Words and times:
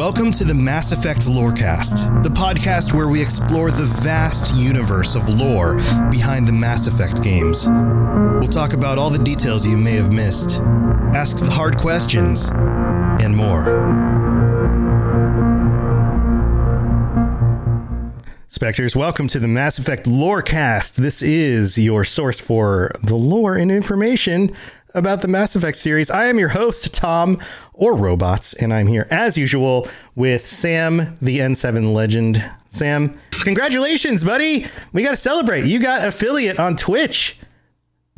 Welcome 0.00 0.32
to 0.32 0.44
the 0.44 0.54
Mass 0.54 0.92
Effect 0.92 1.26
Lorecast, 1.26 2.22
the 2.22 2.30
podcast 2.30 2.94
where 2.94 3.08
we 3.08 3.20
explore 3.20 3.70
the 3.70 3.84
vast 3.84 4.54
universe 4.54 5.14
of 5.14 5.28
lore 5.28 5.74
behind 6.10 6.48
the 6.48 6.54
Mass 6.54 6.86
Effect 6.86 7.22
games. 7.22 7.68
We'll 7.68 8.48
talk 8.48 8.72
about 8.72 8.96
all 8.96 9.10
the 9.10 9.22
details 9.22 9.66
you 9.66 9.76
may 9.76 9.96
have 9.96 10.10
missed, 10.10 10.60
ask 11.14 11.36
the 11.36 11.50
hard 11.50 11.76
questions, 11.76 12.48
and 12.48 13.36
more. 13.36 13.66
Spectres, 18.48 18.96
welcome 18.96 19.28
to 19.28 19.38
the 19.38 19.48
Mass 19.48 19.78
Effect 19.78 20.06
Lorecast. 20.06 20.94
This 20.94 21.20
is 21.20 21.76
your 21.76 22.06
source 22.06 22.40
for 22.40 22.90
the 23.02 23.16
lore 23.16 23.54
and 23.54 23.70
information 23.70 24.56
about 24.94 25.22
the 25.22 25.28
Mass 25.28 25.54
Effect 25.54 25.76
series. 25.76 26.10
I 26.10 26.24
am 26.24 26.38
your 26.38 26.48
host, 26.48 26.92
Tom 26.94 27.38
or 27.80 27.96
Robots, 27.96 28.54
and 28.54 28.72
I'm 28.72 28.86
here 28.86 29.08
as 29.10 29.36
usual 29.36 29.88
with 30.14 30.46
Sam, 30.46 31.16
the 31.20 31.38
N7 31.38 31.92
legend. 31.92 32.44
Sam, 32.68 33.18
congratulations, 33.30 34.22
buddy! 34.22 34.66
We 34.92 35.02
got 35.02 35.12
to 35.12 35.16
celebrate. 35.16 35.64
You 35.64 35.80
got 35.80 36.04
affiliate 36.06 36.60
on 36.60 36.76
Twitch. 36.76 37.36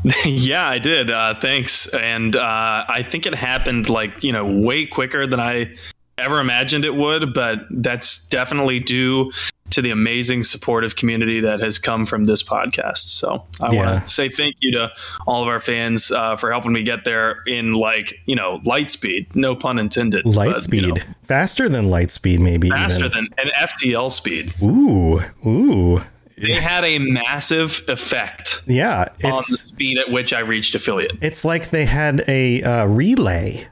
yeah, 0.24 0.68
I 0.68 0.78
did. 0.78 1.10
Uh, 1.10 1.38
thanks. 1.40 1.86
And 1.94 2.34
uh, 2.34 2.84
I 2.88 3.04
think 3.04 3.24
it 3.24 3.34
happened 3.34 3.88
like, 3.88 4.24
you 4.24 4.32
know, 4.32 4.44
way 4.44 4.84
quicker 4.84 5.26
than 5.26 5.38
I 5.38 5.76
ever 6.18 6.40
imagined 6.40 6.84
it 6.84 6.94
would, 6.94 7.34
but 7.34 7.60
that's 7.70 8.26
definitely 8.28 8.80
due 8.80 9.32
to 9.72 9.80
the 9.80 9.90
amazing 9.90 10.44
supportive 10.44 10.96
community 10.96 11.40
that 11.40 11.60
has 11.60 11.78
come 11.78 12.04
from 12.04 12.24
this 12.24 12.42
podcast. 12.42 13.08
So 13.08 13.44
I 13.60 13.72
yeah. 13.72 13.92
want 13.92 14.04
to 14.04 14.10
say 14.10 14.28
thank 14.28 14.56
you 14.60 14.70
to 14.72 14.90
all 15.26 15.42
of 15.42 15.48
our 15.48 15.60
fans 15.60 16.10
uh, 16.10 16.36
for 16.36 16.52
helping 16.52 16.72
me 16.72 16.82
get 16.82 17.04
there 17.04 17.42
in 17.46 17.72
like 17.72 18.14
you 18.26 18.36
know 18.36 18.60
light 18.64 18.90
speed, 18.90 19.34
no 19.34 19.56
pun 19.56 19.78
intended. 19.78 20.26
Light 20.26 20.52
but, 20.52 20.62
speed, 20.62 20.82
you 20.82 20.88
know, 20.88 21.02
faster 21.24 21.68
than 21.68 21.90
light 21.90 22.10
speed, 22.10 22.40
maybe 22.40 22.68
faster 22.68 23.06
even. 23.06 23.28
than 23.36 23.46
an 23.46 23.50
FTL 23.56 24.10
speed. 24.10 24.54
Ooh, 24.62 25.20
ooh. 25.46 26.02
They 26.36 26.52
had 26.52 26.84
a 26.84 26.98
massive 26.98 27.84
effect. 27.88 28.62
Yeah, 28.66 29.08
on 29.22 29.42
the 29.48 29.56
speed 29.56 29.98
at 29.98 30.10
which 30.10 30.32
I 30.32 30.40
reached 30.40 30.74
affiliate. 30.74 31.12
It's 31.20 31.44
like 31.44 31.70
they 31.70 31.84
had 31.84 32.24
a 32.26 32.62
uh, 32.62 32.86
relay 32.86 33.68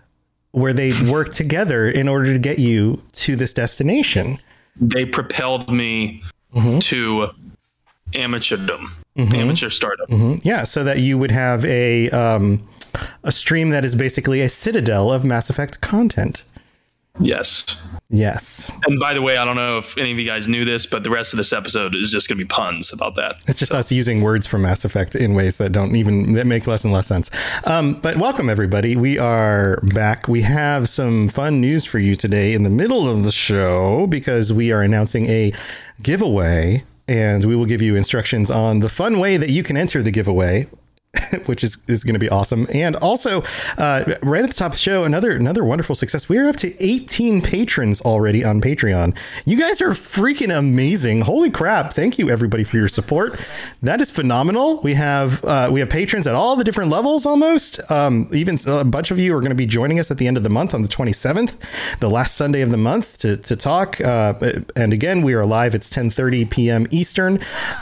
where 0.53 0.73
they 0.73 0.93
worked 1.11 1.33
together 1.33 1.89
in 1.89 2.09
order 2.09 2.33
to 2.33 2.39
get 2.39 2.59
you 2.59 3.03
to 3.13 3.37
this 3.37 3.53
destination 3.53 4.39
they 4.81 5.05
propelled 5.05 5.71
me 5.71 6.23
mm-hmm. 6.55 6.79
to 6.81 7.29
amateurdom, 8.13 8.87
mm-hmm. 9.17 9.35
amateur 9.35 9.71
startup. 9.71 10.09
Mm-hmm. 10.09 10.47
Yeah, 10.47 10.65
so 10.65 10.83
that 10.85 11.01
you 11.01 11.19
would 11.19 11.31
have 11.31 11.65
a 11.65 12.11
um, 12.11 12.67
a 13.23 13.33
stream 13.33 13.71
that 13.71 13.85
is 13.85 13.95
basically 13.95 14.41
a 14.41 14.49
citadel 14.49 15.13
of 15.13 15.25
Mass 15.25 15.51
Effect 15.51 15.81
content. 15.81 16.45
Yes. 17.19 17.81
Yes. 18.09 18.71
And 18.87 18.99
by 18.99 19.15
the 19.15 19.23
way, 19.23 19.37
I 19.37 19.45
don't 19.45 19.57
know 19.57 19.79
if 19.79 19.97
any 19.99 20.11
of 20.13 20.19
you 20.19 20.27
guys 20.27 20.49
knew 20.49 20.65
this, 20.65 20.87
but 20.87 21.05
the 21.05 21.11
rest 21.11 21.33
of 21.33 21.37
this 21.37 21.53
episode 21.53 21.95
is 21.95 22.11
just 22.11 22.29
going 22.29 22.39
to 22.39 22.45
be 22.45 22.49
puns 22.49 22.93
about 22.93 23.15
that. 23.17 23.41
It's 23.47 23.59
just 23.59 23.73
so. 23.73 23.79
us 23.79 23.93
using 23.93 24.23
words 24.23 24.47
from 24.47 24.63
Mass 24.63 24.85
Effect 24.85 25.15
in 25.15 25.35
ways 25.35 25.57
that 25.59 25.73
don't 25.73 25.95
even 25.97 26.33
that 26.33 26.47
make 26.47 26.67
less 26.67 26.85
and 26.85 26.93
less 26.93 27.07
sense. 27.07 27.31
Um, 27.65 27.95
but 27.95 28.17
welcome 28.17 28.49
everybody. 28.49 28.97
We 28.97 29.19
are 29.19 29.81
back. 29.83 30.29
We 30.29 30.43
have 30.43 30.89
some 30.89 31.29
fun 31.29 31.61
news 31.61 31.85
for 31.85 31.99
you 31.99 32.17
today 32.17 32.55
in 32.55 32.63
the 32.63 32.71
middle 32.71 33.09
of 33.09 33.23
the 33.25 33.33
show 33.33 34.07
because 34.07 34.53
we 34.53 34.73
are 34.73 34.83
announcing 34.83 35.27
a 35.27 35.53
giveaway 36.03 36.85
and 37.07 37.45
we 37.45 37.57
will 37.57 37.67
give 37.67 37.83
you 37.83 37.97
instructions 37.97 38.51
on 38.51 38.79
the 38.79 38.89
fun 38.89 39.19
way 39.19 39.37
that 39.37 39.51
you 39.51 39.63
can 39.63 39.77
enter 39.77 40.03
the 40.03 40.13
giveaway 40.13 40.67
which 41.47 41.65
is, 41.65 41.79
is 41.89 42.05
going 42.05 42.15
to 42.15 42.21
be 42.21 42.29
awesome. 42.29 42.69
And 42.73 42.95
also, 42.97 43.43
uh, 43.79 44.05
right 44.23 44.45
at 44.45 44.51
the 44.51 44.55
top 44.55 44.67
of 44.67 44.73
the 44.73 44.79
show, 44.79 45.03
another 45.03 45.33
another 45.33 45.65
wonderful 45.65 45.97
success. 45.97 46.29
We 46.29 46.39
are 46.39 46.47
up 46.47 46.57
to 46.57 46.83
18 46.83 47.43
patrons 47.43 48.01
already 48.03 48.45
on 48.45 48.61
Patreon. 48.61 49.17
You 49.45 49.59
guys 49.59 49.81
are 49.81 49.91
freaking 49.91 50.57
amazing! 50.57 51.23
Holy 51.23 51.51
crap! 51.51 51.95
Thank 51.95 52.19
you 52.19 52.31
everybody 52.31 52.63
for 52.63 52.77
your 52.77 52.89
support. 52.89 53.41
That 53.83 54.01
is 54.01 54.11
phenomenal. 54.11 54.81
We 54.83 54.95
have 54.95 55.45
uh, 55.45 55.69
we 55.73 55.81
have 55.81 55.91
patrons 55.91 56.29
at 56.29 56.37
all 56.37 56.55
the 56.55 56.63
different 56.63 56.91
levels 56.91 57.27
almost. 57.27 57.81
Um, 57.91 58.29
even 58.33 58.57
a 58.69 58.85
bunch 58.85 59.11
of 59.11 59.19
you 59.19 59.35
are 59.37 59.41
going 59.41 59.51
to 59.51 59.57
be 59.57 59.67
joining 59.67 59.99
us 59.99 60.13
at 60.13 60.19
the 60.19 60.29
end 60.29 60.37
of 60.37 60.45
the 60.45 60.49
month 60.49 60.75
on 60.75 60.83
the 60.83 60.89
27th, 60.89 61.57
the 61.99 62.09
last 62.09 62.37
Sunday 62.37 62.61
of 62.61 62.71
the 62.71 62.77
month, 62.77 63.19
to 63.19 63.37
to 63.37 63.57
talk. 63.57 64.01
Uh, 64.01 64.35
and 64.77 64.93
again, 64.93 65.23
we 65.23 65.35
are 65.35 65.45
live. 65.45 65.75
It's 65.75 65.91
10:30 65.91 66.49
p.m. 66.51 66.87
Eastern 66.93 67.41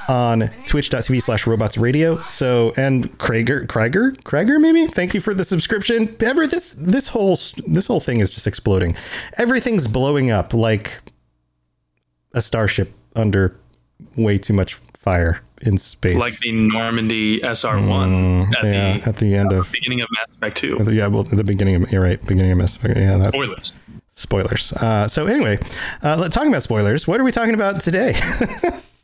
on 0.09 0.51
Twitch.tv/slash 0.67 1.47
Robots 1.47 1.77
Radio. 1.77 2.23
So 2.23 2.73
and 2.79 3.18
Krager, 3.19 3.67
Krager, 3.67 4.17
Krager, 4.23 4.61
maybe. 4.61 4.87
Thank 4.87 5.15
you 5.15 5.21
for 5.21 5.35
the 5.35 5.45
subscription. 5.45 6.17
Ever 6.21 6.47
this 6.47 6.75
this 6.75 7.09
whole 7.09 7.37
this 7.67 7.87
whole 7.87 8.01
thing 8.01 8.21
is 8.21 8.31
just 8.31 8.47
exploding. 8.47 8.97
Everything's 9.37 9.89
blowing 9.89 10.31
up 10.31 10.55
like 10.55 11.01
a 12.35 12.43
starship 12.43 12.93
under 13.17 13.59
way 14.17 14.39
too 14.39 14.53
much 14.53 14.75
fire 14.95 15.41
in 15.63 15.77
space. 15.79 16.17
Like 16.17 16.39
the 16.39 16.53
Normandy 16.53 17.43
SR 17.43 17.81
one 17.87 18.47
mm, 18.47 18.57
at, 18.57 18.65
yeah, 18.65 18.99
the, 18.99 19.09
at 19.09 19.17
the 19.17 19.35
end 19.35 19.53
uh, 19.53 19.57
of 19.57 19.73
beginning 19.73 20.01
of 20.01 20.09
Mass 20.13 20.37
Effect 20.37 20.57
two. 20.57 20.79
Yeah, 20.91 21.09
well, 21.09 21.25
the 21.25 21.45
beginning 21.45 21.83
of 21.83 21.91
you're 21.93 22.03
right, 22.03 22.25
beginning 22.25 22.53
of 22.53 22.59
Mass 22.59 22.77
Effect. 22.77 22.97
Yeah, 22.97 23.17
that's 23.17 23.37
spoilers. 23.37 23.75
Spoilers. 24.11 24.73
Uh, 24.73 25.07
so 25.07 25.27
anyway, 25.27 25.59
uh, 26.03 26.29
talking 26.29 26.49
about 26.49 26.63
spoilers, 26.63 27.07
what 27.07 27.21
are 27.21 27.25
we 27.25 27.33
talking 27.33 27.55
about 27.55 27.81
today? 27.81 28.19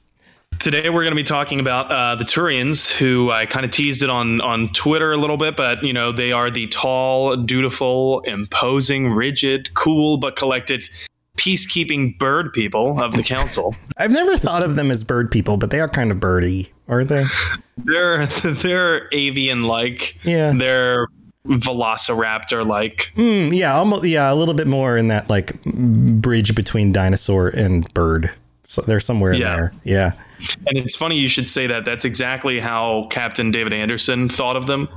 Today 0.58 0.88
we're 0.88 1.02
going 1.02 1.12
to 1.12 1.16
be 1.16 1.22
talking 1.22 1.60
about 1.60 1.90
uh, 1.90 2.14
the 2.14 2.24
Turians, 2.24 2.90
who 2.90 3.30
I 3.30 3.46
kind 3.46 3.64
of 3.64 3.70
teased 3.70 4.02
it 4.02 4.10
on 4.10 4.40
on 4.40 4.72
Twitter 4.72 5.12
a 5.12 5.16
little 5.16 5.36
bit, 5.36 5.56
but 5.56 5.82
you 5.82 5.92
know 5.92 6.12
they 6.12 6.32
are 6.32 6.50
the 6.50 6.66
tall, 6.68 7.36
dutiful, 7.36 8.20
imposing, 8.20 9.10
rigid, 9.10 9.72
cool 9.74 10.16
but 10.16 10.36
collected 10.36 10.88
peacekeeping 11.36 12.16
bird 12.18 12.52
people 12.52 13.00
of 13.02 13.12
the 13.12 13.22
council. 13.22 13.74
I've 13.96 14.10
never 14.10 14.36
thought 14.36 14.62
of 14.62 14.76
them 14.76 14.90
as 14.90 15.04
bird 15.04 15.30
people, 15.30 15.56
but 15.56 15.70
they 15.70 15.80
are 15.80 15.88
kind 15.88 16.10
of 16.10 16.20
birdy, 16.20 16.72
aren't 16.88 17.08
they? 17.08 17.24
they're 17.78 18.26
they're 18.26 19.08
avian 19.12 19.64
like. 19.64 20.16
Yeah. 20.24 20.52
They're 20.52 21.08
velociraptor 21.46 22.66
like. 22.66 23.12
Mm, 23.16 23.54
yeah, 23.54 23.74
almost 23.74 24.04
yeah, 24.04 24.32
a 24.32 24.34
little 24.34 24.54
bit 24.54 24.66
more 24.66 24.96
in 24.96 25.08
that 25.08 25.28
like 25.28 25.62
bridge 25.64 26.54
between 26.54 26.92
dinosaur 26.92 27.48
and 27.48 27.92
bird. 27.94 28.30
So 28.64 28.80
they're 28.82 29.00
somewhere 29.00 29.32
in 29.32 29.40
there. 29.40 29.74
Yeah. 29.84 30.12
And 30.66 30.78
it's 30.78 30.96
funny 30.96 31.16
you 31.18 31.28
should 31.28 31.48
say 31.48 31.66
that. 31.66 31.84
That's 31.84 32.04
exactly 32.04 32.60
how 32.60 33.08
Captain 33.10 33.50
David 33.50 33.72
Anderson 33.72 34.28
thought 34.28 34.56
of 34.56 34.66
them. 34.66 34.88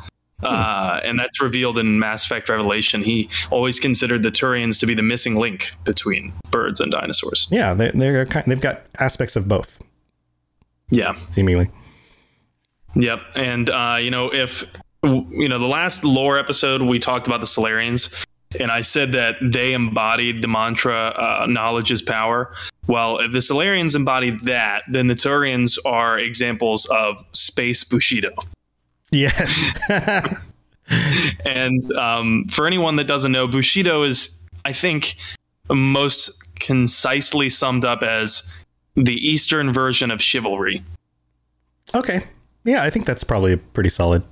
Uh, 0.43 0.99
and 1.03 1.19
that's 1.19 1.41
revealed 1.41 1.79
in 1.79 1.97
Mass 1.97 2.23
Effect 2.25 2.47
Revelation. 2.47 3.01
He 3.01 3.27
always 3.49 3.79
considered 3.79 4.21
the 4.21 4.29
Turians 4.29 4.79
to 4.79 4.85
be 4.85 4.93
the 4.93 5.01
missing 5.01 5.35
link 5.35 5.71
between 5.83 6.31
birds 6.51 6.79
and 6.79 6.91
dinosaurs. 6.91 7.47
Yeah, 7.49 7.73
they, 7.73 7.89
they're 7.89 8.25
they've 8.25 8.61
got 8.61 8.83
aspects 8.99 9.35
of 9.35 9.47
both. 9.47 9.81
Yeah, 10.91 11.17
seemingly. 11.31 11.69
Yep, 12.95 13.19
and 13.35 13.69
uh, 13.69 13.97
you 13.99 14.11
know 14.11 14.31
if 14.31 14.63
you 15.03 15.49
know 15.49 15.57
the 15.57 15.67
last 15.67 16.03
lore 16.03 16.37
episode 16.37 16.83
we 16.83 16.99
talked 16.99 17.25
about 17.25 17.39
the 17.39 17.47
Salarians, 17.47 18.13
and 18.59 18.71
I 18.71 18.81
said 18.81 19.11
that 19.11 19.35
they 19.41 19.73
embodied 19.73 20.41
the 20.41 20.47
mantra 20.47 21.09
uh, 21.09 21.45
"knowledge 21.47 21.91
is 21.91 22.01
power." 22.01 22.53
Well, 22.87 23.19
if 23.19 23.31
the 23.31 23.39
Salarians 23.39 23.95
embody 23.95 24.31
that, 24.43 24.83
then 24.89 25.07
the 25.07 25.15
Turians 25.15 25.77
are 25.85 26.17
examples 26.17 26.85
of 26.85 27.23
space 27.33 27.83
Bushido. 27.83 28.33
Yes. 29.11 29.71
and 31.45 31.91
um, 31.93 32.45
for 32.49 32.65
anyone 32.65 32.95
that 32.95 33.05
doesn't 33.05 33.31
know, 33.31 33.47
Bushido 33.47 34.03
is, 34.03 34.39
I 34.63 34.73
think, 34.73 35.17
most 35.69 36.55
concisely 36.55 37.49
summed 37.49 37.83
up 37.83 38.03
as 38.03 38.49
the 38.95 39.15
Eastern 39.15 39.73
version 39.73 40.11
of 40.11 40.21
chivalry. 40.21 40.83
Okay. 41.93 42.23
Yeah, 42.63 42.83
I 42.83 42.89
think 42.89 43.05
that's 43.05 43.23
probably 43.23 43.53
a 43.53 43.57
pretty 43.57 43.89
solid 43.89 44.23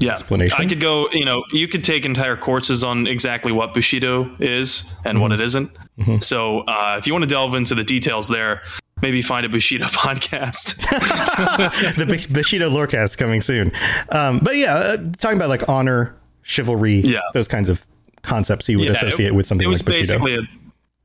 yeah. 0.00 0.12
explanation. 0.12 0.56
I 0.58 0.66
could 0.66 0.80
go, 0.80 1.08
you 1.12 1.24
know, 1.24 1.42
you 1.52 1.68
could 1.68 1.84
take 1.84 2.04
entire 2.04 2.36
courses 2.36 2.84
on 2.84 3.06
exactly 3.06 3.52
what 3.52 3.74
Bushido 3.74 4.34
is 4.40 4.92
and 5.04 5.14
mm-hmm. 5.14 5.22
what 5.22 5.32
it 5.32 5.40
isn't. 5.40 5.70
Mm-hmm. 5.98 6.18
So 6.18 6.60
uh, 6.60 6.96
if 6.98 7.06
you 7.06 7.12
want 7.12 7.22
to 7.24 7.28
delve 7.28 7.54
into 7.54 7.74
the 7.74 7.84
details 7.84 8.28
there, 8.28 8.62
maybe 9.02 9.22
find 9.22 9.44
a 9.44 9.48
Bushido 9.48 9.86
podcast. 9.86 10.76
the 11.96 12.28
Bushido 12.32 12.70
Lorecast 12.70 13.18
coming 13.18 13.40
soon. 13.40 13.72
Um, 14.10 14.38
but 14.40 14.56
yeah, 14.56 14.74
uh, 14.74 14.96
talking 15.18 15.36
about 15.38 15.48
like 15.48 15.68
honor, 15.68 16.16
chivalry, 16.42 17.00
Yeah. 17.00 17.20
those 17.34 17.48
kinds 17.48 17.68
of 17.68 17.84
concepts 18.22 18.68
you 18.68 18.78
would 18.78 18.88
Yeah, 18.88 18.92
associate 18.92 19.34
with 19.34 19.46
something 19.46 19.66
it 19.66 19.70
was 19.70 19.80
like 19.80 19.86
Bushido. 19.86 20.18
basically 20.18 20.34
a, 20.36 20.40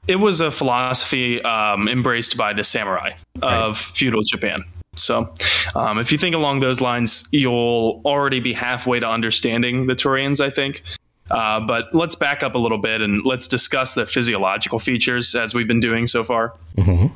it 0.07 0.17
was 0.17 0.41
a 0.41 0.51
philosophy 0.51 1.41
um, 1.43 1.87
embraced 1.87 2.35
by 2.35 2.53
the 2.53 2.63
samurai 2.63 3.11
of 3.41 3.77
feudal 3.77 4.21
Japan. 4.23 4.63
So, 4.95 5.33
um, 5.75 5.97
if 5.99 6.11
you 6.11 6.17
think 6.17 6.35
along 6.35 6.59
those 6.59 6.81
lines, 6.81 7.27
you'll 7.31 8.01
already 8.05 8.39
be 8.39 8.53
halfway 8.53 8.99
to 8.99 9.07
understanding 9.07 9.87
the 9.87 9.95
Turians, 9.95 10.39
I 10.39 10.49
think. 10.49 10.83
Uh, 11.31 11.59
but 11.59 11.85
let's 11.93 12.15
back 12.15 12.43
up 12.43 12.53
a 12.53 12.57
little 12.57 12.77
bit 12.77 13.01
and 13.01 13.25
let's 13.25 13.47
discuss 13.47 13.95
the 13.95 14.05
physiological 14.05 14.77
features 14.77 15.35
as 15.35 15.55
we've 15.55 15.67
been 15.67 15.79
doing 15.79 16.05
so 16.05 16.23
far. 16.23 16.53
Mhm. 16.77 17.11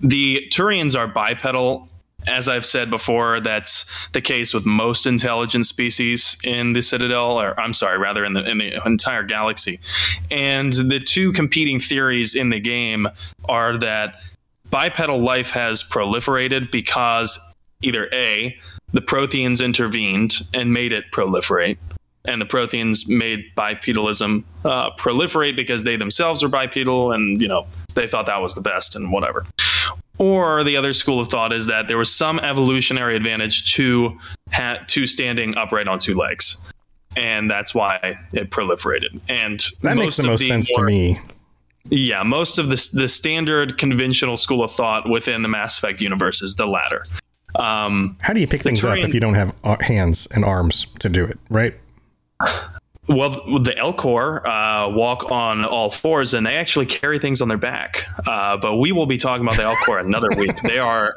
The 0.00 0.46
Turians 0.50 0.96
are 0.98 1.06
bipedal. 1.06 1.88
As 2.26 2.48
I've 2.48 2.64
said 2.64 2.88
before, 2.88 3.40
that's 3.40 3.84
the 4.12 4.20
case 4.22 4.54
with 4.54 4.64
most 4.64 5.04
intelligent 5.04 5.66
species 5.66 6.38
in 6.42 6.72
the 6.72 6.80
Citadel, 6.80 7.38
or 7.38 7.58
I'm 7.60 7.74
sorry, 7.74 7.98
rather 7.98 8.24
in 8.24 8.32
the 8.32 8.48
in 8.48 8.56
the 8.58 8.80
entire 8.86 9.24
galaxy. 9.24 9.78
And 10.30 10.72
the 10.72 11.00
two 11.00 11.32
competing 11.32 11.80
theories 11.80 12.34
in 12.34 12.48
the 12.48 12.60
game 12.60 13.08
are 13.46 13.76
that 13.78 14.14
bipedal 14.70 15.20
life 15.20 15.50
has 15.50 15.82
proliferated 15.82 16.70
because 16.70 17.38
either 17.82 18.08
A, 18.12 18.56
the 18.92 19.00
Protheans 19.00 19.62
intervened 19.64 20.36
and 20.52 20.72
made 20.72 20.92
it 20.92 21.04
proliferate, 21.12 21.76
and 22.24 22.40
the 22.40 22.46
Protheans 22.46 23.08
made 23.08 23.44
bipedalism 23.56 24.44
uh, 24.64 24.90
proliferate 24.96 25.56
because 25.56 25.84
they 25.84 25.96
themselves 25.96 26.42
are 26.42 26.48
bipedal 26.48 27.12
and, 27.12 27.42
you 27.42 27.48
know, 27.48 27.66
they 27.94 28.08
thought 28.08 28.26
that 28.26 28.40
was 28.40 28.54
the 28.54 28.60
best 28.60 28.96
and 28.96 29.12
whatever. 29.12 29.46
Or 30.18 30.62
the 30.64 30.76
other 30.76 30.92
school 30.92 31.20
of 31.20 31.28
thought 31.28 31.52
is 31.52 31.66
that 31.66 31.88
there 31.88 31.98
was 31.98 32.10
some 32.12 32.38
evolutionary 32.38 33.16
advantage 33.16 33.74
to 33.74 34.18
ha- 34.52 34.78
to 34.88 35.06
standing 35.06 35.56
upright 35.56 35.88
on 35.88 35.98
two 35.98 36.14
legs, 36.14 36.72
and 37.16 37.50
that's 37.50 37.74
why 37.74 38.16
it 38.32 38.50
proliferated. 38.50 39.20
And 39.28 39.64
That 39.82 39.96
makes 39.96 40.16
the 40.16 40.22
most 40.22 40.46
sense 40.46 40.70
more- 40.70 40.86
to 40.86 40.92
me. 40.92 41.20
Yeah, 41.90 42.22
most 42.22 42.58
of 42.58 42.68
the 42.68 42.88
the 42.92 43.08
standard 43.08 43.78
conventional 43.78 44.36
school 44.36 44.62
of 44.64 44.72
thought 44.72 45.08
within 45.08 45.42
the 45.42 45.48
Mass 45.48 45.78
Effect 45.78 46.00
universe 46.00 46.42
is 46.42 46.56
the 46.56 46.66
latter. 46.66 47.04
Um, 47.56 48.16
How 48.20 48.32
do 48.32 48.40
you 48.40 48.48
pick 48.48 48.62
things 48.62 48.84
up 48.84 48.98
if 48.98 49.14
you 49.14 49.20
don't 49.20 49.34
have 49.34 49.54
uh, 49.62 49.76
hands 49.80 50.26
and 50.34 50.44
arms 50.44 50.86
to 50.98 51.08
do 51.08 51.24
it, 51.24 51.38
right? 51.50 51.74
well, 53.06 53.30
the 53.60 53.74
Elcor 53.78 54.44
uh, 54.44 54.90
walk 54.90 55.30
on 55.30 55.64
all 55.64 55.90
fours, 55.90 56.34
and 56.34 56.46
they 56.46 56.56
actually 56.56 56.86
carry 56.86 57.18
things 57.18 57.40
on 57.40 57.48
their 57.48 57.58
back. 57.58 58.06
Uh, 58.26 58.56
but 58.56 58.76
we 58.76 58.92
will 58.92 59.06
be 59.06 59.18
talking 59.18 59.46
about 59.46 59.56
the 59.56 59.62
Elcor 59.62 60.00
another 60.00 60.30
week. 60.36 60.60
They 60.62 60.78
are, 60.78 61.14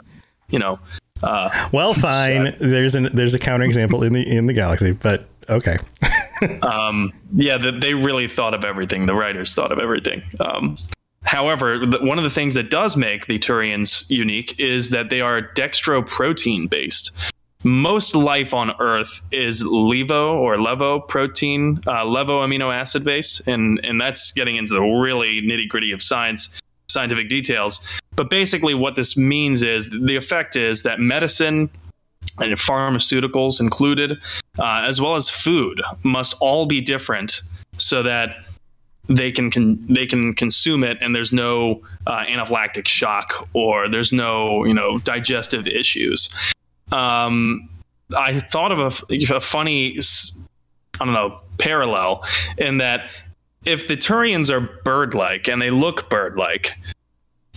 you 0.49 0.59
know, 0.59 0.79
uh, 1.23 1.69
Well, 1.71 1.93
fine. 1.95 2.55
There's 2.59 2.93
an 2.93 3.09
there's 3.13 3.33
a 3.33 3.39
counterexample 3.39 4.05
in 4.05 4.13
the 4.13 4.27
in 4.27 4.47
the 4.47 4.53
galaxy, 4.53 4.91
but 4.91 5.27
okay. 5.49 5.77
um, 6.61 7.13
yeah, 7.33 7.57
the, 7.57 7.71
they 7.71 7.93
really 7.93 8.27
thought 8.27 8.53
of 8.53 8.63
everything. 8.63 9.05
The 9.05 9.15
writers 9.15 9.53
thought 9.53 9.71
of 9.71 9.79
everything. 9.79 10.23
Um, 10.39 10.77
however, 11.23 11.79
the, 11.79 11.99
one 11.99 12.17
of 12.17 12.23
the 12.23 12.29
things 12.29 12.55
that 12.55 12.69
does 12.69 12.97
make 12.97 13.27
the 13.27 13.39
Turians 13.39 14.09
unique 14.09 14.59
is 14.59 14.89
that 14.91 15.09
they 15.09 15.21
are 15.21 15.41
dextroprotein 15.41 16.69
based. 16.69 17.11
Most 17.63 18.15
life 18.15 18.53
on 18.53 18.71
Earth 18.79 19.21
is 19.31 19.63
levo 19.63 20.35
or 20.35 20.57
levo 20.57 21.05
protein, 21.07 21.81
uh, 21.87 22.05
levo 22.05 22.45
amino 22.45 22.73
acid 22.73 23.03
based, 23.03 23.45
and 23.47 23.79
and 23.83 23.99
that's 23.99 24.31
getting 24.31 24.57
into 24.57 24.75
the 24.75 24.81
really 24.81 25.41
nitty 25.41 25.67
gritty 25.67 25.91
of 25.91 26.03
science, 26.03 26.61
scientific 26.87 27.29
details. 27.29 27.85
But 28.15 28.29
basically, 28.29 28.75
what 28.75 28.95
this 28.95 29.17
means 29.17 29.63
is 29.63 29.89
the 29.89 30.15
effect 30.15 30.55
is 30.55 30.83
that 30.83 30.99
medicine 30.99 31.71
and 32.39 32.53
pharmaceuticals 32.53 33.59
included, 33.59 34.19
uh, 34.59 34.85
as 34.87 35.01
well 35.01 35.15
as 35.15 35.29
food, 35.29 35.81
must 36.03 36.35
all 36.39 36.65
be 36.65 36.81
different 36.81 37.41
so 37.77 38.03
that 38.03 38.43
they 39.09 39.31
can, 39.31 39.85
they 39.87 40.05
can 40.05 40.33
consume 40.33 40.83
it 40.83 40.97
and 41.01 41.15
there's 41.15 41.31
no 41.31 41.81
uh, 42.05 42.25
anaphylactic 42.25 42.87
shock 42.87 43.47
or 43.53 43.87
there's 43.87 44.11
no 44.11 44.65
you 44.65 44.73
know 44.73 44.97
digestive 44.99 45.67
issues. 45.67 46.29
Um, 46.91 47.69
I 48.15 48.39
thought 48.39 48.71
of 48.71 48.79
a 48.79 49.39
funny 49.39 49.99
I 50.99 51.05
don't 51.05 51.13
know 51.13 51.39
parallel 51.57 52.23
in 52.57 52.77
that 52.77 53.09
if 53.65 53.87
the 53.87 53.97
Turians 53.97 54.49
are 54.49 54.61
bird-like 54.83 55.49
and 55.49 55.61
they 55.61 55.71
look 55.71 56.09
bird-like 56.09 56.71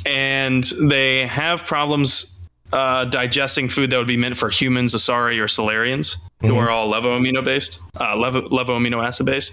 and 0.06 0.64
they 0.88 1.26
have 1.26 1.64
problems 1.66 2.39
uh, 2.72 3.04
digesting 3.06 3.68
food 3.68 3.90
that 3.90 3.98
would 3.98 4.06
be 4.06 4.16
meant 4.16 4.36
for 4.36 4.50
humans, 4.50 4.94
Asari, 4.94 5.38
or 5.38 5.46
Salarians, 5.46 6.16
who 6.40 6.56
are 6.56 6.70
all 6.70 6.90
levo 6.90 7.18
amino 7.18 7.44
based, 7.44 7.80
uh, 7.96 8.14
levo, 8.14 8.48
levo 8.48 8.70
amino 8.78 9.04
acid 9.04 9.26
based, 9.26 9.52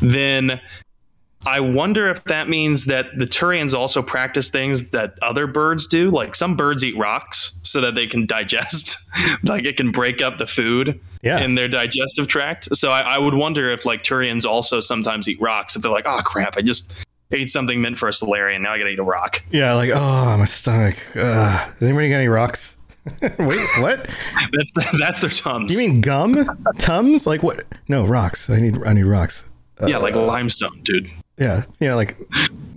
then 0.00 0.60
I 1.44 1.60
wonder 1.60 2.08
if 2.10 2.24
that 2.24 2.48
means 2.48 2.86
that 2.86 3.06
the 3.16 3.24
Turians 3.26 3.72
also 3.72 4.02
practice 4.02 4.50
things 4.50 4.90
that 4.90 5.14
other 5.22 5.46
birds 5.46 5.86
do. 5.86 6.10
Like 6.10 6.34
some 6.34 6.56
birds 6.56 6.82
eat 6.84 6.96
rocks 6.96 7.60
so 7.62 7.80
that 7.82 7.94
they 7.94 8.06
can 8.06 8.26
digest, 8.26 8.96
like 9.44 9.64
it 9.64 9.76
can 9.76 9.92
break 9.92 10.20
up 10.20 10.38
the 10.38 10.46
food 10.48 10.98
Yeah. 11.22 11.38
in 11.38 11.54
their 11.54 11.68
digestive 11.68 12.26
tract. 12.26 12.74
So 12.74 12.90
I, 12.90 13.00
I 13.14 13.18
would 13.18 13.34
wonder 13.34 13.70
if 13.70 13.84
like 13.86 14.02
Turians 14.02 14.44
also 14.44 14.80
sometimes 14.80 15.28
eat 15.28 15.40
rocks. 15.40 15.76
If 15.76 15.82
they're 15.82 15.92
like, 15.92 16.06
oh 16.06 16.20
crap, 16.24 16.56
I 16.56 16.62
just 16.62 17.05
ate 17.32 17.48
something 17.48 17.80
meant 17.80 17.98
for 17.98 18.08
a 18.08 18.12
Salarian, 18.12 18.62
now 18.62 18.72
I 18.72 18.78
gotta 18.78 18.90
eat 18.90 18.98
a 18.98 19.04
rock. 19.04 19.42
Yeah, 19.50 19.74
like 19.74 19.90
oh, 19.92 20.36
my 20.36 20.44
stomach. 20.44 20.96
Ugh. 21.16 21.22
Has 21.22 21.82
anybody 21.82 22.08
got 22.08 22.16
any 22.16 22.28
rocks? 22.28 22.76
Wait, 23.38 23.68
what? 23.78 24.08
That's 24.52 24.72
that's 24.98 25.20
their 25.20 25.30
tums. 25.30 25.70
You 25.70 25.78
mean 25.78 26.00
gum? 26.00 26.44
Tums? 26.78 27.26
Like 27.26 27.42
what? 27.42 27.64
No, 27.88 28.04
rocks. 28.04 28.50
I 28.50 28.60
need 28.60 28.78
I 28.84 28.92
need 28.92 29.04
rocks. 29.04 29.44
yeah, 29.86 29.98
like 29.98 30.16
limestone, 30.16 30.80
dude. 30.82 31.10
Yeah, 31.38 31.64
yeah, 31.78 31.94
like 31.94 32.16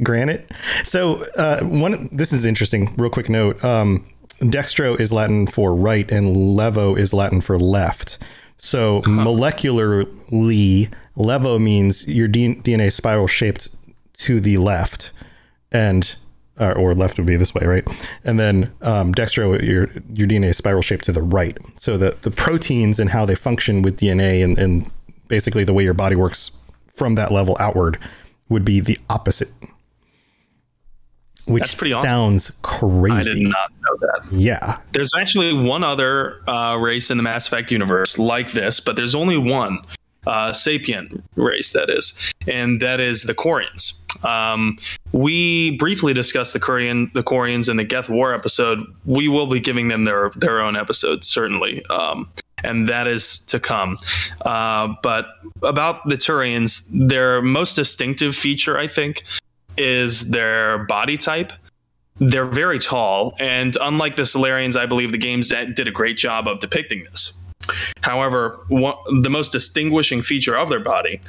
granite. 0.03 0.51
So 0.83 1.23
uh, 1.35 1.61
one, 1.61 2.09
this 2.11 2.31
is 2.31 2.45
interesting. 2.45 2.93
Real 2.97 3.09
quick 3.09 3.29
note: 3.29 3.63
um, 3.63 4.05
dextro 4.39 4.99
is 4.99 5.11
Latin 5.11 5.47
for 5.47 5.73
right, 5.73 6.09
and 6.11 6.35
levo 6.35 6.97
is 6.97 7.13
Latin 7.13 7.41
for 7.41 7.57
left. 7.57 8.17
So 8.57 9.01
molecularly, 9.03 10.91
levo 11.15 11.61
means 11.61 12.07
your 12.07 12.27
D- 12.27 12.55
DNA 12.55 12.91
spiral 12.91 13.27
shaped 13.27 13.69
to 14.19 14.39
the 14.39 14.57
left, 14.57 15.11
and 15.71 16.15
uh, 16.59 16.73
or 16.73 16.93
left 16.93 17.17
would 17.17 17.25
be 17.25 17.37
this 17.37 17.53
way, 17.53 17.65
right? 17.65 17.87
And 18.23 18.39
then 18.39 18.71
um, 18.81 19.13
dextro, 19.13 19.61
your 19.61 19.89
your 20.13 20.27
DNA 20.27 20.49
is 20.49 20.57
spiral 20.57 20.81
shaped 20.81 21.05
to 21.05 21.11
the 21.11 21.21
right. 21.21 21.57
So 21.77 21.97
the 21.97 22.11
the 22.21 22.31
proteins 22.31 22.99
and 22.99 23.09
how 23.09 23.25
they 23.25 23.35
function 23.35 23.81
with 23.81 23.99
DNA 23.99 24.43
and, 24.43 24.57
and 24.57 24.89
basically 25.27 25.63
the 25.63 25.73
way 25.73 25.83
your 25.83 25.93
body 25.93 26.15
works 26.15 26.51
from 26.87 27.15
that 27.15 27.31
level 27.31 27.55
outward 27.59 27.97
would 28.49 28.65
be 28.65 28.79
the 28.79 28.97
opposite. 29.09 29.51
Which 31.45 31.61
That's 31.61 31.79
pretty 31.79 31.93
awesome. 31.93 32.09
sounds 32.09 32.51
crazy. 32.61 33.15
I 33.15 33.23
did 33.23 33.41
not 33.41 33.71
know 33.81 33.97
that. 34.01 34.31
Yeah. 34.31 34.77
There's 34.91 35.11
actually 35.17 35.51
one 35.53 35.83
other 35.83 36.47
uh, 36.47 36.75
race 36.75 37.09
in 37.09 37.17
the 37.17 37.23
Mass 37.23 37.47
Effect 37.47 37.71
universe 37.71 38.19
like 38.19 38.51
this, 38.51 38.79
but 38.79 38.95
there's 38.95 39.15
only 39.15 39.37
one 39.37 39.79
uh, 40.29 40.53
sapient 40.53 41.23
race 41.35 41.71
that 41.71 41.89
is, 41.89 42.13
and 42.47 42.79
that 42.81 42.99
is 42.99 43.23
the 43.23 43.33
Quarians. 43.33 43.95
Um, 44.23 44.77
we 45.11 45.71
briefly 45.77 46.13
discussed 46.13 46.53
the 46.53 46.59
Quarian, 46.59 47.11
the 47.13 47.23
Quarians 47.23 47.67
in 47.67 47.77
the 47.77 47.83
Geth 47.83 48.09
War 48.09 48.33
episode. 48.33 48.79
We 49.05 49.27
will 49.27 49.47
be 49.47 49.59
giving 49.59 49.87
them 49.87 50.03
their 50.03 50.31
their 50.35 50.61
own 50.61 50.75
episode 50.75 51.25
certainly, 51.25 51.83
um, 51.87 52.29
and 52.63 52.87
that 52.87 53.07
is 53.07 53.39
to 53.47 53.59
come. 53.59 53.97
Uh, 54.45 54.93
but 55.01 55.25
about 55.63 56.07
the 56.07 56.15
Turians, 56.15 56.87
their 56.93 57.41
most 57.41 57.75
distinctive 57.75 58.35
feature, 58.35 58.77
I 58.77 58.87
think, 58.87 59.23
is 59.77 60.29
their 60.29 60.85
body 60.85 61.17
type 61.17 61.53
they're 62.19 62.45
very 62.45 62.79
tall, 62.79 63.33
and 63.39 63.77
unlike 63.79 64.17
the 64.17 64.23
Salarians, 64.23 64.75
I 64.75 64.85
believe 64.85 65.13
the 65.13 65.17
games 65.17 65.47
did 65.47 65.87
a 65.87 65.91
great 65.91 66.17
job 66.17 66.49
of 66.49 66.59
depicting 66.59 67.05
this. 67.09 67.38
However, 68.01 68.59
one, 68.67 68.95
the 69.21 69.29
most 69.29 69.51
distinguishing 69.51 70.21
feature 70.21 70.57
of 70.57 70.69
their 70.69 70.79
body 70.79 71.21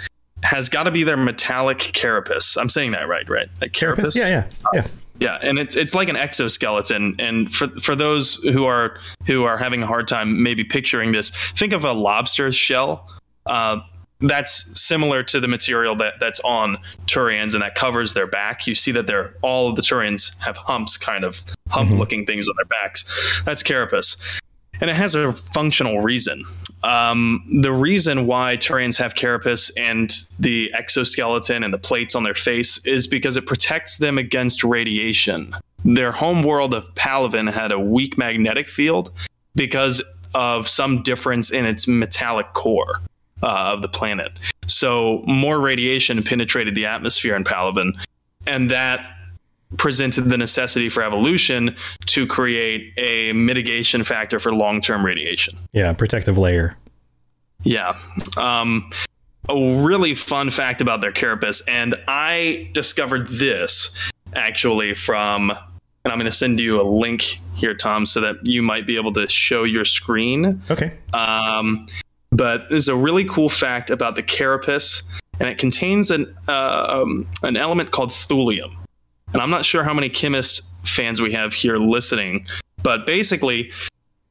has 0.43 0.69
got 0.69 0.85
to 0.85 0.91
be 0.91 1.05
their 1.05 1.17
metallic 1.17 1.79
carapace. 1.79 2.57
I'm 2.57 2.69
saying 2.69 2.93
that 2.93 3.09
right, 3.09 3.29
right? 3.29 3.49
Like 3.61 3.73
carapace. 3.73 4.17
Yeah, 4.17 4.29
yeah, 4.29 4.51
yeah. 4.75 4.87
Yeah, 5.21 5.39
and 5.43 5.59
it's 5.59 5.77
it's 5.77 5.95
like 5.95 6.09
an 6.09 6.17
exoskeleton. 6.17 7.15
And 7.19 7.55
for 7.55 7.69
for 7.81 7.95
those 7.95 8.37
who 8.37 8.65
are 8.65 8.99
who 9.27 9.45
are 9.45 9.59
having 9.59 9.83
a 9.83 9.87
hard 9.87 10.09
time 10.09 10.43
maybe 10.43 10.65
picturing 10.65 11.13
this, 11.13 11.31
think 11.53 11.75
of 11.75 11.85
a 11.85 11.93
lobster's 11.93 12.57
shell. 12.57 13.07
Uh, 13.45 13.81
that's 14.21 14.81
similar 14.81 15.23
to 15.25 15.41
the 15.41 15.49
material 15.49 15.97
that 15.97 16.15
that's 16.21 16.41
on 16.41 16.79
Turians 17.07 17.55
and 17.55 17.63
that 17.63 17.75
covers 17.75 18.15
their 18.15 18.27
back. 18.27 18.67
You 18.67 18.75
see 18.75 18.93
that 18.93 19.07
they're 19.07 19.35
all 19.43 19.69
of 19.69 19.77
the 19.77 19.83
Turians 19.83 20.39
have 20.39 20.57
humps, 20.57 20.97
kind 20.97 21.25
of 21.25 21.43
hump 21.69 21.91
looking 21.91 22.27
things 22.27 22.49
on 22.49 22.55
their 22.57 22.67
backs. 22.67 23.43
That's 23.45 23.63
carapace. 23.63 24.17
And 24.81 24.91
it 24.91 24.97
has 24.97 25.15
a 25.15 25.33
functional 25.33 26.01
reason. 26.01 26.45
Um, 26.83 27.45
the 27.61 27.73
reason 27.73 28.27
why 28.27 28.57
Turians 28.57 28.97
have 28.97 29.15
carapace 29.15 29.71
and 29.77 30.11
the 30.39 30.73
exoskeleton 30.73 31.63
and 31.63 31.75
the 31.75 31.79
plates 31.79 32.15
on 32.15 32.23
their 32.23 32.35
face 32.35 32.85
is 32.87 33.07
because 33.07 33.37
it 33.37 33.47
protects 33.47 33.99
them 33.99 34.17
against 34.17 34.65
radiation. 34.65 35.55
Their 35.85 36.13
home 36.13 36.43
world 36.43 36.73
of 36.73 36.95
Palaven 36.95 37.53
had 37.53 37.73
a 37.73 37.79
weak 37.79 38.17
magnetic 38.17 38.69
field 38.69 39.13
because 39.55 40.03
of 40.35 40.69
some 40.69 41.03
difference 41.03 41.51
in 41.51 41.67
its 41.67 41.87
metallic 41.87 42.53
core 42.55 43.01
uh, 43.43 43.73
of 43.75 43.83
the 43.83 43.89
planet. 43.89 44.33
So 44.67 45.23
more 45.27 45.61
radiation 45.61 46.23
penetrated 46.23 46.75
the 46.75 46.87
atmosphere 46.87 47.35
in 47.35 47.45
Palaven, 47.45 47.93
and 48.47 48.71
that 48.71 49.01
presented 49.77 50.23
the 50.23 50.37
necessity 50.37 50.89
for 50.89 51.03
evolution 51.03 51.77
to 52.07 52.27
create 52.27 52.93
a 52.99 53.33
mitigation 53.33 54.05
factor 54.05 54.41
for 54.41 54.53
long-term 54.53 55.05
radiation. 55.05 55.57
Yeah, 55.73 55.93
protective 55.93 56.37
layer. 56.37 56.77
Yeah. 57.63 57.97
Um, 58.37 58.91
a 59.49 59.83
really 59.85 60.15
fun 60.15 60.51
fact 60.51 60.81
about 60.81 61.01
their 61.01 61.13
carapace, 61.13 61.63
and 61.69 61.95
I 62.09 62.71
discovered 62.73 63.29
this 63.29 63.95
actually 64.35 64.95
from, 64.95 65.51
and 65.51 66.13
I'm 66.13 66.19
going 66.19 66.31
to 66.31 66.33
send 66.33 66.61
you 66.61 66.81
a 66.81 66.85
link 66.85 67.39
here, 67.55 67.75
Tom, 67.75 68.07
so 68.07 68.21
that 68.21 68.37
you 68.45 68.63
might 68.63 68.87
be 68.87 68.97
able 68.97 69.13
to 69.15 69.29
show 69.29 69.65
your 69.65 69.85
screen. 69.85 70.63
Okay. 70.71 70.93
Um, 71.13 71.87
but 72.31 72.69
there's 72.71 72.89
a 72.89 72.95
really 72.95 73.25
cool 73.25 73.49
fact 73.49 73.91
about 73.91 74.15
the 74.15 74.23
carapace, 74.23 75.03
and 75.41 75.49
it 75.49 75.59
contains 75.59 76.11
an 76.11 76.35
uh, 76.49 77.03
um, 77.03 77.29
an 77.43 77.57
element 77.57 77.91
called 77.91 78.11
thulium. 78.11 78.77
And 79.33 79.43
I'm 79.43 79.51
not 79.51 79.65
sure 79.65 79.83
how 79.83 79.95
many 79.95 80.09
chemist 80.09 80.63
fans 80.85 81.21
we 81.21 81.33
have 81.33 81.53
here 81.53 81.77
listening, 81.77 82.47
but 82.83 83.07
basically, 83.07 83.73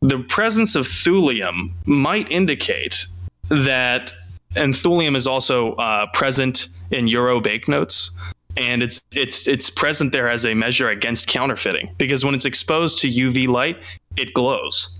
the 0.01 0.19
presence 0.19 0.75
of 0.75 0.87
thulium 0.87 1.71
might 1.85 2.29
indicate 2.31 3.05
that, 3.49 4.13
and 4.55 4.73
thulium 4.73 5.15
is 5.15 5.27
also 5.27 5.73
uh, 5.73 6.07
present 6.13 6.67
in 6.91 7.07
euro 7.07 7.39
banknotes, 7.39 8.11
and 8.57 8.81
it's 8.81 9.01
it's 9.15 9.47
it's 9.47 9.69
present 9.69 10.11
there 10.11 10.27
as 10.27 10.45
a 10.45 10.53
measure 10.53 10.89
against 10.89 11.27
counterfeiting 11.27 11.93
because 11.97 12.25
when 12.25 12.33
it's 12.33 12.45
exposed 12.45 12.97
to 12.99 13.07
UV 13.07 13.47
light, 13.47 13.77
it 14.17 14.33
glows. 14.33 14.95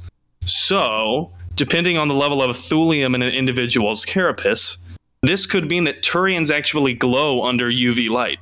So, 0.45 1.31
depending 1.55 1.97
on 1.97 2.07
the 2.07 2.13
level 2.13 2.41
of 2.41 2.55
thulium 2.57 3.15
in 3.15 3.21
an 3.21 3.33
individual's 3.33 4.05
carapace, 4.05 4.77
this 5.21 5.45
could 5.45 5.67
mean 5.67 5.83
that 5.85 6.01
Turians 6.01 6.51
actually 6.51 6.93
glow 6.93 7.43
under 7.43 7.69
UV 7.69 8.09
light. 8.09 8.39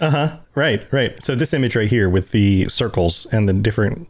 Uh 0.00 0.10
huh. 0.10 0.36
Right. 0.56 0.90
Right. 0.92 1.22
So 1.22 1.36
this 1.36 1.54
image 1.54 1.76
right 1.76 1.88
here 1.88 2.08
with 2.08 2.32
the 2.32 2.68
circles 2.68 3.26
and 3.30 3.48
the 3.48 3.52
different 3.52 4.08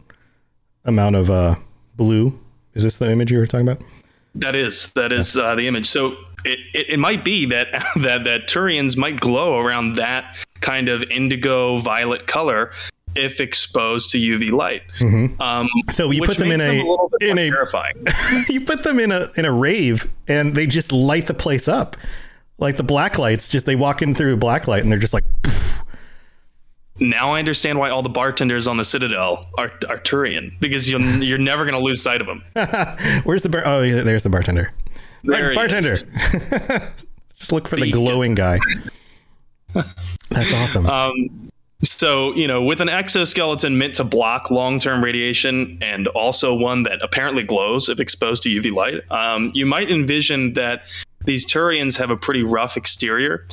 amount 0.87 1.17
of 1.17 1.29
uh, 1.29 1.57
blue. 1.97 2.39
Is 2.75 2.83
this 2.83 2.97
the 2.99 3.11
image 3.11 3.31
you 3.31 3.39
were 3.39 3.47
talking 3.47 3.69
about? 3.69 3.85
That 4.35 4.55
is 4.55 4.93
that 4.93 5.13
is 5.13 5.37
uh, 5.37 5.55
the 5.55 5.67
image. 5.67 5.87
So 5.87 6.13
it, 6.45 6.59
it, 6.73 6.91
it 6.91 6.99
might 6.99 7.25
be 7.25 7.47
that 7.47 7.69
that 7.97 8.25
that 8.25 8.49
Turians 8.49 8.97
might 8.97 9.21
glow 9.21 9.59
around 9.59 9.97
that 9.97 10.37
kind 10.61 10.89
of 10.89 11.03
indigo 11.11 11.79
violet 11.79 12.27
color 12.27 12.73
if 13.17 13.41
exposed 13.41 14.11
to 14.11 14.19
UV 14.19 14.53
light. 14.53 14.83
Mm-hmm. 14.99 15.41
Um, 15.41 15.69
So 15.91 16.11
you 16.11 16.23
put 16.23 16.37
them 16.37 16.53
in 16.53 16.61
a, 16.61 16.85
in 17.21 17.39
a 17.39 17.51
terrifying. 17.51 18.07
you 18.49 18.61
put 18.61 18.85
them 18.85 19.01
in 19.01 19.11
a 19.11 19.27
in 19.37 19.45
a 19.45 19.53
rave 19.53 20.09
and 20.29 20.55
they 20.55 20.67
just 20.67 20.93
light 20.93 21.27
the 21.27 21.35
place 21.35 21.67
up. 21.67 21.97
Like 22.59 22.77
the 22.77 22.85
black 22.85 23.19
lights, 23.19 23.49
just 23.49 23.67
they 23.67 23.77
walk 23.77 24.01
in 24.01 24.15
through 24.15 24.35
a 24.35 24.37
black 24.37 24.67
light 24.67 24.83
and 24.83 24.91
they're 24.91 24.99
just 24.99 25.13
like 25.13 25.25
now 27.01 27.33
I 27.33 27.39
understand 27.39 27.79
why 27.79 27.91
all 27.91 28.03
the 28.03 28.09
bartenders 28.09 28.67
on 28.67 28.77
the 28.77 28.85
Citadel 28.85 29.47
are, 29.59 29.73
are 29.89 29.99
Turian 29.99 30.59
because 30.61 30.89
you'll, 30.89 31.03
you're 31.23 31.39
never 31.39 31.65
going 31.65 31.75
to 31.75 31.85
lose 31.85 32.03
sight 32.03 32.21
of 32.21 32.27
them. 32.27 32.43
Where's 33.25 33.43
the 33.43 33.49
bar? 33.49 33.63
Oh, 33.65 33.83
yeah, 33.83 34.03
there's 34.03 34.23
the 34.23 34.31
bartender. 34.31 34.73
There 35.25 35.51
he 35.51 35.55
bartender. 35.57 35.95
Just 37.37 37.53
look 37.53 37.69
for 37.69 37.77
the 37.77 37.83
Beacon. 37.83 38.01
glowing 38.01 38.35
guy. 38.35 38.59
That's 40.31 40.53
awesome. 40.55 40.87
Um, 40.87 41.51
so, 41.83 42.35
you 42.35 42.47
know, 42.47 42.63
with 42.63 42.81
an 42.81 42.89
exoskeleton 42.89 43.77
meant 43.77 43.95
to 43.97 44.05
block 44.05 44.51
long 44.51 44.79
term 44.79 45.05
radiation 45.05 45.79
and 45.83 46.09
also 46.09 46.55
one 46.55 46.85
that 46.85 47.03
apparently 47.03 47.43
glows 47.43 47.89
if 47.89 48.01
exposed 48.01 48.43
to 48.45 48.49
UV 48.49 48.73
light, 48.73 49.11
um, 49.11 49.51
you 49.55 49.67
might 49.67 49.91
envision 49.91 50.55
that 50.55 50.87
these 51.25 51.45
Turians 51.45 51.97
have 51.99 52.11
a 52.11 52.17
pretty 52.17 52.43
rough 52.43 52.77
exterior, 52.77 53.47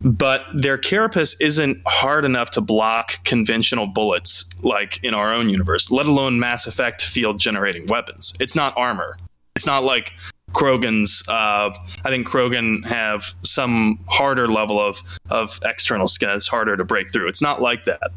but 0.00 0.42
their 0.54 0.78
carapace 0.78 1.38
isn't 1.40 1.80
hard 1.86 2.24
enough 2.24 2.50
to 2.50 2.60
block 2.60 3.22
conventional 3.24 3.86
bullets 3.86 4.48
like 4.62 5.02
in 5.02 5.14
our 5.14 5.32
own 5.32 5.50
universe, 5.50 5.90
let 5.90 6.06
alone 6.06 6.38
Mass 6.38 6.66
Effect 6.66 7.02
field 7.02 7.38
generating 7.38 7.86
weapons. 7.86 8.32
It's 8.40 8.56
not 8.56 8.72
armor. 8.76 9.18
It's 9.54 9.66
not 9.66 9.84
like 9.84 10.12
Krogan's. 10.52 11.22
Uh, 11.28 11.70
I 12.04 12.08
think 12.08 12.26
Krogan 12.26 12.84
have 12.86 13.34
some 13.42 13.98
harder 14.06 14.48
level 14.48 14.80
of 14.80 15.02
of 15.28 15.60
external 15.64 16.08
skin. 16.08 16.30
It's 16.30 16.48
harder 16.48 16.76
to 16.76 16.84
break 16.84 17.12
through. 17.12 17.28
It's 17.28 17.42
not 17.42 17.60
like 17.60 17.84
that. 17.84 18.10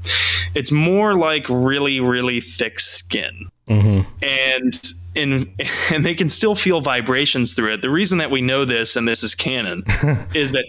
It's 0.56 0.72
more 0.72 1.16
like 1.16 1.46
really, 1.50 2.00
really 2.00 2.42
thick 2.42 2.80
skin, 2.80 3.50
Mhm. 3.70 4.06
and 4.22 4.82
in 5.16 5.54
and 5.92 6.06
they 6.06 6.16
can 6.16 6.28
still 6.28 6.56
feel 6.56 6.82
vibrations 6.82 7.54
through 7.54 7.74
it. 7.74 7.82
The 7.82 7.90
reason 7.90 8.18
that 8.18 8.30
we 8.32 8.42
know 8.42 8.66
this, 8.66 8.96
and 8.96 9.08
this 9.08 9.24
is 9.24 9.36
canon, 9.36 9.84
is 10.34 10.52
that 10.52 10.66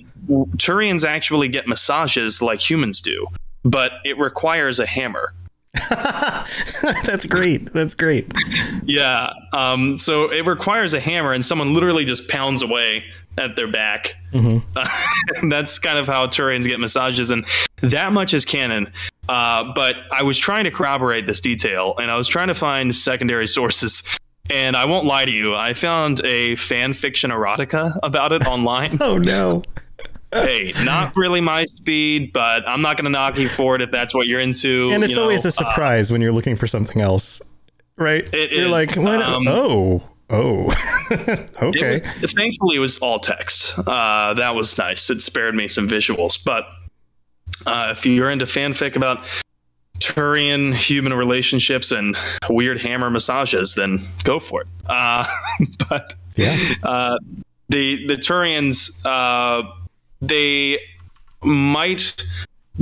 Turians 0.56 1.04
actually 1.04 1.48
get 1.48 1.66
massages 1.66 2.40
like 2.40 2.60
humans 2.60 3.00
do, 3.00 3.26
but 3.64 3.92
it 4.04 4.18
requires 4.18 4.78
a 4.80 4.86
hammer. 4.86 5.34
That's 7.04 7.26
great. 7.26 7.72
That's 7.72 7.94
great. 7.94 8.30
Yeah. 8.84 9.30
Um, 9.52 9.98
so 9.98 10.30
it 10.30 10.46
requires 10.46 10.94
a 10.94 11.00
hammer, 11.00 11.32
and 11.32 11.44
someone 11.44 11.74
literally 11.74 12.04
just 12.04 12.28
pounds 12.28 12.62
away 12.62 13.02
at 13.38 13.56
their 13.56 13.66
back. 13.70 14.14
that's 15.48 15.78
kind 15.78 15.98
of 15.98 16.06
how 16.06 16.26
Turians 16.26 16.64
get 16.64 16.78
massages, 16.78 17.30
and 17.30 17.44
that 17.80 18.12
much 18.12 18.34
is 18.34 18.44
canon. 18.44 18.92
Uh, 19.28 19.72
but 19.74 19.96
I 20.12 20.22
was 20.22 20.38
trying 20.38 20.64
to 20.64 20.70
corroborate 20.70 21.26
this 21.26 21.40
detail, 21.40 21.94
and 21.98 22.10
I 22.10 22.16
was 22.16 22.28
trying 22.28 22.48
to 22.48 22.54
find 22.54 22.94
secondary 22.94 23.46
sources. 23.48 24.02
And 24.50 24.76
I 24.76 24.84
won't 24.84 25.06
lie 25.06 25.24
to 25.24 25.32
you, 25.32 25.54
I 25.54 25.72
found 25.72 26.20
a 26.24 26.54
fan 26.56 26.92
fiction 26.92 27.30
erotica 27.30 27.96
about 28.02 28.32
it 28.32 28.46
online. 28.46 28.98
Oh 29.00 29.16
no. 29.18 29.62
hey, 30.32 30.72
not 30.84 31.14
really 31.16 31.40
my 31.40 31.64
speed, 31.64 32.32
but 32.34 32.68
I'm 32.68 32.82
not 32.82 32.96
going 32.96 33.04
to 33.04 33.10
knock 33.10 33.38
you 33.38 33.48
for 33.48 33.74
it 33.76 33.80
if 33.80 33.90
that's 33.90 34.12
what 34.14 34.26
you're 34.26 34.40
into. 34.40 34.90
And 34.92 35.02
it's 35.04 35.10
you 35.12 35.16
know. 35.16 35.22
always 35.22 35.44
a 35.44 35.48
Uh, 35.48 35.52
surprise 35.52 36.10
when 36.12 36.20
you're 36.20 36.32
looking 36.32 36.56
for 36.56 36.66
something 36.66 37.00
else, 37.00 37.40
right? 37.96 38.28
It 38.34 38.50
you're 38.50 38.64
is, 38.66 38.70
like, 38.70 38.96
what? 38.96 39.22
um, 39.22 39.44
oh, 39.46 40.02
oh, 40.30 40.64
okay. 41.62 41.94
It 41.94 42.20
was, 42.22 42.32
thankfully, 42.32 42.76
it 42.76 42.80
was 42.80 42.98
all 42.98 43.18
text. 43.20 43.74
Uh, 43.78 44.34
that 44.34 44.54
was 44.54 44.76
nice. 44.76 45.08
It 45.08 45.22
spared 45.22 45.54
me 45.54 45.68
some 45.68 45.88
visuals. 45.88 46.38
But 46.44 46.64
uh, 47.66 47.88
if 47.96 48.04
you're 48.04 48.30
into 48.30 48.44
fanfic 48.46 48.96
about 48.96 49.24
Turian 49.98 50.74
human 50.74 51.12
relationships 51.14 51.92
and 51.92 52.16
weird 52.48 52.80
hammer 52.80 53.10
massages, 53.10 53.74
then 53.74 54.04
go 54.24 54.38
for 54.38 54.62
it. 54.62 54.68
Uh, 54.86 55.26
but 55.88 56.14
yeah. 56.36 56.58
uh, 56.82 57.18
the 57.68 58.06
the 58.06 58.16
Turians, 58.16 58.90
uh, 59.04 59.62
they 60.20 60.78
might 61.42 62.24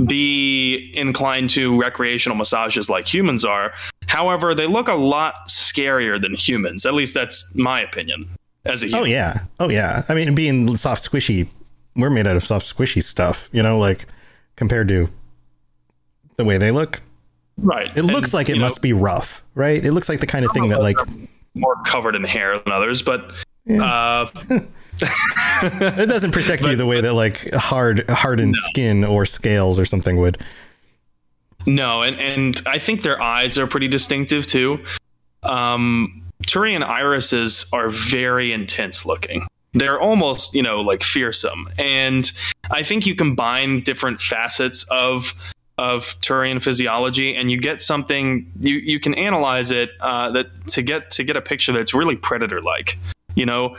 be 0.07 0.91
inclined 0.95 1.51
to 1.51 1.79
recreational 1.79 2.37
massages 2.37 2.89
like 2.89 3.13
humans 3.13 3.45
are. 3.45 3.73
However, 4.07 4.55
they 4.55 4.67
look 4.67 4.89
a 4.89 4.95
lot 4.95 5.49
scarier 5.49 6.21
than 6.21 6.35
humans. 6.35 6.87
At 6.87 6.95
least 6.95 7.15
that's 7.15 7.55
my 7.55 7.81
opinion. 7.81 8.29
As 8.65 8.83
a 8.83 8.87
human. 8.87 9.03
Oh 9.03 9.05
yeah. 9.05 9.39
Oh 9.61 9.69
yeah. 9.69 10.05
I 10.09 10.15
mean, 10.15 10.35
being 10.35 10.77
soft, 10.77 11.11
squishy, 11.11 11.49
we're 11.97 12.11
made 12.11 12.27
out 12.27 12.37
of 12.37 12.45
soft, 12.45 12.75
squishy 12.75 13.03
stuff. 13.03 13.49
You 13.53 13.63
know, 13.63 13.79
like 13.79 14.07
compared 14.63 14.87
to 14.87 15.11
the 16.37 16.45
way 16.45 16.57
they 16.57 16.71
look, 16.71 17.03
right. 17.57 17.91
it 17.97 18.05
looks 18.05 18.33
like 18.33 18.49
it 18.49 18.59
must 18.59 18.81
be 18.81 18.93
rough, 18.93 19.43
right? 19.57 19.85
It 19.85 19.91
looks 19.91 20.09
like 20.09 20.21
the 20.21 20.27
kind 20.29 20.45
of 20.45 20.53
thing 20.53 20.69
that 20.69 20.81
like 20.81 20.97
more 21.55 21.75
covered 21.85 22.15
in 22.15 22.23
hair 22.23 22.57
than 22.61 22.73
others, 22.73 23.03
but 23.03 23.29
uh, 23.69 24.29
it 25.03 26.09
doesn't 26.09 26.31
protect 26.31 26.65
you 26.65 26.77
the 26.77 26.87
way 26.87 27.01
that 27.01 27.13
like 27.15 27.53
hard, 27.55 28.09
hardened 28.09 28.55
skin 28.55 29.03
or 29.03 29.27
scales 29.27 29.81
or 29.81 29.85
something 29.85 30.17
would. 30.19 30.41
no, 31.67 32.03
and 32.03 32.21
and 32.21 32.63
I 32.65 32.79
think 32.79 33.03
their 33.03 33.21
eyes 33.21 33.59
are 33.59 33.67
pretty 33.67 33.89
distinctive 33.89 34.47
too. 34.47 34.79
Um, 35.43 36.23
Turian 36.47 36.89
irises 36.89 37.67
are 37.73 37.91
very 37.91 38.53
intense 38.53 39.05
looking. 39.05 39.45
They're 39.75 40.01
almost, 40.01 40.55
you 40.55 40.63
know, 40.63 40.81
like 40.81 41.03
fearsome, 41.03 41.69
and 41.79 42.31
I 42.71 42.83
think 42.83 43.07
you 43.07 43.15
combine 43.15 43.83
different 43.83 44.21
facets 44.21 44.85
of 44.91 45.35
of 45.79 46.15
Turian 46.21 46.63
physiology, 46.63 47.35
and 47.35 47.51
you 47.51 47.59
get 47.59 47.81
something. 47.81 48.51
You 48.61 48.77
you 48.77 49.01
can 49.01 49.15
analyze 49.15 49.71
it 49.71 49.91
uh, 50.01 50.31
that 50.33 50.47
to 50.69 50.83
get 50.83 51.11
to 51.13 51.25
get 51.25 51.37
a 51.37 51.41
picture 51.41 51.73
that's 51.73 51.95
really 51.95 52.17
predator 52.17 52.61
like. 52.61 52.99
You 53.35 53.47
know, 53.47 53.77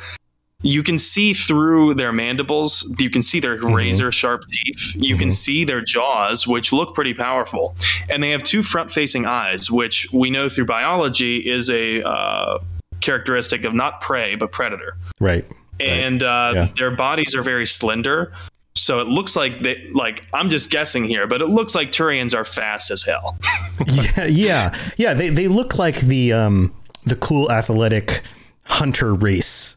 you 0.64 0.82
can 0.82 0.98
see 0.98 1.34
through 1.34 1.94
their 1.94 2.12
mandibles. 2.12 2.92
You 2.98 3.10
can 3.10 3.22
see 3.22 3.40
their 3.40 3.58
razor 3.58 4.12
sharp 4.12 4.46
teeth. 4.48 4.96
You 4.96 5.18
can 5.18 5.30
see 5.30 5.66
their 5.66 5.82
jaws, 5.82 6.48
which 6.48 6.72
look 6.72 6.96
pretty 6.96 7.14
powerful. 7.14 7.76
And 8.10 8.24
they 8.24 8.32
have 8.32 8.44
two 8.44 8.64
front 8.64 8.92
facing 8.92 9.26
eyes, 9.26 9.70
which 9.70 10.08
we 10.12 10.32
know 10.32 10.50
through 10.50 10.66
biology 10.66 11.38
is 11.38 11.70
a 11.70 12.02
uh, 12.02 12.60
characteristic 13.02 13.66
of 13.66 13.74
not 13.74 14.02
prey, 14.02 14.36
but 14.36 14.52
predator. 14.52 14.96
Right. 15.20 15.46
And 15.80 16.24
uh, 16.24 16.52
Yeah. 16.56 16.68
their 16.78 16.92
bodies 16.92 17.36
are 17.36 17.42
very 17.42 17.66
slender. 17.66 18.34
So 18.76 19.00
it 19.00 19.08
looks 19.08 19.36
like 19.36 19.62
they, 19.62 19.90
like 19.94 20.26
I'm 20.34 20.50
just 20.50 20.72
guessing 20.72 21.04
here, 21.04 21.28
but 21.28 21.42
it 21.42 21.48
looks 21.50 21.76
like 21.76 21.92
Turians 21.92 22.34
are 22.36 22.46
fast 22.46 22.90
as 22.90 23.04
hell. 23.04 23.38
yeah, 23.88 24.26
yeah, 24.26 24.78
yeah. 24.98 25.14
They 25.14 25.30
they 25.30 25.48
look 25.48 25.78
like 25.78 26.00
the 26.02 26.34
um 26.34 26.74
the 27.06 27.16
cool 27.16 27.52
athletic 27.52 28.24
hunter 28.66 29.14
race 29.14 29.76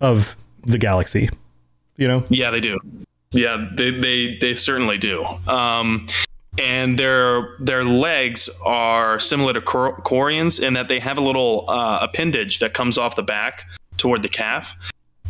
of 0.00 0.36
the 0.64 0.78
galaxy. 0.78 1.28
You 1.96 2.06
know? 2.06 2.22
Yeah, 2.28 2.50
they 2.50 2.60
do. 2.60 2.78
Yeah, 3.32 3.68
they 3.74 3.90
they, 3.90 4.38
they 4.40 4.54
certainly 4.54 4.98
do. 4.98 5.24
Um, 5.48 6.06
and 6.62 6.96
their 6.96 7.56
their 7.58 7.84
legs 7.84 8.48
are 8.64 9.18
similar 9.18 9.52
to 9.54 9.60
Quarians 9.60 10.60
in 10.62 10.74
that 10.74 10.86
they 10.86 11.00
have 11.00 11.18
a 11.18 11.22
little 11.22 11.64
uh, 11.68 11.98
appendage 12.02 12.60
that 12.60 12.72
comes 12.72 12.98
off 12.98 13.16
the 13.16 13.22
back 13.24 13.64
toward 13.96 14.22
the 14.22 14.28
calf. 14.28 14.76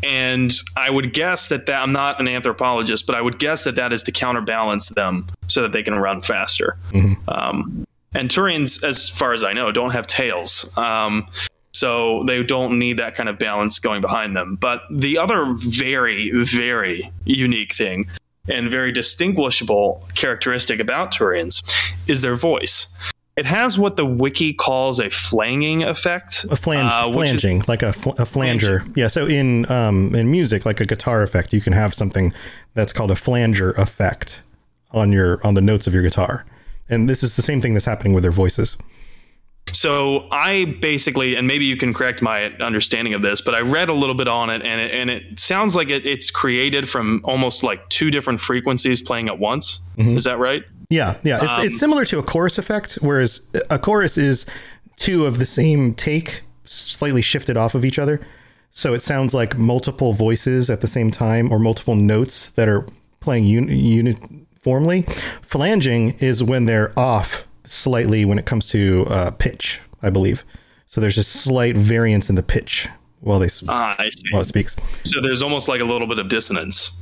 And 0.02 0.52
I 0.76 0.90
would 0.90 1.12
guess 1.12 1.49
that, 1.49 1.67
that 1.67 1.83
I'm 1.83 1.93
not 1.93 2.21
an 2.21 2.28
anthropologist, 2.28 3.07
but 3.07 3.14
I 3.14 3.21
would 3.21 3.38
guess 3.38 3.64
that 3.64 3.75
that 3.76 3.93
is 3.93 4.02
to 4.05 4.12
counterbalance 4.12 4.88
them 4.90 5.26
so 5.49 5.62
that 5.62 5.73
they 5.73 5.83
can 5.83 5.99
run 5.99 6.23
faster. 6.23 6.78
Mm-hmm. 6.93 7.28
Um, 7.28 7.87
and 8.14 8.31
Turians, 8.31 8.83
as 8.85 9.09
far 9.09 9.33
as 9.35 9.45
I 9.45 9.52
know, 9.52 9.71
don't 9.73 9.90
have 9.90 10.07
tails. 10.07 10.71
Um, 10.76 11.26
so 11.73 12.25
they 12.25 12.43
don't 12.43 12.78
need 12.78 12.99
that 12.99 13.14
kind 13.14 13.28
of 13.28 13.38
balance 13.38 13.78
going 13.78 14.00
behind 14.00 14.37
them. 14.37 14.57
But 14.57 14.83
the 14.90 15.19
other 15.19 15.55
very, 15.55 16.31
very 16.31 17.12
unique 17.25 17.75
thing 17.75 18.09
and 18.49 18.71
very 18.71 18.90
distinguishable 18.93 20.09
characteristic 20.14 20.81
about 20.81 21.12
Turians 21.12 21.62
is 22.07 22.23
their 22.23 22.35
voice. 22.35 22.88
It 23.38 23.47
has 23.47 23.78
what 23.78 23.97
the 23.97 24.04
wiki 24.04 24.52
calls 24.52 24.99
a 24.99 25.11
flanging 25.11 25.85
effect. 25.85 26.45
A 26.50 26.57
flange, 26.57 26.90
uh, 26.92 27.12
flanging, 27.12 27.61
is, 27.61 27.68
like 27.68 27.83
a, 27.83 27.92
fl- 27.92 28.11
a 28.18 28.26
flanger. 28.26 28.80
Flanging. 28.80 28.95
Yeah. 28.97 29.07
So 29.07 29.28
in 29.28 29.71
um, 29.71 30.12
in 30.12 30.28
music, 30.28 30.66
like 30.66 30.80
a 30.80 30.87
guitar 30.87 31.23
effect, 31.23 31.52
you 31.52 31.61
can 31.61 31.73
have 31.73 31.95
something 31.95 32.35
that's 32.75 32.92
called 32.92 33.12
a 33.12 33.16
flanger 33.16 33.71
effect 33.73 34.42
on 34.90 35.12
your 35.12 35.40
on 35.47 35.54
the 35.54 35.61
notes 35.61 35.87
of 35.87 35.95
your 35.95 36.02
guitar, 36.02 36.47
and 36.88 37.09
this 37.09 37.23
is 37.23 37.37
the 37.37 37.42
same 37.42 37.61
thing 37.61 37.75
that's 37.75 37.87
happening 37.87 38.12
with 38.12 38.25
their 38.25 38.33
voices. 38.33 38.76
So 39.73 40.26
I 40.33 40.76
basically, 40.80 41.37
and 41.37 41.47
maybe 41.47 41.64
you 41.64 41.76
can 41.76 41.95
correct 41.95 42.23
my 42.23 42.47
understanding 42.54 43.14
of 43.14 43.23
this, 43.23 43.40
but 43.40 43.54
I 43.54 43.61
read 43.61 43.88
a 43.88 43.92
little 43.92 44.16
bit 44.16 44.26
on 44.26 44.50
it, 44.50 44.62
and 44.62 44.80
it, 44.80 44.90
and 44.90 45.11
it 45.11 45.38
sounds 45.38 45.76
like 45.76 45.90
it, 45.90 46.04
it's 46.04 46.30
created 46.33 46.88
from 46.88 47.21
almost 47.23 47.62
like 47.62 47.88
two 47.88 48.11
different 48.11 48.40
frequencies 48.40 49.00
playing 49.00 49.28
at 49.28 49.38
once. 49.38 49.78
Mm-hmm. 49.97 50.16
Is 50.16 50.25
that 50.25 50.38
right? 50.40 50.64
Yeah, 50.90 51.16
yeah. 51.23 51.42
It's, 51.42 51.59
um, 51.59 51.64
it's 51.64 51.78
similar 51.78 52.04
to 52.07 52.18
a 52.18 52.23
chorus 52.23 52.59
effect, 52.59 52.99
whereas 53.02 53.47
a 53.71 53.78
chorus 53.78 54.16
is 54.16 54.47
two 54.97 55.26
of 55.26 55.38
the 55.38 55.47
same 55.47 55.95
take, 55.95 56.42
slightly 56.64 57.23
shifted 57.23 57.57
off 57.57 57.75
of 57.75 57.85
each 57.85 57.99
other. 57.99 58.21
So 58.71 58.95
it 58.95 59.02
sounds 59.02 59.35
like 59.35 59.59
multiple 59.59 60.12
voices 60.12 60.71
at 60.71 60.80
the 60.80 60.87
same 60.87 61.11
time, 61.11 61.52
or 61.52 61.59
multiple 61.59 61.95
notes 61.95 62.49
that 62.50 62.68
are 62.68 62.87
playing 63.21 63.45
un- 63.45 63.68
uniformly. 63.68 65.02
Flanging 65.42 66.12
is 66.18 66.42
when 66.42 66.64
they're 66.64 66.99
off 66.99 67.47
slightly 67.64 68.25
when 68.25 68.38
it 68.38 68.47
comes 68.47 68.66
to 68.71 69.07
uh, 69.09 69.30
pitch, 69.33 69.80
I 70.02 70.11
believe. 70.11 70.45
So 70.87 71.00
there's 71.00 71.18
a 71.18 71.25
slight 71.25 71.76
variance 71.76 72.30
in 72.30 72.37
the 72.37 72.42
pitch 72.42 72.88
while 73.21 73.38
they 73.38 73.49
ah, 73.68 73.95
while 74.30 74.42
it 74.42 74.47
speaks. 74.47 74.76
So 75.04 75.21
there's 75.21 75.42
almost 75.42 75.68
like 75.68 75.80
a 75.80 75.85
little 75.85 76.07
bit 76.07 76.18
of 76.18 76.28
dissonance. 76.28 76.92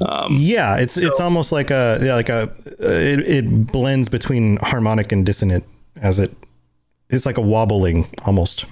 Um, 0.00 0.28
yeah, 0.30 0.76
it's 0.76 0.94
so, 0.94 1.06
it's 1.06 1.20
almost 1.20 1.52
like 1.52 1.70
a 1.70 1.98
yeah, 2.02 2.14
like 2.14 2.28
a 2.28 2.42
uh, 2.42 2.86
it, 2.86 3.20
it 3.20 3.66
blends 3.72 4.08
between 4.08 4.58
harmonic 4.58 5.10
and 5.10 5.24
dissonant 5.24 5.64
as 5.96 6.18
it 6.18 6.34
it's 7.08 7.24
like 7.24 7.38
a 7.38 7.42
wobbling 7.42 8.08
almost. 8.24 8.66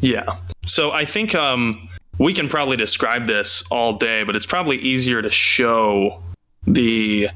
Yeah. 0.00 0.36
So 0.66 0.90
I 0.90 1.04
think 1.04 1.34
um, 1.34 1.88
we 2.18 2.34
can 2.34 2.48
probably 2.48 2.76
describe 2.76 3.26
this 3.26 3.64
all 3.70 3.94
day, 3.94 4.24
but 4.24 4.36
it's 4.36 4.46
probably 4.46 4.76
easier 4.78 5.22
to 5.22 5.30
show 5.30 6.22
the 6.66 7.30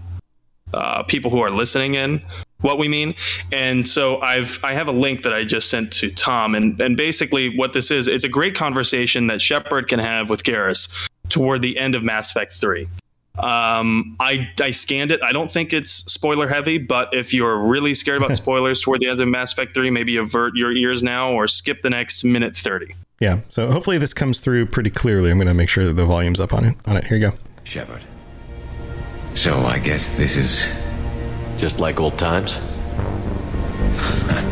uh, 0.74 1.02
people 1.04 1.30
who 1.30 1.40
are 1.40 1.50
listening 1.50 1.94
in 1.94 2.22
what 2.60 2.78
we 2.78 2.88
mean. 2.88 3.14
And 3.52 3.88
so 3.88 4.20
I've 4.20 4.58
I 4.62 4.74
have 4.74 4.88
a 4.88 4.92
link 4.92 5.22
that 5.22 5.32
I 5.32 5.44
just 5.44 5.70
sent 5.70 5.92
to 5.94 6.10
Tom, 6.10 6.54
and 6.54 6.78
and 6.80 6.96
basically 6.96 7.56
what 7.56 7.72
this 7.72 7.90
is, 7.90 8.08
it's 8.08 8.24
a 8.24 8.28
great 8.28 8.54
conversation 8.54 9.26
that 9.28 9.40
Shepard 9.40 9.88
can 9.88 9.98
have 9.98 10.28
with 10.28 10.42
Garrus 10.42 11.08
toward 11.30 11.62
the 11.62 11.78
end 11.78 11.94
of 11.94 12.02
Mass 12.02 12.30
Effect 12.30 12.52
3. 12.54 12.88
Um, 13.38 14.16
I, 14.20 14.50
I 14.60 14.70
scanned 14.70 15.10
it. 15.10 15.20
I 15.22 15.32
don't 15.32 15.50
think 15.50 15.72
it's 15.72 15.90
spoiler 15.90 16.48
heavy, 16.48 16.78
but 16.78 17.08
if 17.12 17.32
you're 17.32 17.58
really 17.58 17.94
scared 17.94 18.18
about 18.18 18.36
spoilers 18.36 18.80
toward 18.80 19.00
the 19.00 19.08
end 19.08 19.20
of 19.20 19.28
Mass 19.28 19.52
Effect 19.52 19.72
3, 19.74 19.90
maybe 19.90 20.16
avert 20.16 20.54
your 20.56 20.72
ears 20.72 21.02
now 21.02 21.32
or 21.32 21.48
skip 21.48 21.82
the 21.82 21.90
next 21.90 22.24
minute 22.24 22.56
30. 22.56 22.94
Yeah. 23.20 23.40
So 23.48 23.70
hopefully 23.70 23.98
this 23.98 24.12
comes 24.12 24.40
through 24.40 24.66
pretty 24.66 24.90
clearly. 24.90 25.30
I'm 25.30 25.36
going 25.36 25.48
to 25.48 25.54
make 25.54 25.68
sure 25.68 25.84
that 25.84 25.94
the 25.94 26.06
volume's 26.06 26.40
up 26.40 26.52
on 26.52 26.64
it. 26.64 26.76
On 26.86 26.96
it. 26.96 27.04
Here 27.04 27.16
you 27.16 27.30
go. 27.30 27.36
Shepard. 27.64 28.02
So 29.34 29.58
I 29.60 29.78
guess 29.78 30.08
this 30.16 30.36
is 30.36 30.66
just 31.58 31.78
like 31.78 32.00
old 32.00 32.18
times. 32.18 32.58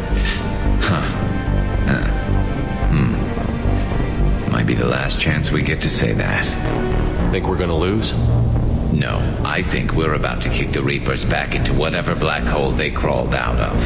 Might 4.59 4.67
be 4.67 4.75
the 4.75 4.89
last 4.89 5.21
chance 5.21 5.53
we 5.53 5.63
get 5.63 5.81
to 5.83 5.89
say 5.89 6.13
that. 6.15 6.45
Think 7.31 7.47
we're 7.47 7.57
gonna 7.57 7.77
lose? 7.77 8.13
No, 8.93 9.21
I 9.45 9.63
think 9.63 9.93
we're 9.93 10.15
about 10.15 10.43
to 10.43 10.49
kick 10.49 10.73
the 10.73 10.83
Reapers 10.83 11.25
back 11.25 11.55
into 11.55 11.73
whatever 11.73 12.17
black 12.17 12.43
hole 12.43 12.73
they 12.73 12.91
crawled 12.91 13.35
out 13.35 13.61
of. 13.61 13.81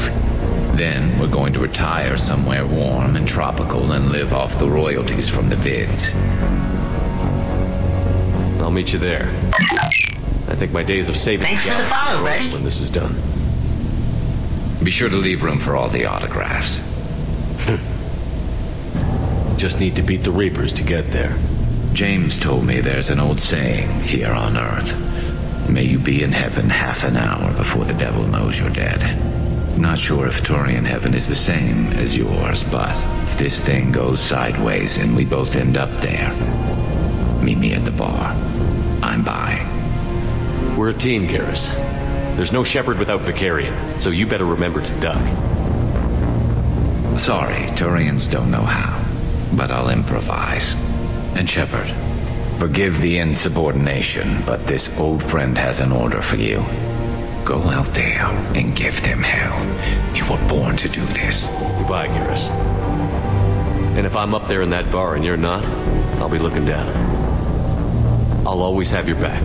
Then 0.75 1.19
we're 1.21 1.31
going 1.31 1.53
to 1.53 1.61
retire 1.61 2.17
somewhere 2.17 2.67
warm 2.67 3.17
and 3.17 3.29
tropical 3.29 3.93
and 3.93 4.13
live 4.13 4.33
off 4.33 4.59
the 4.59 4.67
royalties 4.67 5.29
from 5.29 5.51
the 5.51 5.57
vids. 5.57 6.11
I'll 8.63 8.71
meet 8.71 8.95
you 8.95 8.99
there. 8.99 9.29
I 10.49 10.55
think 10.55 10.73
my 10.73 10.83
days 10.83 11.11
of 11.11 11.19
saving 11.19 11.49
Thanks 11.49 11.65
for 11.65 11.75
the 11.75 11.85
follow, 11.91 12.25
buddy. 12.25 12.51
when 12.51 12.65
this 12.65 12.81
is 12.81 12.91
done. 12.91 13.13
Be 14.83 14.91
sure 14.91 15.11
to 15.11 15.17
leave 15.17 15.43
room 15.43 15.59
for 15.59 15.77
all 15.77 15.91
the 15.91 16.07
autographs. 16.07 16.81
Just 19.57 19.79
need 19.79 19.97
to 19.97 20.03
beat 20.03 20.25
the 20.25 20.31
Reapers 20.31 20.73
to 20.75 20.83
get 20.83 21.07
there. 21.09 21.37
James 21.93 22.39
told 22.39 22.65
me 22.65 22.81
there's 22.81 23.11
an 23.11 23.21
old 23.21 23.41
saying 23.41 23.89
here 24.03 24.33
on 24.33 24.57
Earth. 24.57 25.71
May 25.71 25.85
you 25.85 25.99
be 25.99 26.23
in 26.23 26.33
heaven 26.33 26.69
half 26.69 27.05
an 27.05 27.17
hour 27.17 27.53
before 27.55 27.85
the 27.85 27.95
devil 27.95 28.25
knows 28.25 28.59
you're 28.59 28.71
dead. 28.71 29.01
Not 29.79 29.99
sure 29.99 30.27
if 30.27 30.43
Turian 30.43 30.85
heaven 30.85 31.15
is 31.15 31.29
the 31.29 31.35
same 31.35 31.87
as 31.93 32.17
yours, 32.17 32.65
but 32.65 32.95
if 33.25 33.39
this 33.39 33.61
thing 33.63 33.91
goes 33.93 34.21
sideways 34.21 34.99
and 34.99 35.17
we 35.17 35.25
both 35.25 35.57
end 35.57 35.77
up 35.77 35.91
there, 36.01 36.33
meet 37.43 37.59
me 37.59 37.73
at 37.73 37.85
the 37.85 37.91
bar. 37.91 38.35
I'm 39.03 39.25
buying. 39.25 39.67
We're 40.77 40.91
a 40.91 40.95
team, 40.95 41.27
Garrus. 41.27 41.71
There's 42.37 42.53
no 42.53 42.65
Shepard 42.65 42.99
without 42.99 43.21
Vakarian, 43.21 44.01
so 44.01 44.11
you 44.11 44.27
better 44.27 44.45
remember 44.45 44.83
to 44.85 45.01
duck. 45.01 45.23
Sorry, 47.19 47.67
Turians 47.77 48.31
don't 48.31 48.51
know 48.51 48.63
how, 48.63 49.02
but 49.57 49.71
I'll 49.71 49.91
improvise. 49.91 50.75
And 51.37 51.49
Shepard, 51.49 51.89
forgive 52.59 53.01
the 53.01 53.19
insubordination, 53.19 54.43
but 54.47 54.67
this 54.67 54.99
old 54.99 55.23
friend 55.23 55.57
has 55.59 55.81
an 55.81 55.93
order 55.93 56.23
for 56.23 56.37
you. 56.37 56.65
Go 57.45 57.61
out 57.65 57.87
there 57.95 58.27
and 58.55 58.75
give 58.77 59.01
them 59.03 59.23
hell. 59.23 59.59
You 60.15 60.31
were 60.31 60.49
born 60.49 60.77
to 60.77 60.89
do 60.89 61.05
this. 61.07 61.47
Goodbye, 61.79 62.09
Garrus. 62.09 62.49
And 63.97 64.07
if 64.07 64.17
I'm 64.17 64.35
up 64.35 64.49
there 64.49 64.63
in 64.63 64.71
that 64.71 64.91
bar 64.91 65.17
and 65.17 65.25
you're 65.25 65.37
not, 65.37 65.65
I'll 66.19 66.29
be 66.29 66.39
looking 66.39 66.65
down. 66.65 66.87
I'll 68.47 68.63
always 68.63 68.91
have 68.91 69.09
your 69.09 69.19
back. 69.19 69.43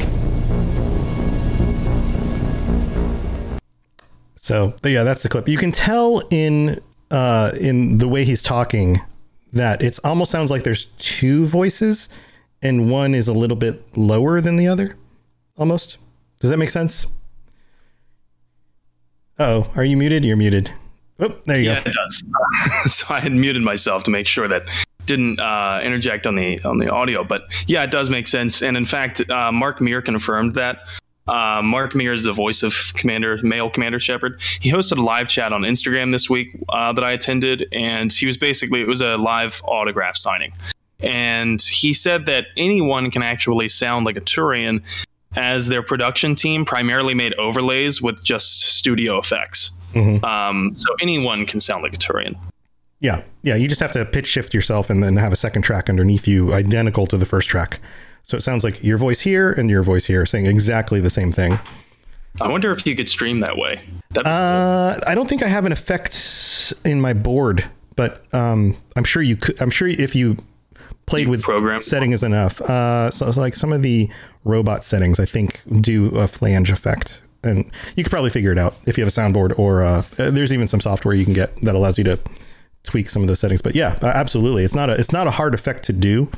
So 4.35 4.73
yeah, 4.83 5.03
that's 5.03 5.23
the 5.23 5.29
clip. 5.29 5.49
You 5.49 5.57
can 5.57 5.71
tell 5.71 6.21
in 6.29 6.81
uh, 7.11 7.51
in 7.59 7.97
the 7.97 8.07
way 8.07 8.23
he's 8.23 8.41
talking 8.41 9.01
that. 9.53 9.81
It 9.81 9.99
almost 10.03 10.31
sounds 10.31 10.51
like 10.51 10.63
there's 10.63 10.85
two 10.97 11.47
voices 11.47 12.09
and 12.61 12.89
one 12.89 13.13
is 13.13 13.27
a 13.27 13.33
little 13.33 13.57
bit 13.57 13.97
lower 13.97 14.41
than 14.41 14.57
the 14.57 14.67
other 14.67 14.95
almost. 15.57 15.97
Does 16.39 16.49
that 16.49 16.57
make 16.57 16.69
sense? 16.69 17.07
Oh 19.39 19.69
are 19.75 19.83
you 19.83 19.97
muted? 19.97 20.25
You're 20.25 20.37
muted. 20.37 20.71
Oh 21.19 21.35
there 21.45 21.59
you 21.59 21.69
yeah, 21.69 21.83
go 21.83 21.89
it 21.89 21.93
does. 21.93 22.23
So 22.93 23.13
i 23.13 23.19
had 23.19 23.31
muted 23.31 23.61
myself 23.61 24.03
to 24.05 24.11
make 24.11 24.27
sure 24.27 24.47
that 24.47 24.63
didn't 25.05 25.39
uh, 25.39 25.79
interject 25.83 26.27
on 26.27 26.35
the 26.35 26.61
on 26.63 26.77
the 26.77 26.89
audio 26.89 27.23
but 27.23 27.43
yeah 27.65 27.83
it 27.83 27.91
does 27.91 28.09
make 28.09 28.27
sense. 28.27 28.61
And 28.61 28.75
in 28.77 28.85
fact 28.85 29.29
uh, 29.29 29.51
mark 29.51 29.81
Meer 29.81 30.01
confirmed 30.01 30.55
that 30.55 30.79
uh, 31.27 31.61
Mark 31.63 31.95
is 31.95 32.23
the 32.23 32.33
voice 32.33 32.63
of 32.63 32.91
Commander, 32.95 33.39
male 33.43 33.69
Commander 33.69 33.99
Shepard. 33.99 34.39
He 34.59 34.71
hosted 34.71 34.97
a 34.97 35.01
live 35.01 35.27
chat 35.27 35.53
on 35.53 35.61
Instagram 35.61 36.11
this 36.11 36.29
week 36.29 36.57
uh, 36.69 36.93
that 36.93 37.03
I 37.03 37.11
attended, 37.11 37.67
and 37.71 38.11
he 38.11 38.25
was 38.25 38.37
basically 38.37 38.81
it 38.81 38.87
was 38.87 39.01
a 39.01 39.17
live 39.17 39.61
autograph 39.65 40.17
signing, 40.17 40.53
and 40.99 41.61
he 41.61 41.93
said 41.93 42.25
that 42.27 42.47
anyone 42.55 43.11
can 43.11 43.23
actually 43.23 43.69
sound 43.69 44.05
like 44.05 44.17
a 44.17 44.21
Turian, 44.21 44.81
as 45.35 45.67
their 45.67 45.83
production 45.83 46.35
team 46.35 46.65
primarily 46.65 47.13
made 47.13 47.33
overlays 47.35 48.01
with 48.01 48.23
just 48.23 48.61
studio 48.61 49.17
effects. 49.17 49.71
Mm-hmm. 49.93 50.23
Um, 50.23 50.75
so 50.75 50.89
anyone 51.01 51.45
can 51.45 51.59
sound 51.59 51.83
like 51.83 51.93
a 51.93 51.97
Turian. 51.97 52.35
Yeah, 52.99 53.21
yeah. 53.43 53.55
You 53.55 53.67
just 53.67 53.81
have 53.81 53.91
to 53.91 54.05
pitch 54.05 54.25
shift 54.25 54.53
yourself 54.53 54.89
and 54.89 55.03
then 55.03 55.17
have 55.17 55.31
a 55.31 55.35
second 55.35 55.61
track 55.61 55.89
underneath 55.89 56.27
you, 56.27 56.53
identical 56.53 57.05
to 57.07 57.17
the 57.17 57.25
first 57.25 57.47
track. 57.47 57.79
So 58.27 58.35
it 58.35 58.41
sounds 58.41 58.65
like 58.65 58.83
your 58.83 58.97
voice 58.97 59.21
here 59.21 59.53
and 59.53 59.69
your 59.69 59.83
voice 59.83 60.05
here 60.05 60.25
saying 60.25 60.47
exactly 60.47 60.99
the 60.99 61.09
same 61.09 61.31
thing. 61.31 61.57
I 62.41 62.49
wonder 62.49 62.73
if 62.73 62.85
you 62.85 62.93
could 62.93 63.07
stream 63.07 63.39
that 63.39 63.55
way. 63.55 63.79
Uh, 64.17 64.95
cool. 64.95 65.03
I 65.07 65.15
don't 65.15 65.29
think 65.29 65.43
I 65.43 65.47
have 65.47 65.63
an 65.63 65.71
effect 65.71 66.73
in 66.83 66.99
my 66.99 67.13
board, 67.13 67.63
but 67.95 68.21
um, 68.33 68.75
I'm 68.97 69.05
sure 69.05 69.21
you 69.21 69.37
could. 69.37 69.61
I'm 69.61 69.69
sure 69.69 69.87
if 69.87 70.13
you 70.13 70.35
played 71.05 71.29
with 71.29 71.41
program. 71.41 71.79
settings 71.79 72.21
enough. 72.21 72.59
Uh, 72.61 73.09
so, 73.11 73.31
so 73.31 73.39
like 73.39 73.55
some 73.55 73.71
of 73.71 73.81
the 73.81 74.09
robot 74.43 74.83
settings, 74.83 75.21
I 75.21 75.25
think, 75.25 75.61
do 75.79 76.09
a 76.17 76.27
flange 76.27 76.69
effect, 76.69 77.21
and 77.45 77.71
you 77.95 78.03
could 78.03 78.11
probably 78.11 78.29
figure 78.29 78.51
it 78.51 78.57
out 78.57 78.75
if 78.85 78.97
you 78.97 79.05
have 79.05 79.11
a 79.11 79.15
soundboard 79.15 79.57
or 79.57 79.83
uh, 79.83 80.03
uh, 80.19 80.31
there's 80.31 80.51
even 80.51 80.67
some 80.67 80.81
software 80.81 81.15
you 81.15 81.23
can 81.23 81.33
get 81.33 81.55
that 81.61 81.75
allows 81.75 81.97
you 81.97 82.03
to 82.03 82.19
tweak 82.83 83.09
some 83.09 83.21
of 83.21 83.29
those 83.29 83.39
settings. 83.39 83.61
But 83.61 83.73
yeah, 83.73 83.97
absolutely, 84.01 84.65
it's 84.65 84.75
not 84.75 84.89
a 84.89 84.93
it's 84.93 85.13
not 85.13 85.27
a 85.27 85.31
hard 85.31 85.53
effect 85.53 85.83
to 85.85 85.93
do. 85.93 86.29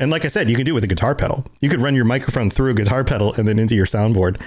And 0.00 0.10
like 0.10 0.24
I 0.24 0.28
said, 0.28 0.48
you 0.48 0.56
can 0.56 0.64
do 0.64 0.72
it 0.72 0.74
with 0.74 0.84
a 0.84 0.88
guitar 0.88 1.14
pedal. 1.14 1.44
You 1.60 1.68
could 1.68 1.82
run 1.82 1.94
your 1.94 2.06
microphone 2.06 2.48
through 2.50 2.70
a 2.70 2.74
guitar 2.74 3.04
pedal 3.04 3.34
and 3.34 3.46
then 3.46 3.58
into 3.58 3.76
your 3.76 3.84
soundboard, 3.84 4.40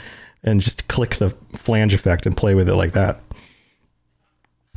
and 0.43 0.59
just 0.59 0.87
click 0.87 1.17
the 1.17 1.29
flange 1.53 1.93
effect 1.93 2.25
and 2.25 2.35
play 2.35 2.55
with 2.55 2.67
it 2.67 2.75
like 2.75 2.93
that. 2.93 3.21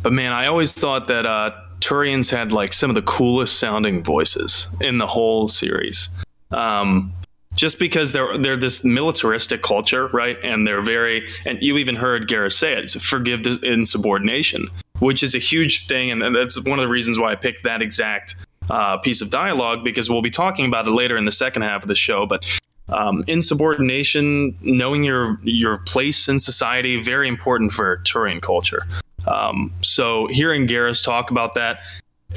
But 0.03 0.13
man, 0.13 0.35
I 0.35 0.47
always 0.47 0.75
thought 0.75 1.09
that 1.09 1.25
uh, 1.25 1.53
Turians 1.81 2.31
had 2.31 2.53
like 2.53 2.75
some 2.75 2.91
of 2.91 2.95
the 2.95 3.03
coolest 3.03 3.59
sounding 3.59 4.05
voices 4.05 4.69
in 4.81 4.99
the 4.99 5.07
whole 5.07 5.49
series. 5.49 6.11
Um, 6.51 7.13
just 7.55 7.79
because 7.79 8.13
they're 8.13 8.37
they're 8.37 8.59
this 8.59 8.85
militaristic 8.85 9.63
culture, 9.63 10.09
right? 10.09 10.37
And 10.45 10.67
they're 10.67 10.83
very 10.83 11.27
and 11.47 11.61
you 11.63 11.79
even 11.79 11.97
heard 11.97 12.29
Garrus 12.29 12.53
say 12.53 12.73
it, 12.75 12.91
forgive 12.91 13.45
the 13.45 13.59
insubordination, 13.63 14.69
which 14.99 15.23
is 15.23 15.35
a 15.35 15.39
huge 15.39 15.87
thing, 15.87 16.11
and, 16.11 16.23
and 16.23 16.37
that's 16.37 16.63
one 16.65 16.79
of 16.79 16.83
the 16.83 16.93
reasons 16.93 17.19
why 17.19 17.33
I 17.33 17.35
picked 17.35 17.65
that 17.65 17.81
exact 17.81 18.37
uh, 18.71 18.99
piece 18.99 19.21
of 19.21 19.31
dialogue 19.31 19.85
because 19.85 20.11
we'll 20.11 20.23
be 20.23 20.31
talking 20.31 20.67
about 20.67 20.87
it 20.87 20.91
later 20.91 21.17
in 21.17 21.25
the 21.25 21.33
second 21.33 21.63
half 21.63 21.83
of 21.83 21.89
the 21.89 21.95
show. 21.95 22.27
But 22.27 22.45
um, 22.89 23.25
insubordination, 23.27 24.57
knowing 24.61 25.05
your 25.05 25.39
your 25.43 25.79
place 25.79 26.29
in 26.29 26.39
society, 26.39 27.01
very 27.01 27.29
important 27.29 27.73
for 27.73 27.99
Turian 27.99 28.41
culture. 28.41 28.83
Um, 29.27 29.73
so 29.83 30.29
hearing 30.29 30.69
Garrus 30.69 31.03
talk 31.03 31.31
about 31.31 31.55
that 31.55 31.81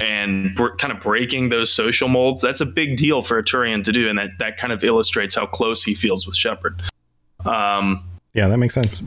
and 0.00 0.54
br- 0.54 0.70
kind 0.70 0.92
of 0.92 1.00
breaking 1.00 1.50
those 1.50 1.72
social 1.72 2.08
molds, 2.08 2.40
that's 2.40 2.60
a 2.60 2.66
big 2.66 2.96
deal 2.96 3.22
for 3.22 3.38
a 3.38 3.44
Turian 3.44 3.84
to 3.84 3.92
do, 3.92 4.08
and 4.08 4.18
that 4.18 4.30
that 4.38 4.56
kind 4.56 4.72
of 4.72 4.82
illustrates 4.82 5.34
how 5.34 5.46
close 5.46 5.84
he 5.84 5.94
feels 5.94 6.26
with 6.26 6.36
Shepard. 6.36 6.82
Um, 7.44 8.04
yeah, 8.34 8.48
that 8.48 8.58
makes 8.58 8.74
sense. 8.74 9.02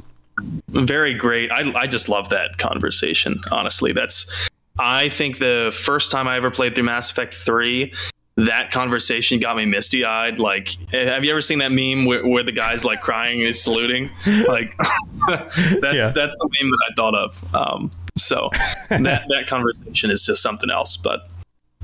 Very 0.70 1.14
great. 1.14 1.52
I 1.52 1.72
I 1.76 1.88
just 1.88 2.10
love 2.10 2.30
that 2.30 2.58
conversation. 2.58 3.42
Honestly, 3.52 3.92
that's 3.92 4.32
I 4.80 5.10
think 5.10 5.38
the 5.38 5.72
first 5.76 6.12
time 6.12 6.28
I 6.28 6.36
ever 6.36 6.50
played 6.50 6.76
through 6.76 6.86
Mass 6.86 7.12
Effect 7.12 7.34
3, 7.34 7.94
that 8.36 8.72
conversation 8.72 9.40
got 9.40 9.56
me 9.56 9.66
misty 9.66 10.04
eyed. 10.04 10.40
Like, 10.40 10.70
have 10.92 11.24
you 11.24 11.32
ever 11.32 11.42
seen 11.42 11.60
that 11.60 11.72
meme 11.72 12.06
where, 12.06 12.26
where 12.26 12.44
the 12.44 12.52
guy's 12.52 12.84
like 12.84 13.02
crying 13.02 13.36
and 13.36 13.46
he's 13.46 13.62
saluting? 13.62 14.10
Like, 14.48 14.76
that's 15.28 15.58
yeah. 15.58 16.10
that's 16.10 16.36
the 16.36 16.50
meme 16.60 16.72
that 16.72 16.80
I 16.90 16.94
thought 16.96 17.16
of. 17.16 17.56
Um, 17.56 17.92
so 18.18 18.50
that 18.90 19.26
that 19.30 19.48
conversation 19.48 20.10
is 20.10 20.24
just 20.24 20.42
something 20.42 20.72
else. 20.72 20.98
But 20.98 21.30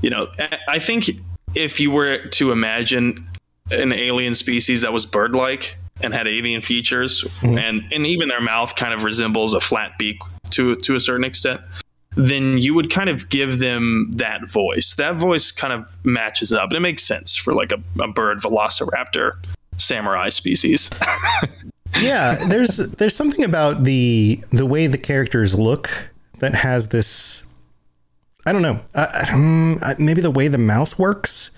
you 0.00 0.10
know, 0.10 0.28
I 0.68 0.80
think 0.80 1.10
if 1.54 1.78
you 1.78 1.92
were 1.92 2.26
to 2.26 2.50
imagine 2.50 3.28
an 3.70 3.92
alien 3.92 4.34
species 4.34 4.80
that 4.80 4.92
was 4.92 5.06
bird 5.06 5.36
like 5.36 5.76
and 6.00 6.12
had 6.12 6.26
avian 6.26 6.62
features, 6.62 7.22
mm-hmm. 7.22 7.58
and 7.58 7.84
and 7.92 8.06
even 8.06 8.28
their 8.28 8.40
mouth 8.40 8.74
kind 8.74 8.92
of 8.92 9.04
resembles 9.04 9.54
a 9.54 9.60
flat 9.60 9.92
beak 9.98 10.18
to 10.50 10.74
to 10.76 10.96
a 10.96 11.00
certain 11.00 11.22
extent 11.22 11.60
then 12.16 12.58
you 12.58 12.74
would 12.74 12.90
kind 12.90 13.08
of 13.08 13.28
give 13.28 13.58
them 13.58 14.10
that 14.12 14.50
voice. 14.50 14.94
That 14.94 15.16
voice 15.16 15.52
kind 15.52 15.72
of 15.72 15.98
matches 16.04 16.52
up. 16.52 16.70
And 16.70 16.76
it 16.76 16.80
makes 16.80 17.04
sense 17.04 17.36
for 17.36 17.54
like 17.54 17.72
a, 17.72 17.80
a 18.00 18.08
bird 18.08 18.40
velociraptor 18.40 19.32
samurai 19.78 20.28
species. 20.28 20.90
yeah, 22.00 22.34
there's 22.46 22.76
there's 22.76 23.14
something 23.14 23.44
about 23.44 23.84
the 23.84 24.42
the 24.52 24.66
way 24.66 24.86
the 24.86 24.98
characters 24.98 25.58
look 25.58 26.10
that 26.40 26.54
has 26.54 26.88
this 26.88 27.44
I 28.46 28.52
don't 28.52 28.62
know. 28.62 28.80
Uh, 28.94 29.26
um, 29.32 29.80
maybe 29.98 30.22
the 30.22 30.30
way 30.30 30.48
the 30.48 30.58
mouth 30.58 30.98
works 30.98 31.50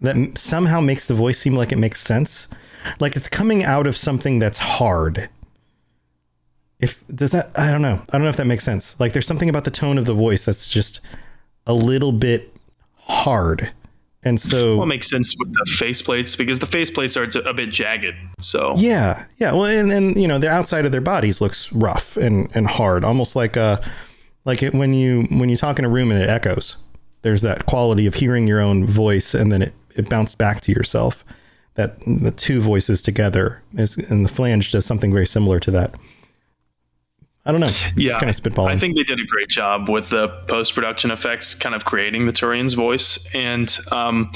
that 0.00 0.38
somehow 0.38 0.80
makes 0.80 1.06
the 1.06 1.14
voice 1.14 1.38
seem 1.38 1.54
like 1.54 1.72
it 1.72 1.78
makes 1.78 2.00
sense. 2.00 2.48
Like 3.00 3.16
it's 3.16 3.28
coming 3.28 3.64
out 3.64 3.86
of 3.86 3.96
something 3.96 4.38
that's 4.38 4.58
hard 4.58 5.28
if 6.80 7.04
does 7.14 7.30
that 7.32 7.50
I 7.54 7.70
don't 7.70 7.82
know. 7.82 8.02
I 8.08 8.12
don't 8.12 8.22
know 8.22 8.28
if 8.28 8.36
that 8.36 8.46
makes 8.46 8.64
sense. 8.64 8.98
Like 8.98 9.12
there's 9.12 9.26
something 9.26 9.48
about 9.48 9.64
the 9.64 9.70
tone 9.70 9.98
of 9.98 10.06
the 10.06 10.14
voice 10.14 10.44
that's 10.44 10.68
just 10.68 11.00
a 11.66 11.74
little 11.74 12.12
bit 12.12 12.54
hard. 12.96 13.70
And 14.22 14.38
so 14.38 14.76
well, 14.76 14.82
it 14.82 14.88
makes 14.88 15.08
sense 15.08 15.34
with 15.38 15.52
the 15.52 15.64
faceplates 15.70 16.36
because 16.36 16.58
the 16.58 16.66
faceplates 16.66 17.16
are 17.16 17.48
a 17.48 17.54
bit 17.54 17.70
jagged. 17.70 18.14
So 18.40 18.74
yeah, 18.76 19.24
yeah. 19.38 19.52
Well, 19.52 19.64
and 19.64 19.90
then 19.90 20.18
you 20.18 20.28
know 20.28 20.38
the 20.38 20.50
outside 20.50 20.84
of 20.84 20.92
their 20.92 21.00
bodies 21.00 21.40
looks 21.40 21.72
rough 21.72 22.16
and 22.16 22.50
and 22.54 22.66
hard, 22.66 23.02
almost 23.02 23.34
like 23.34 23.56
a 23.56 23.82
like 24.44 24.62
it, 24.62 24.74
when 24.74 24.92
you 24.92 25.22
when 25.30 25.48
you 25.48 25.56
talk 25.56 25.78
in 25.78 25.84
a 25.84 25.88
room 25.88 26.10
and 26.10 26.22
it 26.22 26.28
echoes. 26.28 26.76
There's 27.22 27.42
that 27.42 27.66
quality 27.66 28.06
of 28.06 28.14
hearing 28.14 28.46
your 28.46 28.60
own 28.60 28.86
voice 28.86 29.34
and 29.34 29.52
then 29.52 29.62
it 29.62 29.74
it 29.96 30.08
bounced 30.08 30.38
back 30.38 30.60
to 30.62 30.72
yourself. 30.72 31.24
That 31.74 31.98
the 32.00 32.32
two 32.32 32.60
voices 32.60 33.00
together 33.00 33.62
is 33.74 33.96
and 33.96 34.24
the 34.24 34.28
flange 34.28 34.70
does 34.72 34.84
something 34.84 35.12
very 35.12 35.26
similar 35.26 35.60
to 35.60 35.70
that. 35.70 35.94
I 37.46 37.52
don't 37.52 37.60
know. 37.60 37.72
Yeah, 37.96 38.18
kind 38.18 38.28
of 38.28 38.36
spitballing. 38.36 38.70
I 38.70 38.78
think 38.78 38.96
they 38.96 39.02
did 39.02 39.18
a 39.18 39.24
great 39.24 39.48
job 39.48 39.88
with 39.88 40.10
the 40.10 40.28
post 40.46 40.74
production 40.74 41.10
effects, 41.10 41.54
kind 41.54 41.74
of 41.74 41.84
creating 41.84 42.26
the 42.26 42.32
Turian's 42.32 42.74
voice, 42.74 43.18
and 43.34 43.76
um, 43.90 44.30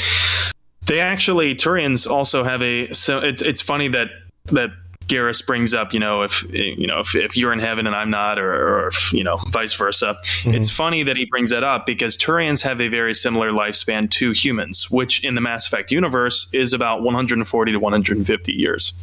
they 0.87 1.01
actually 1.01 1.55
Turians 1.55 2.11
also 2.11 2.45
have 2.45 2.63
a. 2.63 2.93
So 2.93 3.19
it's 3.19 3.43
it's 3.43 3.61
funny 3.61 3.89
that 3.89 4.09
that 4.47 4.71
Garrus 5.07 5.45
brings 5.45 5.75
up, 5.75 5.93
you 5.93 6.01
know, 6.01 6.23
if 6.23 6.43
you 6.51 6.87
know 6.87 7.01
if, 7.01 7.15
if 7.15 7.37
you're 7.37 7.53
in 7.53 7.59
heaven 7.59 7.87
and 7.87 7.95
I'm 7.95 8.11
not, 8.11 8.39
or, 8.39 8.53
or 8.53 8.89
if, 8.89 9.13
you 9.13 9.23
know, 9.23 9.37
vice 9.51 9.75
versa. 9.75 10.17
Mm-hmm. 10.23 10.55
It's 10.55 10.71
funny 10.71 11.03
that 11.03 11.17
he 11.17 11.27
brings 11.27 11.51
that 11.51 11.63
up 11.63 11.87
because 11.87 12.17
Turians 12.17 12.63
have 12.63 12.81
a 12.81 12.89
very 12.89 13.15
similar 13.15 13.51
lifespan 13.51 14.11
to 14.13 14.33
humans, 14.33 14.91
which 14.91 15.23
in 15.25 15.35
the 15.35 15.41
Mass 15.41 15.67
Effect 15.67 15.91
universe 15.91 16.49
is 16.53 16.73
about 16.73 17.03
140 17.03 17.73
to 17.73 17.79
150 17.79 18.53
years. 18.53 18.95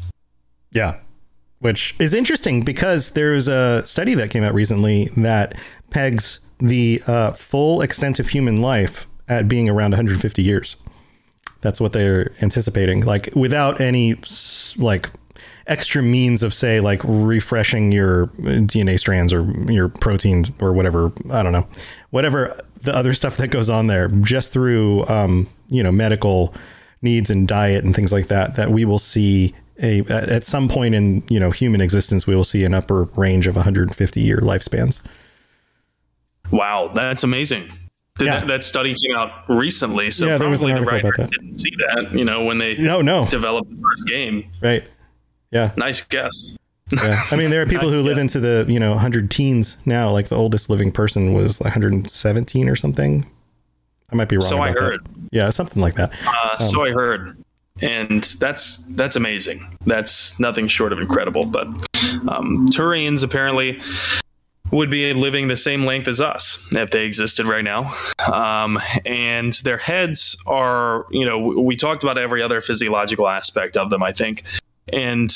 Yeah, 0.71 0.97
which 1.61 1.95
is 1.99 2.13
interesting 2.13 2.63
because 2.63 3.11
there's 3.11 3.47
a 3.47 3.85
study 3.87 4.15
that 4.15 4.29
came 4.29 4.43
out 4.43 4.53
recently 4.53 5.05
that 5.15 5.55
pegs 5.91 6.39
the 6.59 7.01
uh, 7.07 7.31
full 7.31 7.81
extent 7.81 8.19
of 8.19 8.29
human 8.29 8.61
life 8.61 9.07
at 9.29 9.47
being 9.47 9.69
around 9.69 9.91
150 9.91 10.43
years. 10.43 10.75
That's 11.61 11.79
what 11.79 11.93
they're 11.93 12.31
anticipating, 12.41 13.05
like 13.05 13.29
without 13.35 13.79
any 13.79 14.15
like 14.77 15.09
extra 15.67 16.01
means 16.01 16.41
of 16.41 16.53
say 16.53 16.79
like 16.79 17.01
refreshing 17.03 17.91
your 17.91 18.27
DNA 18.27 18.99
strands 18.99 19.31
or 19.31 19.43
your 19.71 19.87
protein 19.87 20.45
or 20.59 20.73
whatever. 20.73 21.11
I 21.29 21.43
don't 21.43 21.53
know, 21.53 21.67
whatever 22.09 22.59
the 22.81 22.95
other 22.95 23.13
stuff 23.13 23.37
that 23.37 23.49
goes 23.49 23.69
on 23.69 23.85
there, 23.85 24.07
just 24.07 24.51
through 24.51 25.05
um, 25.07 25.47
you 25.69 25.83
know 25.83 25.91
medical 25.91 26.55
needs 27.03 27.29
and 27.29 27.47
diet 27.47 27.83
and 27.83 27.95
things 27.95 28.11
like 28.11 28.27
that. 28.27 28.55
That 28.55 28.71
we 28.71 28.83
will 28.83 28.99
see 28.99 29.53
a 29.81 30.01
at 30.09 30.45
some 30.45 30.67
point 30.67 30.95
in 30.95 31.23
you 31.29 31.39
know 31.39 31.51
human 31.51 31.81
existence 31.81 32.27
we 32.27 32.35
will 32.35 32.43
see 32.43 32.63
an 32.63 32.73
upper 32.73 33.03
range 33.15 33.47
of 33.47 33.55
150 33.55 34.21
year 34.21 34.37
lifespans 34.37 35.01
wow 36.51 36.91
that's 36.93 37.23
amazing 37.23 37.69
yeah. 38.19 38.39
that, 38.39 38.47
that, 38.47 38.63
study 38.63 38.93
came 38.93 39.17
out 39.17 39.49
recently 39.49 40.11
so 40.11 40.27
yeah, 40.27 40.37
there 40.37 40.49
was 40.49 40.61
an 40.61 40.71
article 40.71 40.91
the 40.91 41.07
about 41.07 41.17
that. 41.17 41.31
didn't 41.31 41.55
see 41.55 41.71
that 41.77 42.11
you 42.13 42.25
know 42.25 42.43
when 42.43 42.57
they 42.57 42.75
no 42.75 43.01
no 43.01 43.25
developed 43.27 43.69
the 43.69 43.81
first 43.81 44.07
game 44.07 44.49
right 44.61 44.83
yeah 45.51 45.71
nice 45.75 46.01
guess 46.01 46.57
yeah. 46.93 47.23
I 47.31 47.37
mean, 47.37 47.51
there 47.51 47.61
are 47.61 47.65
people 47.69 47.89
nice 47.89 47.99
who 47.99 48.03
live 48.03 48.17
into 48.17 48.39
the 48.39 48.65
you 48.67 48.79
know 48.79 48.91
100 48.91 49.31
teens 49.31 49.77
now. 49.85 50.11
Like 50.11 50.27
the 50.27 50.35
oldest 50.35 50.69
living 50.69 50.91
person 50.91 51.33
was 51.33 51.59
117 51.61 52.67
or 52.69 52.75
something. 52.75 53.25
I 54.11 54.15
might 54.15 54.27
be 54.27 54.35
wrong. 54.35 54.49
So 54.49 54.61
I 54.61 54.71
heard. 54.71 55.03
That. 55.03 55.29
Yeah, 55.31 55.49
something 55.51 55.81
like 55.81 55.95
that. 55.95 56.11
Uh, 56.25 56.57
um, 56.59 56.69
so 56.69 56.85
I 56.85 56.91
heard 56.91 57.41
and 57.81 58.23
that's 58.39 58.77
that's 58.89 59.15
amazing. 59.15 59.77
That's 59.85 60.39
nothing 60.39 60.67
short 60.67 60.93
of 60.93 60.99
incredible. 60.99 61.45
But 61.45 61.67
um, 62.27 62.67
Turians 62.69 63.23
apparently 63.23 63.81
would 64.71 64.89
be 64.89 65.13
living 65.13 65.47
the 65.47 65.57
same 65.57 65.83
length 65.83 66.07
as 66.07 66.21
us 66.21 66.65
if 66.71 66.91
they 66.91 67.05
existed 67.05 67.47
right 67.47 67.63
now. 67.63 67.93
Um, 68.31 68.79
and 69.05 69.53
their 69.63 69.77
heads 69.77 70.37
are, 70.47 71.05
you 71.11 71.25
know, 71.25 71.39
we 71.39 71.75
talked 71.75 72.03
about 72.03 72.17
every 72.17 72.41
other 72.41 72.61
physiological 72.61 73.27
aspect 73.27 73.75
of 73.75 73.89
them, 73.89 74.01
I 74.01 74.13
think. 74.13 74.43
And 74.93 75.31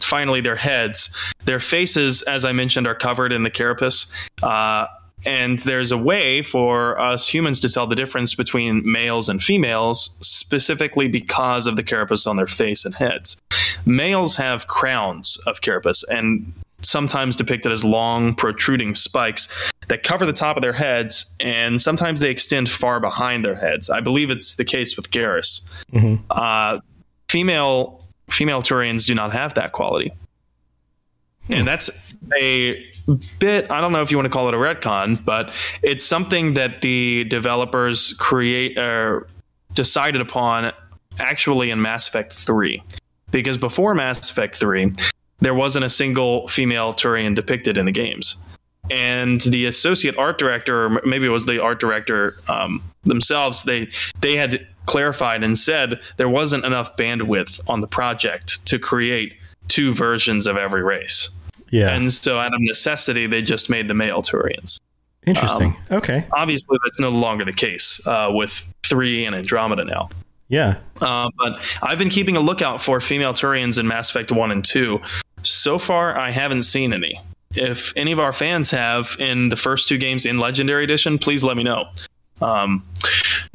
finally, 0.00 0.40
their 0.40 0.56
heads, 0.56 1.16
their 1.44 1.60
faces, 1.60 2.22
as 2.22 2.44
I 2.44 2.52
mentioned, 2.52 2.86
are 2.86 2.94
covered 2.94 3.32
in 3.32 3.42
the 3.42 3.50
carapace. 3.50 4.06
Uh, 4.42 4.86
and 5.24 5.58
there's 5.60 5.92
a 5.92 5.98
way 5.98 6.42
for 6.42 7.00
us 7.00 7.28
humans 7.28 7.60
to 7.60 7.68
tell 7.68 7.86
the 7.86 7.94
difference 7.94 8.34
between 8.34 8.82
males 8.90 9.28
and 9.28 9.42
females, 9.42 10.16
specifically 10.20 11.08
because 11.08 11.66
of 11.66 11.76
the 11.76 11.82
carapace 11.82 12.26
on 12.26 12.36
their 12.36 12.46
face 12.46 12.84
and 12.84 12.94
heads. 12.94 13.36
Males 13.84 14.36
have 14.36 14.66
crowns 14.68 15.38
of 15.46 15.60
carapace 15.60 16.02
and 16.04 16.52
sometimes 16.82 17.36
depicted 17.36 17.72
as 17.72 17.84
long, 17.84 18.34
protruding 18.34 18.94
spikes 18.94 19.48
that 19.88 20.02
cover 20.02 20.26
the 20.26 20.32
top 20.32 20.56
of 20.56 20.62
their 20.62 20.72
heads, 20.72 21.32
and 21.40 21.80
sometimes 21.80 22.20
they 22.20 22.30
extend 22.30 22.68
far 22.68 23.00
behind 23.00 23.44
their 23.44 23.54
heads. 23.54 23.88
I 23.90 24.00
believe 24.00 24.30
it's 24.30 24.56
the 24.56 24.64
case 24.64 24.96
with 24.96 25.10
Garrus. 25.10 25.66
Mm-hmm. 25.92 26.24
Uh, 26.30 26.78
female 27.28 28.02
female 28.30 28.62
Turians 28.62 29.06
do 29.06 29.14
not 29.14 29.32
have 29.32 29.54
that 29.54 29.72
quality. 29.72 30.12
And 31.48 31.60
hmm. 31.60 31.66
that's 31.66 31.90
a 32.40 32.91
bit, 33.38 33.70
I 33.70 33.80
don't 33.80 33.92
know 33.92 34.02
if 34.02 34.10
you 34.10 34.16
want 34.16 34.26
to 34.26 34.30
call 34.30 34.48
it 34.48 34.54
a 34.54 34.58
retcon, 34.58 35.24
but 35.24 35.52
it's 35.82 36.04
something 36.04 36.54
that 36.54 36.80
the 36.80 37.24
developers 37.24 38.14
create 38.14 38.78
or 38.78 39.26
decided 39.74 40.20
upon 40.20 40.72
actually 41.18 41.70
in 41.70 41.80
Mass 41.80 42.08
Effect 42.08 42.32
3. 42.32 42.82
Because 43.30 43.56
before 43.56 43.94
Mass 43.94 44.30
Effect 44.30 44.56
3, 44.56 44.92
there 45.40 45.54
wasn't 45.54 45.84
a 45.84 45.90
single 45.90 46.48
female 46.48 46.92
Turian 46.92 47.34
depicted 47.34 47.76
in 47.76 47.86
the 47.86 47.92
games. 47.92 48.36
And 48.90 49.40
the 49.42 49.66
associate 49.66 50.16
art 50.18 50.38
director, 50.38 50.84
or 50.86 51.02
maybe 51.04 51.26
it 51.26 51.30
was 51.30 51.46
the 51.46 51.62
art 51.62 51.80
director 51.80 52.36
um, 52.48 52.82
themselves, 53.04 53.62
they 53.62 53.88
they 54.20 54.36
had 54.36 54.66
clarified 54.86 55.44
and 55.44 55.58
said 55.58 56.00
there 56.16 56.28
wasn't 56.28 56.64
enough 56.64 56.96
bandwidth 56.96 57.60
on 57.68 57.80
the 57.80 57.86
project 57.86 58.64
to 58.66 58.78
create 58.78 59.34
two 59.68 59.92
versions 59.92 60.46
of 60.46 60.56
every 60.56 60.82
race. 60.82 61.30
Yeah. 61.72 61.88
And 61.94 62.12
so, 62.12 62.38
out 62.38 62.54
of 62.54 62.60
necessity, 62.60 63.26
they 63.26 63.42
just 63.42 63.70
made 63.70 63.88
the 63.88 63.94
male 63.94 64.22
Turians. 64.22 64.78
Interesting. 65.26 65.76
Um, 65.90 65.96
okay. 65.98 66.26
Obviously, 66.32 66.78
that's 66.84 67.00
no 67.00 67.08
longer 67.08 67.44
the 67.44 67.52
case 67.52 68.00
uh, 68.06 68.28
with 68.30 68.62
three 68.82 69.24
and 69.24 69.34
Andromeda 69.34 69.84
now. 69.84 70.10
Yeah. 70.48 70.76
Uh, 71.00 71.30
but 71.38 71.62
I've 71.82 71.98
been 71.98 72.10
keeping 72.10 72.36
a 72.36 72.40
lookout 72.40 72.82
for 72.82 73.00
female 73.00 73.32
Turians 73.32 73.78
in 73.78 73.88
Mass 73.88 74.10
Effect 74.10 74.30
1 74.30 74.50
and 74.50 74.62
2. 74.62 75.00
So 75.42 75.78
far, 75.78 76.18
I 76.18 76.30
haven't 76.30 76.64
seen 76.64 76.92
any. 76.92 77.18
If 77.54 77.92
any 77.96 78.12
of 78.12 78.20
our 78.20 78.34
fans 78.34 78.70
have 78.70 79.16
in 79.18 79.48
the 79.48 79.56
first 79.56 79.88
two 79.88 79.96
games 79.96 80.26
in 80.26 80.38
Legendary 80.38 80.84
Edition, 80.84 81.18
please 81.18 81.42
let 81.42 81.56
me 81.56 81.62
know. 81.62 81.86
Um, 82.42 82.84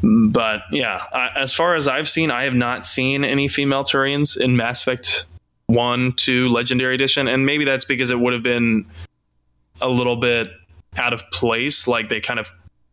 but 0.01 0.61
yeah, 0.71 1.03
I, 1.13 1.29
as 1.35 1.53
far 1.53 1.75
as 1.75 1.87
I've 1.87 2.09
seen, 2.09 2.31
I 2.31 2.43
have 2.43 2.55
not 2.55 2.85
seen 2.85 3.23
any 3.23 3.47
female 3.47 3.83
Turians 3.83 4.39
in 4.39 4.55
Mass 4.55 4.81
Effect 4.81 5.25
1 5.67 6.13
to 6.13 6.49
Legendary 6.49 6.95
Edition. 6.95 7.27
And 7.27 7.45
maybe 7.45 7.65
that's 7.65 7.85
because 7.85 8.11
it 8.11 8.19
would 8.19 8.33
have 8.33 8.43
been 8.43 8.85
a 9.81 9.87
little 9.87 10.15
bit 10.15 10.47
out 10.97 11.13
of 11.13 11.23
place. 11.31 11.87
Like 11.87 12.09
they 12.09 12.19
kind 12.19 12.39
of 12.39 12.49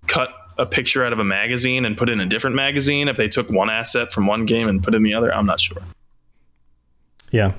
cut 0.07 0.31
a 0.59 0.67
picture 0.67 1.05
out 1.05 1.13
of 1.13 1.19
a 1.19 1.25
magazine 1.25 1.85
and 1.85 1.97
put 1.97 2.09
in 2.09 2.21
a 2.21 2.27
different 2.27 2.55
magazine 2.55 3.09
if 3.09 3.17
they 3.17 3.29
took 3.29 3.49
one 3.51 3.71
asset 3.71 4.13
from 4.13 4.27
one 4.27 4.45
game 4.45 4.69
and 4.69 4.83
put 4.83 4.95
in 4.95 5.03
the 5.03 5.15
other. 5.15 5.35
I'm 5.35 5.47
not 5.47 5.61
sure. 5.61 5.83
Yeah. 7.31 7.53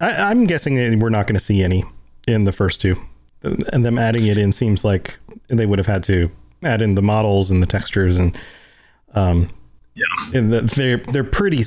I, 0.00 0.30
I'm 0.30 0.46
guessing 0.46 0.98
we're 0.98 1.10
not 1.10 1.26
going 1.26 1.34
to 1.34 1.40
see 1.40 1.62
any 1.62 1.84
in 2.26 2.44
the 2.44 2.52
first 2.52 2.80
two. 2.80 3.00
And 3.42 3.84
them 3.84 3.98
adding 3.98 4.26
it 4.26 4.38
in 4.38 4.52
seems 4.52 4.84
like 4.84 5.18
they 5.48 5.66
would 5.66 5.78
have 5.78 5.86
had 5.86 6.02
to 6.04 6.30
add 6.62 6.82
in 6.82 6.94
the 6.94 7.02
models 7.02 7.50
and 7.50 7.62
the 7.62 7.66
textures 7.66 8.16
and 8.16 8.36
um 9.14 9.48
Yeah. 9.98 10.38
and 10.38 10.52
the, 10.52 10.60
they're 10.62 10.98
they're 10.98 11.24
pretty 11.24 11.64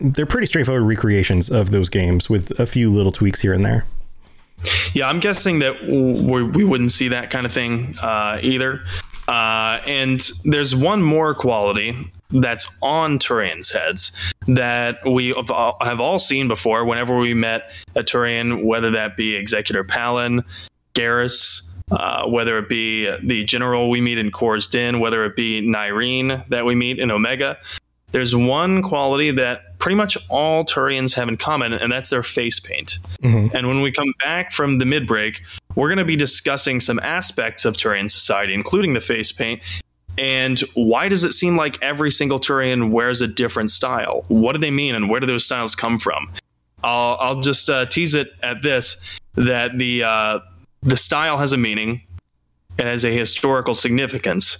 they're 0.00 0.26
pretty 0.26 0.46
straightforward 0.46 0.84
recreations 0.84 1.50
of 1.50 1.70
those 1.70 1.88
games 1.88 2.30
with 2.30 2.58
a 2.58 2.66
few 2.66 2.90
little 2.90 3.12
tweaks 3.12 3.40
here 3.40 3.52
and 3.52 3.64
there. 3.64 3.84
Yeah, 4.92 5.08
I'm 5.08 5.20
guessing 5.20 5.60
that 5.60 5.84
we, 5.84 6.42
we 6.42 6.64
wouldn't 6.64 6.92
see 6.92 7.08
that 7.08 7.30
kind 7.30 7.46
of 7.46 7.52
thing 7.52 7.94
uh, 8.02 8.38
either. 8.42 8.80
Uh, 9.28 9.78
and 9.86 10.28
there's 10.44 10.74
one 10.74 11.02
more 11.02 11.34
quality 11.34 12.10
that's 12.30 12.68
on 12.82 13.18
Turian's 13.18 13.70
heads 13.70 14.12
that 14.48 14.98
we 15.08 15.28
have 15.28 15.50
all, 15.50 15.76
have 15.80 16.00
all 16.00 16.18
seen 16.18 16.48
before 16.48 16.84
whenever 16.84 17.16
we 17.18 17.34
met 17.34 17.70
a 17.94 18.02
Turian, 18.02 18.64
whether 18.64 18.90
that 18.90 19.16
be 19.16 19.34
Executor 19.36 19.84
Pallin, 19.84 20.42
Garrus, 20.94 21.70
uh, 21.90 22.26
whether 22.26 22.58
it 22.58 22.68
be 22.68 23.10
the 23.22 23.44
general 23.44 23.90
we 23.90 24.00
meet 24.00 24.18
in 24.18 24.30
Chora's 24.30 24.66
Den, 24.66 25.00
whether 25.00 25.24
it 25.24 25.36
be 25.36 25.62
Nyreen 25.62 26.46
that 26.48 26.64
we 26.64 26.74
meet 26.74 26.98
in 26.98 27.10
Omega. 27.10 27.58
There's 28.12 28.34
one 28.34 28.82
quality 28.82 29.30
that 29.32 29.78
pretty 29.78 29.96
much 29.96 30.16
all 30.28 30.64
Turians 30.64 31.14
have 31.14 31.28
in 31.28 31.36
common, 31.36 31.72
and 31.72 31.92
that's 31.92 32.10
their 32.10 32.22
face 32.22 32.58
paint. 32.58 32.98
And 33.54 33.68
when 33.68 33.82
we 33.82 33.92
come 33.92 34.12
back 34.22 34.52
from 34.52 34.78
the 34.78 34.86
mid 34.86 35.06
break, 35.06 35.42
we're 35.74 35.88
going 35.88 35.98
to 35.98 36.04
be 36.04 36.16
discussing 36.16 36.80
some 36.80 36.98
aspects 37.00 37.64
of 37.64 37.76
Turian 37.76 38.10
society, 38.10 38.54
including 38.54 38.94
the 38.94 39.00
face 39.00 39.30
paint. 39.30 39.62
And 40.16 40.58
why 40.74 41.08
does 41.08 41.22
it 41.22 41.32
seem 41.32 41.56
like 41.56 41.80
every 41.82 42.10
single 42.10 42.40
Turian 42.40 42.90
wears 42.90 43.20
a 43.20 43.28
different 43.28 43.70
style? 43.70 44.24
What 44.28 44.52
do 44.52 44.58
they 44.58 44.70
mean, 44.70 44.94
and 44.94 45.08
where 45.08 45.20
do 45.20 45.26
those 45.26 45.44
styles 45.44 45.74
come 45.74 45.98
from? 45.98 46.30
I'll, 46.82 47.16
I'll 47.20 47.40
just 47.40 47.68
uh, 47.70 47.86
tease 47.86 48.14
it 48.14 48.28
at 48.42 48.62
this 48.62 49.00
that 49.34 49.78
the 49.78 50.02
uh, 50.02 50.38
the 50.82 50.96
style 50.96 51.38
has 51.38 51.52
a 51.52 51.56
meaning, 51.56 52.02
it 52.78 52.86
has 52.86 53.04
a 53.04 53.10
historical 53.10 53.74
significance, 53.74 54.58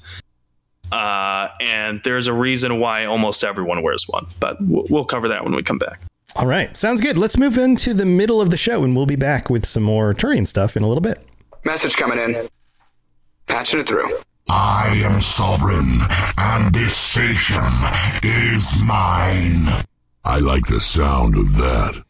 uh, 0.93 1.49
and 1.61 2.01
there's 2.05 2.27
a 2.27 2.33
reason 2.33 2.81
why 2.81 3.05
almost 3.05 3.45
everyone 3.45 3.83
wears 3.83 4.07
one. 4.09 4.27
But 4.41 4.57
we'll, 4.61 4.87
we'll 4.91 5.05
cover 5.05 5.29
that 5.29 5.45
when 5.45 5.55
we 5.55 5.63
come 5.63 5.79
back. 5.79 6.01
All 6.37 6.47
right, 6.47 6.77
sounds 6.77 7.01
good. 7.01 7.17
Let's 7.19 7.37
move 7.37 7.59
into 7.59 7.95
the 7.95 8.07
middle 8.07 8.41
of 8.41 8.51
the 8.51 8.57
show, 8.57 8.85
and 8.85 8.95
we'll 8.95 9.07
be 9.07 9.17
back 9.17 9.51
with 9.51 9.67
some 9.67 9.83
more 9.83 10.15
Turian 10.15 10.47
stuff 10.47 10.77
in 10.77 10.83
a 10.83 10.89
little 10.89 11.01
bit. 11.01 11.27
Message 11.65 11.97
coming 11.97 12.19
in. 12.19 12.49
Patching 13.47 13.81
it 13.81 13.89
through. 13.89 14.19
I 14.49 15.03
am 15.05 15.21
sovereign, 15.21 15.99
and 16.39 16.73
this 16.75 16.97
station 16.97 17.63
is 18.23 18.83
mine. 18.87 19.85
I 20.25 20.39
like 20.39 20.67
the 20.67 20.81
sound 20.81 21.37
of 21.37 21.57
that. 21.57 22.03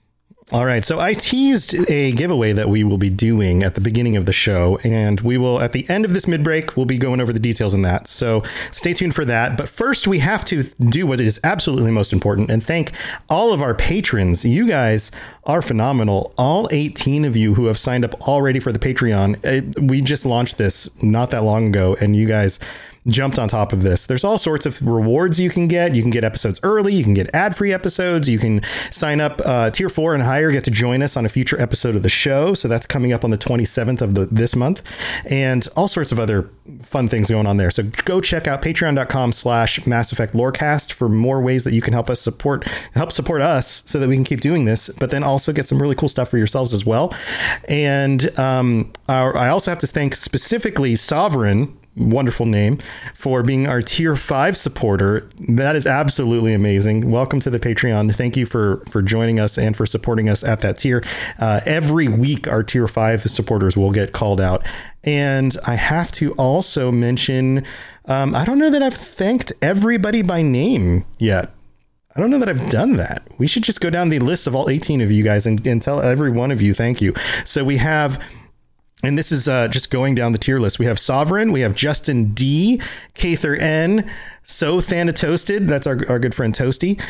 All 0.50 0.64
right, 0.64 0.82
so 0.82 0.98
I 0.98 1.12
teased 1.12 1.74
a 1.90 2.12
giveaway 2.12 2.54
that 2.54 2.70
we 2.70 2.82
will 2.82 2.96
be 2.96 3.10
doing 3.10 3.62
at 3.62 3.74
the 3.74 3.82
beginning 3.82 4.16
of 4.16 4.24
the 4.24 4.32
show, 4.32 4.78
and 4.82 5.20
we 5.20 5.36
will 5.36 5.60
at 5.60 5.72
the 5.72 5.86
end 5.90 6.06
of 6.06 6.14
this 6.14 6.26
mid 6.26 6.42
break 6.42 6.74
we'll 6.74 6.86
be 6.86 6.96
going 6.96 7.20
over 7.20 7.34
the 7.34 7.38
details 7.38 7.74
in 7.74 7.82
that. 7.82 8.08
So 8.08 8.42
stay 8.70 8.94
tuned 8.94 9.14
for 9.14 9.26
that. 9.26 9.58
But 9.58 9.68
first, 9.68 10.08
we 10.08 10.20
have 10.20 10.46
to 10.46 10.62
do 10.88 11.06
what 11.06 11.20
is 11.20 11.38
absolutely 11.44 11.90
most 11.90 12.14
important 12.14 12.50
and 12.50 12.64
thank 12.64 12.92
all 13.28 13.52
of 13.52 13.60
our 13.60 13.74
patrons. 13.74 14.42
You 14.42 14.66
guys 14.66 15.10
are 15.44 15.60
phenomenal. 15.60 16.32
All 16.38 16.66
18 16.70 17.26
of 17.26 17.36
you 17.36 17.52
who 17.52 17.66
have 17.66 17.78
signed 17.78 18.06
up 18.06 18.14
already 18.26 18.58
for 18.58 18.72
the 18.72 18.78
Patreon. 18.78 19.36
Uh, 19.44 19.82
We 19.82 20.00
just 20.00 20.24
launched 20.24 20.56
this 20.56 20.88
not 21.02 21.28
that 21.28 21.44
long 21.44 21.66
ago, 21.66 21.94
and 22.00 22.16
you 22.16 22.26
guys 22.26 22.58
jumped 23.08 23.38
on 23.38 23.48
top 23.48 23.72
of 23.72 23.82
this. 23.82 24.06
There's 24.06 24.24
all 24.24 24.38
sorts 24.38 24.66
of 24.66 24.80
rewards 24.86 25.40
you 25.40 25.50
can 25.50 25.68
get. 25.68 25.94
You 25.94 26.02
can 26.02 26.10
get 26.10 26.24
episodes 26.24 26.60
early. 26.62 26.94
You 26.94 27.04
can 27.04 27.14
get 27.14 27.30
ad-free 27.34 27.72
episodes. 27.72 28.28
You 28.28 28.38
can 28.38 28.62
sign 28.90 29.20
up 29.20 29.40
uh, 29.44 29.70
tier 29.70 29.88
four 29.88 30.14
and 30.14 30.22
higher, 30.22 30.50
get 30.50 30.64
to 30.64 30.70
join 30.70 31.02
us 31.02 31.16
on 31.16 31.24
a 31.24 31.28
future 31.28 31.60
episode 31.60 31.96
of 31.96 32.02
the 32.02 32.08
show. 32.08 32.54
So 32.54 32.68
that's 32.68 32.86
coming 32.86 33.12
up 33.12 33.24
on 33.24 33.30
the 33.30 33.38
27th 33.38 34.00
of 34.00 34.14
the, 34.14 34.26
this 34.26 34.54
month, 34.54 34.82
and 35.26 35.66
all 35.76 35.88
sorts 35.88 36.12
of 36.12 36.18
other 36.18 36.50
fun 36.82 37.08
things 37.08 37.28
going 37.28 37.46
on 37.46 37.56
there. 37.56 37.70
So 37.70 37.84
go 38.04 38.20
check 38.20 38.46
out 38.46 38.62
patreon.com 38.62 39.32
slash 39.32 39.86
Mass 39.86 40.12
Effect 40.12 40.34
Lorecast 40.34 40.92
for 40.92 41.08
more 41.08 41.40
ways 41.40 41.64
that 41.64 41.72
you 41.72 41.80
can 41.80 41.92
help 41.92 42.10
us 42.10 42.20
support 42.20 42.66
help 42.94 43.12
support 43.12 43.42
us 43.42 43.82
so 43.86 43.98
that 43.98 44.08
we 44.08 44.14
can 44.14 44.24
keep 44.24 44.40
doing 44.40 44.64
this, 44.64 44.88
but 44.98 45.10
then 45.10 45.22
also 45.22 45.52
get 45.52 45.66
some 45.66 45.80
really 45.80 45.94
cool 45.94 46.08
stuff 46.08 46.28
for 46.28 46.38
yourselves 46.38 46.72
as 46.72 46.84
well. 46.84 47.14
And 47.68 48.38
um, 48.38 48.92
our, 49.08 49.36
I 49.36 49.48
also 49.48 49.70
have 49.70 49.78
to 49.80 49.86
thank 49.86 50.14
specifically 50.14 50.96
Sovereign 50.96 51.77
wonderful 51.98 52.46
name 52.46 52.78
for 53.14 53.42
being 53.42 53.66
our 53.66 53.82
tier 53.82 54.16
five 54.16 54.56
supporter. 54.56 55.28
That 55.48 55.76
is 55.76 55.86
absolutely 55.86 56.54
amazing. 56.54 57.10
Welcome 57.10 57.40
to 57.40 57.50
the 57.50 57.60
patreon. 57.60 58.14
Thank 58.14 58.36
you 58.36 58.46
for 58.46 58.84
for 58.88 59.02
joining 59.02 59.40
us 59.40 59.58
and 59.58 59.76
for 59.76 59.86
supporting 59.86 60.28
us 60.28 60.42
at 60.44 60.60
that 60.60 60.78
tier. 60.78 61.02
Uh, 61.38 61.60
every 61.66 62.08
week 62.08 62.48
our 62.48 62.62
tier 62.62 62.88
five 62.88 63.22
supporters 63.22 63.76
will 63.76 63.92
get 63.92 64.12
called 64.12 64.40
out. 64.40 64.64
And 65.04 65.56
i 65.66 65.74
have 65.74 66.10
to 66.12 66.32
also 66.32 66.90
mention 66.90 67.64
um, 68.06 68.34
i 68.34 68.44
don't 68.44 68.58
know 68.58 68.68
that 68.68 68.82
i've 68.82 68.94
thanked 68.94 69.52
everybody 69.62 70.22
by 70.22 70.42
name 70.42 71.04
yet. 71.18 71.54
I 72.16 72.20
don't 72.20 72.30
know 72.30 72.38
that 72.40 72.48
I've 72.48 72.68
done 72.68 72.96
that. 72.96 73.22
We 73.38 73.46
should 73.46 73.62
just 73.62 73.80
go 73.80 73.90
down 73.90 74.08
the 74.08 74.18
list 74.18 74.48
of 74.48 74.54
all 74.56 74.68
18 74.68 75.00
of 75.02 75.12
you 75.12 75.22
guys 75.22 75.46
and, 75.46 75.64
and 75.64 75.80
tell 75.80 76.00
every 76.00 76.32
one 76.32 76.50
of 76.50 76.60
you 76.60 76.74
thank 76.74 77.00
you. 77.00 77.14
So 77.44 77.62
we 77.62 77.76
have 77.76 78.20
and 79.02 79.16
this 79.16 79.30
is 79.30 79.48
uh, 79.48 79.68
just 79.68 79.90
going 79.90 80.14
down 80.14 80.32
the 80.32 80.38
tier 80.38 80.58
list. 80.58 80.78
We 80.78 80.86
have 80.86 80.98
Sovereign, 80.98 81.52
we 81.52 81.60
have 81.60 81.74
Justin 81.74 82.32
D, 82.34 82.80
Kather 83.14 83.60
N, 83.60 84.10
So 84.42 84.78
Thanatoasted, 84.78 85.68
that's 85.68 85.86
our, 85.86 85.98
our 86.08 86.18
good 86.18 86.34
friend 86.34 86.52
Toasty, 86.54 87.00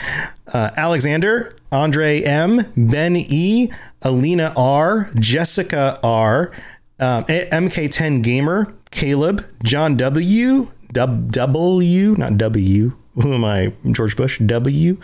uh, 0.53 0.71
Alexander, 0.77 1.57
Andre 1.73 2.23
M, 2.23 2.71
Ben 2.77 3.17
E, 3.17 3.71
Alina 4.03 4.53
R, 4.57 5.09
Jessica 5.17 5.99
R, 6.03 6.53
um, 7.01 7.25
MK10 7.25 8.23
Gamer, 8.23 8.75
Caleb, 8.91 9.47
John 9.63 9.97
W, 9.97 10.67
Dub, 10.93 11.31
W, 11.33 12.15
not 12.19 12.39
W. 12.39 12.97
Who 13.15 13.35
am 13.35 13.45
I? 13.45 13.73
George 13.91 14.17
Bush? 14.17 14.39
W. 14.39 14.99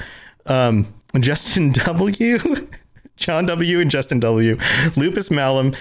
Um, 0.47 0.93
Justin 1.19 1.73
W. 1.73 2.39
John 3.17 3.47
W. 3.47 3.81
and 3.81 3.91
Justin 3.91 4.19
W. 4.21 4.59
Lupus 4.97 5.31
Malum, 5.31 5.73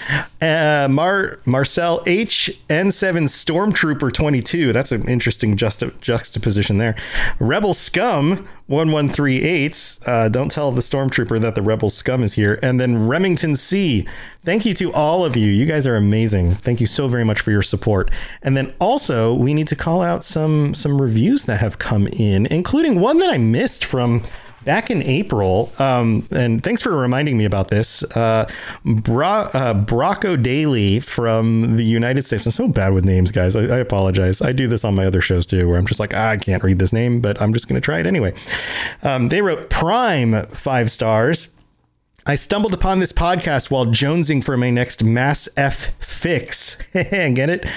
uh, 0.41 0.87
Mar 0.89 1.39
Marcel 1.45 2.03
H. 2.05 2.59
N7 2.69 3.23
Stormtrooper 3.23 4.13
22. 4.13 4.71
That's 4.71 4.91
an 4.91 5.07
interesting 5.07 5.57
juxta- 5.57 5.99
juxtaposition 5.99 6.77
there. 6.77 6.95
Rebel 7.39 7.73
Scum 7.73 8.47
1138. 8.67 9.99
Uh, 10.05 10.29
don't 10.29 10.49
tell 10.49 10.71
the 10.71 10.81
Stormtrooper 10.81 11.39
that 11.41 11.55
the 11.55 11.61
Rebel 11.61 11.89
Scum 11.89 12.23
is 12.23 12.33
here. 12.33 12.59
And 12.61 12.79
then 12.79 13.07
Remington 13.07 13.55
C. 13.55 14.07
Thank 14.45 14.65
you 14.65 14.73
to 14.75 14.93
all 14.93 15.25
of 15.25 15.35
you. 15.35 15.49
You 15.49 15.65
guys 15.65 15.87
are 15.87 15.95
amazing. 15.95 16.55
Thank 16.55 16.79
you 16.79 16.87
so 16.87 17.07
very 17.07 17.23
much 17.23 17.41
for 17.41 17.51
your 17.51 17.61
support. 17.61 18.11
And 18.41 18.55
then 18.55 18.73
also 18.79 19.33
we 19.33 19.53
need 19.53 19.67
to 19.69 19.75
call 19.75 20.01
out 20.01 20.23
some 20.23 20.75
some 20.75 21.01
reviews 21.01 21.45
that 21.45 21.59
have 21.59 21.79
come 21.79 22.07
in, 22.07 22.45
including 22.47 22.99
one 22.99 23.17
that 23.19 23.29
I 23.29 23.37
missed 23.37 23.83
from 23.83 24.23
back 24.65 24.89
in 24.89 25.01
April, 25.03 25.71
um, 25.79 26.25
and 26.31 26.63
thanks 26.63 26.81
for 26.81 26.95
reminding 26.95 27.37
me 27.37 27.45
about 27.45 27.69
this. 27.69 28.03
Uh, 28.15 28.49
Bra- 28.85 29.49
uh, 29.53 29.73
Brocco 29.73 30.41
Daly 30.41 30.99
from 30.99 31.77
the 31.77 31.85
United 31.85 32.23
States. 32.23 32.45
I'm 32.45 32.51
so 32.51 32.67
bad 32.67 32.93
with 32.93 33.05
names, 33.05 33.31
guys. 33.31 33.55
I, 33.55 33.61
I 33.63 33.77
apologize. 33.77 34.41
I 34.41 34.51
do 34.51 34.67
this 34.67 34.83
on 34.83 34.95
my 34.95 35.05
other 35.05 35.21
shows 35.21 35.45
too, 35.45 35.67
where 35.67 35.77
I'm 35.77 35.85
just 35.85 35.99
like, 35.99 36.13
ah, 36.13 36.29
I 36.29 36.37
can't 36.37 36.63
read 36.63 36.79
this 36.79 36.93
name, 36.93 37.21
but 37.21 37.41
I'm 37.41 37.53
just 37.53 37.67
going 37.67 37.79
to 37.79 37.85
try 37.85 37.99
it 37.99 38.07
anyway. 38.07 38.33
Um, 39.01 39.29
they 39.29 39.41
wrote 39.41 39.69
Prime 39.69 40.45
five 40.47 40.89
stars. 40.91 41.52
I 42.25 42.35
stumbled 42.35 42.73
upon 42.73 42.99
this 42.99 43.11
podcast 43.11 43.69
while 43.69 43.85
jonesing 43.85 44.41
for 44.41 44.55
my 44.55 44.69
next 44.69 45.03
Mass 45.03 45.49
F 45.57 45.93
fix. 46.01 46.77
get 46.93 47.49
it? 47.49 47.67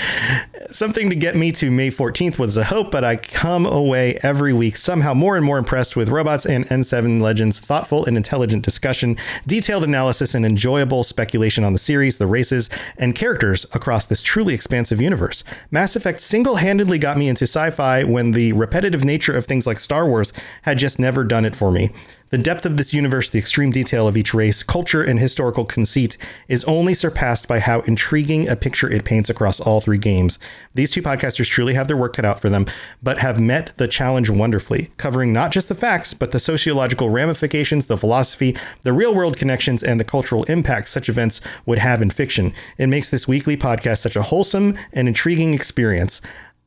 Something 0.70 1.10
to 1.10 1.16
get 1.16 1.34
me 1.34 1.50
to 1.50 1.68
May 1.68 1.90
14th 1.90 2.38
was 2.38 2.56
a 2.56 2.62
hope, 2.62 2.92
but 2.92 3.02
I 3.02 3.16
come 3.16 3.66
away 3.66 4.16
every 4.22 4.52
week 4.52 4.76
somehow 4.76 5.14
more 5.14 5.36
and 5.36 5.44
more 5.44 5.58
impressed 5.58 5.96
with 5.96 6.10
robots 6.10 6.46
and 6.46 6.64
N7 6.66 7.20
Legends' 7.20 7.58
thoughtful 7.58 8.04
and 8.04 8.16
intelligent 8.16 8.64
discussion, 8.64 9.16
detailed 9.48 9.82
analysis, 9.82 10.32
and 10.32 10.46
enjoyable 10.46 11.02
speculation 11.02 11.64
on 11.64 11.72
the 11.72 11.78
series, 11.80 12.18
the 12.18 12.28
races, 12.28 12.70
and 12.98 13.16
characters 13.16 13.66
across 13.74 14.06
this 14.06 14.22
truly 14.22 14.54
expansive 14.54 15.00
universe. 15.00 15.42
Mass 15.72 15.96
Effect 15.96 16.20
single 16.20 16.56
handedly 16.56 17.00
got 17.00 17.18
me 17.18 17.28
into 17.28 17.46
sci 17.46 17.70
fi 17.70 18.04
when 18.04 18.30
the 18.30 18.52
repetitive 18.52 19.02
nature 19.02 19.36
of 19.36 19.46
things 19.46 19.66
like 19.66 19.80
Star 19.80 20.06
Wars 20.06 20.32
had 20.62 20.78
just 20.78 21.00
never 21.00 21.24
done 21.24 21.44
it 21.44 21.56
for 21.56 21.72
me. 21.72 21.90
The 22.30 22.38
depth 22.38 22.66
of 22.66 22.76
this 22.76 22.92
universe, 22.92 23.30
the 23.30 23.38
extreme 23.38 23.70
detail 23.70 24.08
of 24.08 24.16
each 24.16 24.34
race, 24.34 24.64
culture, 24.64 25.00
and 25.00 25.20
historical 25.20 25.64
conceit 25.64 26.18
is 26.48 26.64
only 26.64 26.92
surpassed 26.92 27.46
by 27.46 27.60
how 27.60 27.82
intriguing 27.82 28.48
a 28.48 28.56
picture 28.56 28.90
it 28.90 29.04
paints 29.04 29.30
across 29.30 29.60
all 29.60 29.80
three 29.80 29.96
games. 29.96 30.40
These 30.74 30.90
two 30.90 31.02
podcasters 31.02 31.48
truly 31.48 31.74
have 31.74 31.86
their 31.86 31.96
work 31.96 32.16
cut 32.16 32.24
out 32.24 32.40
for 32.40 32.50
them, 32.50 32.66
but 33.00 33.20
have 33.20 33.38
met 33.38 33.76
the 33.76 33.86
challenge 33.86 34.28
wonderfully, 34.28 34.90
covering 34.96 35.32
not 35.32 35.52
just 35.52 35.68
the 35.68 35.76
facts, 35.76 36.14
but 36.14 36.32
the 36.32 36.40
sociological 36.40 37.10
ramifications, 37.10 37.86
the 37.86 37.96
philosophy, 37.96 38.56
the 38.82 38.92
real 38.92 39.14
world 39.14 39.36
connections, 39.36 39.84
and 39.84 40.00
the 40.00 40.04
cultural 40.04 40.42
impact 40.44 40.88
such 40.88 41.08
events 41.08 41.40
would 41.64 41.78
have 41.78 42.02
in 42.02 42.10
fiction. 42.10 42.52
It 42.76 42.88
makes 42.88 43.08
this 43.08 43.28
weekly 43.28 43.56
podcast 43.56 43.98
such 43.98 44.16
a 44.16 44.22
wholesome 44.22 44.76
and 44.92 45.06
intriguing 45.06 45.54
experience. 45.54 46.20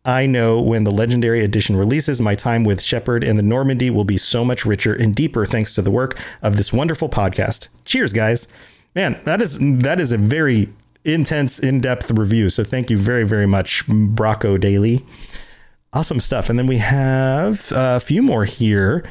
I 0.06 0.26
know 0.26 0.62
when 0.62 0.86
the 0.86 0.92
Legendary 0.92 1.44
Edition 1.44 1.76
releases, 1.76 2.22
my 2.22 2.34
time 2.34 2.64
with 2.64 2.82
Shepard 2.82 3.24
and 3.24 3.38
the 3.38 3.44
Normandy 3.44 3.90
will 3.90 4.06
be 4.06 4.18
so 4.18 4.46
much 4.46 4.66
richer 4.66 4.94
and 4.94 5.14
deeper 5.14 5.46
thanks 5.46 5.74
to 5.74 5.82
the 5.82 5.92
work 5.92 6.18
of 6.42 6.58
this 6.58 6.72
wonderful 6.72 7.10
podcast. 7.10 7.68
Cheers, 7.86 8.14
guys. 8.14 8.48
Man, 8.96 9.20
that 9.26 9.42
is 9.42 9.60
that 9.60 10.00
is 10.00 10.12
a 10.12 10.18
very 10.18 10.70
intense, 11.06 11.60
in-depth 11.60 12.12
review. 12.12 12.50
So 12.50 12.64
thank 12.64 12.90
you 12.90 12.98
very, 12.98 13.24
very 13.24 13.46
much, 13.46 13.86
Brocco 13.88 14.60
Daily. 14.60 15.06
Awesome 15.94 16.20
stuff. 16.20 16.50
And 16.50 16.58
then 16.58 16.68
we 16.68 16.78
have 16.78 17.72
a 17.76 18.00
few 18.00 18.22
more 18.22 18.46
here. 18.46 19.06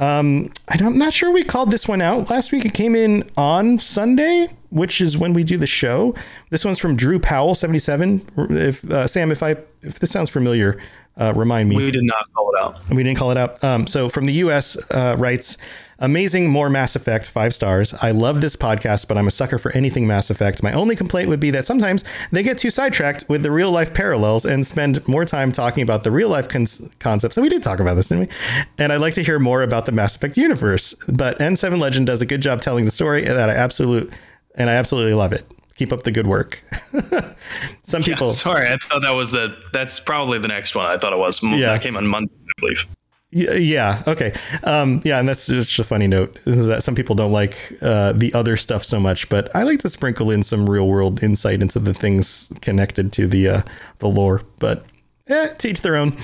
Um, 0.00 0.50
I'm 0.68 0.98
not 0.98 1.12
sure 1.12 1.30
we 1.30 1.44
called 1.44 1.70
this 1.70 1.86
one 1.86 2.00
out 2.00 2.30
last 2.30 2.52
week. 2.52 2.64
It 2.64 2.74
came 2.74 2.96
in 2.96 3.28
on 3.36 3.78
Sunday, 3.78 4.48
which 4.72 5.00
is 5.00 5.18
when 5.18 5.32
we 5.34 5.44
do 5.44 5.56
the 5.56 5.66
show. 5.66 6.14
This 6.50 6.64
one's 6.64 6.78
from 6.78 6.96
Drew 6.96 7.18
Powell, 7.18 7.54
77. 7.54 8.26
If 8.36 8.84
uh, 8.90 9.06
Sam, 9.06 9.30
if 9.30 9.42
I 9.42 9.56
if 9.82 9.98
this 9.98 10.10
sounds 10.10 10.30
familiar, 10.30 10.80
uh, 11.16 11.32
remind 11.36 11.68
me. 11.68 11.76
We 11.76 11.90
did 11.90 12.04
not 12.04 12.32
call 12.32 12.54
it 12.54 12.58
out. 12.58 12.88
We 12.88 13.02
didn't 13.02 13.18
call 13.18 13.30
it 13.30 13.36
out. 13.36 13.62
Um, 13.62 13.86
so 13.86 14.08
from 14.08 14.24
the 14.24 14.32
U.S. 14.34 14.78
Uh, 14.90 15.14
writes, 15.18 15.58
amazing, 15.98 16.48
more 16.48 16.70
Mass 16.70 16.96
Effect, 16.96 17.28
five 17.28 17.52
stars. 17.52 17.92
I 18.00 18.12
love 18.12 18.40
this 18.40 18.56
podcast, 18.56 19.08
but 19.08 19.18
I'm 19.18 19.26
a 19.26 19.30
sucker 19.30 19.58
for 19.58 19.70
anything 19.72 20.06
Mass 20.06 20.30
Effect. 20.30 20.62
My 20.62 20.72
only 20.72 20.96
complaint 20.96 21.28
would 21.28 21.40
be 21.40 21.50
that 21.50 21.66
sometimes 21.66 22.02
they 22.30 22.42
get 22.42 22.56
too 22.56 22.70
sidetracked 22.70 23.26
with 23.28 23.42
the 23.42 23.50
real 23.50 23.70
life 23.70 23.92
parallels 23.92 24.46
and 24.46 24.66
spend 24.66 25.06
more 25.06 25.26
time 25.26 25.52
talking 25.52 25.82
about 25.82 26.02
the 26.02 26.10
real 26.10 26.30
life 26.30 26.48
con- 26.48 26.66
concepts. 26.98 27.36
And 27.36 27.42
we 27.42 27.50
did 27.50 27.62
talk 27.62 27.78
about 27.78 27.94
this, 27.94 28.08
didn't 28.08 28.28
we? 28.28 28.64
And 28.78 28.90
I'd 28.90 29.02
like 29.02 29.14
to 29.14 29.22
hear 29.22 29.38
more 29.38 29.62
about 29.62 29.84
the 29.84 29.92
Mass 29.92 30.16
Effect 30.16 30.38
universe. 30.38 30.94
But 31.08 31.38
N7 31.40 31.78
Legend 31.78 32.06
does 32.06 32.22
a 32.22 32.26
good 32.26 32.40
job 32.40 32.62
telling 32.62 32.86
the 32.86 32.90
story 32.90 33.22
that 33.22 33.50
I 33.50 33.54
absolute 33.54 34.10
and 34.54 34.70
I 34.70 34.74
absolutely 34.74 35.14
love 35.14 35.32
it 35.32 35.46
keep 35.74 35.92
up 35.92 36.02
the 36.04 36.12
good 36.12 36.26
work. 36.26 36.62
Some 37.82 38.02
people. 38.02 38.28
Yeah, 38.28 38.32
sorry, 38.32 38.68
I 38.68 38.76
thought 38.76 39.02
that 39.02 39.16
was 39.16 39.32
the. 39.32 39.56
That's 39.72 39.98
probably 40.00 40.38
the 40.38 40.48
next 40.48 40.74
one. 40.74 40.86
I 40.86 40.98
thought 40.98 41.12
it 41.12 41.18
was. 41.18 41.42
Yeah, 41.42 41.72
that 41.72 41.82
came 41.82 41.96
on 41.96 42.06
Monday, 42.06 42.32
I 42.34 42.60
believe. 42.60 42.86
Yeah. 43.34 44.02
Okay. 44.06 44.34
Um, 44.64 45.00
yeah, 45.04 45.18
and 45.18 45.26
that's 45.26 45.46
just 45.46 45.78
a 45.78 45.84
funny 45.84 46.06
note 46.06 46.38
that 46.44 46.82
some 46.84 46.94
people 46.94 47.14
don't 47.14 47.32
like 47.32 47.56
uh, 47.80 48.12
the 48.12 48.32
other 48.34 48.58
stuff 48.58 48.84
so 48.84 49.00
much, 49.00 49.26
but 49.30 49.54
I 49.56 49.62
like 49.62 49.78
to 49.80 49.88
sprinkle 49.88 50.30
in 50.30 50.42
some 50.42 50.68
real 50.68 50.86
world 50.86 51.22
insight 51.22 51.62
into 51.62 51.78
the 51.78 51.94
things 51.94 52.52
connected 52.60 53.10
to 53.14 53.26
the 53.26 53.48
uh, 53.48 53.62
the 54.00 54.08
lore. 54.08 54.42
But 54.58 54.84
eh, 55.28 55.48
teach 55.58 55.80
their 55.80 55.96
own. 55.96 56.16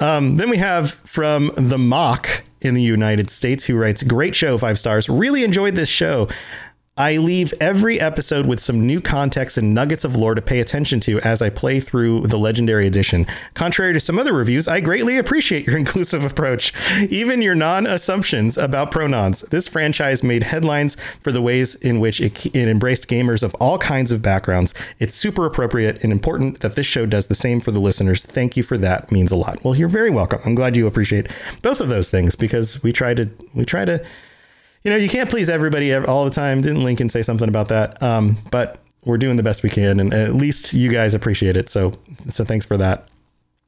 Um, 0.00 0.36
then 0.36 0.48
we 0.48 0.56
have 0.56 0.92
from 0.92 1.52
the 1.54 1.78
mock 1.78 2.44
in 2.62 2.72
the 2.72 2.82
United 2.82 3.28
States 3.28 3.64
who 3.66 3.76
writes, 3.76 4.02
"Great 4.02 4.34
show, 4.34 4.56
five 4.56 4.78
stars. 4.78 5.10
Really 5.10 5.44
enjoyed 5.44 5.76
this 5.76 5.90
show. 5.90 6.28
I 6.96 7.16
leave 7.16 7.52
every 7.60 7.98
episode 7.98 8.46
with 8.46 8.60
some 8.60 8.86
new 8.86 9.00
context 9.00 9.58
and 9.58 9.74
nuggets 9.74 10.04
of 10.04 10.14
lore 10.14 10.36
to 10.36 10.40
pay 10.40 10.60
attention 10.60 11.00
to 11.00 11.18
as 11.22 11.42
I 11.42 11.50
play 11.50 11.80
through 11.80 12.28
the 12.28 12.38
Legendary 12.38 12.86
Edition. 12.86 13.26
Contrary 13.54 13.92
to 13.94 13.98
some 13.98 14.16
other 14.16 14.32
reviews, 14.32 14.68
I 14.68 14.78
greatly 14.78 15.18
appreciate 15.18 15.66
your 15.66 15.76
inclusive 15.84 16.24
approach, 16.24 16.72
even 17.10 17.42
your 17.42 17.56
non 17.56 17.84
assumptions 17.84 18.56
about 18.56 18.92
pronouns. 18.92 19.40
This 19.40 19.66
franchise 19.66 20.22
made 20.22 20.44
headlines 20.44 20.96
for 21.20 21.32
the 21.32 21.42
ways 21.42 21.74
in 21.74 21.98
which 21.98 22.20
it, 22.20 22.46
it 22.54 22.68
embraced 22.68 23.08
gamers 23.08 23.42
of 23.42 23.56
all 23.56 23.76
kinds 23.76 24.12
of 24.12 24.22
backgrounds. 24.22 24.72
It's 25.00 25.16
super 25.16 25.46
appropriate 25.46 26.04
and 26.04 26.12
important 26.12 26.60
that 26.60 26.76
this 26.76 26.86
show 26.86 27.06
does 27.06 27.26
the 27.26 27.34
same 27.34 27.60
for 27.60 27.72
the 27.72 27.80
listeners. 27.80 28.22
Thank 28.22 28.56
you 28.56 28.62
for 28.62 28.78
that. 28.78 29.10
Means 29.10 29.32
a 29.32 29.36
lot. 29.36 29.64
Well, 29.64 29.74
you're 29.74 29.88
very 29.88 30.10
welcome. 30.10 30.40
I'm 30.44 30.54
glad 30.54 30.76
you 30.76 30.86
appreciate 30.86 31.26
both 31.60 31.80
of 31.80 31.88
those 31.88 32.08
things 32.08 32.36
because 32.36 32.84
we 32.84 32.92
try 32.92 33.14
to 33.14 33.28
we 33.52 33.64
try 33.64 33.84
to 33.84 34.04
you 34.84 34.90
know, 34.90 34.96
you 34.96 35.08
can't 35.08 35.30
please 35.30 35.48
everybody 35.48 35.94
all 35.94 36.24
the 36.24 36.30
time. 36.30 36.60
Didn't 36.60 36.84
Lincoln 36.84 37.08
say 37.08 37.22
something 37.22 37.48
about 37.48 37.68
that? 37.68 38.02
Um, 38.02 38.36
but 38.50 38.78
we're 39.04 39.18
doing 39.18 39.36
the 39.36 39.42
best 39.42 39.62
we 39.62 39.70
can, 39.70 39.98
and 39.98 40.12
at 40.12 40.34
least 40.34 40.74
you 40.74 40.90
guys 40.90 41.14
appreciate 41.14 41.56
it. 41.56 41.68
So, 41.68 41.98
so 42.28 42.44
thanks 42.44 42.66
for 42.66 42.76
that. 42.76 43.08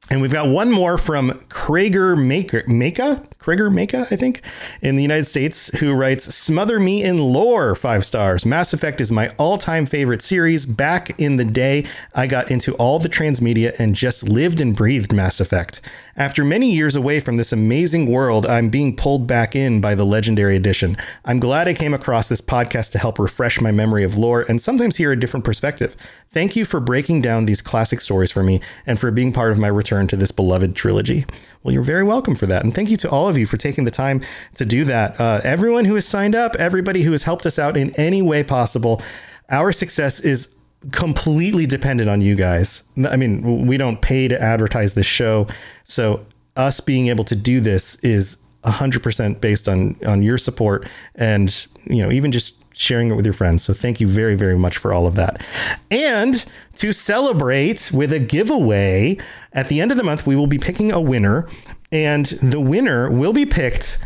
And 0.09 0.21
we've 0.21 0.31
got 0.31 0.47
one 0.47 0.71
more 0.71 0.97
from 0.97 1.31
Krager 1.49 2.17
Maker, 2.17 2.63
Maka, 2.65 3.21
Krager 3.39 3.73
Maka, 3.73 4.07
I 4.09 4.15
think, 4.15 4.41
in 4.81 4.95
the 4.95 5.01
United 5.01 5.25
States, 5.25 5.67
who 5.79 5.93
writes, 5.93 6.33
Smother 6.33 6.79
me 6.79 7.03
in 7.03 7.17
lore, 7.17 7.75
five 7.75 8.05
stars. 8.05 8.45
Mass 8.45 8.71
Effect 8.73 9.01
is 9.01 9.11
my 9.11 9.33
all 9.37 9.57
time 9.57 9.85
favorite 9.85 10.21
series. 10.21 10.65
Back 10.65 11.19
in 11.19 11.35
the 11.35 11.43
day, 11.43 11.85
I 12.15 12.25
got 12.25 12.49
into 12.51 12.73
all 12.75 12.99
the 12.99 13.09
transmedia 13.09 13.77
and 13.79 13.95
just 13.95 14.29
lived 14.29 14.61
and 14.61 14.73
breathed 14.73 15.11
Mass 15.11 15.41
Effect. 15.41 15.81
After 16.17 16.43
many 16.43 16.71
years 16.71 16.95
away 16.95 17.19
from 17.19 17.37
this 17.37 17.53
amazing 17.53 18.07
world, 18.07 18.47
I'm 18.47 18.69
being 18.69 18.95
pulled 18.95 19.27
back 19.27 19.55
in 19.55 19.79
by 19.79 19.93
the 19.93 20.03
Legendary 20.03 20.55
Edition. 20.55 20.97
I'm 21.25 21.39
glad 21.39 21.67
I 21.67 21.75
came 21.75 21.93
across 21.93 22.27
this 22.27 22.41
podcast 22.41 22.91
to 22.93 22.97
help 22.97 23.19
refresh 23.19 23.61
my 23.61 23.71
memory 23.71 24.03
of 24.03 24.17
lore 24.17 24.43
and 24.49 24.59
sometimes 24.59 24.95
hear 24.95 25.11
a 25.11 25.19
different 25.19 25.43
perspective. 25.43 25.95
Thank 26.31 26.55
you 26.55 26.65
for 26.65 26.79
breaking 26.79 27.21
down 27.21 27.45
these 27.45 27.61
classic 27.61 28.01
stories 28.01 28.31
for 28.31 28.41
me 28.41 28.61
and 28.87 28.99
for 28.99 29.11
being 29.11 29.31
part 29.31 29.51
of 29.51 29.59
my 29.59 29.67
return 29.67 30.07
to 30.07 30.15
this 30.15 30.31
beloved 30.31 30.75
trilogy. 30.75 31.23
Well, 31.61 31.71
you're 31.71 31.83
very 31.83 32.03
welcome 32.03 32.33
for 32.33 32.47
that. 32.47 32.63
And 32.63 32.73
thank 32.73 32.89
you 32.89 32.97
to 32.97 33.09
all 33.11 33.29
of 33.29 33.37
you 33.37 33.45
for 33.45 33.57
taking 33.57 33.83
the 33.83 33.91
time 33.91 34.23
to 34.55 34.65
do 34.65 34.85
that. 34.85 35.21
Uh, 35.21 35.41
everyone 35.43 35.85
who 35.85 35.93
has 35.93 36.07
signed 36.07 36.33
up, 36.33 36.55
everybody 36.55 37.03
who 37.03 37.11
has 37.11 37.23
helped 37.23 37.45
us 37.45 37.59
out 37.59 37.77
in 37.77 37.91
any 37.91 38.23
way 38.23 38.43
possible. 38.43 39.03
Our 39.51 39.71
success 39.71 40.19
is 40.19 40.56
completely 40.91 41.65
dependent 41.65 42.09
on 42.09 42.21
you 42.21 42.35
guys. 42.35 42.83
I 43.09 43.17
mean, 43.17 43.65
we 43.65 43.77
don't 43.77 44.01
pay 44.01 44.27
to 44.27 44.41
advertise 44.41 44.93
this 44.93 45.05
show, 45.05 45.47
so 45.83 46.25
us 46.55 46.79
being 46.79 47.07
able 47.07 47.23
to 47.25 47.35
do 47.35 47.59
this 47.59 47.95
is 47.97 48.37
100% 48.63 49.39
based 49.39 49.69
on 49.69 49.95
on 50.05 50.21
your 50.21 50.37
support 50.37 50.87
and, 51.15 51.67
you 51.85 52.03
know, 52.03 52.11
even 52.11 52.31
just 52.31 52.55
sharing 52.73 53.09
it 53.09 53.15
with 53.15 53.25
your 53.25 53.33
friends. 53.33 53.63
So 53.63 53.73
thank 53.73 53.99
you 53.99 54.07
very 54.07 54.35
very 54.35 54.57
much 54.57 54.77
for 54.77 54.93
all 54.93 55.07
of 55.07 55.15
that. 55.15 55.41
And 55.89 56.43
to 56.75 56.93
celebrate 56.93 57.91
with 57.91 58.13
a 58.13 58.19
giveaway, 58.19 59.17
at 59.53 59.67
the 59.67 59.81
end 59.81 59.91
of 59.91 59.97
the 59.97 60.03
month 60.03 60.27
we 60.27 60.35
will 60.35 60.47
be 60.47 60.59
picking 60.59 60.91
a 60.91 61.01
winner 61.01 61.47
and 61.91 62.25
the 62.25 62.59
winner 62.59 63.09
will 63.09 63.33
be 63.33 63.45
picked 63.45 63.97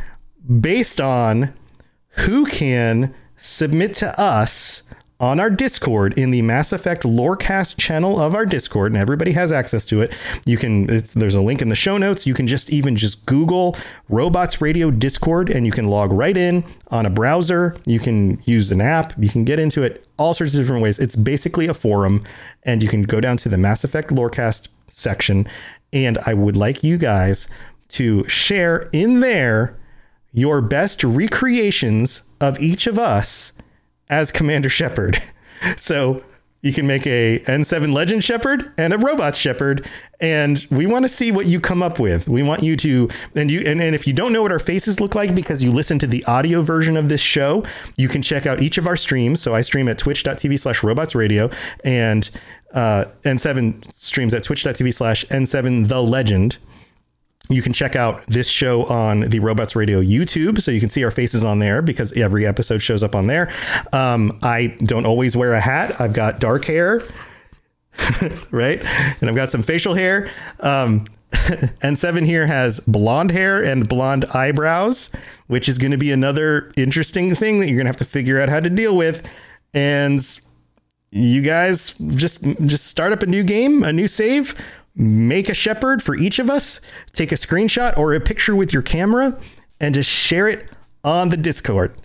based 0.59 1.01
on 1.01 1.53
who 2.25 2.45
can 2.45 3.13
submit 3.37 3.95
to 3.95 4.19
us 4.19 4.83
on 5.21 5.39
our 5.39 5.51
Discord 5.51 6.17
in 6.17 6.31
the 6.31 6.41
Mass 6.41 6.73
Effect 6.73 7.03
Lorecast 7.03 7.77
channel 7.77 8.19
of 8.19 8.33
our 8.33 8.45
Discord, 8.45 8.91
and 8.91 8.99
everybody 8.99 9.31
has 9.33 9.51
access 9.51 9.85
to 9.85 10.01
it. 10.01 10.11
You 10.47 10.57
can 10.57 10.87
there's 10.87 11.35
a 11.35 11.41
link 11.41 11.61
in 11.61 11.69
the 11.69 11.75
show 11.75 11.99
notes. 11.99 12.25
You 12.25 12.33
can 12.33 12.47
just 12.47 12.71
even 12.71 12.95
just 12.95 13.23
Google 13.27 13.77
Robots 14.09 14.61
Radio 14.61 14.89
Discord, 14.89 15.51
and 15.51 15.63
you 15.63 15.71
can 15.71 15.85
log 15.85 16.11
right 16.11 16.35
in 16.35 16.63
on 16.87 17.05
a 17.05 17.09
browser. 17.11 17.77
You 17.85 17.99
can 17.99 18.41
use 18.45 18.71
an 18.71 18.81
app. 18.81 19.13
You 19.19 19.29
can 19.29 19.45
get 19.45 19.59
into 19.59 19.83
it 19.83 20.07
all 20.17 20.33
sorts 20.33 20.55
of 20.55 20.59
different 20.59 20.81
ways. 20.81 20.97
It's 20.97 21.15
basically 21.15 21.67
a 21.67 21.73
forum, 21.75 22.23
and 22.63 22.81
you 22.81 22.89
can 22.89 23.03
go 23.03 23.21
down 23.21 23.37
to 23.37 23.49
the 23.49 23.59
Mass 23.59 23.83
Effect 23.83 24.09
Lorecast 24.09 24.69
section. 24.89 25.47
And 25.93 26.17
I 26.25 26.33
would 26.33 26.57
like 26.57 26.83
you 26.83 26.97
guys 26.97 27.47
to 27.89 28.27
share 28.27 28.89
in 28.91 29.19
there 29.19 29.77
your 30.33 30.61
best 30.61 31.03
recreations 31.03 32.23
of 32.39 32.59
each 32.59 32.87
of 32.87 32.97
us 32.97 33.51
as 34.11 34.31
Commander 34.31 34.69
Shepard. 34.69 35.21
So 35.77 36.23
You 36.63 36.71
can 36.73 36.85
make 36.85 37.07
a 37.07 37.39
N7 37.45 37.91
Legend 37.91 38.23
Shepard 38.23 38.71
and 38.77 38.93
a 38.93 38.97
Robot 38.97 39.35
Shepard, 39.35 39.87
and 40.19 40.63
we 40.69 40.85
want 40.85 41.05
to 41.05 41.09
see 41.09 41.31
what 41.31 41.47
you 41.47 41.59
come 41.59 41.81
up 41.81 41.99
with. 41.99 42.27
We 42.27 42.43
want 42.43 42.61
you 42.61 42.75
to, 42.77 43.09
and 43.35 43.49
you, 43.49 43.61
and, 43.61 43.81
and 43.81 43.95
if 43.95 44.05
you 44.05 44.13
don't 44.13 44.31
know 44.31 44.43
what 44.43 44.51
our 44.51 44.59
faces 44.59 44.99
look 44.99 45.15
like 45.15 45.33
because 45.33 45.63
you 45.63 45.71
listen 45.71 45.97
to 45.99 46.07
the 46.07 46.23
audio 46.25 46.61
version 46.61 46.97
of 46.97 47.09
this 47.09 47.21
show, 47.21 47.63
you 47.97 48.07
can 48.07 48.21
check 48.21 48.45
out 48.45 48.61
each 48.61 48.77
of 48.77 48.85
our 48.85 48.95
streams. 48.95 49.41
So 49.41 49.55
I 49.55 49.61
stream 49.61 49.87
at 49.87 49.97
twitch.tv 49.97 50.59
slash 50.59 50.83
robots 50.83 51.15
radio, 51.15 51.49
and 51.83 52.29
uh, 52.75 53.05
N7 53.23 53.91
streams 53.95 54.35
at 54.35 54.43
twitch.tv 54.43 54.93
slash 54.93 55.25
N7 55.25 55.87
The 55.87 56.01
Legend. 56.03 56.59
You 57.49 57.61
can 57.61 57.73
check 57.73 57.95
out 57.95 58.25
this 58.27 58.47
show 58.47 58.85
on 58.85 59.21
the 59.21 59.39
Robots 59.39 59.75
Radio 59.75 60.01
YouTube, 60.01 60.61
so 60.61 60.71
you 60.71 60.79
can 60.79 60.89
see 60.89 61.03
our 61.03 61.11
faces 61.11 61.43
on 61.43 61.59
there 61.59 61.81
because 61.81 62.13
every 62.13 62.45
episode 62.45 62.79
shows 62.79 63.03
up 63.03 63.13
on 63.15 63.27
there. 63.27 63.51
Um, 63.91 64.39
I 64.41 64.67
don't 64.83 65.05
always 65.05 65.35
wear 65.35 65.53
a 65.53 65.59
hat. 65.59 65.99
I've 65.99 66.13
got 66.13 66.39
dark 66.39 66.63
hair, 66.65 67.03
right, 68.51 68.81
and 69.19 69.29
I've 69.29 69.35
got 69.35 69.51
some 69.51 69.63
facial 69.63 69.95
hair. 69.95 70.29
Um, 70.61 71.07
N7 71.31 72.25
here 72.25 72.45
has 72.45 72.79
blonde 72.81 73.31
hair 73.31 73.63
and 73.63 73.87
blonde 73.87 74.25
eyebrows, 74.33 75.11
which 75.47 75.67
is 75.67 75.77
going 75.77 75.91
to 75.91 75.97
be 75.97 76.11
another 76.11 76.71
interesting 76.77 77.33
thing 77.35 77.59
that 77.59 77.67
you're 77.67 77.77
going 77.77 77.85
to 77.85 77.89
have 77.89 77.95
to 77.97 78.05
figure 78.05 78.39
out 78.39 78.49
how 78.49 78.59
to 78.59 78.69
deal 78.69 78.95
with. 78.95 79.27
And 79.73 80.21
you 81.11 81.41
guys 81.41 81.93
just 82.15 82.41
just 82.65 82.87
start 82.87 83.11
up 83.11 83.21
a 83.21 83.25
new 83.25 83.43
game, 83.43 83.83
a 83.83 83.91
new 83.91 84.07
save 84.07 84.55
make 84.95 85.49
a 85.49 85.53
Shepard 85.53 86.01
for 86.01 86.15
each 86.15 86.39
of 86.39 86.49
us, 86.49 86.81
take 87.13 87.31
a 87.31 87.35
screenshot 87.35 87.97
or 87.97 88.13
a 88.13 88.19
picture 88.19 88.55
with 88.55 88.73
your 88.73 88.81
camera, 88.81 89.37
and 89.79 89.95
just 89.95 90.09
share 90.09 90.47
it 90.47 90.69
on 91.03 91.29
the 91.29 91.37
Discord. 91.37 91.95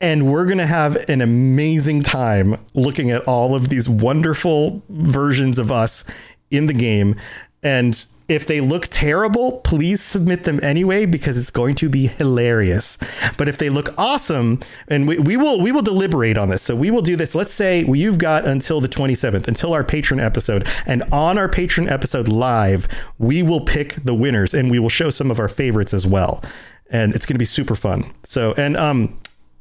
And 0.00 0.32
we're 0.32 0.44
going 0.44 0.58
to 0.58 0.66
have 0.66 0.96
an 1.08 1.20
amazing 1.20 2.02
time 2.02 2.64
looking 2.74 3.10
at 3.10 3.22
all 3.26 3.54
of 3.54 3.68
these 3.68 3.88
wonderful 3.88 4.82
versions 4.88 5.58
of 5.58 5.72
us 5.72 6.04
in 6.50 6.66
the 6.66 6.74
game. 6.74 7.16
And 7.62 8.04
if 8.28 8.46
they 8.46 8.60
look 8.60 8.88
terrible, 8.88 9.60
please 9.60 10.02
submit 10.02 10.44
them 10.44 10.60
anyway 10.62 11.06
because 11.06 11.40
it's 11.40 11.50
going 11.50 11.74
to 11.76 11.88
be 11.88 12.08
hilarious. 12.08 12.98
But 13.38 13.48
if 13.48 13.56
they 13.56 13.70
look 13.70 13.94
awesome, 13.96 14.60
and 14.88 15.08
we, 15.08 15.18
we 15.18 15.36
will 15.38 15.60
we 15.60 15.72
will 15.72 15.82
deliberate 15.82 16.36
on 16.36 16.50
this. 16.50 16.62
So 16.62 16.76
we 16.76 16.90
will 16.90 17.00
do 17.02 17.16
this. 17.16 17.34
Let's 17.34 17.54
say 17.54 17.84
you've 17.84 18.18
got 18.18 18.46
until 18.46 18.80
the 18.80 18.88
27th, 18.88 19.48
until 19.48 19.72
our 19.72 19.82
patron 19.82 20.20
episode, 20.20 20.68
and 20.84 21.02
on 21.10 21.38
our 21.38 21.48
patron 21.48 21.88
episode 21.88 22.28
live, 22.28 22.86
we 23.18 23.42
will 23.42 23.62
pick 23.62 23.94
the 24.04 24.14
winners 24.14 24.52
and 24.52 24.70
we 24.70 24.78
will 24.78 24.90
show 24.90 25.08
some 25.08 25.30
of 25.30 25.38
our 25.38 25.48
favorites 25.48 25.94
as 25.94 26.06
well. 26.06 26.44
And 26.90 27.14
it's 27.14 27.24
going 27.24 27.34
to 27.34 27.38
be 27.38 27.46
super 27.46 27.76
fun. 27.76 28.04
So 28.24 28.52
and 28.58 28.76
um 28.76 29.18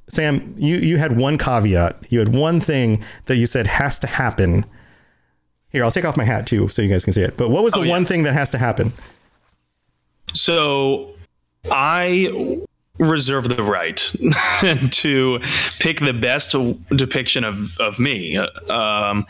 Sam, 0.10 0.54
you 0.58 0.78
you 0.78 0.98
had 0.98 1.18
one 1.18 1.38
caveat. 1.38 2.12
You 2.12 2.20
had 2.20 2.36
one 2.36 2.60
thing 2.60 3.04
that 3.26 3.38
you 3.38 3.48
said 3.48 3.68
has 3.68 3.98
to 4.00 4.08
happen 4.08 4.66
here, 5.70 5.84
I'll 5.84 5.92
take 5.92 6.06
off 6.06 6.18
my 6.18 6.24
hat 6.24 6.48
too 6.48 6.68
so 6.68 6.82
you 6.82 6.90
guys 6.90 7.04
can 7.04 7.14
see 7.14 7.22
it. 7.22 7.38
But 7.38 7.50
what 7.50 7.64
was 7.64 7.74
the 7.74 7.80
oh, 7.80 7.84
yeah. 7.84 7.92
one 7.92 8.06
thing 8.06 8.24
that 8.24 8.34
has 8.34 8.52
to 8.52 8.58
happen? 8.58 8.94
So 10.34 11.14
I 11.72 12.60
reserve 13.00 13.50
the 13.50 13.64
right 13.64 13.98
to 14.92 15.40
pick 15.80 16.00
the 16.00 16.14
best 16.14 16.56
depiction 16.96 17.44
of, 17.44 17.78
of 17.80 18.00
me. 18.00 18.38
Um, 18.38 19.28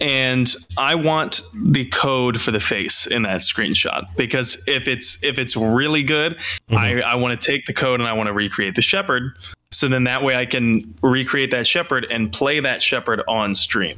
and 0.00 0.54
I 0.76 0.94
want 0.94 1.42
the 1.64 1.86
code 1.86 2.40
for 2.40 2.50
the 2.50 2.60
face 2.60 3.06
in 3.06 3.22
that 3.22 3.40
screenshot 3.40 4.06
because 4.16 4.62
if 4.68 4.86
it's 4.86 5.22
if 5.24 5.38
it's 5.38 5.56
really 5.56 6.04
good, 6.04 6.36
mm-hmm. 6.36 6.76
I, 6.76 7.00
I 7.00 7.16
want 7.16 7.38
to 7.38 7.46
take 7.46 7.66
the 7.66 7.72
code 7.72 7.98
and 7.98 8.08
I 8.08 8.12
want 8.12 8.28
to 8.28 8.32
recreate 8.32 8.76
the 8.76 8.82
Shepard. 8.82 9.32
So 9.72 9.88
then 9.88 10.04
that 10.04 10.22
way 10.22 10.36
I 10.36 10.46
can 10.46 10.94
recreate 11.02 11.50
that 11.50 11.66
Shepard 11.66 12.06
and 12.10 12.32
play 12.32 12.60
that 12.60 12.80
Shepard 12.80 13.22
on 13.26 13.54
stream. 13.54 13.96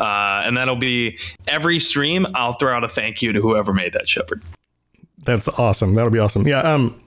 Uh, 0.00 0.42
and 0.44 0.56
that'll 0.56 0.76
be 0.76 1.18
every 1.48 1.78
stream. 1.78 2.26
I'll 2.34 2.54
throw 2.54 2.72
out 2.72 2.84
a 2.84 2.88
thank 2.88 3.22
you 3.22 3.32
to 3.32 3.40
whoever 3.40 3.72
made 3.72 3.92
that 3.92 4.08
Shepard. 4.08 4.42
That's 5.18 5.48
awesome. 5.48 5.94
That'll 5.94 6.12
be 6.12 6.18
awesome. 6.18 6.46
Yeah. 6.46 6.60
Um, 6.60 7.00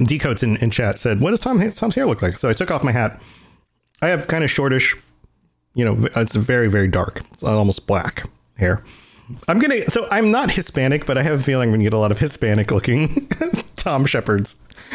Decodes 0.00 0.42
in, 0.42 0.56
in 0.58 0.70
chat 0.70 0.98
said, 0.98 1.20
"What 1.20 1.30
does 1.30 1.40
Tom 1.40 1.58
Tom's 1.70 1.94
hair 1.94 2.06
look 2.06 2.20
like?" 2.20 2.36
So 2.36 2.48
I 2.48 2.52
took 2.52 2.70
off 2.70 2.84
my 2.84 2.92
hat. 2.92 3.20
I 4.02 4.08
have 4.08 4.26
kind 4.26 4.44
of 4.44 4.50
shortish, 4.50 4.94
you 5.74 5.84
know, 5.84 6.08
it's 6.16 6.34
very 6.34 6.68
very 6.68 6.88
dark. 6.88 7.22
It's 7.32 7.42
almost 7.42 7.86
black 7.86 8.28
hair. 8.58 8.84
I'm 9.48 9.58
gonna. 9.58 9.88
So 9.88 10.06
I'm 10.10 10.30
not 10.30 10.50
Hispanic, 10.50 11.06
but 11.06 11.16
I 11.18 11.22
have 11.22 11.40
a 11.40 11.42
feeling 11.42 11.70
we're 11.70 11.76
gonna 11.76 11.84
get 11.84 11.94
a 11.94 11.98
lot 11.98 12.12
of 12.12 12.18
Hispanic 12.18 12.70
looking 12.70 13.26
Tom 13.76 14.04
Shepards 14.04 14.56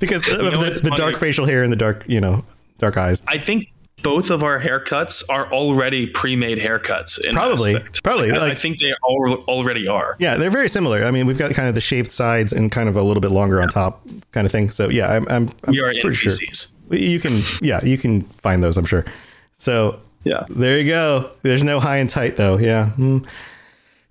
because 0.00 0.26
of 0.28 0.38
the, 0.38 0.80
the 0.82 0.94
dark 0.96 1.16
facial 1.16 1.46
hair 1.46 1.62
and 1.62 1.72
the 1.72 1.76
dark, 1.76 2.04
you 2.06 2.20
know, 2.20 2.44
dark 2.78 2.96
eyes. 2.96 3.22
I 3.26 3.38
think 3.38 3.68
both 4.02 4.30
of 4.30 4.42
our 4.42 4.60
haircuts 4.60 5.24
are 5.28 5.50
already 5.52 6.06
pre-made 6.06 6.58
haircuts. 6.58 7.18
probably, 7.32 7.76
probably. 8.02 8.30
Like, 8.30 8.40
like, 8.40 8.52
I 8.52 8.54
think 8.54 8.78
they 8.78 8.92
al- 9.08 9.44
already 9.48 9.88
are. 9.88 10.16
Yeah, 10.18 10.36
they're 10.36 10.50
very 10.50 10.68
similar. 10.68 11.04
I 11.04 11.10
mean, 11.10 11.26
we've 11.26 11.38
got 11.38 11.52
kind 11.52 11.68
of 11.68 11.74
the 11.74 11.80
shaved 11.80 12.12
sides 12.12 12.52
and 12.52 12.70
kind 12.70 12.88
of 12.88 12.96
a 12.96 13.02
little 13.02 13.20
bit 13.20 13.30
longer 13.30 13.56
yeah. 13.56 13.62
on 13.62 13.68
top, 13.68 14.06
kind 14.32 14.46
of 14.46 14.52
thing. 14.52 14.70
So 14.70 14.88
yeah, 14.88 15.10
I'm, 15.10 15.26
I'm, 15.28 15.48
I'm 15.64 15.72
we 15.72 15.80
are 15.80 15.92
pretty 16.00 16.16
NPCs. 16.16 16.72
sure 16.90 16.98
you 16.98 17.18
can. 17.20 17.42
Yeah, 17.62 17.84
you 17.84 17.98
can 17.98 18.22
find 18.42 18.62
those. 18.62 18.76
I'm 18.76 18.84
sure. 18.84 19.04
So 19.54 19.98
yeah, 20.24 20.44
there 20.48 20.78
you 20.78 20.88
go. 20.88 21.30
There's 21.42 21.64
no 21.64 21.80
high 21.80 21.96
and 21.96 22.10
tight 22.10 22.36
though. 22.36 22.58
Yeah. 22.58 22.90
Mm. 22.96 23.26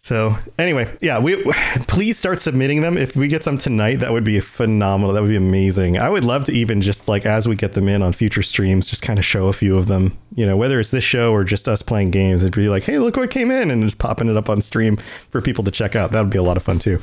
So 0.05 0.37
anyway, 0.59 0.95
yeah, 1.01 1.17
we 1.19 1.43
please 1.87 2.19
start 2.19 2.39
submitting 2.39 2.83
them. 2.83 2.95
If 2.95 3.15
we 3.15 3.27
get 3.27 3.41
some 3.41 3.57
tonight, 3.57 4.01
that 4.01 4.11
would 4.11 4.23
be 4.23 4.39
phenomenal. 4.39 5.15
That 5.15 5.23
would 5.23 5.31
be 5.31 5.35
amazing. 5.35 5.97
I 5.97 6.11
would 6.11 6.23
love 6.23 6.43
to 6.43 6.51
even 6.51 6.79
just 6.79 7.07
like 7.07 7.25
as 7.25 7.47
we 7.47 7.55
get 7.55 7.73
them 7.73 7.89
in 7.89 8.03
on 8.03 8.13
future 8.13 8.43
streams, 8.43 8.85
just 8.85 9.01
kind 9.01 9.17
of 9.17 9.25
show 9.25 9.47
a 9.47 9.53
few 9.53 9.75
of 9.75 9.87
them. 9.87 10.15
You 10.35 10.45
know, 10.45 10.57
whether 10.57 10.79
it's 10.79 10.91
this 10.91 11.03
show 11.03 11.31
or 11.31 11.43
just 11.43 11.67
us 11.67 11.81
playing 11.81 12.11
games, 12.11 12.43
it'd 12.43 12.55
be 12.55 12.69
like, 12.69 12.83
hey, 12.83 12.99
look 12.99 13.17
what 13.17 13.31
came 13.31 13.49
in, 13.49 13.71
and 13.71 13.81
just 13.81 13.97
popping 13.97 14.29
it 14.29 14.37
up 14.37 14.47
on 14.47 14.61
stream 14.61 14.97
for 14.97 15.41
people 15.41 15.63
to 15.63 15.71
check 15.71 15.95
out. 15.95 16.11
That 16.11 16.21
would 16.21 16.29
be 16.29 16.37
a 16.37 16.43
lot 16.43 16.55
of 16.55 16.61
fun 16.61 16.77
too. 16.77 16.99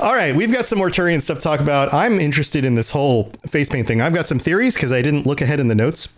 All 0.00 0.12
right, 0.12 0.34
we've 0.34 0.52
got 0.52 0.66
some 0.66 0.80
more 0.80 0.90
Turian 0.90 1.22
stuff 1.22 1.38
to 1.38 1.44
talk 1.44 1.60
about. 1.60 1.94
I'm 1.94 2.18
interested 2.18 2.64
in 2.64 2.74
this 2.74 2.90
whole 2.90 3.30
face 3.46 3.68
paint 3.68 3.86
thing. 3.86 4.00
I've 4.00 4.14
got 4.14 4.26
some 4.26 4.40
theories 4.40 4.74
because 4.74 4.90
I 4.90 5.00
didn't 5.00 5.26
look 5.26 5.42
ahead 5.42 5.60
in 5.60 5.68
the 5.68 5.76
notes 5.76 6.08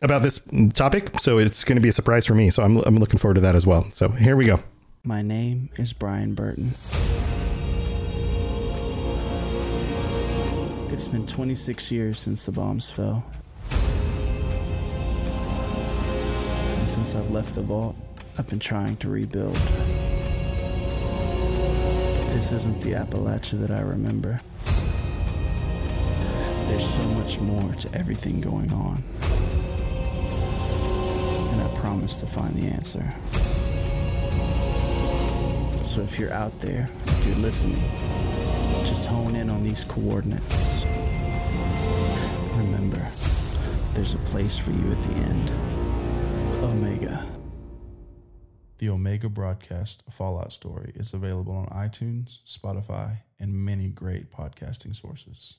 about 0.00 0.22
this 0.22 0.40
topic, 0.72 1.20
so 1.20 1.36
it's 1.36 1.62
going 1.62 1.76
to 1.76 1.82
be 1.82 1.90
a 1.90 1.92
surprise 1.92 2.24
for 2.24 2.34
me. 2.34 2.48
So 2.48 2.62
I'm 2.62 2.78
I'm 2.78 2.96
looking 2.96 3.18
forward 3.18 3.34
to 3.34 3.42
that 3.42 3.54
as 3.54 3.66
well. 3.66 3.90
So 3.90 4.08
here 4.08 4.34
we 4.34 4.46
go. 4.46 4.62
My 5.04 5.20
name 5.20 5.68
is 5.78 5.92
Brian 5.92 6.34
Burton. 6.34 6.74
It's 10.92 11.08
been 11.08 11.26
26 11.26 11.90
years 11.90 12.20
since 12.20 12.46
the 12.46 12.52
bombs 12.52 12.88
fell. 12.88 13.24
And 16.78 16.88
since 16.88 17.16
I've 17.16 17.32
left 17.32 17.56
the 17.56 17.62
vault, 17.62 17.96
I've 18.38 18.46
been 18.46 18.60
trying 18.60 18.96
to 18.98 19.08
rebuild. 19.08 19.58
But 22.14 22.28
this 22.28 22.52
isn't 22.52 22.80
the 22.82 22.92
Appalachia 22.92 23.58
that 23.58 23.72
I 23.72 23.80
remember. 23.80 24.40
There's 26.68 26.88
so 26.88 27.02
much 27.02 27.40
more 27.40 27.74
to 27.74 27.92
everything 27.92 28.40
going 28.40 28.72
on. 28.72 29.02
And 31.50 31.60
I 31.60 31.66
promise 31.74 32.20
to 32.20 32.26
find 32.26 32.54
the 32.54 32.68
answer. 32.68 33.12
So 35.84 36.00
if 36.00 36.18
you're 36.18 36.32
out 36.32 36.58
there, 36.60 36.88
if 37.06 37.26
you're 37.26 37.36
listening, 37.36 37.82
just 38.86 39.08
hone 39.08 39.34
in 39.34 39.50
on 39.50 39.60
these 39.60 39.84
coordinates. 39.84 40.84
Remember, 42.56 43.06
there's 43.92 44.14
a 44.14 44.18
place 44.18 44.56
for 44.56 44.70
you 44.70 44.90
at 44.90 44.98
the 45.00 45.14
end. 45.14 45.50
Omega. 46.64 47.26
The 48.78 48.88
Omega 48.88 49.28
broadcast 49.28 50.04
Fallout 50.10 50.52
story 50.52 50.92
is 50.94 51.12
available 51.12 51.54
on 51.54 51.66
iTunes, 51.66 52.42
Spotify, 52.44 53.22
and 53.38 53.52
many 53.52 53.90
great 53.90 54.30
podcasting 54.30 54.96
sources. 54.96 55.58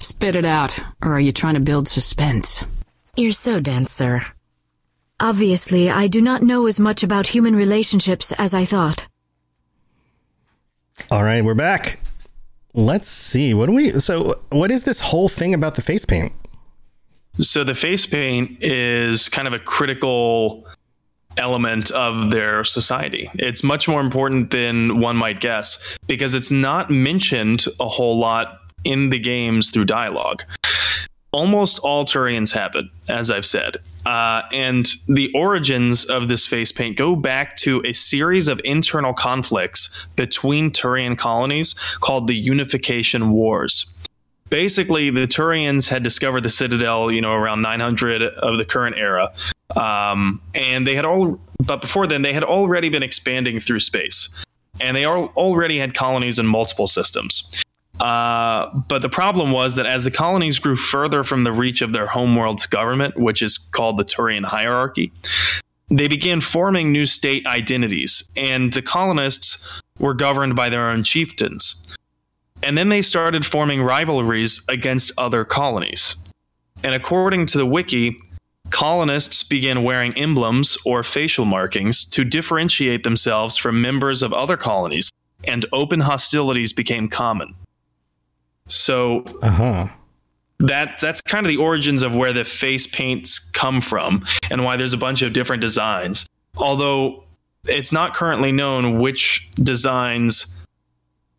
Spit 0.00 0.34
it 0.34 0.46
out, 0.46 0.80
or 1.04 1.12
are 1.12 1.20
you 1.20 1.30
trying 1.30 1.54
to 1.54 1.60
build 1.60 1.86
suspense? 1.86 2.64
You're 3.16 3.32
so 3.32 3.60
dense, 3.60 3.92
sir. 3.92 4.22
Obviously, 5.20 5.90
I 5.90 6.06
do 6.06 6.22
not 6.22 6.42
know 6.42 6.66
as 6.66 6.80
much 6.80 7.02
about 7.02 7.28
human 7.28 7.54
relationships 7.54 8.32
as 8.32 8.54
I 8.54 8.64
thought. 8.64 9.06
All 11.10 11.22
right, 11.22 11.44
we're 11.44 11.54
back. 11.54 12.00
Let's 12.72 13.10
see. 13.10 13.52
What 13.52 13.66
do 13.66 13.72
we. 13.72 14.00
So, 14.00 14.40
what 14.48 14.70
is 14.70 14.84
this 14.84 15.00
whole 15.00 15.28
thing 15.28 15.52
about 15.52 15.74
the 15.74 15.82
face 15.82 16.06
paint? 16.06 16.32
So 17.42 17.62
the 17.62 17.74
face 17.74 18.06
paint 18.06 18.62
is 18.62 19.28
kind 19.28 19.46
of 19.46 19.52
a 19.52 19.58
critical 19.58 20.66
element 21.36 21.90
of 21.90 22.30
their 22.30 22.64
society. 22.64 23.30
It's 23.34 23.62
much 23.62 23.86
more 23.86 24.00
important 24.00 24.50
than 24.50 24.98
one 24.98 25.16
might 25.16 25.40
guess 25.40 25.98
because 26.06 26.34
it's 26.34 26.50
not 26.50 26.90
mentioned 26.90 27.66
a 27.78 27.88
whole 27.88 28.18
lot 28.18 28.59
in 28.84 29.10
the 29.10 29.18
games 29.18 29.70
through 29.70 29.86
dialogue. 29.86 30.42
Almost 31.32 31.78
all 31.80 32.04
Turians 32.04 32.52
have 32.54 32.74
it, 32.74 32.86
as 33.08 33.30
I've 33.30 33.46
said. 33.46 33.76
Uh, 34.04 34.42
and 34.52 34.88
the 35.08 35.30
origins 35.34 36.04
of 36.04 36.26
this 36.26 36.44
face 36.44 36.72
paint 36.72 36.96
go 36.96 37.14
back 37.14 37.56
to 37.58 37.82
a 37.84 37.92
series 37.92 38.48
of 38.48 38.60
internal 38.64 39.14
conflicts 39.14 40.08
between 40.16 40.70
Turian 40.70 41.16
colonies 41.16 41.74
called 42.00 42.26
the 42.26 42.34
Unification 42.34 43.30
Wars 43.30 43.86
basically 44.50 45.10
the 45.10 45.26
Turians 45.26 45.88
had 45.88 46.02
discovered 46.02 46.42
the 46.42 46.50
Citadel, 46.50 47.10
you 47.10 47.20
know, 47.20 47.32
around 47.32 47.62
900 47.62 48.22
of 48.22 48.58
the 48.58 48.64
current 48.64 48.96
era, 48.98 49.32
um, 49.76 50.42
and 50.54 50.86
they 50.86 50.94
had 50.94 51.04
all, 51.04 51.40
but 51.64 51.80
before 51.80 52.06
then 52.06 52.22
they 52.22 52.32
had 52.32 52.44
already 52.44 52.88
been 52.88 53.02
expanding 53.02 53.60
through 53.60 53.80
space, 53.80 54.28
and 54.80 54.96
they 54.96 55.04
all, 55.04 55.26
already 55.36 55.78
had 55.78 55.94
colonies 55.94 56.38
in 56.38 56.46
multiple 56.46 56.88
systems. 56.88 57.50
Uh, 58.00 58.74
but 58.88 59.02
the 59.02 59.08
problem 59.10 59.52
was 59.52 59.76
that 59.76 59.84
as 59.84 60.04
the 60.04 60.10
colonies 60.10 60.58
grew 60.58 60.74
further 60.74 61.22
from 61.22 61.44
the 61.44 61.52
reach 61.52 61.82
of 61.82 61.92
their 61.92 62.06
homeworld's 62.06 62.66
government, 62.66 63.18
which 63.18 63.42
is 63.42 63.58
called 63.58 63.98
the 63.98 64.04
Turian 64.04 64.44
hierarchy, 64.44 65.12
they 65.90 66.08
began 66.08 66.40
forming 66.40 66.92
new 66.92 67.04
state 67.04 67.46
identities, 67.46 68.24
and 68.36 68.72
the 68.72 68.80
colonists 68.80 69.80
were 69.98 70.14
governed 70.14 70.56
by 70.56 70.70
their 70.70 70.88
own 70.88 71.04
chieftains. 71.04 71.76
And 72.62 72.78
then 72.78 72.88
they 72.88 73.02
started 73.02 73.44
forming 73.44 73.82
rivalries 73.82 74.62
against 74.68 75.12
other 75.18 75.44
colonies. 75.44 76.16
And 76.82 76.94
according 76.94 77.46
to 77.46 77.58
the 77.58 77.66
wiki, 77.66 78.16
colonists 78.70 79.42
began 79.42 79.82
wearing 79.82 80.16
emblems 80.16 80.78
or 80.86 81.02
facial 81.02 81.44
markings 81.44 82.04
to 82.06 82.24
differentiate 82.24 83.02
themselves 83.02 83.58
from 83.58 83.82
members 83.82 84.22
of 84.22 84.32
other 84.32 84.56
colonies, 84.56 85.10
and 85.44 85.66
open 85.72 86.00
hostilities 86.00 86.72
became 86.72 87.08
common. 87.08 87.54
So, 88.72 89.22
uh-huh. 89.42 89.88
that 90.60 90.98
that's 91.00 91.20
kind 91.20 91.44
of 91.44 91.50
the 91.50 91.56
origins 91.56 92.02
of 92.02 92.14
where 92.14 92.32
the 92.32 92.44
face 92.44 92.86
paints 92.86 93.38
come 93.38 93.80
from 93.80 94.24
and 94.50 94.64
why 94.64 94.76
there's 94.76 94.92
a 94.92 94.98
bunch 94.98 95.22
of 95.22 95.32
different 95.32 95.60
designs. 95.60 96.26
Although 96.56 97.24
it's 97.64 97.92
not 97.92 98.14
currently 98.14 98.52
known 98.52 98.98
which 98.98 99.48
designs 99.62 100.56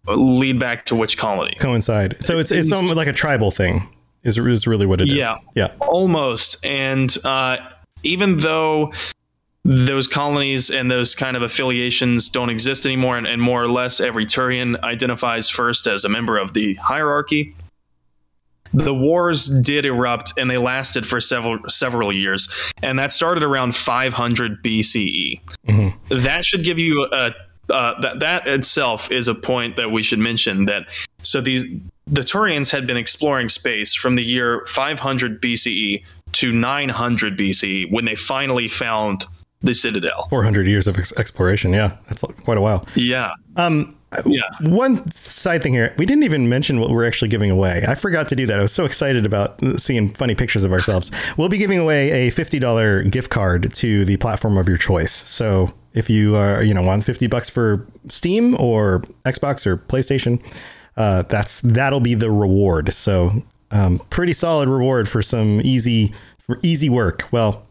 lead 0.08 0.60
back 0.60 0.86
to 0.88 0.96
which 0.96 1.18
colony 1.18 1.56
coincide. 1.60 2.22
So 2.24 2.40
it's 2.40 2.52
it's 2.52 2.72
almost 2.72 2.96
like 2.96 3.08
a 3.08 3.14
tribal 3.14 3.52
thing. 3.52 3.88
Is 4.24 4.38
is 4.38 4.68
really 4.68 4.86
what 4.86 5.02
it 5.02 5.10
is. 5.10 5.16
Yeah, 5.16 5.38
yeah, 5.56 5.72
almost. 5.80 6.64
And 6.64 7.16
uh, 7.24 7.58
even 8.04 8.38
though 8.38 8.94
those 9.64 10.08
colonies 10.08 10.72
and 10.72 10.90
those 10.90 11.14
kind 11.14 11.38
of 11.38 11.44
affiliations 11.44 12.30
don't 12.30 12.50
exist 12.50 12.86
anymore, 12.86 13.18
and, 13.18 13.28
and 13.28 13.42
more 13.42 13.64
or 13.64 13.70
less 13.70 14.00
every 14.00 14.26
Turian 14.26 14.82
identifies 14.84 15.50
first 15.50 15.88
as 15.88 16.04
a 16.04 16.10
member 16.10 16.38
of 16.38 16.54
the 16.54 16.76
hierarchy. 16.76 17.56
The 18.74 18.94
wars 18.94 19.48
did 19.48 19.86
erupt 19.86 20.34
and 20.38 20.50
they 20.50 20.58
lasted 20.58 21.06
for 21.06 21.20
several 21.20 21.60
several 21.68 22.12
years, 22.14 22.50
and 22.82 22.98
that 23.00 23.12
started 23.12 23.44
around 23.44 23.76
500 23.76 24.64
BCE. 24.64 25.42
Mm-hmm. 25.68 26.18
That 26.22 26.46
should 26.46 26.64
give 26.64 26.80
you 26.80 27.06
a 27.12 27.36
uh, 27.70 28.00
that 28.02 28.20
that 28.22 28.48
itself 28.48 29.12
is 29.12 29.28
a 29.28 29.36
point 29.36 29.76
that 29.76 29.92
we 29.92 30.04
should 30.04 30.20
mention. 30.20 30.66
That 30.66 30.84
so 31.20 31.42
these 31.42 31.66
the 32.08 32.22
Turians 32.22 32.72
had 32.72 32.88
been 32.88 32.98
exploring 32.98 33.50
space 33.50 33.94
from 33.94 34.16
the 34.16 34.24
year 34.24 34.66
500 34.68 35.42
BCE 35.42 36.04
to 36.34 36.52
900 36.52 37.38
BCE 37.38 37.92
when 37.92 38.06
they 38.06 38.16
finally 38.16 38.68
found 38.68 39.26
the 39.62 39.74
Citadel. 39.74 40.28
400 40.30 40.68
years 40.68 40.88
of 40.88 40.98
ex- 40.98 41.14
exploration. 41.18 41.74
Yeah, 41.74 41.98
that's 42.08 42.22
quite 42.22 42.58
a 42.58 42.62
while. 42.62 42.86
Yeah. 42.96 43.34
Um. 43.56 43.96
Yeah. 44.26 44.42
One 44.64 45.10
side 45.10 45.64
thing 45.64 45.72
here, 45.72 45.94
we 45.98 46.06
didn't 46.06 46.24
even 46.24 46.50
mention 46.50 46.82
what 46.82 46.90
we're 46.90 47.08
actually 47.08 47.30
giving 47.30 47.50
away. 47.50 47.86
I 47.88 47.96
forgot 47.96 48.28
to 48.28 48.36
do 48.36 48.46
that. 48.46 48.60
I 48.60 48.62
was 48.62 48.74
so 48.74 48.84
excited 48.84 49.26
about 49.26 49.58
seeing 49.78 50.14
funny 50.14 50.36
pictures 50.36 50.66
of 50.66 50.74
ourselves. 50.74 51.12
We'll 51.38 51.48
be 51.48 51.58
giving 51.58 51.80
away 51.80 52.28
a 52.28 52.32
$50 52.32 53.10
gift 53.10 53.30
card 53.30 53.74
to 53.76 54.04
the 54.04 54.18
platform 54.18 54.58
of 54.58 54.68
your 54.68 54.78
choice. 54.78 55.14
So 55.14 55.74
if 55.94 56.10
you 56.10 56.36
are 56.36 56.64
you 56.64 56.74
know 56.74 56.82
want 56.82 57.04
50 57.04 57.28
bucks 57.28 57.50
for 57.50 57.88
steam 58.10 58.56
or 58.60 59.02
xbox 59.26 59.66
or 59.66 59.78
playstation 59.78 60.42
uh, 60.98 61.24
that's 61.24 61.62
that'll 61.62 62.00
be 62.00 62.14
the 62.14 62.32
reward 62.32 62.94
so 62.94 63.44
um, 63.72 64.00
pretty 64.10 64.34
solid 64.34 64.68
reward 64.68 65.08
for 65.08 65.22
some 65.22 65.62
easy 65.62 66.14
for 66.40 66.60
easy 66.62 66.90
work 66.90 67.28
well 67.32 67.66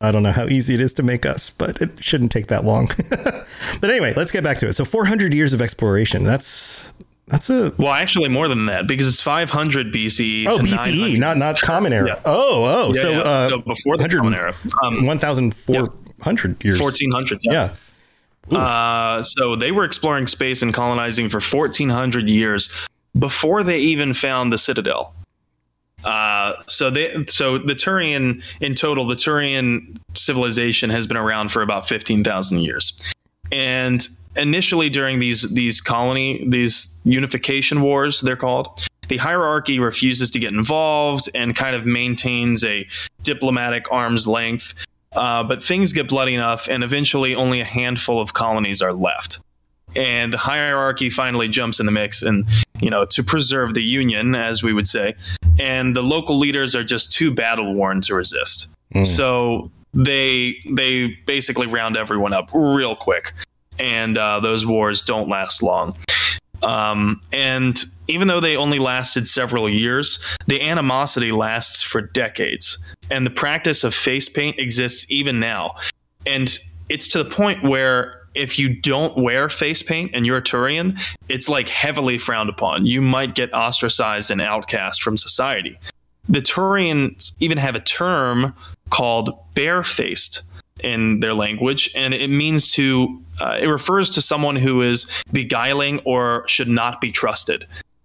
i 0.00 0.10
don't 0.10 0.22
know 0.22 0.32
how 0.32 0.46
easy 0.46 0.74
it 0.74 0.80
is 0.80 0.92
to 0.92 1.02
make 1.02 1.24
us 1.26 1.50
but 1.50 1.80
it 1.80 1.90
shouldn't 2.02 2.30
take 2.30 2.46
that 2.48 2.64
long 2.64 2.86
but 3.80 3.90
anyway 3.90 4.12
let's 4.14 4.32
get 4.32 4.44
back 4.44 4.58
to 4.58 4.68
it 4.68 4.74
so 4.74 4.84
400 4.84 5.32
years 5.34 5.52
of 5.52 5.60
exploration 5.60 6.22
that's 6.22 6.92
that's 7.28 7.50
a 7.50 7.74
well, 7.76 7.92
actually 7.92 8.28
more 8.28 8.46
than 8.46 8.66
that 8.66 8.86
because 8.86 9.08
it's 9.08 9.20
500 9.20 9.92
BCE. 9.92 10.46
Oh, 10.46 10.58
BCE, 10.58 11.18
not 11.18 11.36
not 11.36 11.60
common 11.60 11.92
era. 11.92 12.10
Yeah. 12.10 12.20
Oh, 12.24 12.64
oh, 12.64 12.94
yeah, 12.94 13.02
so, 13.02 13.10
yeah. 13.10 13.18
Uh, 13.18 13.48
so 13.48 13.58
before 13.62 13.96
the 13.96 14.08
common 14.08 14.38
era, 14.38 14.54
um, 14.84 15.04
1,400 15.04 16.06
hundred 16.20 16.62
years. 16.64 16.78
Fourteen 16.78 17.10
hundred. 17.10 17.40
Yeah. 17.42 17.74
yeah. 18.48 18.58
Uh, 18.58 19.22
so 19.22 19.56
they 19.56 19.70
were 19.70 19.84
exploring 19.84 20.26
space 20.26 20.62
and 20.62 20.72
colonizing 20.72 21.28
for 21.28 21.40
fourteen 21.40 21.88
hundred 21.88 22.28
years 22.28 22.70
before 23.18 23.62
they 23.62 23.78
even 23.78 24.14
found 24.14 24.52
the 24.52 24.58
Citadel. 24.58 25.14
Uh, 26.06 26.54
so 26.66 26.88
they, 26.88 27.24
so 27.26 27.58
the 27.58 27.74
Turian 27.74 28.42
in 28.60 28.74
total, 28.74 29.06
the 29.06 29.16
Turian 29.16 29.98
civilization 30.14 30.88
has 30.88 31.06
been 31.06 31.16
around 31.16 31.52
for 31.52 31.62
about 31.62 31.88
fifteen 31.88 32.24
thousand 32.24 32.60
years, 32.60 32.98
and 33.52 34.08
initially 34.36 34.88
during 34.88 35.18
these 35.18 35.52
these 35.52 35.80
colony 35.80 36.44
these 36.48 36.98
unification 37.04 37.82
wars, 37.82 38.20
they're 38.20 38.36
called. 38.36 38.86
The 39.08 39.18
hierarchy 39.18 39.78
refuses 39.78 40.30
to 40.30 40.40
get 40.40 40.52
involved 40.52 41.28
and 41.34 41.54
kind 41.54 41.76
of 41.76 41.86
maintains 41.86 42.64
a 42.64 42.88
diplomatic 43.22 43.86
arm's 43.92 44.26
length 44.26 44.74
uh, 45.16 45.42
but 45.42 45.64
things 45.64 45.92
get 45.92 46.08
bloody 46.08 46.34
enough, 46.34 46.68
and 46.68 46.84
eventually 46.84 47.34
only 47.34 47.60
a 47.60 47.64
handful 47.64 48.20
of 48.20 48.34
colonies 48.34 48.82
are 48.82 48.92
left. 48.92 49.40
And 49.96 50.34
the 50.34 50.38
hierarchy 50.38 51.08
finally 51.08 51.48
jumps 51.48 51.80
in 51.80 51.86
the 51.86 51.92
mix, 51.92 52.22
and 52.22 52.44
you 52.80 52.90
know 52.90 53.06
to 53.06 53.24
preserve 53.24 53.74
the 53.74 53.82
union, 53.82 54.34
as 54.34 54.62
we 54.62 54.72
would 54.72 54.86
say. 54.86 55.14
And 55.58 55.96
the 55.96 56.02
local 56.02 56.38
leaders 56.38 56.74
are 56.74 56.84
just 56.84 57.12
too 57.12 57.32
battle 57.32 57.74
worn 57.74 58.00
to 58.02 58.14
resist. 58.14 58.68
Mm. 58.94 59.06
So 59.06 59.70
they 59.94 60.56
they 60.70 61.16
basically 61.26 61.66
round 61.66 61.96
everyone 61.96 62.32
up 62.32 62.50
real 62.52 62.94
quick, 62.94 63.32
and 63.78 64.18
uh, 64.18 64.40
those 64.40 64.66
wars 64.66 65.00
don't 65.00 65.28
last 65.28 65.62
long. 65.62 65.96
Um, 66.62 67.20
and 67.32 67.82
even 68.08 68.28
though 68.28 68.40
they 68.40 68.56
only 68.56 68.78
lasted 68.78 69.28
several 69.28 69.68
years, 69.68 70.18
the 70.46 70.62
animosity 70.62 71.32
lasts 71.32 71.82
for 71.82 72.00
decades. 72.00 72.78
And 73.10 73.26
the 73.26 73.30
practice 73.30 73.84
of 73.84 73.94
face 73.94 74.28
paint 74.28 74.58
exists 74.58 75.10
even 75.10 75.38
now. 75.38 75.76
And 76.24 76.58
it's 76.88 77.08
to 77.08 77.22
the 77.22 77.28
point 77.28 77.62
where 77.62 78.22
if 78.36 78.58
you 78.58 78.68
don't 78.68 79.16
wear 79.16 79.48
face 79.48 79.82
paint 79.82 80.10
and 80.14 80.26
you're 80.26 80.36
a 80.36 80.42
Turian, 80.42 81.00
it's 81.28 81.48
like 81.48 81.68
heavily 81.68 82.18
frowned 82.18 82.50
upon. 82.50 82.86
You 82.86 83.00
might 83.00 83.34
get 83.34 83.52
ostracized 83.52 84.30
and 84.30 84.40
outcast 84.40 85.02
from 85.02 85.16
society. 85.16 85.78
The 86.28 86.40
Turians 86.40 87.36
even 87.40 87.58
have 87.58 87.74
a 87.74 87.80
term 87.80 88.54
called 88.90 89.36
barefaced 89.54 90.42
in 90.80 91.20
their 91.20 91.34
language, 91.34 91.90
and 91.94 92.12
it 92.12 92.28
means 92.28 92.70
to 92.72 93.20
uh, 93.40 93.58
it 93.60 93.66
refers 93.66 94.10
to 94.10 94.22
someone 94.22 94.56
who 94.56 94.82
is 94.82 95.06
beguiling 95.32 96.00
or 96.04 96.46
should 96.48 96.68
not 96.68 97.00
be 97.00 97.12
trusted. 97.12 97.64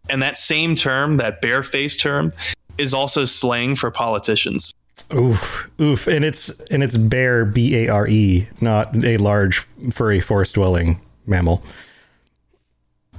And 0.09 0.21
that 0.23 0.37
same 0.37 0.75
term, 0.75 1.17
that 1.17 1.41
barefaced 1.41 1.99
term, 1.99 2.31
is 2.77 2.93
also 2.93 3.25
slang 3.25 3.75
for 3.75 3.91
politicians. 3.91 4.73
Oof, 5.13 5.69
oof, 5.79 6.07
and 6.07 6.23
it's 6.23 6.49
and 6.71 6.83
it's 6.83 6.97
bear, 6.97 7.45
B 7.45 7.85
A 7.85 7.89
R 7.89 8.07
E, 8.07 8.47
not 8.59 8.95
a 9.03 9.17
large 9.17 9.59
furry 9.91 10.19
forest 10.19 10.55
dwelling 10.55 11.01
mammal. 11.25 11.63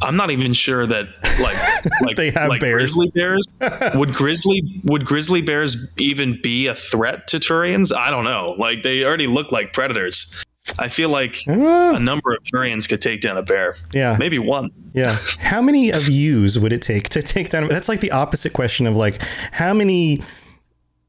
I'm 0.03 0.17
not 0.17 0.31
even 0.31 0.53
sure 0.53 0.87
that 0.87 1.07
like 1.41 1.57
like 2.03 2.17
they 2.17 2.31
have 2.31 2.49
like 2.49 2.61
bears. 2.61 2.95
Grizzly 2.95 3.11
bears 3.15 3.47
would 3.95 4.15
grizzly 4.15 4.81
would 4.85 5.05
grizzly 5.05 5.43
bears 5.43 5.93
even 5.99 6.39
be 6.43 6.67
a 6.67 6.75
threat 6.75 7.29
to 7.29 7.39
Turians? 7.39 7.95
I 7.97 8.11
don't 8.11 8.25
know. 8.25 8.55
Like 8.59 8.83
they 8.83 9.05
already 9.05 9.27
look 9.27 9.53
like 9.53 9.73
predators. 9.73 10.35
I 10.79 10.89
feel 10.89 11.09
like 11.09 11.39
ah. 11.49 11.95
a 11.95 11.99
number 11.99 12.33
of 12.33 12.39
Turians 12.45 12.89
could 12.89 13.03
take 13.03 13.21
down 13.21 13.37
a 13.37 13.43
bear. 13.43 13.77
Yeah. 13.93 14.17
Maybe 14.19 14.39
one. 14.39 14.71
Yeah. 14.95 15.19
How 15.39 15.61
many 15.61 15.91
of 15.91 16.09
yous 16.09 16.57
would 16.57 16.73
it 16.73 16.83
take 16.83 17.09
to 17.11 17.23
take 17.23 17.51
down? 17.51 17.67
That's 17.69 17.89
like 17.89 18.01
the 18.01 18.13
opposite 18.13 18.53
question 18.53 18.87
of 18.87 18.95
like, 18.95 19.21
how 19.51 19.75
many 19.75 20.23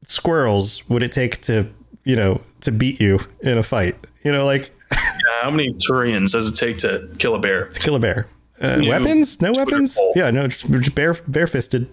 squirrels 0.06 0.88
would 0.88 1.02
it 1.02 1.12
take 1.12 1.40
to, 1.42 1.68
you 2.04 2.16
know, 2.16 2.40
to 2.60 2.72
beat 2.72 3.00
you 3.00 3.20
in 3.40 3.58
a 3.58 3.62
fight? 3.62 3.96
You 4.22 4.32
know, 4.32 4.44
like. 4.44 4.70
yeah, 4.92 5.42
how 5.42 5.50
many 5.50 5.74
Turians 5.74 6.32
does 6.32 6.48
it 6.48 6.56
take 6.56 6.78
to 6.78 7.08
kill 7.18 7.34
a 7.34 7.38
bear? 7.38 7.66
To 7.66 7.80
kill 7.80 7.94
a 7.94 8.00
bear. 8.00 8.28
Uh, 8.60 8.80
weapons? 8.86 9.40
No 9.42 9.52
weapons? 9.52 9.98
Yeah, 10.14 10.30
no, 10.30 10.46
just, 10.46 10.70
just 10.70 10.94
bare, 10.94 11.14
bare 11.26 11.46
fisted. 11.46 11.88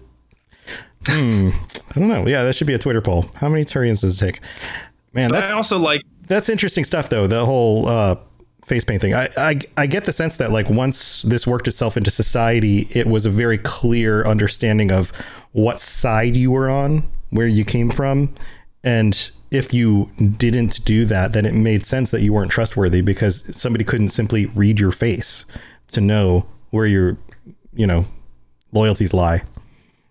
Hmm. 1.06 1.50
I 1.90 1.98
don't 1.98 2.08
know. 2.08 2.26
Yeah, 2.26 2.44
that 2.44 2.54
should 2.54 2.66
be 2.66 2.74
a 2.74 2.78
Twitter 2.78 3.00
poll. 3.00 3.26
How 3.34 3.48
many 3.48 3.64
Turians 3.64 4.00
does 4.00 4.20
it 4.20 4.24
take? 4.24 4.40
Man, 5.12 5.28
But 5.28 5.40
that's 5.40 5.50
I 5.50 5.54
also 5.54 5.78
like 5.78 6.02
that's 6.28 6.48
interesting 6.48 6.84
stuff 6.84 7.08
though. 7.08 7.26
The 7.26 7.44
whole 7.44 7.88
uh, 7.88 8.16
face 8.64 8.84
paint 8.84 9.02
thing. 9.02 9.14
I, 9.14 9.28
I 9.36 9.60
I 9.76 9.86
get 9.86 10.04
the 10.04 10.12
sense 10.12 10.36
that 10.36 10.52
like 10.52 10.70
once 10.70 11.22
this 11.22 11.46
worked 11.46 11.68
itself 11.68 11.96
into 11.96 12.10
society, 12.10 12.88
it 12.90 13.06
was 13.06 13.26
a 13.26 13.30
very 13.30 13.58
clear 13.58 14.24
understanding 14.24 14.90
of 14.90 15.10
what 15.52 15.80
side 15.80 16.36
you 16.36 16.50
were 16.50 16.70
on, 16.70 17.10
where 17.32 17.48
you 17.48 17.64
came 17.64 17.90
from, 17.90 18.32
and 18.84 19.30
if 19.50 19.74
you 19.74 20.10
didn't 20.38 20.84
do 20.84 21.04
that, 21.06 21.32
then 21.32 21.44
it 21.44 21.54
made 21.54 21.84
sense 21.84 22.10
that 22.10 22.22
you 22.22 22.32
weren't 22.32 22.50
trustworthy 22.50 23.00
because 23.00 23.44
somebody 23.56 23.84
couldn't 23.84 24.08
simply 24.08 24.46
read 24.46 24.80
your 24.80 24.92
face 24.92 25.44
to 25.88 26.00
know 26.00 26.46
where 26.70 26.86
your 26.86 27.18
you 27.74 27.86
know 27.86 28.06
loyalties 28.72 29.12
lie. 29.12 29.42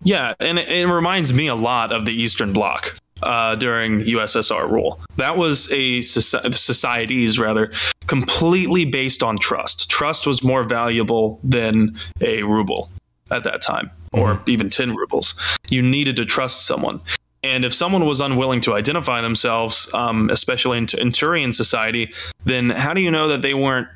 Yeah, 0.04 0.34
and 0.40 0.58
it, 0.58 0.88
reminds 0.88 1.32
me 1.32 1.46
a 1.46 1.54
lot 1.54 1.92
of 1.92 2.06
the 2.06 2.12
Eastern 2.12 2.52
Bloc 2.52 2.96
uh, 3.22 3.54
during 3.54 4.00
USSR 4.00 4.68
rule. 4.68 5.00
That 5.16 5.36
was 5.36 5.70
a 5.70 6.00
soci- 6.00 6.54
societies 6.54 7.38
rather 7.38 7.72
completely 8.08 8.84
based 8.84 9.22
on 9.22 9.38
trust. 9.38 9.88
Trust 9.88 10.26
was 10.26 10.42
more 10.42 10.64
valuable 10.64 11.38
than 11.44 11.96
a 12.20 12.42
ruble 12.42 12.90
at 13.30 13.44
that 13.44 13.62
time, 13.62 13.90
or 14.12 14.42
even 14.46 14.70
ten 14.70 14.94
rubles. 14.94 15.34
You 15.68 15.82
needed 15.82 16.16
to 16.16 16.24
trust 16.24 16.66
someone. 16.66 17.00
And 17.44 17.64
if 17.64 17.74
someone 17.74 18.06
was 18.06 18.20
unwilling 18.20 18.60
to 18.62 18.74
identify 18.74 19.20
themselves, 19.20 19.92
um, 19.94 20.30
especially 20.30 20.78
in, 20.78 20.84
in 20.98 21.10
Turian 21.10 21.52
society, 21.52 22.12
then 22.44 22.70
how 22.70 22.94
do 22.94 23.00
you 23.00 23.10
know 23.10 23.26
that 23.28 23.42
they 23.42 23.54
weren't 23.54 23.88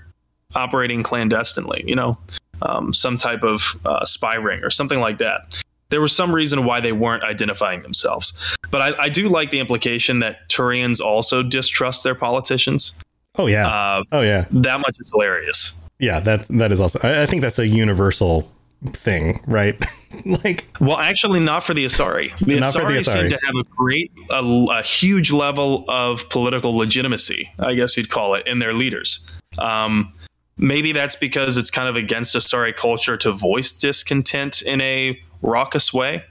operating 0.56 1.04
clandestinely? 1.04 1.84
You 1.86 1.94
know, 1.94 2.18
um, 2.62 2.92
some 2.92 3.16
type 3.16 3.44
of 3.44 3.76
uh, 3.84 4.04
spy 4.04 4.34
ring 4.34 4.64
or 4.64 4.70
something 4.70 4.98
like 4.98 5.18
that 5.18 5.62
there 5.90 6.00
was 6.00 6.14
some 6.14 6.34
reason 6.34 6.64
why 6.64 6.80
they 6.80 6.92
weren't 6.92 7.22
identifying 7.22 7.82
themselves. 7.82 8.36
But 8.70 8.82
I, 8.82 9.04
I 9.04 9.08
do 9.08 9.28
like 9.28 9.50
the 9.50 9.60
implication 9.60 10.18
that 10.20 10.48
Turians 10.48 11.00
also 11.00 11.42
distrust 11.42 12.04
their 12.04 12.14
politicians. 12.14 12.98
Oh 13.36 13.46
yeah. 13.46 13.68
Uh, 13.68 14.02
oh 14.12 14.22
yeah. 14.22 14.46
That 14.50 14.80
much 14.80 14.96
is 14.98 15.10
hilarious. 15.10 15.80
Yeah, 15.98 16.20
that 16.20 16.46
that 16.48 16.72
is 16.72 16.80
also. 16.80 16.98
I, 17.02 17.22
I 17.22 17.26
think 17.26 17.42
that's 17.42 17.58
a 17.58 17.66
universal 17.66 18.50
thing, 18.92 19.42
right? 19.46 19.82
like, 20.44 20.66
well, 20.80 20.98
actually, 20.98 21.40
not 21.40 21.62
for 21.64 21.74
the 21.74 21.84
Asari. 21.84 22.36
The 22.38 22.60
Not 22.60 22.72
for 22.72 22.80
the 22.80 22.86
Asari 22.86 22.98
Asari. 22.98 23.12
seem 23.12 23.28
to 23.30 23.38
have 23.46 23.54
a 23.54 23.64
great, 23.76 24.10
a, 24.30 24.42
a 24.78 24.82
huge 24.82 25.30
level 25.30 25.84
of 25.88 26.28
political 26.30 26.76
legitimacy. 26.76 27.50
I 27.58 27.74
guess 27.74 27.96
you'd 27.96 28.10
call 28.10 28.34
it 28.34 28.46
in 28.46 28.58
their 28.58 28.72
leaders. 28.72 29.24
Um, 29.58 30.12
maybe 30.56 30.92
that's 30.92 31.14
because 31.16 31.56
it's 31.56 31.70
kind 31.70 31.88
of 31.88 31.96
against 31.96 32.34
Asari 32.34 32.74
culture 32.74 33.16
to 33.18 33.32
voice 33.32 33.72
discontent 33.72 34.62
in 34.62 34.80
a 34.80 35.18
raucous 35.42 35.92
way. 35.92 36.24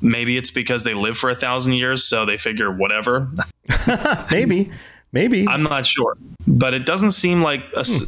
Maybe 0.00 0.36
it's 0.36 0.50
because 0.50 0.84
they 0.84 0.94
live 0.94 1.18
for 1.18 1.28
a 1.28 1.34
thousand 1.34 1.74
years, 1.74 2.04
so 2.04 2.24
they 2.24 2.38
figure 2.38 2.70
whatever. 2.70 3.28
maybe, 4.30 4.70
maybe. 5.12 5.46
I'm 5.48 5.62
not 5.62 5.84
sure, 5.84 6.16
but 6.46 6.72
it 6.72 6.86
doesn't 6.86 7.10
seem 7.12 7.42
like 7.42 7.60
a. 7.76 7.80
s- 7.80 8.04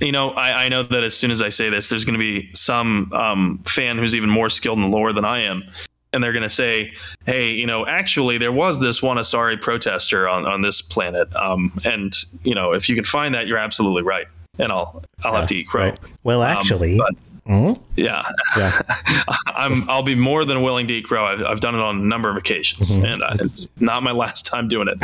You 0.00 0.12
know, 0.12 0.30
I, 0.30 0.64
I 0.64 0.68
know 0.68 0.82
that 0.84 1.02
as 1.02 1.16
soon 1.16 1.30
as 1.30 1.42
I 1.42 1.48
say 1.48 1.68
this, 1.70 1.88
there's 1.88 2.04
going 2.04 2.14
to 2.14 2.18
be 2.18 2.50
some 2.54 3.12
um, 3.12 3.60
fan 3.66 3.98
who's 3.98 4.14
even 4.16 4.30
more 4.30 4.50
skilled 4.50 4.78
in 4.78 4.84
the 4.84 4.90
lore 4.96 5.12
than 5.12 5.24
I 5.24 5.42
am, 5.42 5.64
and 6.12 6.22
they're 6.22 6.32
going 6.32 6.42
to 6.44 6.48
say, 6.48 6.92
"Hey, 7.26 7.52
you 7.52 7.66
know, 7.66 7.86
actually, 7.86 8.38
there 8.38 8.52
was 8.52 8.80
this 8.80 9.02
one 9.02 9.16
Asari 9.16 9.60
protester 9.60 10.28
on, 10.28 10.46
on 10.46 10.62
this 10.62 10.80
planet, 10.82 11.34
um, 11.36 11.78
and 11.84 12.14
you 12.44 12.54
know, 12.54 12.72
if 12.72 12.88
you 12.88 12.94
can 12.94 13.04
find 13.04 13.34
that, 13.34 13.46
you're 13.46 13.58
absolutely 13.58 14.02
right." 14.02 14.26
And 14.58 14.72
I'll 14.72 15.02
I'll 15.24 15.34
have 15.34 15.46
to 15.48 15.56
eat 15.56 15.68
crow. 15.68 15.92
well, 16.24 16.42
Um, 16.42 16.48
actually, 16.56 16.98
but- 16.98 17.14
Mhm. 17.48 17.80
yeah, 17.96 18.22
yeah. 18.58 18.78
I'm. 19.46 19.88
I'll 19.88 20.02
be 20.02 20.14
more 20.14 20.44
than 20.44 20.60
willing 20.62 20.86
to 20.88 20.94
eat 20.94 21.04
crow. 21.06 21.24
I've, 21.24 21.42
I've 21.42 21.60
done 21.60 21.74
it 21.74 21.80
on 21.80 21.96
a 21.96 22.02
number 22.04 22.28
of 22.28 22.36
occasions, 22.36 22.94
Mhm. 22.94 23.04
and 23.14 23.22
uh, 23.22 23.36
it's 23.40 23.66
not 23.80 24.02
my 24.02 24.12
last 24.12 24.44
time 24.44 24.68
doing 24.68 24.86
it. 24.88 24.98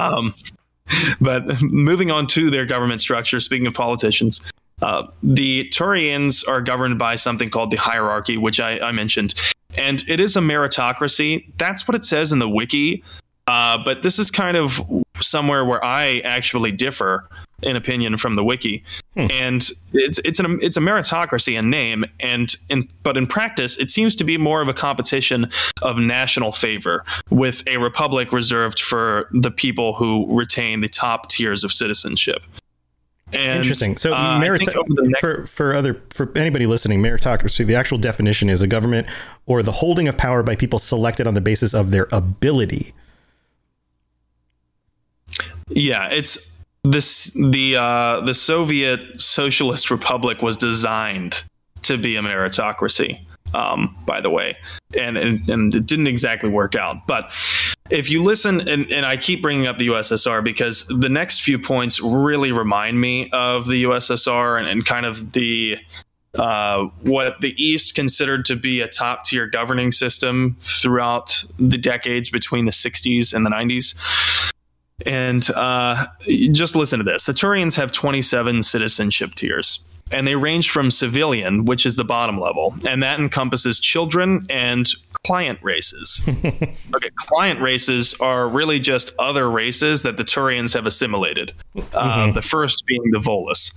but 1.21 1.63
moving 1.63 2.11
on 2.11 2.27
to 2.29 2.51
their 2.51 2.67
government 2.67 3.01
structure. 3.01 3.41
Speaking 3.41 3.67
of 3.67 3.75
politicians, 3.75 4.41
uh, 4.83 5.07
the 5.23 5.69
Turians 5.71 6.47
are 6.49 6.61
governed 6.61 6.99
by 6.99 7.17
something 7.17 7.51
called 7.51 7.71
the 7.71 7.77
hierarchy, 7.77 8.37
which 8.37 8.61
I, 8.61 8.79
I 8.79 8.93
mentioned, 8.93 9.35
and 9.77 10.03
it 10.09 10.21
is 10.21 10.37
a 10.37 10.41
meritocracy. 10.41 11.47
That's 11.57 11.87
what 11.87 11.95
it 11.95 12.05
says 12.05 12.33
in 12.33 12.39
the 12.39 12.49
wiki. 12.49 13.03
Uh, 13.47 13.79
but 13.85 14.03
this 14.03 14.19
is 14.19 14.31
kind 14.31 14.57
of 14.57 14.81
somewhere 15.21 15.65
where 15.65 15.85
I 15.85 16.19
actually 16.25 16.73
differ 16.73 17.29
in 17.63 17.77
opinion 17.77 18.17
from 18.17 18.35
the 18.35 18.45
wiki, 18.45 18.85
and 19.17 19.69
it's 19.93 20.19
it's 20.25 20.41
an 20.41 20.59
it's 20.63 20.77
a 20.77 20.81
meritocracy 20.81 21.59
in 21.59 21.71
name, 21.71 22.05
and 22.21 22.57
in 22.69 22.89
but 23.03 23.17
in 23.17 23.27
practice, 23.27 23.79
it 23.79 23.91
seems 23.91 24.17
to 24.17 24.25
be 24.25 24.37
more 24.37 24.63
of 24.63 24.69
a 24.69 24.75
competition 24.75 25.51
of 25.83 25.99
national 25.99 26.53
favor, 26.53 27.05
with 27.31 27.63
a 27.67 27.79
republic 27.79 28.33
reserved 28.33 28.81
for 28.81 29.29
the 29.33 29.51
people 29.51 29.95
who 29.95 30.27
retain 30.35 30.81
the 30.81 30.89
top 30.89 31.29
tiers 31.29 31.65
of 31.65 31.73
citizenship. 31.73 32.43
And, 33.35 33.53
Interesting. 33.53 33.97
So, 33.97 34.15
uh, 34.15 34.39
merit- 34.39 34.59
think 34.59 34.77
over 34.77 34.89
the 34.89 35.09
next- 35.09 35.21
for 35.21 35.47
for 35.47 35.75
other 35.75 36.03
for 36.11 36.31
anybody 36.37 36.67
listening, 36.67 37.01
meritocracy. 37.03 37.65
The 37.65 37.75
actual 37.75 37.97
definition 37.97 38.51
is 38.51 38.61
a 38.61 38.67
government 38.67 39.07
or 39.47 39.63
the 39.63 39.73
holding 39.73 40.07
of 40.07 40.19
power 40.19 40.43
by 40.43 40.55
people 40.55 40.79
selected 40.79 41.27
on 41.27 41.33
the 41.33 41.41
basis 41.41 41.73
of 41.73 41.91
their 41.93 42.09
ability. 42.13 42.93
Yeah, 45.71 46.09
it's 46.09 46.52
this 46.85 47.33
the 47.35 47.77
uh, 47.77 48.21
the 48.23 48.35
Soviet 48.35 49.21
Socialist 49.21 49.91
Republic 49.91 50.43
was 50.43 50.57
designed 50.57 51.45
to 51.83 51.97
be 51.97 52.17
a 52.17 52.21
meritocracy. 52.21 53.21
Um, 53.55 53.95
by 54.07 54.23
the 54.23 54.31
way, 54.31 54.57
and, 54.99 55.19
and 55.19 55.49
and 55.51 55.75
it 55.75 55.85
didn't 55.85 56.07
exactly 56.07 56.49
work 56.49 56.75
out. 56.75 57.07
But 57.07 57.31
if 57.91 58.11
you 58.11 58.23
listen, 58.23 58.67
and, 58.67 58.91
and 58.91 59.05
I 59.05 59.19
keep 59.19 59.43
bringing 59.43 59.67
up 59.67 59.77
the 59.77 59.89
USSR 59.89 60.43
because 60.43 60.87
the 60.87 61.11
next 61.11 61.43
few 61.43 61.59
points 61.59 62.01
really 62.01 62.51
remind 62.51 62.99
me 62.99 63.29
of 63.31 63.67
the 63.67 63.85
USSR 63.85 64.59
and, 64.59 64.67
and 64.67 64.87
kind 64.87 65.05
of 65.05 65.33
the 65.33 65.77
uh, 66.39 66.85
what 67.03 67.43
the 67.43 67.55
East 67.63 67.95
considered 67.95 68.47
to 68.47 68.57
be 68.57 68.81
a 68.81 68.89
top 68.89 69.25
tier 69.25 69.47
governing 69.47 69.93
system 69.93 70.57
throughout 70.63 71.45
the 71.59 71.77
decades 71.77 72.31
between 72.31 72.65
the 72.65 72.73
60s 72.73 73.35
and 73.35 73.45
the 73.45 73.51
90s. 73.51 73.95
And 75.07 75.49
uh, 75.55 76.07
just 76.53 76.77
listen 76.77 76.99
to 76.99 77.05
this 77.05 77.25
the 77.25 77.33
Turians 77.33 77.77
have 77.77 77.93
27 77.93 78.63
citizenship 78.63 79.31
tiers, 79.35 79.85
and 80.11 80.27
they 80.29 80.37
range 80.37 80.71
from 80.71 80.91
civilian, 80.91 81.65
which 81.65 81.87
is 81.87 81.97
the 81.97 82.05
bottom 82.05 82.39
level, 82.39 82.75
and 82.89 83.03
that 83.03 83.19
encompasses 83.19 83.79
children 83.79 84.47
and 84.51 84.89
client 85.25 85.59
races. 85.63 86.21
okay, 86.29 87.11
client 87.17 87.61
races 87.61 88.15
are 88.21 88.49
really 88.49 88.79
just 88.81 89.13
other 89.19 89.49
races 89.51 90.03
that 90.03 90.17
the 90.17 90.25
Turians 90.25 90.75
have 90.75 90.87
assimilated. 90.87 91.53
Uh, 91.95 92.33
The 92.33 92.43
first 92.43 92.85
being 92.87 93.03
the 93.13 93.19
Volus. 93.19 93.71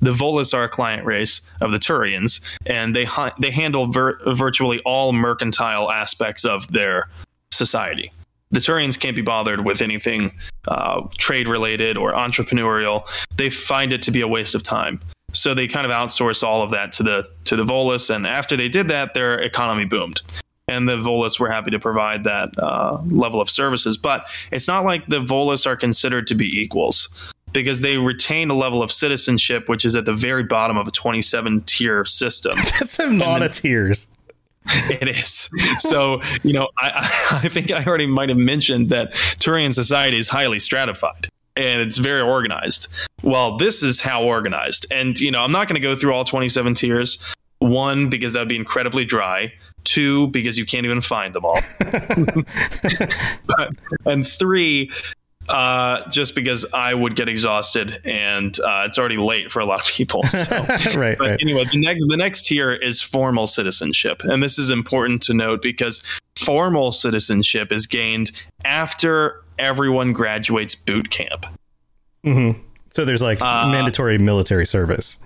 The 0.00 0.10
Volus 0.10 0.52
are 0.52 0.64
a 0.64 0.68
client 0.68 1.06
race 1.06 1.48
of 1.60 1.70
the 1.70 1.78
Turians, 1.78 2.40
and 2.66 2.94
they 2.94 3.04
hi- 3.04 3.32
they 3.40 3.50
handle 3.50 3.86
vir- 3.86 4.18
virtually 4.34 4.80
all 4.84 5.12
mercantile 5.12 5.90
aspects 5.92 6.44
of 6.44 6.66
their 6.72 7.08
society. 7.52 8.12
The 8.52 8.60
Turians 8.60 9.00
can't 9.00 9.16
be 9.16 9.22
bothered 9.22 9.64
with 9.64 9.80
anything 9.80 10.32
uh, 10.68 11.08
trade 11.16 11.48
related 11.48 11.96
or 11.96 12.12
entrepreneurial. 12.12 13.08
They 13.36 13.50
find 13.50 13.92
it 13.92 14.02
to 14.02 14.10
be 14.10 14.20
a 14.20 14.28
waste 14.28 14.54
of 14.54 14.62
time, 14.62 15.00
so 15.32 15.54
they 15.54 15.66
kind 15.66 15.86
of 15.86 15.92
outsource 15.92 16.42
all 16.42 16.62
of 16.62 16.70
that 16.70 16.92
to 16.92 17.02
the 17.02 17.28
to 17.44 17.56
the 17.56 17.64
Volus. 17.64 18.14
And 18.14 18.26
after 18.26 18.56
they 18.56 18.68
did 18.68 18.88
that, 18.88 19.14
their 19.14 19.38
economy 19.38 19.86
boomed, 19.86 20.22
and 20.68 20.88
the 20.88 20.98
Volus 20.98 21.40
were 21.40 21.50
happy 21.50 21.70
to 21.70 21.78
provide 21.78 22.24
that 22.24 22.50
uh, 22.58 22.98
level 23.06 23.40
of 23.40 23.48
services. 23.50 23.96
But 23.96 24.26
it's 24.50 24.68
not 24.68 24.84
like 24.84 25.06
the 25.06 25.20
Volus 25.20 25.66
are 25.66 25.76
considered 25.76 26.26
to 26.28 26.34
be 26.34 26.46
equals 26.60 27.08
because 27.52 27.80
they 27.80 27.96
retain 27.96 28.50
a 28.50 28.54
level 28.54 28.82
of 28.82 28.90
citizenship 28.90 29.68
which 29.68 29.84
is 29.84 29.94
at 29.94 30.06
the 30.06 30.14
very 30.14 30.42
bottom 30.42 30.76
of 30.76 30.88
a 30.88 30.90
27 30.90 31.62
tier 31.62 32.04
system. 32.04 32.56
That's 32.78 32.98
a 32.98 33.06
lot 33.08 33.42
of 33.42 33.52
tiers. 33.54 34.06
It 34.90 35.08
is. 35.08 35.50
So, 35.78 36.22
you 36.42 36.52
know, 36.52 36.68
I, 36.78 37.40
I 37.44 37.48
think 37.48 37.70
I 37.70 37.84
already 37.84 38.06
might 38.06 38.28
have 38.28 38.38
mentioned 38.38 38.90
that 38.90 39.12
Turian 39.38 39.74
society 39.74 40.18
is 40.18 40.28
highly 40.28 40.60
stratified 40.60 41.28
and 41.56 41.80
it's 41.80 41.98
very 41.98 42.20
organized. 42.20 42.88
Well, 43.22 43.56
this 43.56 43.82
is 43.82 44.00
how 44.00 44.24
organized. 44.24 44.86
And, 44.92 45.18
you 45.18 45.30
know, 45.30 45.40
I'm 45.40 45.52
not 45.52 45.68
going 45.68 45.80
to 45.80 45.86
go 45.86 45.96
through 45.96 46.14
all 46.14 46.24
27 46.24 46.74
tiers. 46.74 47.18
One, 47.58 48.08
because 48.08 48.32
that 48.32 48.40
would 48.40 48.48
be 48.48 48.56
incredibly 48.56 49.04
dry. 49.04 49.52
Two, 49.84 50.28
because 50.28 50.58
you 50.58 50.66
can't 50.66 50.84
even 50.84 51.00
find 51.00 51.34
them 51.34 51.44
all. 51.44 51.60
but, 53.46 53.70
and 54.04 54.26
three, 54.26 54.90
uh, 55.48 56.08
just 56.10 56.34
because 56.34 56.64
I 56.72 56.94
would 56.94 57.16
get 57.16 57.28
exhausted 57.28 58.00
and 58.04 58.58
uh, 58.60 58.84
it's 58.86 58.98
already 58.98 59.16
late 59.16 59.50
for 59.52 59.60
a 59.60 59.64
lot 59.66 59.80
of 59.80 59.86
people. 59.86 60.22
So. 60.24 60.56
right, 60.96 61.18
But 61.18 61.26
right. 61.26 61.38
anyway, 61.40 61.64
the 61.64 61.78
next 61.80 62.04
the 62.08 62.16
next 62.16 62.46
tier 62.46 62.72
is 62.72 63.00
formal 63.00 63.46
citizenship, 63.46 64.22
and 64.24 64.42
this 64.42 64.58
is 64.58 64.70
important 64.70 65.22
to 65.24 65.34
note 65.34 65.62
because 65.62 66.02
formal 66.36 66.92
citizenship 66.92 67.72
is 67.72 67.86
gained 67.86 68.32
after 68.64 69.42
everyone 69.58 70.12
graduates 70.12 70.74
boot 70.74 71.10
camp. 71.10 71.46
hmm 72.24 72.52
So 72.90 73.04
there's 73.04 73.22
like 73.22 73.40
Uh, 73.40 73.68
mandatory 73.68 74.18
military 74.18 74.66
service. 74.66 75.18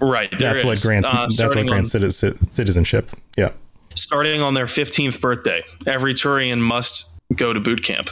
Right. 0.00 0.30
That's 0.38 0.64
what 0.64 0.80
grants. 0.80 1.08
Uh, 1.08 1.28
that's 1.36 1.54
what 1.54 1.66
grants 1.66 1.94
on- 1.94 2.10
citizenship. 2.46 3.10
Yeah. 3.36 3.50
starting 3.94 4.40
on 4.42 4.54
their 4.54 4.66
15th 4.66 5.20
birthday. 5.20 5.62
Every 5.86 6.14
Turian 6.14 6.58
must 6.60 7.20
go 7.36 7.52
to 7.52 7.60
boot 7.60 7.82
camp. 7.84 8.08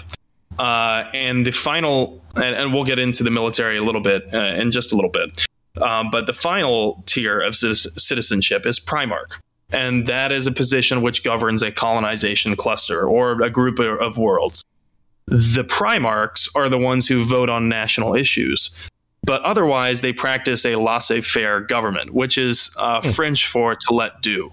Uh, 0.59 1.05
and 1.15 1.47
the 1.47 1.51
final, 1.51 2.23
and, 2.35 2.57
and, 2.57 2.75
we'll 2.75 2.85
get 2.85 2.99
into 2.99 3.23
the 3.23 3.31
military 3.31 3.77
a 3.79 3.85
little 3.85 4.01
bit 4.01 4.29
uh, 4.35 4.39
in 4.39 4.71
just 4.71 4.93
a 4.93 4.97
little 4.97 5.11
bit. 5.11 5.47
Um, 5.81 6.11
but 6.11 6.27
the 6.27 6.33
final 6.33 7.03
tier 7.07 7.41
of 7.41 7.55
citizenship 7.55 8.67
is 8.67 8.79
Primarch. 8.79 9.39
And 9.73 10.07
that 10.09 10.33
is 10.33 10.47
a 10.47 10.53
position 10.53 11.03
which 11.03 11.23
governs 11.23 11.63
a 11.63 11.71
colonization 11.71 12.57
cluster 12.57 13.07
or 13.07 13.41
a 13.41 13.49
group 13.49 13.79
of 13.79 14.19
worlds. 14.19 14.65
The 15.27 15.65
Primarchs 15.65 16.49
are 16.57 16.69
the 16.69 16.79
ones 16.79 17.07
who 17.07 17.25
vote 17.25 17.49
on 17.49 17.69
national 17.69 18.17
issues. 18.17 18.71
But 19.23 19.43
otherwise, 19.43 20.01
they 20.01 20.13
practice 20.13 20.65
a 20.65 20.77
laissez 20.77 21.21
faire 21.21 21.61
government, 21.61 22.13
which 22.13 22.39
is 22.39 22.75
uh, 22.79 23.01
mm. 23.01 23.15
French 23.15 23.47
for 23.47 23.75
to 23.75 23.95
let 23.95 24.23
do. 24.23 24.53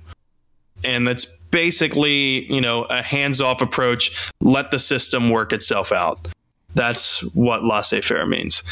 And 0.84 1.08
that's 1.08 1.26
basically, 1.52 2.52
you 2.52 2.62
know, 2.62 2.84
a 2.84 3.02
hands 3.02 3.42
off 3.42 3.62
approach, 3.62 4.32
let 4.42 4.72
the 4.72 4.80
system 4.80 5.30
work 5.30 5.54
itself 5.54 5.92
out. 5.92 6.28
That's 6.76 7.22
what 7.34 7.64
laissez 7.64 8.02
faire 8.02 8.26
means. 8.26 8.64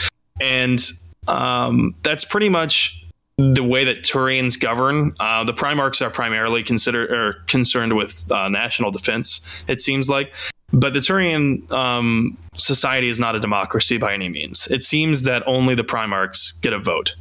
And 0.41 0.81
um, 1.27 1.95
that's 2.03 2.25
pretty 2.25 2.49
much 2.49 3.05
the 3.37 3.63
way 3.63 3.83
that 3.83 4.03
Turians 4.03 4.59
govern. 4.59 5.13
Uh, 5.19 5.43
the 5.43 5.53
Primarchs 5.53 6.01
are 6.01 6.09
primarily 6.09 6.63
considered 6.63 7.11
or 7.11 7.33
concerned 7.47 7.95
with 7.95 8.29
uh, 8.31 8.47
national 8.47 8.91
defense, 8.91 9.41
it 9.67 9.81
seems 9.81 10.09
like. 10.09 10.33
But 10.71 10.93
the 10.93 10.99
Turian 10.99 11.69
um, 11.71 12.37
society 12.57 13.09
is 13.09 13.19
not 13.19 13.35
a 13.35 13.39
democracy 13.39 13.97
by 13.97 14.13
any 14.13 14.29
means. 14.29 14.67
It 14.67 14.83
seems 14.83 15.23
that 15.23 15.43
only 15.45 15.75
the 15.75 15.83
Primarchs 15.83 16.59
get 16.61 16.73
a 16.73 16.79
vote. 16.79 17.15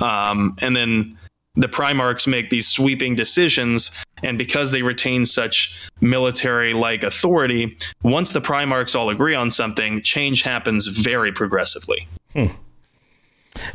Um, 0.00 0.56
and 0.60 0.76
then 0.76 1.18
the 1.56 1.68
Primarchs 1.68 2.26
make 2.26 2.50
these 2.50 2.68
sweeping 2.68 3.14
decisions. 3.14 3.90
And 4.22 4.38
because 4.38 4.72
they 4.72 4.82
retain 4.82 5.26
such 5.26 5.76
military 6.00 6.74
like 6.74 7.02
authority, 7.02 7.76
once 8.02 8.32
the 8.32 8.40
Primarchs 8.40 8.94
all 8.94 9.10
agree 9.10 9.34
on 9.34 9.50
something, 9.50 10.02
change 10.02 10.42
happens 10.42 10.86
very 10.86 11.32
progressively. 11.32 12.08
Hmm. 12.34 12.46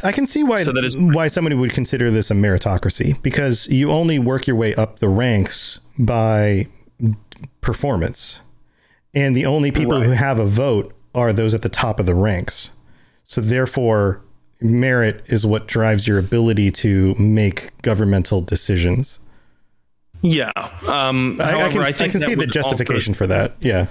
I 0.03 0.11
can 0.11 0.27
see 0.27 0.43
why 0.43 0.63
so 0.63 0.71
that 0.73 0.86
is 0.86 0.95
why 0.95 1.27
somebody 1.27 1.55
would 1.55 1.71
consider 1.71 2.11
this 2.11 2.29
a 2.29 2.36
meritocracy 2.36 3.19
because 3.23 3.67
you 3.67 3.91
only 3.91 4.19
work 4.19 4.45
your 4.45 4.55
way 4.55 4.75
up 4.75 4.99
the 4.99 5.09
ranks 5.09 5.79
by 5.97 6.67
performance. 7.61 8.41
And 9.13 9.36
the 9.36 9.45
only 9.45 9.71
people 9.71 9.99
right. 9.99 10.05
who 10.05 10.11
have 10.11 10.39
a 10.39 10.45
vote 10.45 10.93
are 11.13 11.34
those 11.34 11.53
at 11.53 11.63
the 11.63 11.69
top 11.69 11.99
of 11.99 12.05
the 12.05 12.15
ranks. 12.15 12.71
So 13.25 13.41
therefore, 13.41 14.21
merit 14.62 15.24
is 15.28 15.45
what 15.45 15.68
drives 15.68 16.07
your 16.07 16.20
ability 16.20 16.72
to 16.72 17.16
make 17.16 17.72
governmental 17.82 18.41
decisions. 18.41 19.20
Yeah. 20.22 20.51
Um, 20.88 21.39
I, 21.41 21.51
however, 21.51 21.82
I, 21.82 21.91
can, 21.91 22.03
I, 22.03 22.05
I 22.05 22.09
can 22.09 22.22
see 22.22 22.36
the 22.36 22.47
justification 22.47 23.14
for 23.14 23.28
that. 23.28 23.55
Yeah. 23.59 23.88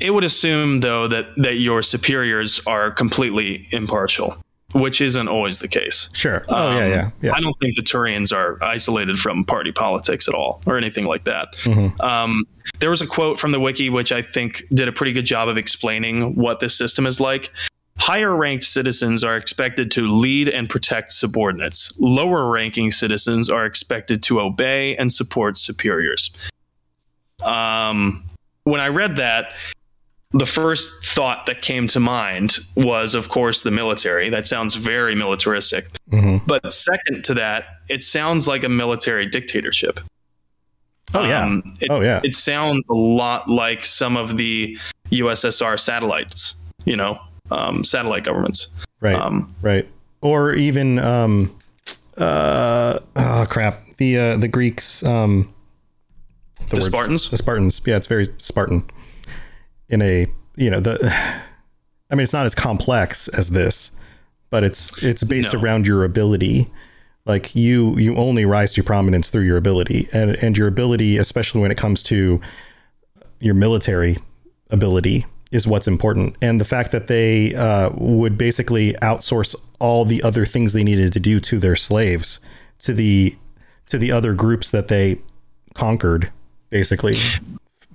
It 0.00 0.10
would 0.10 0.24
assume, 0.24 0.80
though, 0.80 1.08
that 1.08 1.26
that 1.38 1.58
your 1.58 1.82
superiors 1.82 2.60
are 2.66 2.90
completely 2.90 3.66
impartial, 3.72 4.36
which 4.72 5.00
isn't 5.00 5.26
always 5.26 5.58
the 5.58 5.66
case. 5.66 6.08
Sure. 6.12 6.44
Oh 6.48 6.68
um, 6.68 6.76
yeah, 6.76 6.86
yeah, 6.86 7.10
yeah. 7.20 7.32
I 7.34 7.40
don't 7.40 7.58
think 7.58 7.74
the 7.74 7.82
Turians 7.82 8.32
are 8.32 8.62
isolated 8.62 9.18
from 9.18 9.44
party 9.44 9.72
politics 9.72 10.28
at 10.28 10.34
all, 10.34 10.62
or 10.66 10.78
anything 10.78 11.04
like 11.04 11.24
that. 11.24 11.52
Mm-hmm. 11.64 12.00
Um, 12.00 12.46
there 12.78 12.90
was 12.90 13.02
a 13.02 13.08
quote 13.08 13.40
from 13.40 13.50
the 13.50 13.58
wiki 13.58 13.90
which 13.90 14.12
I 14.12 14.22
think 14.22 14.62
did 14.72 14.86
a 14.86 14.92
pretty 14.92 15.12
good 15.12 15.24
job 15.24 15.48
of 15.48 15.58
explaining 15.58 16.36
what 16.36 16.60
this 16.60 16.78
system 16.78 17.04
is 17.04 17.18
like. 17.18 17.50
Higher 17.98 18.34
ranked 18.34 18.64
citizens 18.64 19.24
are 19.24 19.36
expected 19.36 19.90
to 19.92 20.08
lead 20.08 20.48
and 20.48 20.68
protect 20.68 21.12
subordinates. 21.12 21.92
Lower 21.98 22.48
ranking 22.48 22.90
citizens 22.90 23.48
are 23.48 23.66
expected 23.66 24.22
to 24.24 24.40
obey 24.40 24.96
and 24.96 25.12
support 25.12 25.58
superiors. 25.58 26.30
Um, 27.42 28.24
when 28.64 28.80
I 28.80 28.88
read 28.88 29.16
that, 29.16 29.52
the 30.32 30.46
first 30.46 31.04
thought 31.06 31.46
that 31.46 31.62
came 31.62 31.86
to 31.88 32.00
mind 32.00 32.58
was, 32.76 33.14
of 33.14 33.30
course, 33.30 33.62
the 33.62 33.70
military. 33.70 34.28
That 34.28 34.46
sounds 34.46 34.74
very 34.74 35.14
militaristic. 35.14 35.86
Mm-hmm. 36.10 36.44
But 36.46 36.70
second 36.72 37.24
to 37.24 37.34
that, 37.34 37.64
it 37.88 38.02
sounds 38.02 38.46
like 38.46 38.62
a 38.62 38.68
military 38.68 39.26
dictatorship. 39.26 40.00
Oh 41.14 41.24
yeah. 41.24 41.44
Um, 41.44 41.74
it, 41.80 41.88
oh 41.90 42.02
yeah. 42.02 42.20
It 42.22 42.34
sounds 42.34 42.84
a 42.90 42.94
lot 42.94 43.48
like 43.48 43.84
some 43.84 44.16
of 44.16 44.36
the 44.36 44.78
USSR 45.10 45.80
satellites, 45.80 46.56
you 46.84 46.96
know, 46.96 47.18
um, 47.50 47.84
satellite 47.84 48.24
governments. 48.24 48.68
Right. 49.00 49.14
Um, 49.14 49.54
right. 49.62 49.88
Or 50.20 50.52
even 50.52 50.98
um, 50.98 51.56
uh, 52.16 52.98
oh 53.16 53.46
crap, 53.48 53.96
the 53.98 54.18
uh, 54.18 54.36
the 54.36 54.48
Greeks. 54.48 55.04
Um, 55.04 55.52
the, 56.70 56.76
the 56.76 56.82
Spartans. 56.82 57.30
The 57.30 57.36
Spartans. 57.36 57.80
Yeah, 57.86 57.96
it's 57.96 58.06
very 58.06 58.28
Spartan. 58.38 58.84
In 59.88 60.02
a 60.02 60.26
you 60.56 60.70
know 60.70 60.80
the, 60.80 60.98
I 62.10 62.14
mean, 62.14 62.22
it's 62.22 62.32
not 62.32 62.46
as 62.46 62.54
complex 62.54 63.28
as 63.28 63.50
this, 63.50 63.92
but 64.50 64.64
it's 64.64 64.92
it's 65.02 65.22
based 65.22 65.52
no. 65.52 65.60
around 65.60 65.86
your 65.86 66.04
ability 66.04 66.68
like 67.28 67.54
you 67.54 67.96
you 67.98 68.16
only 68.16 68.44
rise 68.44 68.72
to 68.72 68.82
prominence 68.82 69.30
through 69.30 69.42
your 69.42 69.56
ability 69.56 70.08
and 70.12 70.34
and 70.42 70.58
your 70.58 70.66
ability 70.66 71.18
especially 71.18 71.60
when 71.60 71.70
it 71.70 71.76
comes 71.76 72.02
to 72.02 72.40
your 73.38 73.54
military 73.54 74.16
ability 74.70 75.24
is 75.50 75.66
what's 75.66 75.88
important. 75.88 76.36
And 76.42 76.60
the 76.60 76.64
fact 76.64 76.92
that 76.92 77.06
they 77.06 77.54
uh, 77.54 77.90
would 77.94 78.36
basically 78.36 78.92
outsource 78.94 79.54
all 79.78 80.04
the 80.04 80.22
other 80.22 80.44
things 80.44 80.72
they 80.72 80.84
needed 80.84 81.12
to 81.12 81.20
do 81.20 81.40
to 81.40 81.58
their 81.58 81.76
slaves 81.76 82.40
to 82.80 82.92
the 82.92 83.36
to 83.86 83.98
the 83.98 84.12
other 84.12 84.34
groups 84.34 84.70
that 84.70 84.88
they 84.88 85.20
conquered 85.74 86.30
basically. 86.70 87.16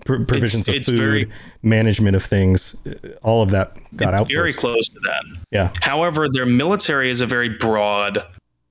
Pr- 0.05 0.23
provisions 0.23 0.67
it's, 0.67 0.87
of 0.87 0.95
food 0.95 0.99
very, 0.99 1.31
management 1.61 2.15
of 2.15 2.23
things 2.23 2.75
all 3.21 3.43
of 3.43 3.51
that 3.51 3.77
got 3.95 4.15
out 4.15 4.27
very 4.27 4.51
close 4.51 4.89
to 4.89 4.99
that 5.01 5.23
yeah. 5.51 5.71
However 5.81 6.27
their 6.27 6.47
military 6.47 7.11
is 7.11 7.21
a 7.21 7.27
very 7.27 7.47
broad 7.47 8.25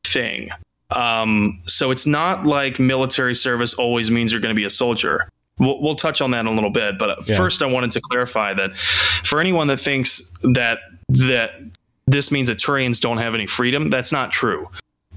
thing. 0.05 0.51
Um, 0.91 1.63
so 1.67 1.91
it's 1.91 2.07
not 2.07 2.45
like 2.45 2.79
military 2.79 3.35
service 3.35 3.75
always 3.75 4.11
means 4.11 4.33
you're 4.33 4.41
going 4.41 4.55
to 4.55 4.59
be 4.59 4.65
a 4.65 4.71
soldier. 4.71 5.29
We'll, 5.59 5.81
we'll, 5.81 5.95
touch 5.95 6.21
on 6.21 6.31
that 6.33 6.41
in 6.41 6.47
a 6.47 6.53
little 6.53 6.71
bit, 6.71 6.99
but 6.99 7.29
yeah. 7.29 7.37
first 7.37 7.63
I 7.63 7.67
wanted 7.67 7.93
to 7.93 8.01
clarify 8.01 8.55
that 8.55 8.77
for 8.77 9.41
anyone 9.41 9.69
that 9.69 9.81
thinks 9.81 10.35
that 10.43 10.79
that 11.09 11.61
this 12.07 12.31
means 12.31 12.49
that 12.49 12.59
Turians 12.59 12.99
don't 13.01 13.19
have 13.19 13.35
any 13.35 13.47
freedom, 13.47 13.91
that's 13.91 14.13
not 14.13 14.33
true. 14.33 14.69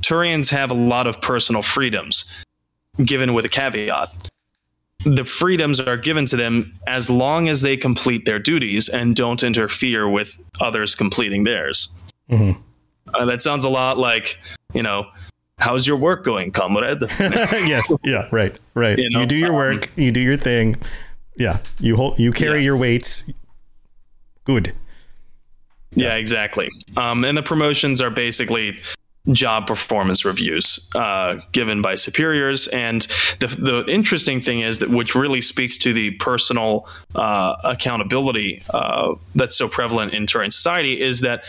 Turians 0.02 0.50
have 0.50 0.72
a 0.72 0.76
lot 0.76 1.08
of 1.08 1.22
personal 1.22 1.62
freedoms, 1.62 2.26
given 3.04 3.34
with 3.34 3.46
a 3.46 3.50
caveat. 3.50 4.10
The 5.06 5.24
freedoms 5.24 5.80
are 5.80 5.98
given 5.98 6.26
to 6.28 6.36
them 6.36 6.78
as 6.86 7.10
long 7.10 7.48
as 7.48 7.62
they 7.62 7.78
complete 7.78 8.26
their 8.26 8.40
duties 8.40 8.90
and 8.90 9.16
don't 9.16 9.42
interfere 9.42 10.10
with 10.10 10.38
others 10.60 10.96
completing 10.96 11.44
theirs. 11.44 11.90
Mm-hmm. 12.30 12.60
Uh, 13.14 13.26
that 13.26 13.42
sounds 13.42 13.64
a 13.64 13.70
lot 13.70 13.98
like 13.98 14.38
you 14.76 14.84
know, 14.84 15.08
how's 15.58 15.88
your 15.88 15.97
work 15.97 16.24
going, 16.24 16.51
comrade? 16.51 17.01
yes, 17.20 17.91
yeah, 18.03 18.28
right, 18.32 18.56
right. 18.74 18.97
You, 18.97 19.10
know, 19.10 19.22
you 19.22 19.26
do 19.26 19.36
your 19.36 19.53
work, 19.53 19.86
um, 19.86 19.93
you 19.95 20.12
do 20.12 20.20
your 20.20 20.38
thing. 20.38 20.78
Yeah, 21.38 21.60
you 21.80 21.95
hold, 21.95 22.20
you 22.20 22.32
carry 22.32 22.60
yeah. 22.60 22.66
your 22.66 22.78
weights. 22.78 23.24
Good. 24.45 24.74
Yeah, 25.91 26.10
yeah 26.10 26.16
exactly. 26.16 26.70
Um, 26.97 27.26
and 27.26 27.38
the 27.38 27.43
promotions 27.43 27.99
are 28.01 28.10
basically 28.10 28.80
job 29.32 29.66
performance 29.68 30.24
reviews 30.24 30.80
uh, 30.95 31.38
given 31.51 31.82
by 31.82 31.95
superiors. 31.95 32.68
And 32.68 33.01
the, 33.39 33.47
the 33.47 33.86
interesting 33.91 34.41
thing 34.41 34.62
is 34.62 34.80
that, 34.80 34.89
which 34.89 35.16
really 35.16 35.41
speaks 35.41 35.78
to 35.80 35.93
the 35.93 36.12
personal 36.12 36.88
uh, 37.16 37.56
accountability 37.64 38.62
uh, 38.70 39.16
that's 39.34 39.58
so 39.58 39.68
prevalent 39.68 40.14
in 40.14 40.26
Turian 40.26 40.53
society, 40.53 41.01
is 41.01 41.22
that 41.22 41.43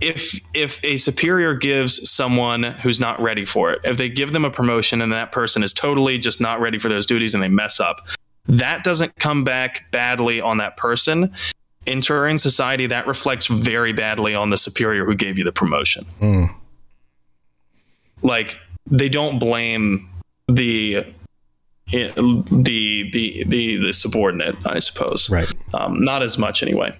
if 0.00 0.38
if 0.54 0.80
a 0.84 0.96
superior 0.96 1.54
gives 1.54 2.10
someone 2.10 2.62
who's 2.62 3.00
not 3.00 3.20
ready 3.20 3.44
for 3.44 3.72
it, 3.72 3.80
if 3.84 3.96
they 3.96 4.08
give 4.08 4.32
them 4.32 4.44
a 4.44 4.50
promotion 4.50 5.00
and 5.00 5.12
that 5.12 5.32
person 5.32 5.62
is 5.62 5.72
totally 5.72 6.18
just 6.18 6.40
not 6.40 6.60
ready 6.60 6.78
for 6.78 6.88
those 6.88 7.06
duties 7.06 7.34
and 7.34 7.42
they 7.42 7.48
mess 7.48 7.78
up, 7.78 8.06
that 8.46 8.82
doesn't 8.84 9.14
come 9.16 9.44
back 9.44 9.90
badly 9.92 10.40
on 10.40 10.58
that 10.58 10.76
person. 10.76 11.32
In 11.86 12.00
Turian 12.00 12.40
society, 12.40 12.86
that 12.86 13.06
reflects 13.06 13.46
very 13.46 13.92
badly 13.92 14.34
on 14.34 14.50
the 14.50 14.58
superior 14.58 15.04
who 15.04 15.14
gave 15.14 15.38
you 15.38 15.44
the 15.44 15.52
promotion. 15.52 16.04
Mm. 16.20 16.54
Like 18.22 18.56
they 18.90 19.08
don't 19.08 19.38
blame 19.38 20.08
the 20.48 21.04
the 21.90 23.12
the 23.12 23.44
the 23.46 23.76
the 23.76 23.92
subordinate, 23.92 24.56
I 24.64 24.78
suppose. 24.78 25.30
Right. 25.30 25.48
Um, 25.74 26.02
not 26.04 26.22
as 26.22 26.38
much 26.38 26.62
anyway. 26.62 26.96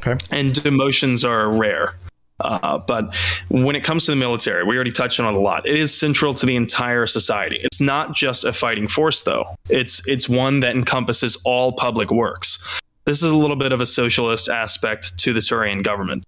Okay. 0.00 0.16
And 0.30 0.52
demotions 0.54 1.28
are 1.28 1.50
rare. 1.50 1.94
Uh, 2.40 2.78
but 2.78 3.14
when 3.48 3.74
it 3.74 3.82
comes 3.82 4.04
to 4.04 4.12
the 4.12 4.16
military, 4.16 4.62
we 4.62 4.76
already 4.76 4.92
touched 4.92 5.18
on 5.18 5.34
it 5.34 5.36
a 5.36 5.40
lot. 5.40 5.66
It 5.66 5.78
is 5.78 5.92
central 5.92 6.34
to 6.34 6.46
the 6.46 6.54
entire 6.54 7.06
society. 7.06 7.58
It's 7.62 7.80
not 7.80 8.14
just 8.14 8.44
a 8.44 8.52
fighting 8.52 8.86
force, 8.86 9.22
though. 9.24 9.56
It's 9.68 10.06
it's 10.06 10.28
one 10.28 10.60
that 10.60 10.72
encompasses 10.72 11.36
all 11.44 11.72
public 11.72 12.10
works. 12.12 12.80
This 13.06 13.22
is 13.22 13.30
a 13.30 13.36
little 13.36 13.56
bit 13.56 13.72
of 13.72 13.80
a 13.80 13.86
socialist 13.86 14.48
aspect 14.48 15.18
to 15.18 15.32
the 15.32 15.40
Turian 15.40 15.82
government. 15.82 16.24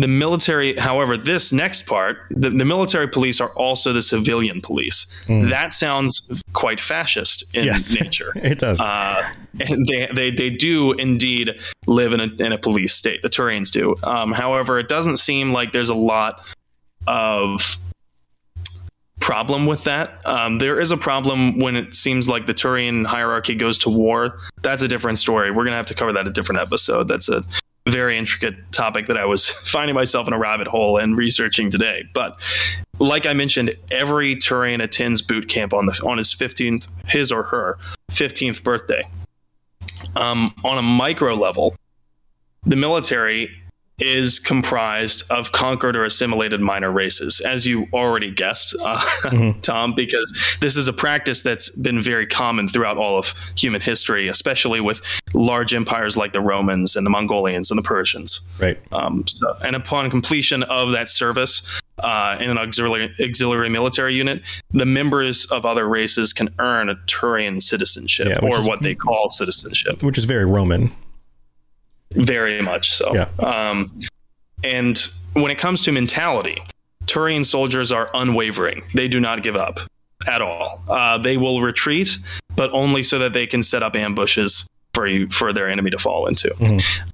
The 0.00 0.06
military, 0.08 0.76
however, 0.76 1.16
this 1.16 1.52
next 1.52 1.86
part, 1.86 2.18
the, 2.30 2.50
the 2.50 2.64
military 2.64 3.08
police 3.08 3.40
are 3.40 3.50
also 3.50 3.92
the 3.92 4.00
civilian 4.02 4.60
police. 4.60 5.06
Mm. 5.26 5.50
That 5.50 5.72
sounds 5.72 6.42
quite 6.52 6.78
fascist 6.80 7.44
in 7.54 7.64
Yes. 7.64 7.92
nature. 8.00 8.32
It 8.36 8.60
does. 8.60 8.78
Uh, 8.80 9.28
and 9.60 9.86
they, 9.86 10.08
they, 10.14 10.30
they 10.30 10.50
do 10.50 10.92
indeed 10.92 11.50
live 11.88 12.12
in 12.12 12.20
a, 12.20 12.28
in 12.38 12.52
a 12.52 12.58
police 12.58 12.94
state. 12.94 13.22
The 13.22 13.28
Turians 13.28 13.70
do. 13.70 13.96
Um, 14.04 14.30
however, 14.32 14.78
it 14.78 14.88
doesn't 14.88 15.16
seem 15.16 15.52
like 15.52 15.72
there's 15.72 15.90
a 15.90 15.94
lot 15.96 16.44
of 17.08 17.78
problem 19.20 19.66
with 19.66 19.82
that. 19.84 20.24
Um, 20.24 20.58
there 20.58 20.78
is 20.80 20.92
a 20.92 20.96
problem 20.96 21.58
when 21.58 21.74
it 21.74 21.94
seems 21.96 22.28
like 22.28 22.46
the 22.46 22.54
Turian 22.54 23.04
hierarchy 23.04 23.54
goes 23.56 23.76
to 23.78 23.90
war. 23.90 24.38
That's 24.62 24.82
a 24.82 24.88
different 24.88 25.18
story. 25.18 25.50
We're 25.50 25.64
going 25.64 25.72
to 25.72 25.76
have 25.76 25.86
to 25.86 25.94
cover 25.94 26.12
that 26.12 26.20
in 26.20 26.26
a 26.28 26.32
different 26.32 26.60
episode. 26.60 27.08
That's 27.08 27.28
a 27.28 27.44
very 27.90 28.16
intricate 28.16 28.54
topic 28.72 29.06
that 29.06 29.16
I 29.16 29.24
was 29.24 29.48
finding 29.72 29.94
myself 29.94 30.26
in 30.26 30.32
a 30.32 30.38
rabbit 30.38 30.66
hole 30.66 30.98
and 30.98 31.16
researching 31.16 31.70
today. 31.70 32.04
But 32.14 32.38
like 32.98 33.26
I 33.26 33.32
mentioned, 33.32 33.74
every 33.90 34.36
Turian 34.36 34.82
attends 34.82 35.22
boot 35.22 35.48
camp 35.48 35.72
on 35.72 35.86
the 35.86 36.00
on 36.04 36.18
his 36.18 36.34
15th 36.34 36.88
his 37.06 37.32
or 37.32 37.42
her 37.44 37.78
15th 38.10 38.62
birthday. 38.62 39.08
Um, 40.16 40.54
on 40.64 40.78
a 40.78 40.82
micro 40.82 41.34
level, 41.34 41.76
the 42.64 42.76
military 42.76 43.50
is 43.98 44.38
comprised 44.38 45.24
of 45.30 45.50
conquered 45.52 45.96
or 45.96 46.04
assimilated 46.04 46.60
minor 46.60 46.90
races, 46.92 47.40
as 47.40 47.66
you 47.66 47.86
already 47.92 48.30
guessed, 48.30 48.76
uh, 48.80 49.52
Tom, 49.62 49.94
because 49.94 50.56
this 50.60 50.76
is 50.76 50.86
a 50.88 50.92
practice 50.92 51.42
that's 51.42 51.70
been 51.70 52.00
very 52.00 52.26
common 52.26 52.68
throughout 52.68 52.96
all 52.96 53.18
of 53.18 53.34
human 53.56 53.80
history, 53.80 54.28
especially 54.28 54.80
with 54.80 55.00
large 55.34 55.74
empires 55.74 56.16
like 56.16 56.32
the 56.32 56.40
Romans 56.40 56.94
and 56.96 57.04
the 57.04 57.10
Mongolians 57.10 57.70
and 57.70 57.78
the 57.78 57.82
Persians. 57.82 58.40
Right. 58.60 58.78
Um, 58.92 59.26
so, 59.26 59.52
and 59.64 59.74
upon 59.74 60.10
completion 60.10 60.62
of 60.64 60.92
that 60.92 61.08
service 61.08 61.62
uh, 61.98 62.36
in 62.40 62.50
an 62.50 62.58
auxiliary, 62.58 63.12
auxiliary 63.20 63.68
military 63.68 64.14
unit, 64.14 64.42
the 64.70 64.86
members 64.86 65.46
of 65.46 65.66
other 65.66 65.88
races 65.88 66.32
can 66.32 66.48
earn 66.60 66.88
a 66.88 66.94
Turian 67.06 67.60
citizenship, 67.60 68.28
Yeah, 68.28 68.38
or 68.48 68.58
is- 68.58 68.66
what 68.66 68.82
they 68.82 68.94
call 68.94 69.28
citizenship. 69.30 70.02
Which 70.04 70.18
is 70.18 70.24
very 70.24 70.44
Roman. 70.44 70.92
Very 72.12 72.60
much 72.62 72.94
so. 72.94 73.14
Yeah. 73.14 73.28
Um, 73.38 73.98
and 74.64 74.98
when 75.34 75.50
it 75.50 75.58
comes 75.58 75.82
to 75.82 75.92
mentality, 75.92 76.62
Turian 77.06 77.44
soldiers 77.46 77.92
are 77.92 78.10
unwavering. 78.14 78.82
They 78.94 79.08
do 79.08 79.20
not 79.20 79.42
give 79.42 79.56
up 79.56 79.80
at 80.26 80.42
all. 80.42 80.82
Uh, 80.88 81.18
they 81.18 81.36
will 81.36 81.60
retreat, 81.60 82.18
but 82.56 82.70
only 82.72 83.02
so 83.02 83.18
that 83.18 83.32
they 83.32 83.46
can 83.46 83.62
set 83.62 83.82
up 83.82 83.94
ambushes 83.94 84.66
for 84.94 85.06
you, 85.06 85.28
for 85.28 85.52
their 85.52 85.68
enemy 85.68 85.90
to 85.90 85.98
fall 85.98 86.26
into. 86.26 86.52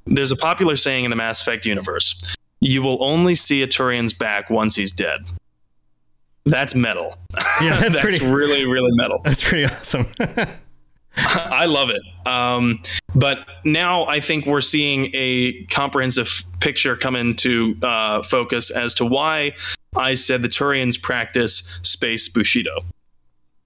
There's 0.06 0.32
a 0.32 0.36
popular 0.36 0.76
saying 0.76 1.04
in 1.04 1.10
the 1.10 1.16
Mass 1.16 1.42
Effect 1.42 1.66
universe: 1.66 2.34
"You 2.60 2.82
will 2.82 3.02
only 3.04 3.34
see 3.34 3.62
a 3.62 3.66
Turian's 3.66 4.12
back 4.14 4.48
once 4.48 4.74
he's 4.76 4.90
dead." 4.92 5.18
That's 6.46 6.74
metal. 6.74 7.16
Yeah, 7.60 7.78
that's 7.80 7.80
that's 7.94 7.98
pretty- 8.00 8.26
really, 8.26 8.64
really 8.64 8.90
metal. 8.92 9.20
That's 9.24 9.42
pretty 9.44 9.64
awesome. 9.66 10.06
I 11.16 11.66
love 11.66 11.90
it. 11.90 12.02
Um, 12.26 12.82
but 13.14 13.38
now 13.64 14.06
I 14.06 14.20
think 14.20 14.46
we're 14.46 14.60
seeing 14.60 15.10
a 15.14 15.64
comprehensive 15.66 16.42
picture 16.60 16.96
come 16.96 17.14
into 17.14 17.76
uh, 17.82 18.22
focus 18.22 18.70
as 18.70 18.94
to 18.94 19.04
why 19.04 19.52
I 19.96 20.14
said 20.14 20.42
the 20.42 20.48
Turians 20.48 21.00
practice 21.00 21.62
space 21.82 22.28
Bushido. 22.28 22.84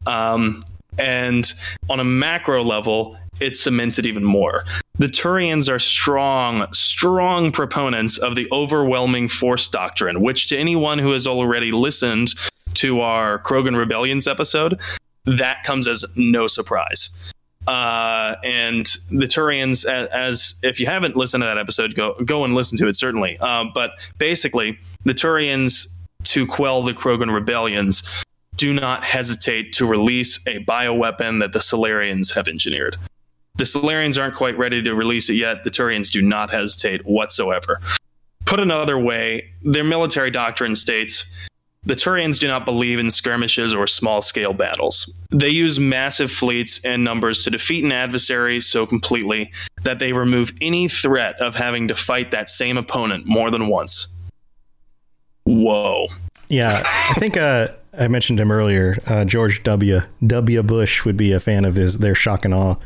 Um, 0.06 0.62
and 0.98 1.52
on 1.88 2.00
a 2.00 2.04
macro 2.04 2.62
level, 2.62 3.16
it's 3.40 3.62
cemented 3.62 4.04
even 4.04 4.24
more. 4.24 4.64
The 4.98 5.06
Turians 5.06 5.70
are 5.70 5.78
strong, 5.78 6.66
strong 6.72 7.52
proponents 7.52 8.18
of 8.18 8.34
the 8.34 8.48
overwhelming 8.50 9.28
force 9.28 9.68
doctrine, 9.68 10.20
which 10.20 10.48
to 10.48 10.58
anyone 10.58 10.98
who 10.98 11.12
has 11.12 11.26
already 11.26 11.70
listened 11.70 12.34
to 12.74 13.00
our 13.00 13.38
Krogan 13.38 13.76
Rebellions 13.76 14.26
episode, 14.26 14.78
that 15.24 15.62
comes 15.62 15.86
as 15.86 16.04
no 16.16 16.46
surprise. 16.46 17.32
Uh, 17.68 18.36
and 18.44 18.86
the 19.10 19.26
Turians, 19.26 19.84
as, 19.84 20.08
as 20.08 20.60
if 20.62 20.80
you 20.80 20.86
haven't 20.86 21.16
listened 21.16 21.42
to 21.42 21.46
that 21.46 21.58
episode, 21.58 21.94
go 21.94 22.14
go 22.24 22.44
and 22.44 22.54
listen 22.54 22.78
to 22.78 22.88
it 22.88 22.96
certainly. 22.96 23.38
Um, 23.38 23.72
but 23.74 23.90
basically, 24.16 24.78
the 25.04 25.12
Turians 25.12 25.86
to 26.24 26.46
quell 26.46 26.82
the 26.82 26.94
Krogan 26.94 27.32
rebellions 27.32 28.08
do 28.56 28.72
not 28.72 29.04
hesitate 29.04 29.74
to 29.74 29.86
release 29.86 30.44
a 30.46 30.64
bioweapon 30.64 31.40
that 31.40 31.52
the 31.52 31.58
Salarians 31.58 32.34
have 32.34 32.48
engineered. 32.48 32.96
The 33.56 33.64
Salarians 33.64 34.18
aren't 34.18 34.34
quite 34.34 34.56
ready 34.56 34.82
to 34.82 34.94
release 34.94 35.28
it 35.28 35.34
yet. 35.34 35.64
The 35.64 35.70
Turians 35.70 36.10
do 36.10 36.22
not 36.22 36.48
hesitate 36.50 37.04
whatsoever. 37.04 37.80
Put 38.46 38.60
another 38.60 38.98
way, 38.98 39.50
their 39.62 39.84
military 39.84 40.30
doctrine 40.30 40.74
states 40.74 41.36
the 41.88 41.94
Turians 41.94 42.38
do 42.38 42.46
not 42.46 42.64
believe 42.66 42.98
in 42.98 43.10
skirmishes 43.10 43.72
or 43.74 43.86
small 43.86 44.20
scale 44.22 44.52
battles. 44.52 45.10
They 45.30 45.48
use 45.48 45.80
massive 45.80 46.30
fleets 46.30 46.84
and 46.84 47.02
numbers 47.02 47.42
to 47.44 47.50
defeat 47.50 47.82
an 47.82 47.92
adversary 47.92 48.60
so 48.60 48.86
completely 48.86 49.50
that 49.84 49.98
they 49.98 50.12
remove 50.12 50.52
any 50.60 50.88
threat 50.88 51.40
of 51.40 51.54
having 51.54 51.88
to 51.88 51.94
fight 51.96 52.30
that 52.30 52.50
same 52.50 52.76
opponent 52.76 53.24
more 53.26 53.50
than 53.50 53.68
once. 53.68 54.08
Whoa. 55.44 56.08
Yeah, 56.50 56.82
I 56.84 57.14
think 57.14 57.36
uh, 57.36 57.68
I 57.98 58.08
mentioned 58.08 58.38
him 58.38 58.52
earlier. 58.52 58.98
Uh, 59.06 59.24
George 59.24 59.62
W. 59.62 60.00
W. 60.26 60.62
Bush 60.62 61.04
would 61.04 61.16
be 61.16 61.32
a 61.32 61.40
fan 61.40 61.64
of 61.64 61.74
his 61.74 61.98
their 61.98 62.14
shock 62.14 62.44
and 62.44 62.54
awe. 62.54 62.76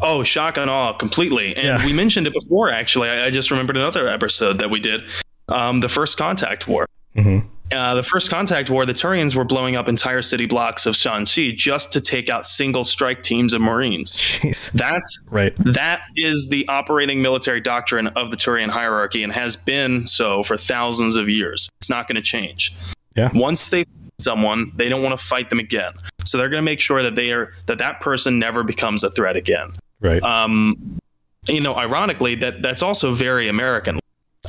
Oh, 0.00 0.24
shock 0.24 0.56
and 0.56 0.70
awe 0.70 0.92
completely. 0.94 1.54
And 1.54 1.64
Yeah. 1.64 1.84
we 1.84 1.92
mentioned 1.92 2.26
it 2.26 2.32
before, 2.32 2.70
actually. 2.70 3.10
I, 3.10 3.26
I 3.26 3.30
just 3.30 3.50
remembered 3.50 3.76
another 3.76 4.08
episode 4.08 4.58
that 4.58 4.70
we 4.70 4.80
did 4.80 5.02
um, 5.48 5.80
the 5.80 5.88
First 5.88 6.16
Contact 6.18 6.66
War. 6.66 6.86
Mm-hmm. 7.16 7.46
Uh, 7.72 7.94
the 7.94 8.02
First 8.02 8.30
Contact 8.30 8.68
War, 8.68 8.84
the 8.84 8.92
Turians 8.94 9.36
were 9.36 9.44
blowing 9.44 9.76
up 9.76 9.88
entire 9.88 10.22
city 10.22 10.46
blocks 10.46 10.86
of 10.86 10.94
Shanxi 10.94 11.56
just 11.56 11.92
to 11.92 12.00
take 12.00 12.28
out 12.28 12.44
single 12.44 12.82
strike 12.84 13.22
teams 13.22 13.52
of 13.52 13.60
Marines. 13.60 14.16
Jeez. 14.16 14.72
That's 14.72 15.22
Right. 15.30 15.54
that 15.58 16.00
is 16.16 16.48
the 16.50 16.66
operating 16.68 17.22
military 17.22 17.60
doctrine 17.60 18.08
of 18.08 18.30
the 18.32 18.36
Turian 18.36 18.70
hierarchy 18.70 19.22
and 19.22 19.32
has 19.32 19.54
been 19.54 20.06
so 20.06 20.42
for 20.42 20.56
thousands 20.56 21.16
of 21.16 21.28
years. 21.28 21.68
It's 21.80 21.88
not 21.90 22.08
going 22.08 22.16
to 22.16 22.22
change. 22.22 22.74
Yeah. 23.16 23.30
Once 23.34 23.68
they 23.68 23.84
someone, 24.18 24.70
they 24.74 24.88
don't 24.88 25.02
want 25.02 25.18
to 25.18 25.24
fight 25.24 25.48
them 25.50 25.58
again. 25.58 25.92
So 26.24 26.38
they're 26.38 26.48
going 26.48 26.58
to 26.62 26.64
make 26.64 26.80
sure 26.80 27.02
that 27.02 27.14
they 27.14 27.32
are 27.32 27.52
that 27.66 27.78
that 27.78 28.00
person 28.00 28.38
never 28.38 28.62
becomes 28.62 29.02
a 29.04 29.10
threat 29.10 29.36
again. 29.36 29.70
Right. 30.00 30.22
Um, 30.22 30.98
you 31.46 31.60
know, 31.60 31.74
ironically, 31.74 32.34
that 32.36 32.62
that's 32.62 32.82
also 32.82 33.14
very 33.14 33.48
American. 33.48 33.98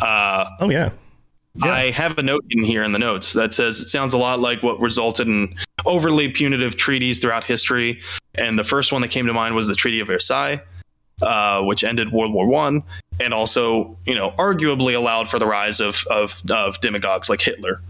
Uh, 0.02 0.46
oh 0.60 0.70
yeah. 0.70 0.90
I 1.62 1.92
have 1.92 2.18
a 2.18 2.24
note 2.24 2.46
in 2.50 2.64
here 2.64 2.82
in 2.84 2.92
the 2.94 3.00
notes 3.00 3.34
that 3.34 3.54
says 3.54 3.82
it 3.82 3.90
sounds 3.90 4.14
a 4.14 4.18
lot 4.18 4.40
like 4.40 4.64
what 4.64 4.80
resulted 4.80 5.28
in 5.28 5.56
overly 5.86 6.30
punitive 6.30 6.78
treaties 6.78 7.20
throughout 7.20 7.44
history. 7.44 8.00
And 8.36 8.58
the 8.58 8.64
first 8.64 8.92
one 8.94 9.02
that 9.02 9.10
came 9.10 9.26
to 9.28 9.34
mind 9.34 9.54
was 9.56 9.68
the 9.68 9.76
Treaty 9.76 10.00
of 10.00 10.08
Versailles, 10.08 10.62
uh, 11.22 11.62
which 11.64 11.84
ended 11.84 12.12
World 12.14 12.34
War 12.34 12.48
One, 12.48 12.84
and 13.20 13.34
also, 13.34 13.98
you 14.06 14.16
know, 14.16 14.32
arguably 14.40 14.96
allowed 14.96 15.28
for 15.30 15.40
the 15.40 15.46
rise 15.46 15.80
of 15.82 16.06
of, 16.10 16.42
of 16.50 16.80
demagogues 16.80 17.30
like 17.30 17.42
Hitler, 17.42 17.82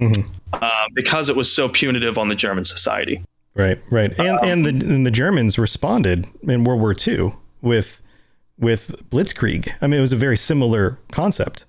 Mhm. 0.00 0.26
uh, 0.52 0.70
because 0.94 1.28
it 1.28 1.34
was 1.36 1.52
so 1.52 1.68
punitive 1.68 2.16
on 2.16 2.28
the 2.28 2.34
German 2.36 2.64
society. 2.64 3.22
Right, 3.56 3.80
right, 3.90 4.12
and 4.18 4.38
and 4.44 4.64
the 4.64 4.70
and 4.94 5.04
the 5.06 5.10
Germans 5.10 5.58
responded 5.58 6.26
in 6.42 6.64
World 6.64 6.80
War 6.80 6.94
II 7.06 7.34
with 7.60 8.02
with 8.58 8.94
Blitzkrieg. 9.10 9.72
I 9.82 9.88
mean, 9.88 9.98
it 9.98 10.02
was 10.02 10.12
a 10.12 10.16
very 10.16 10.36
similar 10.36 10.98
concept. 11.10 11.64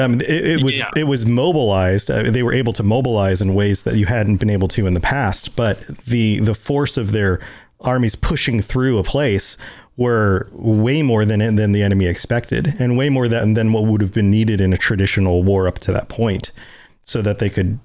Um, 0.00 0.20
it, 0.20 0.30
it 0.30 0.62
was 0.62 0.78
Yeah. 0.78 0.90
it 0.96 1.04
was 1.04 1.26
mobilized. 1.26 2.10
Uh, 2.10 2.30
they 2.30 2.42
were 2.42 2.52
able 2.52 2.72
to 2.74 2.82
mobilize 2.82 3.40
in 3.42 3.54
ways 3.54 3.82
that 3.82 3.96
you 3.96 4.06
hadn't 4.06 4.36
been 4.36 4.50
able 4.50 4.68
to 4.68 4.86
in 4.86 4.94
the 4.94 5.00
past. 5.00 5.54
But 5.56 5.86
the 6.06 6.38
the 6.40 6.54
force 6.54 6.96
of 6.96 7.12
their 7.12 7.40
armies 7.80 8.14
pushing 8.16 8.60
through 8.60 8.98
a 8.98 9.02
place 9.02 9.56
were 9.96 10.48
way 10.52 11.02
more 11.02 11.24
than 11.24 11.56
than 11.56 11.72
the 11.72 11.82
enemy 11.82 12.06
expected, 12.06 12.74
and 12.78 12.96
way 12.96 13.10
more 13.10 13.28
than 13.28 13.54
than 13.54 13.72
what 13.72 13.84
would 13.84 14.00
have 14.00 14.12
been 14.14 14.30
needed 14.30 14.60
in 14.60 14.72
a 14.72 14.76
traditional 14.76 15.42
war 15.42 15.68
up 15.68 15.78
to 15.80 15.92
that 15.92 16.08
point, 16.08 16.52
so 17.02 17.20
that 17.22 17.38
they 17.38 17.50
could, 17.50 17.78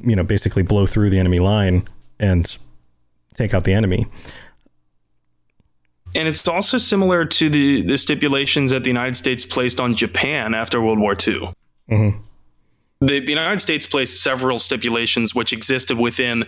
you 0.00 0.14
know, 0.16 0.22
basically 0.24 0.62
blow 0.62 0.86
through 0.86 1.10
the 1.10 1.18
enemy 1.18 1.40
line 1.40 1.86
and 2.20 2.56
take 3.34 3.52
out 3.54 3.64
the 3.64 3.72
enemy. 3.74 4.06
And 6.16 6.26
it's 6.26 6.48
also 6.48 6.78
similar 6.78 7.26
to 7.26 7.50
the, 7.50 7.82
the 7.82 7.98
stipulations 7.98 8.70
that 8.70 8.84
the 8.84 8.88
United 8.88 9.16
States 9.16 9.44
placed 9.44 9.80
on 9.80 9.94
Japan 9.94 10.54
after 10.54 10.80
World 10.80 10.98
War 10.98 11.12
II. 11.12 11.52
Mhm. 11.90 12.20
The, 13.00 13.20
the 13.20 13.28
United 13.28 13.60
States 13.60 13.86
placed 13.86 14.22
several 14.22 14.58
stipulations 14.58 15.34
which 15.34 15.52
existed 15.52 15.98
within 15.98 16.46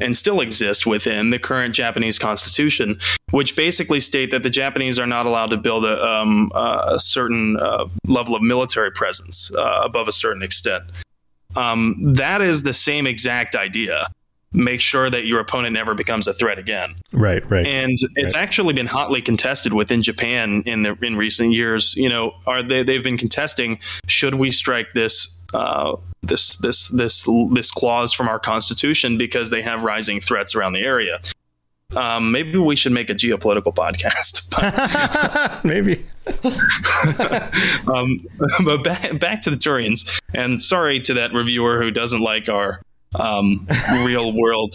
and 0.00 0.16
still 0.16 0.40
exist 0.40 0.86
within 0.86 1.28
the 1.28 1.38
current 1.38 1.74
Japanese 1.74 2.18
constitution, 2.18 2.98
which 3.32 3.54
basically 3.54 4.00
state 4.00 4.30
that 4.30 4.42
the 4.42 4.48
Japanese 4.48 4.98
are 4.98 5.06
not 5.06 5.26
allowed 5.26 5.50
to 5.50 5.58
build 5.58 5.84
a, 5.84 6.02
um, 6.02 6.50
a 6.54 6.98
certain 6.98 7.58
uh, 7.58 7.84
level 8.06 8.34
of 8.34 8.40
military 8.40 8.90
presence 8.90 9.54
uh, 9.58 9.82
above 9.84 10.08
a 10.08 10.12
certain 10.12 10.42
extent. 10.42 10.84
Um, 11.54 12.14
that 12.14 12.40
is 12.40 12.62
the 12.62 12.72
same 12.72 13.06
exact 13.06 13.54
idea. 13.54 14.10
Make 14.52 14.80
sure 14.80 15.08
that 15.08 15.26
your 15.26 15.40
opponent 15.40 15.74
never 15.74 15.94
becomes 15.94 16.26
a 16.26 16.32
threat 16.32 16.58
again. 16.58 16.94
Right, 17.12 17.48
right. 17.50 17.66
And 17.66 17.96
it's 18.16 18.34
right. 18.34 18.42
actually 18.42 18.74
been 18.74 18.86
hotly 18.86 19.22
contested 19.22 19.72
within 19.72 20.02
Japan 20.02 20.62
in 20.66 20.82
the 20.82 20.96
in 21.02 21.16
recent 21.16 21.52
years. 21.52 21.94
You 21.96 22.08
know, 22.08 22.34
are 22.46 22.62
they 22.62 22.82
they've 22.82 23.02
been 23.02 23.18
contesting 23.18 23.78
should 24.06 24.34
we 24.34 24.50
strike 24.50 24.92
this 24.94 25.38
uh, 25.54 25.96
this 26.22 26.56
this 26.56 26.88
this 26.88 27.26
this 27.52 27.70
clause 27.70 28.12
from 28.12 28.28
our 28.28 28.38
constitution 28.38 29.18
because 29.18 29.50
they 29.50 29.62
have 29.62 29.82
rising 29.82 30.20
threats 30.20 30.54
around 30.54 30.72
the 30.72 30.80
area. 30.80 31.20
Um, 31.96 32.30
maybe 32.30 32.56
we 32.56 32.76
should 32.76 32.92
make 32.92 33.10
a 33.10 33.14
geopolitical 33.14 33.74
podcast. 33.74 34.46
maybe. 35.64 36.04
um, 37.92 38.24
but 38.64 38.84
back, 38.84 39.18
back 39.18 39.40
to 39.42 39.50
the 39.50 39.56
Turians, 39.56 40.20
and 40.32 40.62
sorry 40.62 41.00
to 41.00 41.14
that 41.14 41.32
reviewer 41.32 41.82
who 41.82 41.90
doesn't 41.90 42.20
like 42.20 42.48
our 42.48 42.80
um, 43.18 43.66
real 44.04 44.32
world 44.32 44.74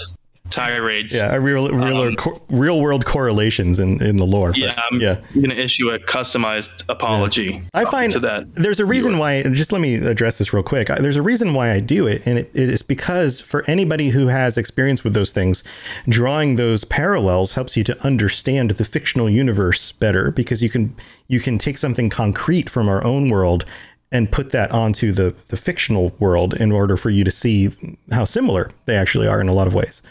tirades. 0.51 1.15
Yeah, 1.15 1.35
real 1.37 1.69
real 1.71 2.01
Um, 2.01 2.15
co- 2.15 2.41
real 2.49 2.79
world 2.79 3.05
correlations 3.05 3.79
in 3.79 4.01
in 4.01 4.17
the 4.17 4.25
lore. 4.25 4.53
Yeah, 4.55 4.79
I'm 4.91 4.99
yeah. 5.01 5.17
going 5.33 5.49
to 5.49 5.59
issue 5.59 5.89
a 5.89 5.99
customized 5.99 6.83
apology. 6.87 7.63
I 7.73 7.85
find 7.85 8.11
to 8.11 8.19
that. 8.19 8.53
there's 8.53 8.79
a 8.79 8.85
reason 8.85 9.17
why. 9.17 9.41
Just 9.43 9.71
let 9.71 9.81
me 9.81 9.95
address 9.95 10.37
this 10.37 10.53
real 10.53 10.63
quick. 10.63 10.87
There's 10.87 11.15
a 11.15 11.23
reason 11.23 11.53
why 11.53 11.71
I 11.71 11.79
do 11.79 12.05
it, 12.05 12.25
and 12.27 12.37
it, 12.37 12.51
it 12.53 12.69
is 12.69 12.83
because 12.83 13.41
for 13.41 13.63
anybody 13.67 14.09
who 14.09 14.27
has 14.27 14.57
experience 14.57 15.03
with 15.03 15.13
those 15.13 15.31
things, 15.31 15.63
drawing 16.07 16.57
those 16.57 16.83
parallels 16.83 17.53
helps 17.55 17.75
you 17.75 17.83
to 17.85 18.05
understand 18.05 18.71
the 18.71 18.85
fictional 18.85 19.29
universe 19.29 19.93
better 19.93 20.29
because 20.31 20.61
you 20.61 20.69
can 20.69 20.95
you 21.27 21.39
can 21.39 21.57
take 21.57 21.77
something 21.77 22.09
concrete 22.09 22.69
from 22.69 22.87
our 22.87 23.03
own 23.03 23.29
world 23.29 23.65
and 24.11 24.31
put 24.31 24.51
that 24.51 24.71
onto 24.71 25.11
the 25.11 25.35
the 25.49 25.57
fictional 25.57 26.09
world 26.19 26.53
in 26.53 26.71
order 26.71 26.97
for 26.97 27.09
you 27.09 27.23
to 27.23 27.31
see 27.31 27.69
how 28.11 28.25
similar 28.25 28.71
they 28.85 28.95
actually 28.95 29.27
are 29.27 29.41
in 29.41 29.47
a 29.47 29.53
lot 29.53 29.67
of 29.67 29.73
ways. 29.73 30.01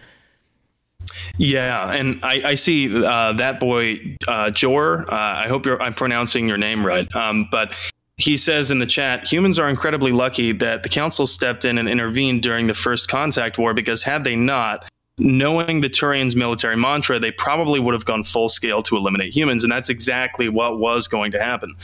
Yeah, 1.36 1.92
and 1.92 2.18
I, 2.24 2.42
I 2.44 2.54
see 2.54 3.04
uh, 3.04 3.32
that 3.34 3.60
boy 3.60 4.16
uh, 4.26 4.50
Jor. 4.50 5.04
Uh, 5.12 5.42
I 5.44 5.48
hope 5.48 5.66
I'm 5.66 5.94
pronouncing 5.94 6.48
your 6.48 6.56
name 6.56 6.84
right. 6.84 7.12
Um, 7.14 7.48
but 7.50 7.70
he 8.16 8.36
says 8.36 8.70
in 8.70 8.78
the 8.78 8.86
chat, 8.86 9.26
humans 9.30 9.58
are 9.58 9.68
incredibly 9.68 10.12
lucky 10.12 10.52
that 10.52 10.82
the 10.82 10.88
council 10.88 11.26
stepped 11.26 11.64
in 11.64 11.78
and 11.78 11.88
intervened 11.88 12.42
during 12.42 12.68
the 12.68 12.74
first 12.74 13.08
contact 13.08 13.58
war 13.58 13.74
because 13.74 14.02
had 14.02 14.24
they 14.24 14.36
not, 14.36 14.88
knowing 15.18 15.80
the 15.80 15.90
Turians' 15.90 16.36
military 16.36 16.76
mantra, 16.76 17.18
they 17.18 17.32
probably 17.32 17.80
would 17.80 17.94
have 17.94 18.04
gone 18.04 18.24
full 18.24 18.48
scale 18.48 18.82
to 18.82 18.96
eliminate 18.96 19.34
humans, 19.34 19.64
and 19.64 19.72
that's 19.72 19.90
exactly 19.90 20.48
what 20.48 20.78
was 20.78 21.08
going 21.08 21.32
to 21.32 21.40
happen. 21.40 21.74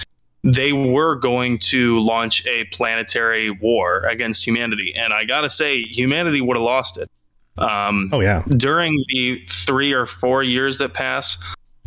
They 0.42 0.72
were 0.72 1.16
going 1.16 1.58
to 1.58 2.00
launch 2.00 2.46
a 2.46 2.64
planetary 2.66 3.50
war 3.50 4.00
against 4.06 4.46
humanity, 4.46 4.94
and 4.96 5.12
I 5.12 5.24
gotta 5.24 5.50
say, 5.50 5.82
humanity 5.82 6.40
would 6.40 6.56
have 6.56 6.64
lost 6.64 6.98
it. 6.98 7.08
Um, 7.58 8.08
oh 8.12 8.20
yeah. 8.20 8.42
During 8.48 9.04
the 9.08 9.44
three 9.48 9.92
or 9.92 10.06
four 10.06 10.42
years 10.42 10.78
that 10.78 10.94
pass 10.94 11.36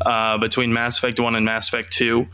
uh, 0.05 0.37
between 0.37 0.71
Mass 0.71 0.97
Effect 0.97 1.19
One 1.19 1.35
and 1.35 1.45
Mass 1.45 1.67
Effect 1.67 1.91
Two, 1.91 2.27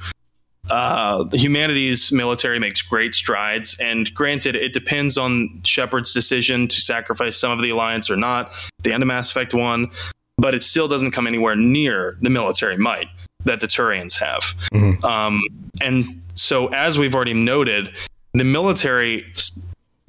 uh, 0.70 1.26
humanity's 1.32 2.12
military 2.12 2.60
makes 2.60 2.82
great 2.82 3.14
strides. 3.14 3.78
And 3.80 4.14
granted, 4.14 4.56
it 4.56 4.74
depends 4.74 5.18
on 5.18 5.62
Shepard's 5.64 6.14
decision 6.14 6.68
to 6.68 6.82
sacrifice 6.82 7.38
some 7.38 7.52
of 7.52 7.62
the 7.62 7.70
alliance 7.70 8.10
or 8.10 8.18
not. 8.18 8.48
At 8.48 8.84
the 8.84 8.94
end 8.94 9.04
of 9.04 9.08
Mass 9.08 9.32
Effect 9.32 9.54
One, 9.54 9.90
but 10.38 10.54
it 10.54 10.64
still 10.64 10.88
doesn't 10.88 11.12
come 11.12 11.28
anywhere 11.28 11.56
near 11.56 12.18
the 12.22 12.30
military 12.30 12.78
might 12.78 13.08
that 13.46 13.60
the 13.60 13.68
Turians 13.68 14.18
have. 14.18 14.44
Mm-hmm. 14.74 15.04
Um, 15.06 15.42
and 15.82 16.22
so, 16.36 16.68
as 16.68 16.98
we've 16.98 17.16
already 17.16 17.34
noted, 17.34 17.92
the 18.34 18.44
military 18.44 19.26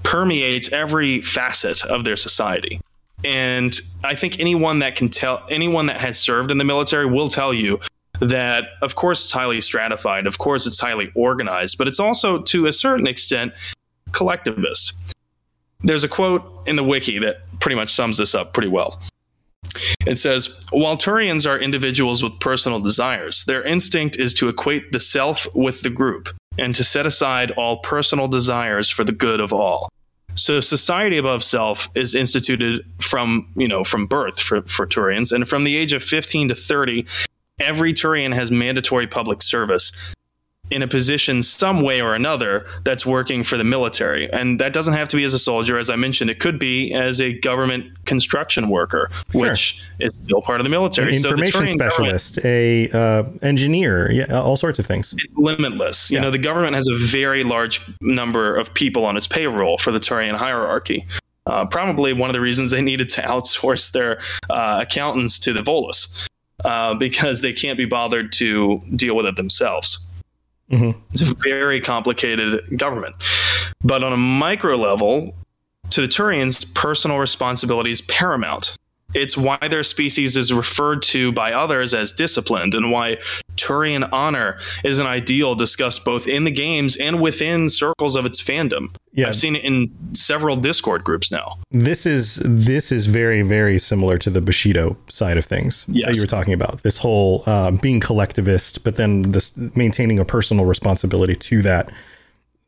permeates 0.03 0.72
every 0.72 1.22
facet 1.22 1.85
of 1.85 2.05
their 2.05 2.16
society. 2.16 2.81
And 3.24 3.78
I 4.03 4.14
think 4.14 4.41
anyone 4.41 4.78
that 4.78 4.97
can 4.97 5.09
tell, 5.09 5.45
anyone 5.51 5.87
that 5.87 6.01
has 6.01 6.18
served 6.18 6.51
in 6.51 6.59
the 6.59 6.64
military 6.64 7.07
will 7.07 7.28
tell 7.28 7.53
you 7.53 7.81
that, 8.20 8.64
of 8.83 8.95
course, 8.95 9.24
it's 9.24 9.33
highly 9.33 9.61
stratified. 9.61 10.26
Of 10.26 10.39
course, 10.39 10.66
it's 10.66 10.81
highly 10.81 11.11
organized, 11.14 11.78
but 11.78 11.87
it's 11.89 12.01
also, 12.01 12.41
to 12.43 12.66
a 12.66 12.72
certain 12.72 13.07
extent, 13.07 13.53
collectivist. 14.12 14.95
There's 15.83 16.05
a 16.05 16.09
quote 16.09 16.66
in 16.66 16.76
the 16.76 16.85
wiki 16.85 17.18
that 17.18 17.39
pretty 17.61 17.76
much 17.76 17.93
sums 17.93 18.18
this 18.18 18.35
up 18.35 18.53
pretty 18.53 18.68
well. 18.68 19.01
It 20.07 20.18
says, 20.18 20.49
while 20.71 20.97
Turians 20.97 21.49
are 21.49 21.59
individuals 21.59 22.23
with 22.23 22.39
personal 22.41 22.81
desires, 22.81 23.45
their 23.45 23.62
instinct 23.62 24.18
is 24.18 24.35
to 24.35 24.49
equate 24.49 24.93
the 24.93 25.01
self 25.01 25.47
with 25.55 25.83
the 25.83 25.91
group 25.91 26.29
and 26.59 26.75
to 26.75 26.85
set 26.85 27.07
aside 27.07 27.51
all 27.53 27.79
personal 27.79 28.29
desires 28.29 28.91
for 28.91 29.05
the 29.05 29.12
good 29.12 29.41
of 29.41 29.53
all. 29.53 29.89
So 30.35 30.61
society 30.61 31.16
above 31.16 31.43
self 31.43 31.89
is 31.95 32.14
instituted 32.14 32.85
from, 33.01 33.49
you 33.57 33.68
know, 33.68 33.85
from 33.85 34.07
birth 34.07 34.39
for, 34.41 34.62
for 34.62 34.87
Turians. 34.87 35.33
And 35.33 35.49
from 35.49 35.64
the 35.64 35.77
age 35.77 35.93
of 35.93 36.03
15 36.03 36.49
to 36.49 36.55
30, 36.55 37.07
every 37.61 37.93
Turian 37.93 38.35
has 38.35 38.51
mandatory 38.51 39.07
public 39.07 39.43
service 39.43 39.93
in 40.71 40.83
a 40.83 40.89
position 40.89 41.43
some 41.43 41.83
way 41.83 42.01
or 42.01 42.14
another 42.14 42.66
that's 42.85 43.05
working 43.05 43.43
for 43.43 43.57
the 43.57 43.64
military. 43.64 44.31
And 44.33 44.61
that 44.61 44.73
doesn't 44.73 44.95
have 44.95 45.09
to 45.09 45.16
be 45.16 45.25
as 45.25 45.35
a 45.35 45.39
soldier. 45.39 45.79
As 45.79 45.91
I 45.91 45.97
mentioned, 45.97 46.31
it 46.31 46.39
could 46.41 46.59
be 46.59 46.95
as 46.95 47.21
a 47.21 47.33
government 47.41 47.87
construction 48.07 48.68
worker, 48.68 49.11
which 49.33 49.83
is 49.99 50.16
still 50.16 50.43
part 50.43 50.61
of 50.61 50.64
the 50.64 50.71
military. 50.71 51.14
An 51.14 51.21
So 51.21 51.31
information 51.31 51.62
Turian 51.62 51.75
specialist, 51.75 52.45
a 52.45 52.91
uh, 52.91 53.25
engineer, 53.43 54.11
yeah, 54.11 54.41
all 54.41 54.57
sorts 54.57 54.79
of 54.79 54.87
things. 54.87 55.14
it's 55.18 55.37
limitless. 55.37 56.11
You 56.11 56.21
know, 56.21 56.31
the 56.31 56.39
government 56.39 56.75
has 56.75 56.87
a 56.89 56.97
very 56.97 57.45
large 57.45 57.81
number 58.01 58.57
of 58.57 58.73
people 58.75 59.05
on 59.05 59.16
its 59.16 59.27
payroll 59.27 59.79
for 59.79 59.91
the 59.91 60.01
Turian 60.01 60.37
hierarchy. 60.37 61.07
Uh, 61.47 61.64
probably 61.66 62.12
one 62.12 62.31
of 62.31 62.35
the 62.35 62.41
reasons 62.41 62.71
they 62.71 62.83
needed 62.83 63.09
to 63.11 63.21
outsource 63.23 63.93
their 63.93 64.21
uh, 64.51 64.79
accountants 64.81 65.39
to 65.41 65.53
the 65.53 65.61
Volus 65.61 66.29
uh, 66.64 66.95
because 66.95 67.41
they 67.41 67.53
can't 67.53 67.79
be 67.79 67.87
bothered 67.87 68.33
to 68.33 68.81
deal 68.95 69.16
with 69.16 69.27
it 69.27 69.37
themselves. 69.37 70.07
Mm-hmm. 70.71 70.99
It's 71.12 71.23
a 71.23 71.35
very 71.35 71.81
complicated 71.81 72.79
government. 72.79 73.16
But 73.83 74.05
on 74.05 74.12
a 74.12 74.16
micro 74.16 74.77
level, 74.77 75.35
to 75.91 76.01
the 76.01 76.07
Turians, 76.07 76.73
personal 76.75 77.18
responsibility 77.18 77.91
is 77.91 78.01
paramount. 78.03 78.77
It's 79.12 79.37
why 79.37 79.59
their 79.68 79.83
species 79.83 80.37
is 80.37 80.53
referred 80.53 81.03
to 81.03 81.33
by 81.33 81.53
others 81.53 81.95
as 81.95 82.12
disciplined, 82.12 82.75
and 82.75 82.93
why 82.93 83.18
Turian 83.57 84.09
honor 84.12 84.61
is 84.85 84.99
an 84.99 85.07
ideal 85.07 85.57
discussed 85.57 86.05
both 86.05 86.29
in 86.29 86.45
the 86.45 86.53
games 86.53 86.97
and 86.97 87.21
within 87.21 87.68
circles 87.68 88.14
of 88.14 88.25
its 88.25 88.41
fandom. 88.41 88.95
Yeah. 89.12 89.28
I've 89.28 89.36
seen 89.36 89.56
it 89.56 89.64
in 89.64 89.90
several 90.12 90.56
Discord 90.56 91.02
groups 91.02 91.32
now. 91.32 91.58
This 91.72 92.06
is 92.06 92.36
this 92.44 92.92
is 92.92 93.06
very 93.06 93.42
very 93.42 93.78
similar 93.78 94.18
to 94.18 94.30
the 94.30 94.40
Bushido 94.40 94.96
side 95.08 95.36
of 95.36 95.44
things 95.44 95.84
that 95.88 96.14
you 96.14 96.22
were 96.22 96.28
talking 96.28 96.54
about. 96.54 96.82
This 96.82 96.98
whole 96.98 97.42
uh, 97.46 97.72
being 97.72 97.98
collectivist, 97.98 98.84
but 98.84 98.96
then 98.96 99.22
this 99.22 99.56
maintaining 99.74 100.18
a 100.20 100.24
personal 100.24 100.64
responsibility 100.64 101.34
to 101.34 101.62
that. 101.62 101.90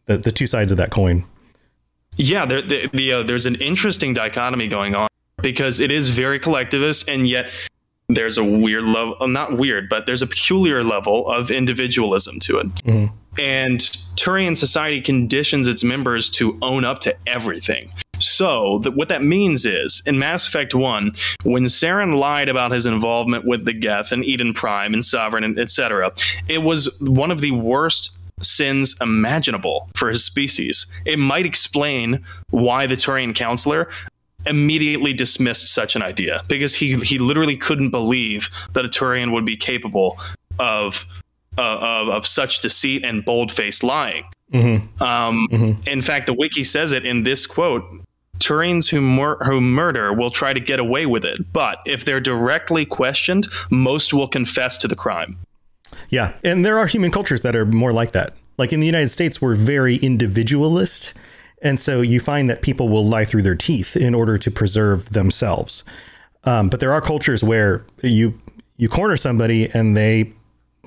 The 0.06 0.18
the 0.18 0.32
two 0.32 0.48
sides 0.48 0.72
of 0.72 0.78
that 0.78 0.90
coin. 0.90 1.24
Yeah, 2.16 2.44
there, 2.44 2.60
the, 2.60 2.88
the, 2.92 3.12
uh, 3.12 3.22
there's 3.22 3.46
an 3.46 3.54
interesting 3.54 4.12
dichotomy 4.12 4.68
going 4.68 4.94
on 4.94 5.08
because 5.40 5.80
it 5.80 5.90
is 5.90 6.08
very 6.10 6.38
collectivist, 6.38 7.08
and 7.08 7.26
yet 7.26 7.50
there's 8.08 8.36
a 8.36 8.44
weird 8.44 8.84
level, 8.84 9.16
not 9.28 9.56
weird, 9.56 9.88
but 9.88 10.06
there's 10.06 10.22
a 10.22 10.26
peculiar 10.26 10.84
level 10.84 11.26
of 11.30 11.50
individualism 11.50 12.38
to 12.40 12.58
it. 12.58 13.10
And 13.38 13.80
Turian 14.16 14.56
society 14.56 15.00
conditions 15.00 15.68
its 15.68 15.82
members 15.82 16.28
to 16.30 16.58
own 16.62 16.84
up 16.84 17.00
to 17.00 17.16
everything. 17.26 17.90
So, 18.18 18.80
th- 18.80 18.94
what 18.94 19.08
that 19.08 19.24
means 19.24 19.66
is, 19.66 20.02
in 20.06 20.18
Mass 20.18 20.46
Effect 20.46 20.74
1, 20.74 21.12
when 21.42 21.64
Saren 21.64 22.16
lied 22.18 22.48
about 22.48 22.70
his 22.70 22.86
involvement 22.86 23.44
with 23.44 23.64
the 23.64 23.72
Geth 23.72 24.12
and 24.12 24.24
Eden 24.24 24.52
Prime 24.52 24.94
and 24.94 25.04
Sovereign, 25.04 25.44
and 25.44 25.58
etc., 25.58 26.12
it 26.48 26.62
was 26.62 26.96
one 27.00 27.30
of 27.30 27.40
the 27.40 27.50
worst 27.50 28.16
sins 28.42 28.96
imaginable 29.00 29.88
for 29.94 30.08
his 30.08 30.24
species. 30.24 30.86
It 31.04 31.18
might 31.18 31.46
explain 31.46 32.24
why 32.50 32.86
the 32.86 32.94
Turian 32.96 33.34
councilor 33.34 33.88
immediately 34.46 35.12
dismissed 35.12 35.68
such 35.68 35.94
an 35.94 36.02
idea 36.02 36.42
because 36.48 36.74
he 36.74 36.96
he 36.96 37.18
literally 37.18 37.56
couldn't 37.56 37.90
believe 37.90 38.50
that 38.72 38.84
a 38.84 38.88
Turian 38.88 39.32
would 39.32 39.44
be 39.44 39.56
capable 39.56 40.18
of 40.58 41.06
uh, 41.58 41.78
of, 41.78 42.08
of 42.08 42.26
such 42.26 42.60
deceit 42.60 43.04
and 43.04 43.24
bold-faced 43.24 43.82
lying. 43.82 44.24
Mm-hmm. 44.52 45.02
Um, 45.02 45.80
In 45.86 46.02
fact, 46.02 46.26
the 46.26 46.34
wiki 46.34 46.64
says 46.64 46.92
it 46.92 47.06
in 47.06 47.24
this 47.24 47.46
quote. 47.46 47.84
Turians 48.38 48.88
who, 48.88 49.00
mur- 49.00 49.38
who 49.44 49.60
murder 49.60 50.12
will 50.12 50.30
try 50.30 50.52
to 50.52 50.60
get 50.60 50.80
away 50.80 51.06
with 51.06 51.24
it, 51.24 51.52
but 51.52 51.78
if 51.86 52.04
they're 52.04 52.20
directly 52.20 52.84
questioned, 52.84 53.46
most 53.70 54.12
will 54.12 54.26
confess 54.26 54.76
to 54.78 54.88
the 54.88 54.96
crime. 54.96 55.38
Yeah, 56.08 56.34
and 56.42 56.64
there 56.64 56.78
are 56.78 56.86
human 56.86 57.10
cultures 57.10 57.42
that 57.42 57.54
are 57.54 57.64
more 57.64 57.92
like 57.92 58.12
that. 58.12 58.34
Like 58.58 58.72
in 58.72 58.80
the 58.80 58.86
United 58.86 59.10
States, 59.10 59.40
we're 59.40 59.54
very 59.54 59.96
individualist, 59.96 61.14
and 61.62 61.78
so 61.78 62.00
you 62.00 62.18
find 62.18 62.50
that 62.50 62.62
people 62.62 62.88
will 62.88 63.06
lie 63.06 63.24
through 63.24 63.42
their 63.42 63.54
teeth 63.54 63.96
in 63.96 64.14
order 64.14 64.38
to 64.38 64.50
preserve 64.50 65.10
themselves. 65.10 65.84
Um, 66.44 66.68
but 66.68 66.80
there 66.80 66.92
are 66.92 67.00
cultures 67.00 67.44
where 67.44 67.84
you 68.02 68.36
you 68.76 68.88
corner 68.88 69.16
somebody 69.16 69.70
and 69.72 69.96
they 69.96 70.32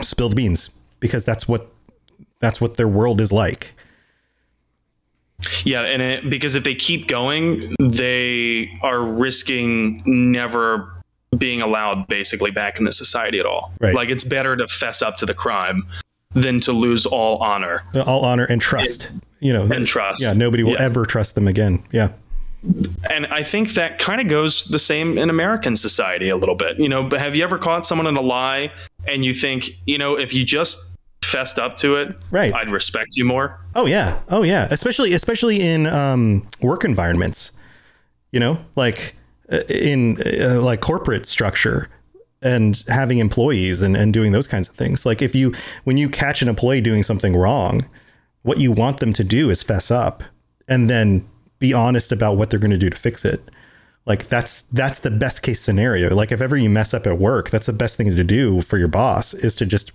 spill 0.02 0.30
the 0.30 0.36
beans 0.36 0.70
because 1.00 1.24
that's 1.26 1.48
what 1.48 1.72
that's 2.40 2.60
what 2.60 2.76
their 2.76 2.88
world 2.88 3.22
is 3.22 3.32
like. 3.32 3.74
Yeah, 5.66 5.82
and 5.82 6.02
it, 6.02 6.30
because 6.30 6.56
if 6.56 6.64
they 6.64 6.76
keep 6.76 7.08
going, 7.08 7.76
they 7.80 8.70
are 8.82 9.02
risking 9.02 10.02
never 10.06 10.92
being 11.38 11.62
allowed 11.62 12.08
basically 12.08 12.52
back 12.52 12.80
in 12.80 12.86
the 12.86 12.94
society 12.94 13.40
at 13.40 13.46
all. 13.46 13.74
Right. 13.82 13.94
Like 13.94 14.10
it's 14.10 14.24
better 14.24 14.56
to 14.56 14.68
fess 14.68 15.02
up 15.02 15.18
to 15.18 15.26
the 15.26 15.34
crime 15.34 15.86
than 16.34 16.62
to 16.62 16.72
lose 16.72 17.06
all 17.06 17.38
honor. 17.40 17.84
All 18.06 18.24
honor 18.24 18.46
and 18.46 18.62
trust. 18.62 19.12
you 19.42 19.52
know, 19.52 19.64
and 19.66 19.86
trust. 19.86 20.24
Yeah, 20.24 20.32
nobody 20.34 20.64
will 20.64 20.72
Yeah. 20.74 20.82
ever 20.84 21.06
trust 21.06 21.36
them 21.36 21.48
again. 21.48 21.84
Yeah. 21.92 22.10
And 23.12 23.28
I 23.28 23.44
think 23.44 23.74
that 23.74 24.00
kind 24.00 24.20
of 24.22 24.28
goes 24.28 24.64
the 24.66 24.80
same 24.80 25.18
in 25.18 25.30
American 25.30 25.76
society 25.76 26.30
a 26.30 26.38
little 26.38 26.56
bit. 26.56 26.80
You 26.80 26.90
know, 26.90 27.04
but 27.04 27.20
have 27.20 27.36
you 27.36 27.44
ever 27.44 27.58
caught 27.58 27.86
someone 27.86 28.08
in 28.08 28.16
a 28.16 28.22
lie 28.22 28.72
and 29.08 29.24
you 29.26 29.34
think, 29.34 29.70
you 29.86 29.98
know, 29.98 30.18
if 30.18 30.34
you 30.34 30.44
just 30.44 30.98
fessed 31.24 31.60
up 31.60 31.76
to 31.78 31.96
it, 31.96 32.16
Right. 32.32 32.54
I'd 32.54 32.70
respect 32.70 33.16
you 33.16 33.26
more? 33.26 33.60
Oh 33.76 33.86
yeah. 33.86 34.20
Oh 34.30 34.44
yeah. 34.44 34.68
Especially 34.72 35.14
especially 35.14 35.62
in 35.62 35.88
um, 35.88 36.48
work 36.62 36.84
environments. 36.84 37.52
You 38.32 38.40
know, 38.40 38.58
like 38.76 39.16
uh, 39.52 39.62
in 39.70 40.18
uh, 40.42 40.62
like 40.62 40.82
corporate 40.82 41.26
structure 41.26 41.90
and 42.42 42.84
having 42.90 43.20
employees 43.20 43.82
and, 43.82 43.96
and 43.96 44.14
doing 44.14 44.32
those 44.34 44.48
kinds 44.48 44.68
of 44.70 44.76
things. 44.76 45.06
Like 45.06 45.22
if 45.22 45.34
you 45.34 45.54
when 45.86 45.98
you 45.98 46.10
catch 46.10 46.42
an 46.42 46.50
employee 46.50 46.82
doing 46.82 47.02
something 47.02 47.36
wrong, 47.36 47.88
what 48.44 48.60
you 48.60 48.72
want 48.72 49.00
them 49.00 49.14
to 49.14 49.24
do 49.24 49.50
is 49.50 49.64
fess 49.64 49.90
up 49.90 50.24
and 50.68 50.90
then 50.90 51.28
be 51.60 51.74
honest 51.74 52.12
about 52.12 52.38
what 52.38 52.50
they're 52.50 52.60
going 52.60 52.72
to 52.72 52.78
do 52.78 52.90
to 52.90 52.98
fix 52.98 53.24
it. 53.24 53.50
Like 54.06 54.28
that's 54.28 54.62
that's 54.64 55.00
the 55.00 55.10
best 55.12 55.42
case 55.44 55.60
scenario. 55.60 56.14
Like 56.14 56.32
if 56.32 56.42
ever 56.42 56.56
you 56.58 56.70
mess 56.70 56.94
up 56.94 57.08
at 57.08 57.18
work, 57.18 57.50
that's 57.50 57.66
the 57.66 57.74
best 57.74 57.98
thing 57.98 58.16
to 58.16 58.24
do 58.24 58.62
for 58.62 58.78
your 58.78 58.88
boss 58.88 59.34
is 59.34 59.56
to 59.56 59.66
just 59.66 59.92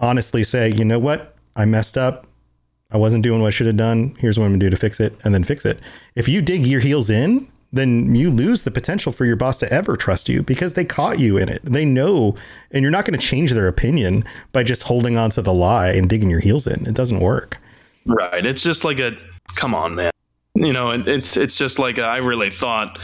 honestly 0.00 0.44
say, 0.44 0.68
you 0.70 0.84
know 0.84 0.98
what, 0.98 1.34
I 1.56 1.64
messed 1.64 1.98
up. 1.98 2.26
I 2.92 2.98
wasn't 2.98 3.24
doing 3.24 3.40
what 3.40 3.48
I 3.48 3.50
should 3.50 3.66
have 3.66 3.76
done. 3.76 4.14
Here's 4.20 4.38
what 4.38 4.44
I'm 4.44 4.52
gonna 4.52 4.60
do 4.60 4.70
to 4.70 4.76
fix 4.76 5.00
it, 5.00 5.14
and 5.24 5.34
then 5.34 5.42
fix 5.42 5.64
it. 5.64 5.80
If 6.14 6.28
you 6.28 6.40
dig 6.40 6.64
your 6.66 6.80
heels 6.80 7.10
in, 7.10 7.48
then 7.72 8.14
you 8.14 8.30
lose 8.30 8.62
the 8.62 8.70
potential 8.70 9.10
for 9.12 9.24
your 9.24 9.34
boss 9.34 9.58
to 9.58 9.72
ever 9.72 9.96
trust 9.96 10.28
you 10.28 10.40
because 10.42 10.74
they 10.74 10.84
caught 10.84 11.18
you 11.18 11.36
in 11.36 11.48
it. 11.48 11.60
They 11.64 11.84
know, 11.84 12.36
and 12.70 12.82
you're 12.82 12.92
not 12.92 13.04
going 13.04 13.18
to 13.18 13.26
change 13.26 13.50
their 13.52 13.66
opinion 13.66 14.22
by 14.52 14.62
just 14.62 14.84
holding 14.84 15.18
on 15.18 15.30
to 15.30 15.42
the 15.42 15.52
lie 15.52 15.90
and 15.90 16.08
digging 16.08 16.30
your 16.30 16.38
heels 16.40 16.66
in. 16.68 16.86
It 16.86 16.94
doesn't 16.94 17.18
work. 17.18 17.58
Right. 18.06 18.46
It's 18.46 18.62
just 18.62 18.84
like 18.84 19.00
a 19.00 19.16
come 19.56 19.74
on, 19.74 19.96
man. 19.96 20.12
You 20.54 20.72
know, 20.72 20.92
it- 20.92 21.08
it's 21.08 21.36
it's 21.36 21.56
just 21.56 21.80
like 21.80 21.98
a, 21.98 22.04
I 22.04 22.18
really 22.18 22.50
thought 22.52 22.98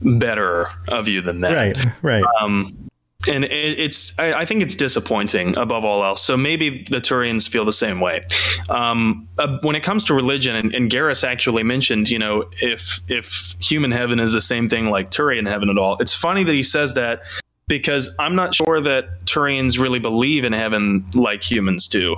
better 0.00 0.66
of 0.88 1.08
you 1.08 1.20
than 1.20 1.40
that. 1.40 1.76
Right, 1.76 1.92
right. 2.02 2.24
Um, 2.40 2.86
and 3.28 3.44
it, 3.44 3.78
it's 3.78 4.16
I, 4.18 4.32
I 4.34 4.46
think 4.46 4.62
it's 4.62 4.74
disappointing 4.74 5.56
above 5.58 5.84
all 5.84 6.04
else. 6.04 6.22
So 6.22 6.36
maybe 6.36 6.84
the 6.90 7.00
Turians 7.00 7.48
feel 7.48 7.64
the 7.64 7.72
same 7.72 8.00
way. 8.00 8.24
Um, 8.68 9.28
uh, 9.38 9.58
when 9.62 9.74
it 9.74 9.82
comes 9.82 10.04
to 10.04 10.14
religion, 10.14 10.54
and, 10.54 10.74
and 10.74 10.90
Garrus 10.90 11.26
actually 11.26 11.62
mentioned, 11.62 12.08
you 12.08 12.18
know, 12.18 12.48
if 12.60 13.00
if 13.08 13.56
human 13.60 13.90
heaven 13.90 14.20
is 14.20 14.32
the 14.32 14.40
same 14.40 14.68
thing 14.68 14.90
like 14.90 15.10
Turian 15.10 15.48
heaven 15.48 15.70
at 15.70 15.78
all, 15.78 15.96
it's 15.98 16.14
funny 16.14 16.44
that 16.44 16.54
he 16.54 16.62
says 16.62 16.94
that 16.94 17.22
because 17.68 18.14
I'm 18.20 18.36
not 18.36 18.54
sure 18.54 18.80
that 18.80 19.24
Turians 19.24 19.78
really 19.78 19.98
believe 19.98 20.44
in 20.44 20.52
heaven 20.52 21.04
like 21.14 21.42
humans 21.42 21.86
do. 21.86 22.16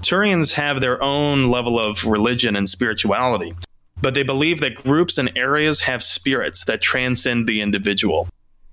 Turians 0.00 0.52
have 0.52 0.80
their 0.80 1.02
own 1.02 1.50
level 1.50 1.78
of 1.78 2.04
religion 2.04 2.56
and 2.56 2.68
spirituality, 2.68 3.54
but 4.00 4.14
they 4.14 4.22
believe 4.22 4.60
that 4.60 4.74
groups 4.74 5.18
and 5.18 5.30
areas 5.36 5.80
have 5.80 6.02
spirits 6.02 6.64
that 6.64 6.80
transcend 6.80 7.46
the 7.46 7.60
individual. 7.60 8.28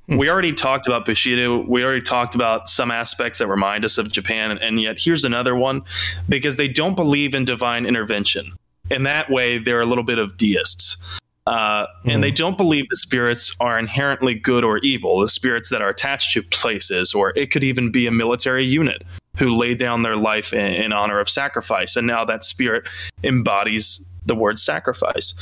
We 0.08 0.30
already 0.30 0.52
talked 0.52 0.86
about 0.86 1.06
Bushido. 1.06 1.66
We 1.66 1.84
already 1.84 2.02
talked 2.02 2.36
about 2.36 2.68
some 2.68 2.92
aspects 2.92 3.40
that 3.40 3.48
remind 3.48 3.86
us 3.86 3.98
of 3.98 4.12
Japan, 4.12 4.52
and, 4.52 4.60
and 4.62 4.82
yet 4.82 4.98
here's 5.00 5.24
another 5.24 5.56
one 5.56 5.84
because 6.28 6.58
they 6.58 6.68
don't 6.68 6.96
believe 6.96 7.34
in 7.34 7.46
divine 7.46 7.86
intervention. 7.86 8.52
In 8.92 9.04
that 9.04 9.30
way, 9.30 9.60
they're 9.60 9.82
a 9.82 9.86
little 9.86 10.04
bit 10.04 10.20
of 10.20 10.36
deists. 10.36 10.98
Uh, 11.46 11.88
and 12.06 12.24
they 12.24 12.32
don't 12.32 12.58
believe 12.58 12.88
the 12.90 12.96
spirits 12.96 13.54
are 13.60 13.78
inherently 13.78 14.34
good 14.34 14.64
or 14.64 14.78
evil, 14.80 15.20
the 15.20 15.28
spirits 15.28 15.70
that 15.70 15.82
are 15.82 15.90
attached 15.90 16.32
to 16.34 16.42
places, 16.42 17.14
or 17.14 17.34
it 17.38 17.52
could 17.52 17.64
even 17.64 17.92
be 17.92 18.08
a 18.08 18.12
military 18.12 18.66
unit 18.66 19.04
who 19.38 19.54
laid 19.54 19.78
down 19.78 20.04
their 20.04 20.16
life 20.16 20.54
in, 20.54 20.74
in 20.74 20.94
honor 20.94 21.20
of 21.20 21.28
sacrifice. 21.28 21.96
And 21.96 22.08
now 22.08 22.24
that 22.24 22.44
spirit 22.44 22.88
embodies 23.24 24.10
the 24.26 24.36
word 24.36 24.60
sacrifice. 24.60 25.34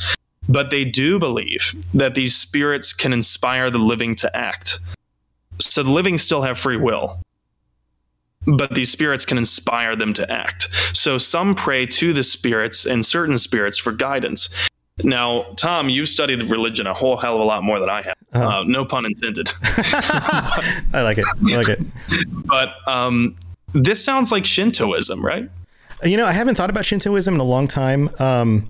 But 0.50 0.70
they 0.70 0.84
do 0.86 1.20
believe 1.20 1.74
that 1.94 2.16
these 2.16 2.36
spirits 2.36 2.94
can 2.94 3.14
inspire 3.14 3.70
the 3.70 3.78
living 3.78 4.16
to 4.16 4.36
act. 4.36 4.80
So 5.60 5.84
the 5.84 5.92
living 5.92 6.18
still 6.18 6.42
have 6.42 6.58
free 6.58 6.78
will, 6.78 7.22
but 8.48 8.74
these 8.74 8.92
spirits 8.92 9.26
can 9.26 9.38
inspire 9.38 9.96
them 9.96 10.14
to 10.14 10.32
act. 10.32 10.68
So 10.94 11.18
some 11.18 11.54
pray 11.54 11.86
to 11.86 12.14
the 12.14 12.24
spirits 12.24 12.86
and 12.86 13.06
certain 13.06 13.38
spirits 13.38 13.78
for 13.78 13.92
guidance. 13.92 14.50
Now, 15.04 15.54
Tom, 15.56 15.90
you've 15.90 16.10
studied 16.10 16.44
religion 16.50 16.88
a 16.88 16.94
whole 16.94 17.18
hell 17.18 17.36
of 17.36 17.42
a 17.42 17.44
lot 17.44 17.64
more 17.64 17.80
than 17.80 17.90
I 17.90 18.02
have. 18.02 18.16
Uh, 18.34 18.64
no 18.66 18.86
pun 18.86 19.06
intended. 19.06 19.52
I 19.64 21.02
like 21.04 21.18
it. 21.18 21.26
I 21.50 21.56
like 21.56 21.70
it. 21.70 21.80
but 22.46 22.70
um, 22.88 23.36
this 23.74 24.04
sounds 24.04 24.32
like 24.32 24.46
Shintoism, 24.46 25.24
right? 25.24 25.50
You 26.04 26.18
know, 26.18 26.26
I 26.26 26.32
haven't 26.32 26.56
thought 26.56 26.70
about 26.70 26.86
Shintoism 26.86 27.34
in 27.34 27.40
a 27.40 27.46
long 27.46 27.68
time. 27.68 28.10
Um, 28.20 28.70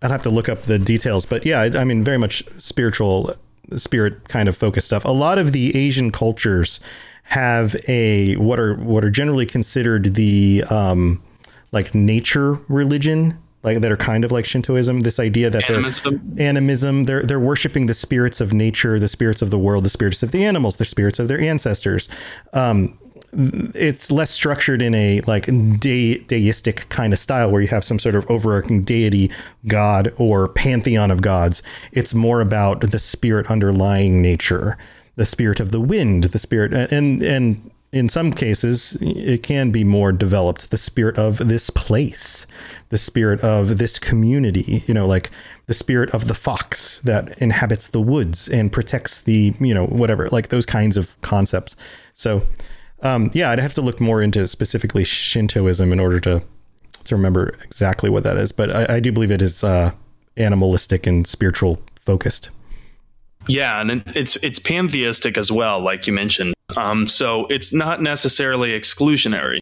I'd 0.00 0.10
have 0.10 0.22
to 0.22 0.30
look 0.30 0.48
up 0.48 0.62
the 0.62 0.78
details, 0.78 1.26
but 1.26 1.46
yeah, 1.46 1.60
I, 1.60 1.80
I 1.80 1.84
mean, 1.84 2.02
very 2.02 2.18
much 2.18 2.42
spiritual, 2.58 3.34
spirit 3.76 4.28
kind 4.28 4.48
of 4.48 4.56
focused 4.56 4.86
stuff. 4.86 5.04
A 5.04 5.10
lot 5.10 5.38
of 5.38 5.52
the 5.52 5.76
Asian 5.76 6.10
cultures 6.10 6.80
have 7.24 7.76
a 7.88 8.34
what 8.36 8.58
are 8.58 8.74
what 8.74 9.04
are 9.04 9.10
generally 9.10 9.46
considered 9.46 10.14
the 10.14 10.64
um, 10.70 11.22
like 11.70 11.94
nature 11.94 12.54
religion, 12.68 13.38
like 13.62 13.80
that 13.80 13.92
are 13.92 13.96
kind 13.96 14.24
of 14.24 14.32
like 14.32 14.44
Shintoism. 14.44 15.00
This 15.00 15.20
idea 15.20 15.50
that 15.50 15.70
Animism? 15.70 16.20
they're 16.34 16.48
animism, 16.48 17.04
they're 17.04 17.22
they're 17.22 17.40
worshiping 17.40 17.86
the 17.86 17.94
spirits 17.94 18.40
of 18.40 18.52
nature, 18.52 18.98
the 18.98 19.08
spirits 19.08 19.40
of 19.40 19.50
the 19.50 19.58
world, 19.58 19.84
the 19.84 19.90
spirits 19.90 20.22
of 20.22 20.32
the 20.32 20.44
animals, 20.44 20.76
the 20.76 20.84
spirits 20.84 21.18
of 21.18 21.28
their 21.28 21.40
ancestors. 21.40 22.08
Um, 22.52 22.98
it's 23.32 24.10
less 24.10 24.30
structured 24.30 24.82
in 24.82 24.94
a 24.94 25.20
like 25.22 25.46
de- 25.78 26.18
deistic 26.24 26.88
kind 26.88 27.12
of 27.12 27.18
style 27.18 27.50
where 27.50 27.62
you 27.62 27.68
have 27.68 27.84
some 27.84 27.98
sort 27.98 28.14
of 28.14 28.30
overarching 28.30 28.82
deity 28.82 29.30
god 29.66 30.12
or 30.18 30.48
pantheon 30.48 31.10
of 31.10 31.22
gods. 31.22 31.62
It's 31.92 32.14
more 32.14 32.40
about 32.40 32.80
the 32.90 32.98
spirit 32.98 33.50
underlying 33.50 34.20
nature 34.20 34.76
the 35.16 35.26
spirit 35.26 35.60
of 35.60 35.72
the 35.72 35.80
wind 35.80 36.24
the 36.24 36.38
spirit 36.38 36.72
and 36.72 37.20
and 37.20 37.70
in 37.92 38.08
some 38.08 38.32
cases 38.32 38.96
it 39.02 39.42
can 39.42 39.70
be 39.70 39.84
more 39.84 40.10
developed 40.10 40.70
the 40.70 40.78
spirit 40.78 41.18
of 41.18 41.36
this 41.36 41.68
place 41.68 42.46
the 42.88 42.96
spirit 42.96 43.38
of 43.44 43.76
this 43.76 43.98
community 43.98 44.82
you 44.86 44.94
know 44.94 45.06
like 45.06 45.30
the 45.72 45.78
spirit 45.78 46.12
of 46.12 46.28
the 46.28 46.34
fox 46.34 47.00
that 47.00 47.40
inhabits 47.40 47.88
the 47.88 48.00
woods 48.00 48.46
and 48.46 48.72
protects 48.72 49.22
the 49.22 49.54
you 49.58 49.72
know 49.72 49.86
whatever 49.86 50.28
like 50.28 50.48
those 50.48 50.66
kinds 50.66 50.98
of 50.98 51.18
concepts. 51.22 51.76
So 52.12 52.42
um, 53.02 53.30
yeah, 53.32 53.50
I'd 53.50 53.58
have 53.58 53.74
to 53.74 53.80
look 53.82 54.00
more 54.00 54.22
into 54.22 54.46
specifically 54.46 55.04
Shintoism 55.04 55.92
in 55.92 56.00
order 56.00 56.20
to 56.20 56.42
to 57.04 57.16
remember 57.16 57.48
exactly 57.64 58.08
what 58.08 58.22
that 58.22 58.36
is. 58.36 58.52
But 58.52 58.70
I, 58.70 58.96
I 58.96 59.00
do 59.00 59.10
believe 59.10 59.32
it 59.32 59.42
is 59.42 59.64
uh, 59.64 59.90
animalistic 60.36 61.06
and 61.06 61.26
spiritual 61.26 61.82
focused. 62.00 62.50
Yeah, 63.48 63.80
and 63.80 64.02
it's 64.14 64.36
it's 64.36 64.58
pantheistic 64.58 65.36
as 65.36 65.50
well, 65.50 65.80
like 65.80 66.06
you 66.06 66.12
mentioned. 66.12 66.54
Um, 66.76 67.08
so 67.08 67.46
it's 67.46 67.72
not 67.72 68.00
necessarily 68.00 68.70
exclusionary, 68.70 69.60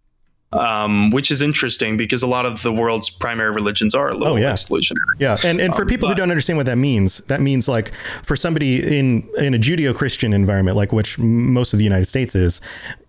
um, 0.52 1.10
which 1.10 1.30
is 1.30 1.42
interesting 1.42 1.96
because 1.96 2.22
a 2.22 2.26
lot 2.26 2.44
of 2.44 2.62
the 2.62 2.72
world's 2.72 3.08
primary 3.08 3.50
religions 3.52 3.94
are 3.94 4.08
a 4.08 4.14
little 4.14 4.34
Oh, 4.34 4.36
yeah. 4.36 4.52
exclusionary. 4.52 4.96
Yeah, 5.18 5.38
and 5.44 5.60
and 5.60 5.74
for 5.74 5.82
Um, 5.82 5.88
people 5.88 6.08
who 6.08 6.14
don't 6.14 6.30
understand 6.30 6.56
what 6.56 6.66
that 6.66 6.78
means, 6.78 7.18
that 7.28 7.40
means 7.40 7.68
like 7.68 7.92
for 8.24 8.34
somebody 8.36 8.98
in 8.98 9.28
in 9.38 9.54
a 9.54 9.58
Judeo-Christian 9.58 10.32
environment, 10.32 10.76
like 10.76 10.92
which 10.92 11.18
most 11.18 11.72
of 11.72 11.78
the 11.78 11.84
United 11.84 12.06
States 12.06 12.34
is, 12.34 12.60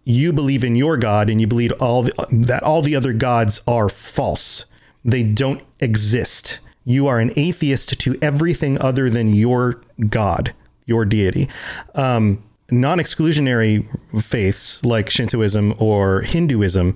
you 0.06 0.32
believe 0.34 0.64
in 0.64 0.76
your 0.76 0.98
God 0.98 1.30
and 1.30 1.42
you 1.42 1.48
believe 1.48 1.72
all 1.80 2.04
the, 2.04 2.14
that 2.32 2.62
all 2.64 2.82
the 2.82 2.96
other 2.96 3.14
gods 3.14 3.62
are 3.68 3.90
false. 3.90 4.66
They 5.04 5.24
don't 5.24 5.64
exist. 5.80 6.60
You 6.86 7.08
are 7.08 7.20
an 7.20 7.32
atheist 7.36 8.00
to 8.00 8.18
everything 8.22 8.80
other 8.82 9.10
than 9.10 9.34
your 9.34 9.82
God, 10.10 10.54
your 10.86 11.06
deity. 11.06 11.50
Um, 11.96 12.44
non-exclusionary 12.70 13.86
faiths 14.24 14.84
like 14.86 15.10
Shintoism 15.10 15.76
or 15.80 16.22
Hinduism 16.22 16.96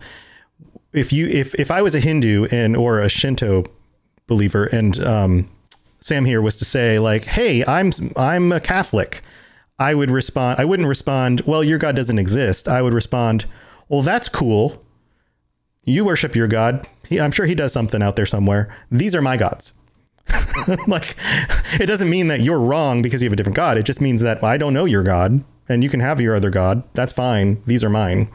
if 0.96 1.14
you 1.14 1.28
if 1.28 1.54
if 1.56 1.72
I 1.72 1.82
was 1.82 1.96
a 1.96 2.00
Hindu 2.00 2.48
and 2.52 2.76
or 2.76 3.00
a 3.00 3.10
Shinto 3.10 3.66
believer 4.28 4.66
and 4.66 5.00
um, 5.00 5.50
Sam 6.00 6.26
here 6.26 6.42
was 6.42 6.56
to 6.58 6.66
say 6.66 7.00
like, 7.00 7.26
"Hey, 7.26 7.64
I'm 7.66 7.92
I'm 8.16 8.52
a 8.52 8.60
Catholic," 8.60 9.22
I 9.80 9.96
would 9.96 10.12
respond. 10.12 10.60
I 10.60 10.66
wouldn't 10.66 10.88
respond. 10.88 11.42
Well, 11.42 11.64
your 11.64 11.78
God 11.78 11.96
doesn't 11.96 12.20
exist. 12.20 12.68
I 12.68 12.82
would 12.82 12.94
respond. 12.94 13.46
Well, 13.90 14.02
that's 14.02 14.30
cool. 14.30 14.84
You 15.84 16.06
worship 16.06 16.36
your 16.36 16.48
God. 16.48 16.88
He, 17.08 17.20
I'm 17.20 17.32
sure 17.32 17.46
he 17.46 17.56
does 17.56 17.74
something 17.74 18.02
out 18.02 18.16
there 18.16 18.26
somewhere. 18.26 18.76
These 18.90 19.14
are 19.14 19.22
my 19.22 19.38
gods. 19.38 19.74
like, 20.88 21.16
it 21.80 21.86
doesn't 21.86 22.10
mean 22.10 22.28
that 22.30 22.42
you're 22.42 22.60
wrong 22.60 23.04
because 23.04 23.22
you 23.22 23.28
have 23.28 23.34
a 23.34 23.36
different 23.36 23.56
God. 23.56 23.78
It 23.78 23.84
just 23.84 24.02
means 24.02 24.22
that 24.22 24.44
I 24.44 24.58
don't 24.58 24.74
know 24.74 24.86
your 24.86 25.04
God, 25.04 25.44
and 25.70 25.84
you 25.84 25.90
can 25.90 26.00
have 26.00 26.20
your 26.20 26.36
other 26.36 26.50
God. 26.50 26.84
That's 26.94 27.14
fine. 27.14 27.62
These 27.66 27.84
are 27.84 27.90
mine. 27.90 28.30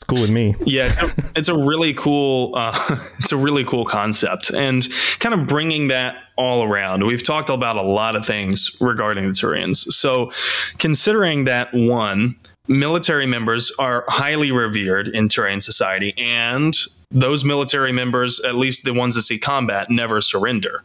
It's 0.00 0.06
cool 0.06 0.22
with 0.22 0.30
me. 0.30 0.54
Yeah, 0.64 0.86
it's 0.86 1.02
a, 1.02 1.10
it's 1.36 1.48
a 1.48 1.54
really 1.54 1.92
cool 1.92 2.54
uh, 2.56 2.98
it's 3.18 3.32
a 3.32 3.36
really 3.36 3.64
cool 3.64 3.84
concept, 3.84 4.48
and 4.48 4.88
kind 5.18 5.34
of 5.34 5.46
bringing 5.46 5.88
that 5.88 6.16
all 6.36 6.64
around. 6.64 7.04
We've 7.04 7.22
talked 7.22 7.50
about 7.50 7.76
a 7.76 7.82
lot 7.82 8.16
of 8.16 8.24
things 8.24 8.74
regarding 8.80 9.24
the 9.24 9.32
Turians. 9.32 9.76
So, 9.92 10.32
considering 10.78 11.44
that 11.44 11.68
one, 11.74 12.36
military 12.66 13.26
members 13.26 13.70
are 13.78 14.06
highly 14.08 14.50
revered 14.50 15.08
in 15.08 15.28
Turian 15.28 15.60
society, 15.60 16.14
and 16.16 16.74
those 17.10 17.44
military 17.44 17.92
members, 17.92 18.40
at 18.40 18.54
least 18.54 18.84
the 18.84 18.94
ones 18.94 19.16
that 19.16 19.22
see 19.22 19.38
combat, 19.38 19.90
never 19.90 20.22
surrender. 20.22 20.84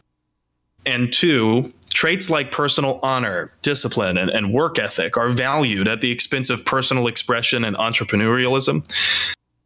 And 0.86 1.12
two, 1.12 1.70
traits 1.90 2.30
like 2.30 2.52
personal 2.52 3.00
honor, 3.02 3.50
discipline, 3.62 4.16
and, 4.16 4.30
and 4.30 4.52
work 4.52 4.78
ethic 4.78 5.16
are 5.16 5.30
valued 5.30 5.88
at 5.88 6.00
the 6.00 6.10
expense 6.10 6.48
of 6.48 6.64
personal 6.64 7.06
expression 7.06 7.64
and 7.64 7.76
entrepreneurialism. 7.76 8.84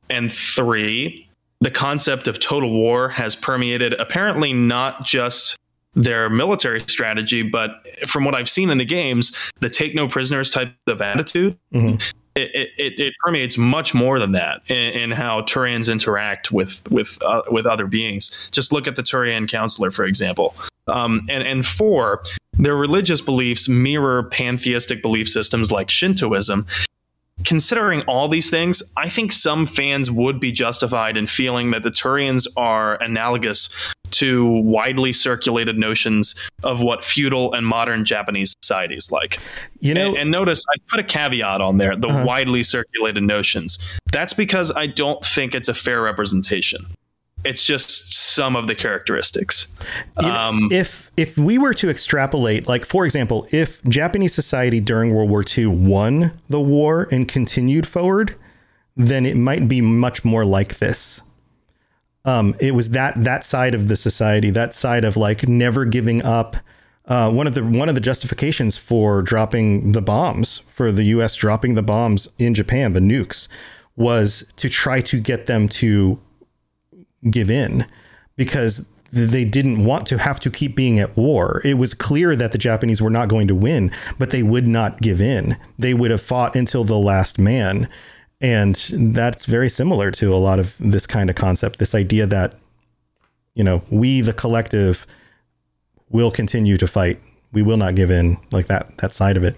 And 0.08 0.32
three, 0.32 1.28
the 1.60 1.70
concept 1.70 2.26
of 2.26 2.40
total 2.40 2.70
war 2.70 3.08
has 3.10 3.36
permeated 3.36 3.92
apparently 3.94 4.52
not 4.52 5.04
just 5.04 5.56
their 5.94 6.30
military 6.30 6.80
strategy, 6.86 7.42
but 7.42 7.70
from 8.06 8.24
what 8.24 8.34
I've 8.34 8.48
seen 8.48 8.70
in 8.70 8.78
the 8.78 8.84
games, 8.84 9.36
the 9.60 9.68
take 9.68 9.94
no 9.94 10.08
prisoners 10.08 10.48
type 10.48 10.72
of 10.86 11.02
attitude. 11.02 11.58
Mm-hmm. 11.74 11.96
It, 12.36 12.70
it, 12.78 13.00
it, 13.00 13.14
permeates 13.24 13.58
much 13.58 13.92
more 13.92 14.20
than 14.20 14.32
that 14.32 14.62
in, 14.70 14.76
in 14.76 15.10
how 15.10 15.40
Turians 15.42 15.90
interact 15.90 16.52
with 16.52 16.80
with 16.88 17.18
uh, 17.24 17.42
with 17.50 17.66
other 17.66 17.86
beings. 17.86 18.48
Just 18.52 18.72
look 18.72 18.86
at 18.86 18.94
the 18.94 19.02
Turian 19.02 19.48
councilor, 19.48 19.90
for 19.90 20.04
example. 20.04 20.54
Um, 20.86 21.22
and 21.28 21.42
and 21.42 21.66
four, 21.66 22.22
their 22.54 22.76
religious 22.76 23.20
beliefs 23.20 23.68
mirror 23.68 24.22
pantheistic 24.24 25.02
belief 25.02 25.28
systems 25.28 25.72
like 25.72 25.90
Shintoism, 25.90 26.66
considering 27.44 28.02
all 28.02 28.28
these 28.28 28.50
things, 28.50 28.82
I 28.96 29.08
think 29.08 29.32
some 29.32 29.66
fans 29.66 30.10
would 30.10 30.40
be 30.40 30.52
justified 30.52 31.16
in 31.16 31.26
feeling 31.26 31.70
that 31.70 31.82
the 31.82 31.90
Turians 31.90 32.46
are 32.56 32.96
analogous 33.02 33.68
to 34.12 34.46
widely 34.62 35.12
circulated 35.12 35.78
notions 35.78 36.34
of 36.64 36.82
what 36.82 37.04
feudal 37.04 37.54
and 37.54 37.66
modern 37.66 38.04
Japanese 38.04 38.54
society 38.62 38.96
is 38.96 39.12
like. 39.12 39.38
You 39.80 39.94
know, 39.94 40.08
and, 40.08 40.18
and 40.18 40.30
notice 40.30 40.64
I 40.68 40.78
put 40.88 41.00
a 41.00 41.04
caveat 41.04 41.60
on 41.60 41.78
there: 41.78 41.96
the 41.96 42.08
uh-huh. 42.08 42.24
widely 42.26 42.62
circulated 42.62 43.22
notions. 43.22 43.78
That's 44.12 44.32
because 44.32 44.72
I 44.72 44.86
don't 44.86 45.24
think 45.24 45.54
it's 45.54 45.68
a 45.68 45.74
fair 45.74 46.02
representation 46.02 46.86
it's 47.44 47.64
just 47.64 48.12
some 48.12 48.56
of 48.56 48.66
the 48.66 48.74
characteristics. 48.74 49.68
Um, 50.16 50.68
if 50.70 51.10
if 51.16 51.38
we 51.38 51.58
were 51.58 51.74
to 51.74 51.88
extrapolate, 51.88 52.68
like 52.68 52.84
for 52.84 53.04
example, 53.04 53.46
if 53.50 53.82
Japanese 53.84 54.34
society 54.34 54.80
during 54.80 55.14
World 55.14 55.30
War 55.30 55.44
II 55.56 55.66
won 55.66 56.32
the 56.48 56.60
war 56.60 57.08
and 57.10 57.26
continued 57.26 57.86
forward, 57.86 58.34
then 58.96 59.24
it 59.24 59.36
might 59.36 59.68
be 59.68 59.80
much 59.80 60.24
more 60.24 60.44
like 60.44 60.78
this. 60.78 61.22
Um, 62.24 62.54
it 62.60 62.74
was 62.74 62.90
that 62.90 63.14
that 63.16 63.44
side 63.44 63.74
of 63.74 63.88
the 63.88 63.96
society, 63.96 64.50
that 64.50 64.74
side 64.74 65.04
of 65.04 65.16
like 65.16 65.48
never 65.48 65.84
giving 65.84 66.22
up. 66.22 66.56
Uh, 67.06 67.28
one 67.28 67.46
of 67.46 67.54
the 67.54 67.64
one 67.64 67.88
of 67.88 67.94
the 67.94 68.00
justifications 68.00 68.76
for 68.76 69.22
dropping 69.22 69.92
the 69.92 70.02
bombs 70.02 70.58
for 70.70 70.92
the 70.92 71.04
U.S. 71.04 71.34
dropping 71.34 71.74
the 71.74 71.82
bombs 71.82 72.28
in 72.38 72.54
Japan, 72.54 72.92
the 72.92 73.00
nukes, 73.00 73.48
was 73.96 74.52
to 74.56 74.68
try 74.68 75.00
to 75.00 75.18
get 75.18 75.46
them 75.46 75.68
to 75.68 76.20
give 77.28 77.50
in 77.50 77.86
because 78.36 78.88
they 79.12 79.44
didn't 79.44 79.84
want 79.84 80.06
to 80.06 80.18
have 80.18 80.38
to 80.40 80.50
keep 80.50 80.76
being 80.76 81.00
at 81.00 81.16
war. 81.16 81.60
It 81.64 81.74
was 81.74 81.94
clear 81.94 82.36
that 82.36 82.52
the 82.52 82.58
Japanese 82.58 83.02
were 83.02 83.10
not 83.10 83.28
going 83.28 83.48
to 83.48 83.54
win, 83.54 83.90
but 84.18 84.30
they 84.30 84.42
would 84.42 84.66
not 84.66 85.00
give 85.00 85.20
in. 85.20 85.56
They 85.78 85.94
would 85.94 86.12
have 86.12 86.22
fought 86.22 86.54
until 86.54 86.84
the 86.84 86.96
last 86.96 87.38
man. 87.38 87.88
And 88.40 88.74
that's 88.92 89.46
very 89.46 89.68
similar 89.68 90.10
to 90.12 90.32
a 90.32 90.36
lot 90.36 90.58
of 90.58 90.76
this 90.78 91.06
kind 91.06 91.28
of 91.28 91.36
concept 91.36 91.78
this 91.78 91.94
idea 91.94 92.24
that, 92.26 92.54
you 93.54 93.64
know, 93.64 93.82
we, 93.90 94.20
the 94.20 94.32
collective, 94.32 95.06
will 96.08 96.30
continue 96.30 96.76
to 96.76 96.86
fight. 96.86 97.20
We 97.52 97.62
will 97.62 97.76
not 97.76 97.96
give 97.96 98.10
in, 98.10 98.38
like 98.52 98.66
that, 98.68 98.96
that 98.98 99.12
side 99.12 99.36
of 99.36 99.42
it. 99.42 99.56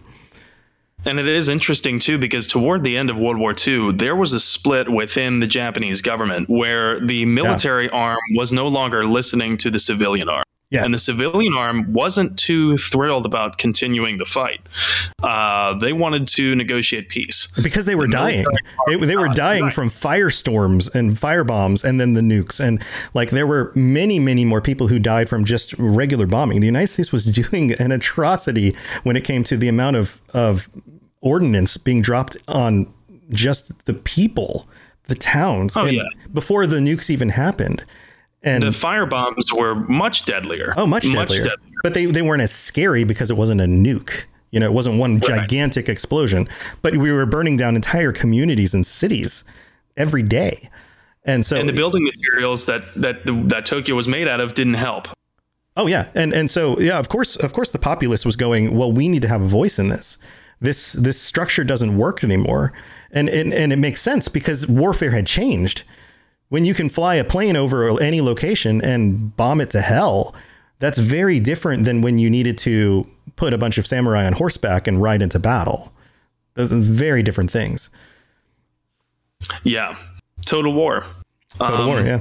And 1.05 1.19
it 1.19 1.27
is 1.27 1.49
interesting 1.49 1.99
too 1.99 2.19
because 2.19 2.47
toward 2.47 2.85
the 2.85 2.97
end 2.97 3.11
of 3.11 3.17
World 3.17 3.39
War 3.39 3.55
II, 3.55 3.93
there 3.93 4.17
was 4.17 4.33
a 4.33 4.41
split 4.41 4.91
within 4.91 5.41
the 5.41 5.47
Japanese 5.47 6.01
government 6.01 6.49
where 6.49 7.01
the 7.01 7.25
military 7.27 7.87
yeah. 7.87 7.91
arm 7.91 8.21
was 8.37 8.53
no 8.53 8.69
longer 8.69 9.05
listening 9.05 9.57
to 9.59 9.71
the 9.71 9.79
civilian 9.79 10.29
arm. 10.29 10.45
Yes. 10.73 10.87
And 10.87 10.95
the 10.95 10.99
civilian 10.99 11.53
arm 11.53 11.93
wasn't 11.93 12.39
too 12.39 12.79
thrilled 12.79 13.27
about 13.27 13.59
continuing 13.59 14.17
the 14.17 14.25
fight. 14.25 14.63
Uh, 15.23 15.75
they 15.75 15.93
wanted 15.93 16.27
to 16.29 16.57
negotiate 16.57 17.11
peace 17.11 17.47
because 17.63 17.85
they 17.85 17.95
were 17.95 18.07
the 18.07 18.13
dying. 18.13 18.47
They, 18.87 18.97
they, 18.97 19.17
were 19.17 19.29
dying 19.29 19.69
from 19.69 19.91
firestorms 19.91 20.93
and 20.95 21.15
firebombs, 21.15 21.85
and 21.85 22.01
then 22.01 22.15
the 22.15 22.23
nukes. 22.23 22.59
And 22.59 22.83
like 23.13 23.29
there 23.29 23.47
were 23.47 23.71
many, 23.75 24.19
many 24.19 24.47
more 24.47 24.63
people 24.63 24.89
who 24.89 24.99
died 24.99 25.29
from 25.29 25.45
just 25.45 25.75
regular 25.75 26.27
bombing. 26.27 26.61
The 26.61 26.67
United 26.67 26.89
States 26.89 27.13
was 27.13 27.27
doing 27.51 27.73
an 27.73 27.93
atrocity 27.93 28.75
when 29.03 29.15
it 29.15 29.25
came 29.25 29.45
to 29.45 29.59
the 29.59 29.69
amount 29.69 29.97
of 29.97 30.23
of 30.33 30.71
ordnance 31.23 31.77
being 31.77 32.03
dropped 32.03 32.37
on 32.49 32.93
just 33.31 33.87
the 33.87 33.95
people, 33.95 34.69
the 35.05 35.15
towns, 35.15 35.77
oh, 35.77 35.87
yeah. 35.87 36.03
before 36.33 36.67
the 36.67 36.77
nukes 36.77 37.09
even 37.09 37.31
happened. 37.31 37.85
And 38.43 38.63
the 38.63 38.73
fire 38.73 39.07
bombs 39.07 39.53
were 39.53 39.75
much 39.75 40.25
deadlier. 40.25 40.75
Oh, 40.77 40.87
much 40.87 41.05
deadlier. 41.05 41.17
Much 41.21 41.29
deadlier. 41.31 41.57
But 41.83 41.95
they, 41.95 42.07
they 42.07 42.23
weren't 42.23 42.43
as 42.43 42.51
scary 42.51 43.05
because 43.05 43.31
it 43.31 43.37
wasn't 43.37 43.61
a 43.61 43.67
nuke. 43.67 44.25
You 44.51 44.61
know, 44.61 44.67
it 44.67 44.73
wasn't 44.73 44.99
one 44.99 45.15
right. 45.15 45.23
gigantic 45.23 45.89
explosion, 45.89 46.49
but 46.83 46.97
we 46.97 47.11
were 47.11 47.25
burning 47.25 47.57
down 47.57 47.75
entire 47.75 48.13
communities 48.13 48.75
and 48.75 48.87
cities 48.87 49.45
every 49.97 50.23
day. 50.23 50.69
And 51.25 51.47
so 51.47 51.59
And 51.59 51.69
the 51.69 51.73
building 51.73 52.05
materials 52.05 52.67
that 52.67 52.83
that 52.95 53.23
that 53.25 53.65
Tokyo 53.65 53.95
was 53.95 54.09
made 54.09 54.29
out 54.29 54.41
of 54.41 54.55
didn't 54.55 54.75
help. 54.75 55.09
Oh 55.77 55.87
yeah. 55.87 56.09
And 56.15 56.35
and 56.35 56.51
so 56.51 56.79
yeah, 56.81 56.99
of 56.99 57.09
course 57.09 57.37
of 57.37 57.53
course 57.53 57.71
the 57.71 57.79
populace 57.79 58.27
was 58.27 58.37
going, 58.37 58.77
well, 58.77 58.93
we 58.93 59.09
need 59.09 59.23
to 59.23 59.29
have 59.29 59.41
a 59.41 59.47
voice 59.47 59.79
in 59.79 59.89
this. 59.89 60.19
This 60.63 60.95
this 60.95 61.21
structure 61.21 61.65
doesn't 61.65 61.97
work 61.97 62.25
anymore. 62.25 62.73
And 63.11 63.29
and, 63.29 63.53
and 63.53 63.73
it 63.73 63.77
makes 63.79 64.01
sense 64.01 64.29
because 64.29 64.67
warfare 64.67 65.11
had 65.11 65.27
changed 65.27 65.83
when 66.53 66.67
you 66.67 66.75
can 66.75 66.91
fly 66.91 67.15
a 67.15 67.25
plane 67.25 67.57
over 67.57 67.99
any 67.99 68.21
location 68.21 68.85
and 68.85 69.35
bomb 69.39 69.59
it 69.59 69.71
to 69.71 69.81
hell, 69.81 70.35
that's 70.81 70.99
very 70.99 71.41
different 71.41 71.85
than 71.85 72.03
when 72.03 72.19
you 72.19 72.29
needed 72.29 72.59
to 72.59 73.07
put 73.37 73.55
a 73.55 73.59
bunch 73.59 73.79
of 73.79 73.87
samurai 73.87 74.27
on 74.27 74.35
horseback 74.35 74.87
and 74.87 75.01
ride 75.01 75.23
into 75.23 75.39
battle. 75.39 75.91
Those 76.53 76.71
are 76.71 76.79
very 76.79 77.23
different 77.23 77.51
things. 77.51 77.89
Yeah. 79.65 79.97
Total 80.45 80.71
war. 80.71 81.07
Total 81.59 81.75
um, 81.75 81.87
war, 81.87 82.03
yeah. 82.03 82.21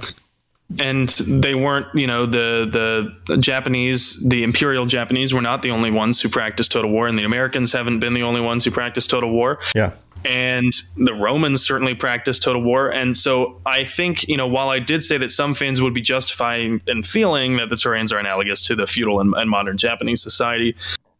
And 0.80 1.10
they 1.28 1.56
weren't, 1.56 1.88
you 1.94 2.08
know, 2.08 2.26
the 2.26 3.14
the 3.28 3.38
Japanese, 3.38 4.22
the 4.28 4.44
imperial 4.44 4.86
Japanese 4.86 5.34
were 5.34 5.42
not 5.42 5.62
the 5.62 5.72
only 5.72 5.92
ones 5.92 6.22
who 6.22 6.30
practiced 6.30 6.72
total 6.72 6.92
war, 6.92 7.08
and 7.08 7.18
the 7.18 7.24
Americans 7.24 7.72
haven't 7.72 8.00
been 8.00 8.14
the 8.14 8.24
only 8.24 8.42
ones 8.42 8.64
who 8.64 8.72
practiced 8.72 9.10
total 9.10 9.32
war. 9.32 9.60
Yeah 9.76 9.92
and 10.24 10.74
the 10.98 11.14
Romans 11.14 11.66
certainly 11.66 11.96
practiced 11.96 12.44
total 12.44 12.62
war. 12.62 12.90
And 12.90 13.16
so 13.18 13.60
I 13.66 13.84
think, 13.86 14.28
you 14.28 14.38
know, 14.38 14.48
while 14.48 14.70
I 14.70 14.80
did 14.80 15.04
say 15.04 15.18
that 15.18 15.32
some 15.32 15.56
fans 15.56 15.82
would 15.82 15.94
be 15.94 16.02
justifying 16.02 16.82
and 16.88 17.06
feeling 17.06 17.58
that 17.58 17.70
the 17.70 17.76
Turians 17.76 18.14
are 18.14 18.20
analogous 18.20 18.62
to 18.64 18.76
the 18.76 18.86
feudal 18.86 19.20
and, 19.20 19.34
and 19.36 19.50
modern 19.50 19.78
Japanese 19.78 20.22
society, 20.22 20.76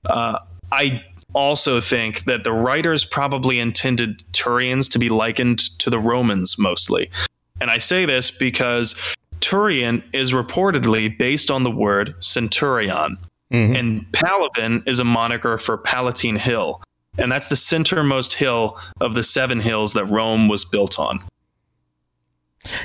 uh, 0.06 0.40
I 0.72 1.02
also 1.34 1.80
think 1.80 2.26
that 2.26 2.44
the 2.44 2.52
writers 2.52 3.06
probably 3.06 3.60
intended 3.60 4.24
Turians 4.34 4.90
to 4.92 5.00
be 5.00 5.10
likened 5.10 5.60
to 5.80 5.90
the 5.90 6.00
Romans 6.00 6.58
mostly. 6.60 7.10
And 7.60 7.70
I 7.70 7.78
say 7.78 8.06
this 8.06 8.32
because 8.32 8.96
Turian 9.42 10.04
is 10.14 10.32
reportedly 10.32 11.18
based 11.18 11.52
on 11.52 11.64
the 11.64 11.72
word 11.72 12.16
centurion. 12.20 13.18
Mm-hmm. 13.52 13.76
And 13.76 14.06
Palaven 14.14 14.88
is 14.88 15.00
a 15.00 15.04
moniker 15.04 15.58
for 15.58 15.78
Palatine 15.78 16.38
Hill 16.38 16.82
and 17.18 17.32
that's 17.32 17.48
the 17.48 17.56
centermost 17.56 18.34
hill 18.34 18.80
of 19.00 19.16
the 19.16 19.24
seven 19.24 19.60
hills 19.60 19.94
that 19.94 20.06
Rome 20.06 20.48
was 20.48 20.64
built 20.64 21.00
on. 21.00 21.22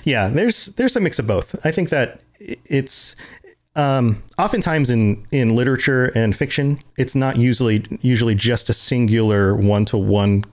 Yeah, 0.05 0.29
there's 0.29 0.67
there's 0.67 0.97
a 0.97 1.01
mix 1.01 1.19
of 1.19 1.27
both. 1.27 1.55
I 1.65 1.71
think 1.71 1.91
that 1.91 2.21
it's 2.39 3.15
um, 3.77 4.23
oftentimes 4.39 4.91
in 4.91 5.27
in 5.31 5.55
literature 5.55 6.11
and 6.15 6.35
fiction, 6.35 6.79
it's 6.97 7.15
not 7.15 7.37
usually 7.37 7.85
usually 8.01 8.35
just 8.35 8.71
a 8.71 8.73
singular 8.73 9.55
one 9.55 9.85
to 9.87 9.99
one 9.99 10.45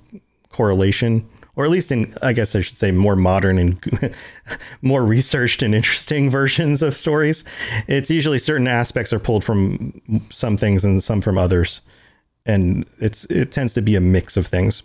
correlation, 0.50 1.28
or 1.56 1.66
at 1.66 1.72
least 1.72 1.92
in 1.92 2.16
I 2.22 2.34
guess 2.34 2.56
I 2.56 2.62
should 2.62 2.78
say 2.78 2.92
more 2.92 3.16
modern 3.16 3.58
and 3.58 4.16
more 4.82 5.06
researched 5.06 5.62
and 5.62 5.74
interesting 5.74 6.30
versions 6.40 6.82
of 6.82 6.98
stories. 6.98 7.44
It's 7.88 8.10
usually 8.10 8.40
certain 8.40 8.68
aspects 8.68 9.14
are 9.14 9.20
pulled 9.20 9.44
from 9.44 10.02
some 10.32 10.58
things 10.58 10.84
and 10.84 11.02
some 11.02 11.22
from 11.22 11.38
others 11.38 11.82
and 12.46 12.86
it's 13.00 13.26
it 13.26 13.52
tends 13.52 13.74
to 13.74 13.82
be 13.82 13.96
a 13.96 14.02
mix 14.02 14.38
of 14.38 14.48
things. 14.48 14.84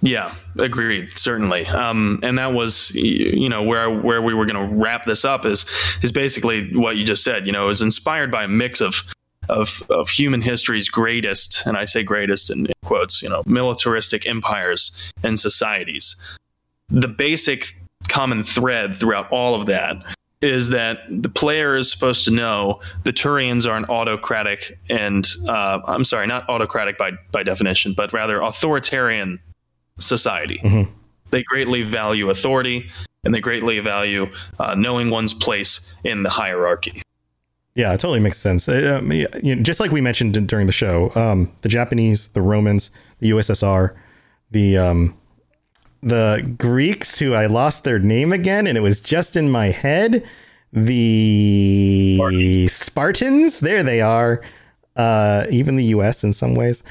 Yeah, 0.00 0.34
agreed. 0.58 1.16
Certainly, 1.16 1.66
um, 1.66 2.18
and 2.22 2.38
that 2.38 2.52
was 2.52 2.90
you 2.94 3.48
know 3.48 3.62
where 3.62 3.90
where 3.90 4.20
we 4.20 4.34
were 4.34 4.46
going 4.46 4.68
to 4.68 4.74
wrap 4.74 5.04
this 5.04 5.24
up 5.24 5.46
is 5.46 5.64
is 6.02 6.10
basically 6.10 6.72
what 6.74 6.96
you 6.96 7.04
just 7.04 7.22
said. 7.22 7.46
You 7.46 7.52
know, 7.52 7.68
is 7.68 7.82
inspired 7.82 8.30
by 8.30 8.44
a 8.44 8.48
mix 8.48 8.80
of 8.80 9.02
of 9.48 9.82
of 9.90 10.10
human 10.10 10.42
history's 10.42 10.88
greatest, 10.88 11.66
and 11.66 11.76
I 11.76 11.84
say 11.84 12.02
greatest 12.02 12.50
in, 12.50 12.66
in 12.66 12.72
quotes. 12.84 13.22
You 13.22 13.28
know, 13.28 13.42
militaristic 13.46 14.26
empires 14.26 14.92
and 15.22 15.38
societies. 15.38 16.16
the 16.88 17.08
basic 17.08 17.74
common 18.08 18.44
thread 18.44 18.96
throughout 18.96 19.30
all 19.30 19.54
of 19.54 19.66
that 19.66 19.96
is 20.42 20.70
that 20.70 20.98
the 21.08 21.28
player 21.28 21.76
is 21.76 21.90
supposed 21.90 22.24
to 22.24 22.30
know 22.30 22.80
the 23.04 23.12
Turians 23.12 23.66
are 23.66 23.76
an 23.76 23.84
autocratic 23.86 24.78
and 24.90 25.26
uh, 25.48 25.78
I'm 25.86 26.04
sorry, 26.04 26.26
not 26.26 26.48
autocratic 26.48 26.98
by 26.98 27.12
by 27.30 27.42
definition, 27.42 27.94
but 27.94 28.12
rather 28.12 28.40
authoritarian 28.40 29.38
society. 29.98 30.60
Mm-hmm. 30.62 30.90
They 31.30 31.42
greatly 31.44 31.82
value 31.82 32.28
authority 32.28 32.90
and 33.24 33.32
they 33.32 33.40
greatly 33.40 33.78
value 33.78 34.30
uh, 34.58 34.74
knowing 34.74 35.10
one's 35.10 35.32
place 35.32 35.94
in 36.04 36.24
the 36.24 36.30
hierarchy. 36.30 37.01
Yeah, 37.74 37.94
it 37.94 38.00
totally 38.00 38.20
makes 38.20 38.38
sense. 38.38 38.68
Uh, 38.68 38.98
um, 39.00 39.10
you 39.12 39.56
know, 39.56 39.62
just 39.62 39.80
like 39.80 39.90
we 39.90 40.00
mentioned 40.00 40.46
during 40.46 40.66
the 40.66 40.72
show, 40.72 41.10
um, 41.14 41.50
the 41.62 41.68
Japanese, 41.68 42.28
the 42.28 42.42
Romans, 42.42 42.90
the 43.20 43.30
USSR, 43.30 43.94
the 44.50 44.76
um, 44.76 45.16
the 46.02 46.54
Greeks, 46.58 47.18
who 47.18 47.32
I 47.32 47.46
lost 47.46 47.84
their 47.84 47.98
name 47.98 48.32
again, 48.32 48.66
and 48.66 48.76
it 48.76 48.82
was 48.82 49.00
just 49.00 49.36
in 49.36 49.50
my 49.50 49.66
head. 49.66 50.26
The 50.74 52.16
Spartans, 52.16 52.72
Spartans 52.72 53.60
there 53.60 53.82
they 53.82 54.00
are. 54.00 54.42
Uh, 54.94 55.46
even 55.50 55.76
the 55.76 55.84
U.S. 55.84 56.22
in 56.22 56.34
some 56.34 56.54
ways. 56.54 56.82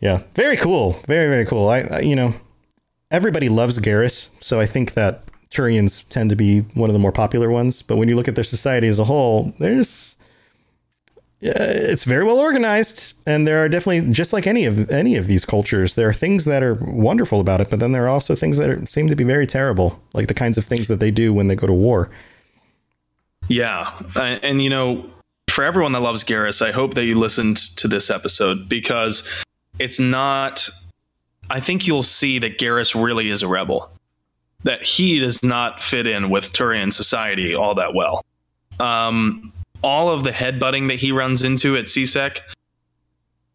Yeah, 0.00 0.22
very 0.34 0.56
cool. 0.56 1.00
Very 1.06 1.28
very 1.28 1.46
cool. 1.46 1.68
I, 1.68 1.80
I 1.82 2.00
you 2.00 2.16
know, 2.16 2.34
everybody 3.12 3.48
loves 3.48 3.78
Garrus, 3.78 4.30
so 4.40 4.58
I 4.58 4.66
think 4.66 4.94
that 4.94 5.22
Turians 5.52 6.08
tend 6.08 6.30
to 6.30 6.36
be 6.36 6.60
one 6.74 6.88
of 6.88 6.94
the 6.94 6.98
more 7.00 7.12
popular 7.12 7.50
ones. 7.50 7.82
But 7.82 7.96
when 7.96 8.08
you 8.08 8.16
look 8.16 8.28
at 8.28 8.34
their 8.34 8.44
society 8.44 8.88
as 8.88 8.98
a 8.98 9.04
whole, 9.04 9.52
there's 9.58 10.16
it's 11.44 12.04
very 12.04 12.24
well 12.24 12.38
organized, 12.38 13.14
and 13.26 13.48
there 13.48 13.64
are 13.64 13.68
definitely 13.68 14.12
just 14.12 14.32
like 14.32 14.46
any 14.46 14.64
of 14.64 14.88
any 14.90 15.16
of 15.16 15.26
these 15.26 15.44
cultures, 15.44 15.96
there 15.96 16.08
are 16.08 16.12
things 16.12 16.44
that 16.44 16.62
are 16.62 16.74
wonderful 16.74 17.40
about 17.40 17.60
it, 17.60 17.68
but 17.68 17.80
then 17.80 17.90
there 17.90 18.04
are 18.04 18.08
also 18.08 18.36
things 18.36 18.58
that 18.58 18.70
are, 18.70 18.86
seem 18.86 19.08
to 19.08 19.16
be 19.16 19.24
very 19.24 19.46
terrible, 19.46 20.00
like 20.12 20.28
the 20.28 20.34
kinds 20.34 20.56
of 20.56 20.64
things 20.64 20.86
that 20.86 21.00
they 21.00 21.10
do 21.10 21.34
when 21.34 21.48
they 21.48 21.56
go 21.56 21.66
to 21.66 21.72
war. 21.72 22.10
Yeah, 23.48 23.92
and, 24.14 24.44
and 24.44 24.62
you 24.62 24.70
know, 24.70 25.04
for 25.50 25.64
everyone 25.64 25.90
that 25.92 26.00
loves 26.00 26.22
Garrus, 26.22 26.64
I 26.64 26.70
hope 26.70 26.94
that 26.94 27.06
you 27.06 27.18
listened 27.18 27.56
to 27.76 27.88
this 27.88 28.08
episode 28.08 28.68
because 28.68 29.28
it's 29.80 29.98
not. 29.98 30.68
I 31.50 31.58
think 31.58 31.88
you'll 31.88 32.04
see 32.04 32.38
that 32.38 32.58
Garrus 32.58 32.94
really 32.94 33.30
is 33.30 33.42
a 33.42 33.48
rebel. 33.48 33.90
That 34.64 34.84
he 34.84 35.18
does 35.18 35.42
not 35.42 35.82
fit 35.82 36.06
in 36.06 36.30
with 36.30 36.52
Turian 36.52 36.92
society 36.92 37.54
all 37.54 37.74
that 37.74 37.94
well. 37.94 38.24
Um, 38.78 39.52
all 39.82 40.08
of 40.08 40.22
the 40.24 40.30
headbutting 40.30 40.88
that 40.88 41.00
he 41.00 41.10
runs 41.10 41.42
into 41.42 41.76
at 41.76 41.88
C-Sec, 41.88 42.42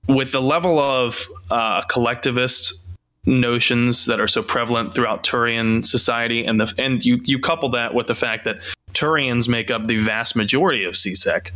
with 0.07 0.31
the 0.31 0.41
level 0.41 0.79
of 0.79 1.25
uh, 1.49 1.81
collectivist 1.83 2.85
notions 3.25 4.05
that 4.05 4.19
are 4.19 4.27
so 4.27 4.41
prevalent 4.41 4.93
throughout 4.93 5.23
Turian 5.23 5.85
society, 5.85 6.45
and 6.45 6.59
the 6.59 6.73
and 6.77 7.03
you 7.05 7.21
you 7.23 7.39
couple 7.39 7.69
that 7.69 7.93
with 7.93 8.07
the 8.07 8.15
fact 8.15 8.45
that 8.45 8.57
Turians 8.93 9.47
make 9.47 9.69
up 9.69 9.87
the 9.87 9.97
vast 9.97 10.35
majority 10.35 10.83
of 10.83 10.95
C-Sec, 10.95 11.51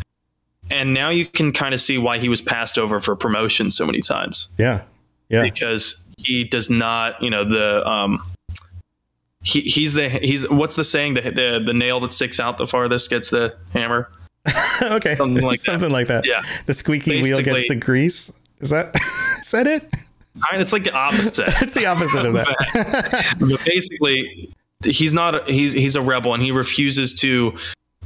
and 0.69 0.94
now 0.94 1.10
you 1.10 1.26
can 1.26 1.52
kind 1.52 1.73
of 1.73 1.82
see 1.82 1.98
why 1.98 2.18
he 2.18 2.30
was 2.30 2.41
passed 2.41 2.78
over 2.78 2.99
for 2.99 3.15
promotion 3.15 3.72
so 3.72 3.86
many 3.86 4.02
times. 4.02 4.49
Yeah, 4.57 4.84
yeah, 5.30 5.44
because 5.44 6.07
he 6.18 6.44
does 6.44 6.69
not, 6.69 7.22
you 7.22 7.30
know, 7.30 7.44
the 7.44 7.88
um, 7.88 8.22
he, 9.43 9.61
he's 9.61 9.93
the 9.93 10.09
he's 10.09 10.47
what's 10.49 10.76
the 10.76 10.84
saying 10.84 11.15
the, 11.15 11.22
the 11.22 11.61
the 11.65 11.73
nail 11.73 11.99
that 12.01 12.13
sticks 12.13 12.39
out 12.39 12.57
the 12.57 12.68
farthest 12.68 13.09
gets 13.09 13.30
the 13.30 13.55
hammer 13.73 14.11
okay, 14.84 15.15
something 15.15 15.43
like 15.43 15.59
something 15.59 15.89
that. 15.89 15.93
like 15.93 16.07
that. 16.07 16.26
Yeah, 16.26 16.41
the 16.65 16.73
squeaky 16.73 17.22
wheel 17.22 17.41
gets 17.41 17.68
the 17.68 17.76
grease. 17.76 18.31
Is 18.59 18.72
that 18.72 18.95
is 19.41 19.51
that 19.51 19.68
it? 19.68 19.88
I 20.43 20.53
mean, 20.53 20.61
it's 20.61 20.73
like 20.73 20.84
the 20.84 20.93
opposite. 20.93 21.45
it's 21.61 21.73
the 21.76 21.85
opposite 21.85 22.26
of 22.26 22.34
that. 22.34 23.35
but, 23.39 23.49
but 23.49 23.65
basically, 23.65 24.51
he's 24.84 25.13
not. 25.13 25.47
He's 25.47 25.73
he's 25.73 25.95
a 25.95 26.01
rebel, 26.01 26.34
and 26.34 26.41
he 26.41 26.51
refuses 26.51 27.13
to. 27.19 27.55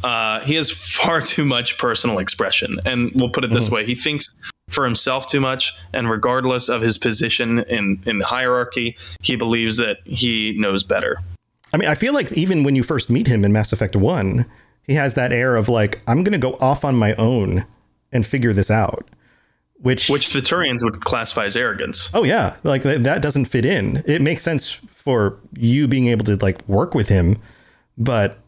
Uh, 0.04 0.42
he 0.42 0.56
has 0.56 0.70
far 0.70 1.22
too 1.22 1.46
much 1.46 1.78
personal 1.78 2.20
expression, 2.20 2.78
and 2.86 3.12
we'll 3.16 3.30
put 3.30 3.46
it 3.46 3.52
this 3.52 3.68
Mm-hmm. 3.68 3.76
way: 3.76 3.86
he 3.86 3.96
thinks 3.96 4.36
for 4.70 4.86
himself 4.86 5.28
too 5.28 5.40
much, 5.40 5.74
and 5.94 6.10
regardless 6.10 6.70
of 6.70 6.82
his 6.82 6.98
position 6.98 7.60
in 7.60 8.02
in 8.06 8.20
the 8.20 8.26
hierarchy, 8.26 8.98
he 9.22 9.36
believes 9.36 9.78
that 9.78 9.98
he 10.06 10.56
knows 10.58 10.84
better. 10.84 11.20
I 11.74 11.78
mean, 11.78 11.90
I 11.90 11.96
feel 11.96 12.14
like 12.14 12.32
even 12.32 12.64
when 12.64 12.76
you 12.76 12.84
first 12.84 13.10
meet 13.10 13.28
him 13.28 13.44
in 13.44 13.52
Mass 13.52 13.74
Effect 13.74 13.96
1, 13.96 14.46
he 14.84 14.94
has 14.94 15.16
that 15.16 15.34
air 15.34 15.56
of 15.56 15.68
like, 15.68 16.02
I'm 16.08 16.24
going 16.24 16.32
to 16.34 16.38
go 16.40 16.58
off 16.62 16.86
on 16.86 16.96
my 16.96 17.14
own 17.16 17.66
and 18.14 18.26
figure 18.26 18.54
this 18.54 18.72
out. 18.72 19.10
Which, 19.82 20.10
which 20.10 20.32
the 20.32 20.40
Turians 20.40 20.84
would 20.84 21.02
classify 21.02 21.44
as 21.44 21.58
arrogance. 21.58 22.10
Oh, 22.14 22.24
yeah. 22.24 22.56
Like 22.64 22.84
th- 22.84 23.02
that 23.02 23.22
doesn't 23.22 23.46
fit 23.46 23.66
in. 23.66 24.02
It 24.06 24.22
makes 24.22 24.42
sense 24.42 24.72
for 24.90 25.38
you 25.58 25.88
being 25.88 26.08
able 26.08 26.24
to 26.26 26.38
like 26.38 26.66
work 26.68 26.96
with 26.96 27.10
him, 27.10 27.38
but 27.98 28.40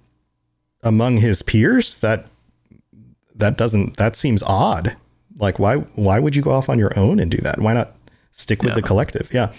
among 0.83 1.17
his 1.17 1.41
peers, 1.41 1.97
that 1.97 2.27
that 3.35 3.57
doesn't 3.57 3.97
that 3.97 4.15
seems 4.15 4.41
odd. 4.41 4.95
Like 5.39 5.59
why 5.59 5.75
why 5.95 6.19
would 6.19 6.35
you 6.35 6.41
go 6.41 6.51
off 6.51 6.69
on 6.69 6.79
your 6.79 6.97
own 6.97 7.19
and 7.19 7.29
do 7.31 7.37
that? 7.39 7.59
Why 7.59 7.73
not 7.73 7.95
stick 8.33 8.61
with 8.61 8.71
Yeah. 8.71 8.75
the 8.75 8.81
collective? 8.81 9.29
Yeah. 9.33 9.53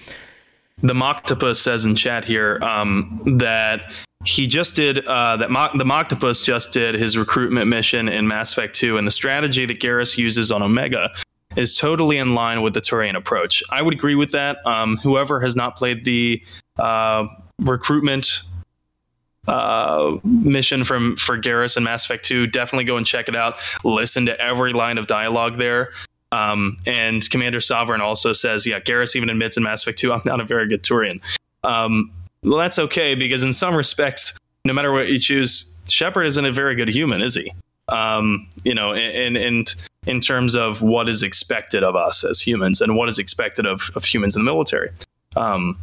the 0.80 0.94
Moctopus 0.94 1.56
says 1.56 1.84
in 1.84 1.96
chat 1.96 2.24
here 2.24 2.59
um, 2.62 3.20
that 3.38 3.80
he 4.24 4.46
just 4.46 4.76
did 4.76 5.05
uh, 5.06 5.36
that. 5.36 5.50
Mo- 5.50 5.70
the 5.76 5.84
Moctopus 5.84 6.42
just 6.44 6.72
did 6.72 6.94
his 6.94 7.16
recruitment 7.18 7.66
mission 7.68 8.09
in 8.09 8.28
Mass 8.28 8.52
Effect 8.52 8.76
2, 8.76 8.96
and 8.96 9.05
the 9.06 9.10
strategy 9.10 9.66
that 9.66 9.80
Garrus 9.80 10.16
uses 10.16 10.50
on 10.52 10.62
Omega 10.62 11.10
is 11.56 11.74
totally 11.74 12.18
in 12.18 12.34
line 12.34 12.62
with 12.62 12.74
the 12.74 12.80
Turian 12.80 13.16
approach. 13.16 13.60
I 13.70 13.82
would 13.82 13.92
agree 13.94 14.14
with 14.14 14.30
that. 14.32 14.59
Um, 14.66 14.98
whoever 14.98 15.40
has 15.40 15.56
not 15.56 15.76
played 15.76 16.05
the 16.05 16.40
uh, 16.78 17.26
recruitment 17.60 18.42
uh, 19.48 20.18
mission 20.24 20.84
from 20.84 21.16
for 21.16 21.38
Garrus 21.38 21.76
and 21.76 21.84
Mass 21.84 22.04
Effect 22.04 22.24
2, 22.24 22.46
definitely 22.48 22.84
go 22.84 22.96
and 22.96 23.06
check 23.06 23.28
it 23.28 23.34
out. 23.34 23.56
Listen 23.82 24.26
to 24.26 24.40
every 24.40 24.72
line 24.72 24.98
of 24.98 25.06
dialogue 25.06 25.56
there. 25.56 25.92
Um, 26.30 26.76
and 26.86 27.28
Commander 27.30 27.60
Sovereign 27.60 28.02
also 28.02 28.34
says, 28.34 28.66
yeah, 28.66 28.80
Garrus 28.80 29.16
even 29.16 29.30
admits 29.30 29.56
in 29.56 29.62
Mass 29.62 29.82
Effect 29.82 29.98
2, 29.98 30.12
I'm 30.12 30.20
not 30.24 30.40
a 30.40 30.44
very 30.44 30.68
good 30.68 30.82
Turian. 30.82 31.20
Um, 31.64 32.12
well, 32.42 32.58
that's 32.58 32.78
okay 32.78 33.14
because 33.14 33.42
in 33.42 33.52
some 33.52 33.74
respects, 33.74 34.36
no 34.64 34.72
matter 34.72 34.92
what 34.92 35.08
you 35.08 35.18
choose, 35.18 35.76
Shepard 35.88 36.26
isn't 36.26 36.44
a 36.44 36.52
very 36.52 36.74
good 36.74 36.88
human, 36.88 37.22
is 37.22 37.34
he? 37.34 37.52
Um, 37.88 38.46
you 38.64 38.74
know, 38.74 38.92
and 38.92 39.36
in 39.38 39.64
in 40.06 40.20
terms 40.20 40.54
of 40.54 40.82
what 40.82 41.08
is 41.08 41.22
expected 41.22 41.82
of 41.82 41.96
us 41.96 42.22
as 42.22 42.40
humans 42.40 42.80
and 42.80 42.96
what 42.96 43.08
is 43.08 43.18
expected 43.18 43.66
of, 43.66 43.90
of 43.94 44.04
humans 44.04 44.36
in 44.36 44.40
the 44.40 44.50
military. 44.50 44.90
Um, 45.36 45.78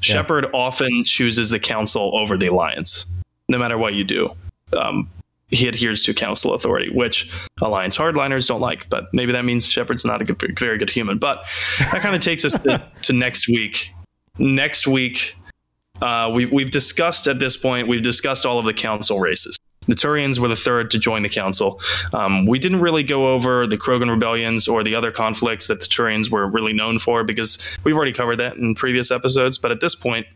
Shepard 0.00 0.46
often 0.54 1.04
chooses 1.04 1.50
the 1.50 1.58
council 1.58 2.16
over 2.16 2.36
the 2.36 2.46
alliance, 2.46 3.06
no 3.48 3.58
matter 3.58 3.76
what 3.76 3.94
you 3.94 4.04
do. 4.04 4.30
Um, 4.72 5.10
he 5.48 5.66
adheres 5.66 6.02
to 6.02 6.14
council 6.14 6.52
authority, 6.52 6.90
which 6.90 7.30
alliance 7.62 7.96
hardliners 7.96 8.46
don't 8.48 8.60
like. 8.60 8.88
But 8.90 9.12
maybe 9.12 9.32
that 9.32 9.44
means 9.44 9.66
Shepard's 9.66 10.04
not 10.04 10.20
a 10.20 10.24
good, 10.24 10.58
very 10.58 10.78
good 10.78 10.90
human. 10.90 11.18
But 11.18 11.44
that 11.92 12.02
kind 12.02 12.14
of 12.14 12.20
takes 12.20 12.44
us 12.44 12.52
to, 12.52 12.82
to 13.02 13.12
next 13.12 13.48
week. 13.48 13.90
Next 14.38 14.86
week, 14.86 15.34
uh, 16.02 16.30
we, 16.32 16.46
we've 16.46 16.70
discussed 16.70 17.26
at 17.26 17.38
this 17.38 17.56
point, 17.56 17.88
we've 17.88 18.02
discussed 18.02 18.46
all 18.46 18.58
of 18.58 18.66
the 18.66 18.74
council 18.74 19.18
races. 19.18 19.57
The 19.88 19.94
Turians 19.94 20.38
were 20.38 20.48
the 20.48 20.56
third 20.56 20.90
to 20.92 20.98
join 20.98 21.22
the 21.22 21.28
council. 21.28 21.80
Um, 22.12 22.46
we 22.46 22.58
didn't 22.58 22.80
really 22.80 23.02
go 23.02 23.28
over 23.34 23.66
the 23.66 23.76
Krogan 23.76 24.10
rebellions 24.10 24.68
or 24.68 24.84
the 24.84 24.94
other 24.94 25.10
conflicts 25.10 25.66
that 25.66 25.80
the 25.80 25.86
Turians 25.86 26.30
were 26.30 26.46
really 26.46 26.72
known 26.72 26.98
for 26.98 27.24
because 27.24 27.58
we've 27.84 27.96
already 27.96 28.12
covered 28.12 28.36
that 28.36 28.56
in 28.56 28.74
previous 28.74 29.10
episodes. 29.10 29.58
But 29.58 29.72
at 29.72 29.80
this 29.80 29.94
point, 29.94 30.26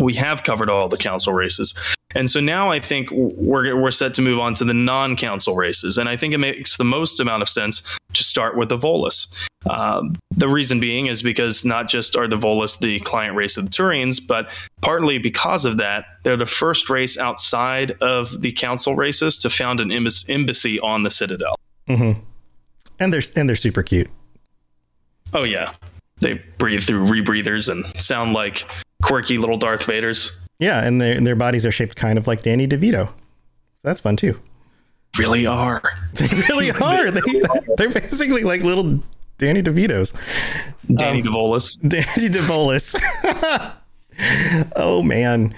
we 0.00 0.14
have 0.14 0.42
covered 0.42 0.70
all 0.70 0.88
the 0.88 0.96
council 0.96 1.32
races. 1.32 1.74
And 2.14 2.30
so 2.30 2.40
now 2.40 2.70
I 2.70 2.78
think 2.78 3.08
we're, 3.10 3.74
we're 3.76 3.90
set 3.90 4.14
to 4.14 4.22
move 4.22 4.38
on 4.38 4.54
to 4.54 4.64
the 4.64 4.74
non 4.74 5.16
council 5.16 5.56
races. 5.56 5.98
And 5.98 6.08
I 6.08 6.16
think 6.16 6.32
it 6.32 6.38
makes 6.38 6.76
the 6.76 6.84
most 6.84 7.20
amount 7.20 7.42
of 7.42 7.48
sense 7.48 7.82
to 8.12 8.22
start 8.22 8.56
with 8.56 8.68
the 8.68 8.78
Volus. 8.78 9.36
Um, 9.68 10.16
the 10.30 10.48
reason 10.48 10.78
being 10.78 11.06
is 11.06 11.22
because 11.22 11.64
not 11.64 11.88
just 11.88 12.14
are 12.16 12.28
the 12.28 12.36
Volus 12.36 12.78
the 12.78 13.00
client 13.00 13.34
race 13.34 13.56
of 13.56 13.64
the 13.64 13.70
Turians, 13.70 14.20
but 14.24 14.48
partly 14.80 15.18
because 15.18 15.64
of 15.64 15.78
that, 15.78 16.04
they're 16.22 16.36
the 16.36 16.46
first 16.46 16.88
race 16.88 17.18
outside 17.18 17.92
of 18.00 18.40
the 18.42 18.52
council 18.52 18.94
races 18.94 19.38
to 19.38 19.50
found 19.50 19.80
an 19.80 19.88
embas- 19.88 20.28
embassy 20.28 20.78
on 20.80 21.02
the 21.02 21.10
Citadel. 21.10 21.56
Mm-hmm. 21.88 22.20
And 23.00 23.12
they're 23.12 23.22
and 23.34 23.48
they're 23.48 23.56
super 23.56 23.82
cute. 23.82 24.08
Oh, 25.32 25.42
yeah. 25.42 25.74
They 26.20 26.34
breathe 26.58 26.84
through 26.84 27.06
rebreathers 27.06 27.68
and 27.68 28.00
sound 28.00 28.34
like 28.34 28.64
quirky 29.04 29.38
little 29.38 29.58
Darth 29.58 29.82
Vaders. 29.82 30.32
Yeah, 30.58 30.84
and 30.84 31.00
their 31.00 31.20
their 31.20 31.36
bodies 31.36 31.66
are 31.66 31.72
shaped 31.72 31.96
kind 31.96 32.18
of 32.18 32.26
like 32.26 32.42
Danny 32.42 32.66
DeVito. 32.66 33.08
So 33.08 33.12
that's 33.82 34.00
fun 34.00 34.16
too. 34.16 34.40
Really 35.18 35.46
are. 35.46 35.82
They 36.14 36.28
really 36.48 36.70
are. 36.70 37.10
They, 37.10 37.20
they're 37.76 37.90
basically 37.90 38.44
like 38.44 38.62
little 38.62 39.00
Danny 39.38 39.62
DeVitos. 39.62 40.14
Danny 40.94 41.22
DeVolis. 41.22 41.76
Danny 41.88 42.28
DeVolis. 42.28 42.94
oh 44.76 45.02
man. 45.02 45.54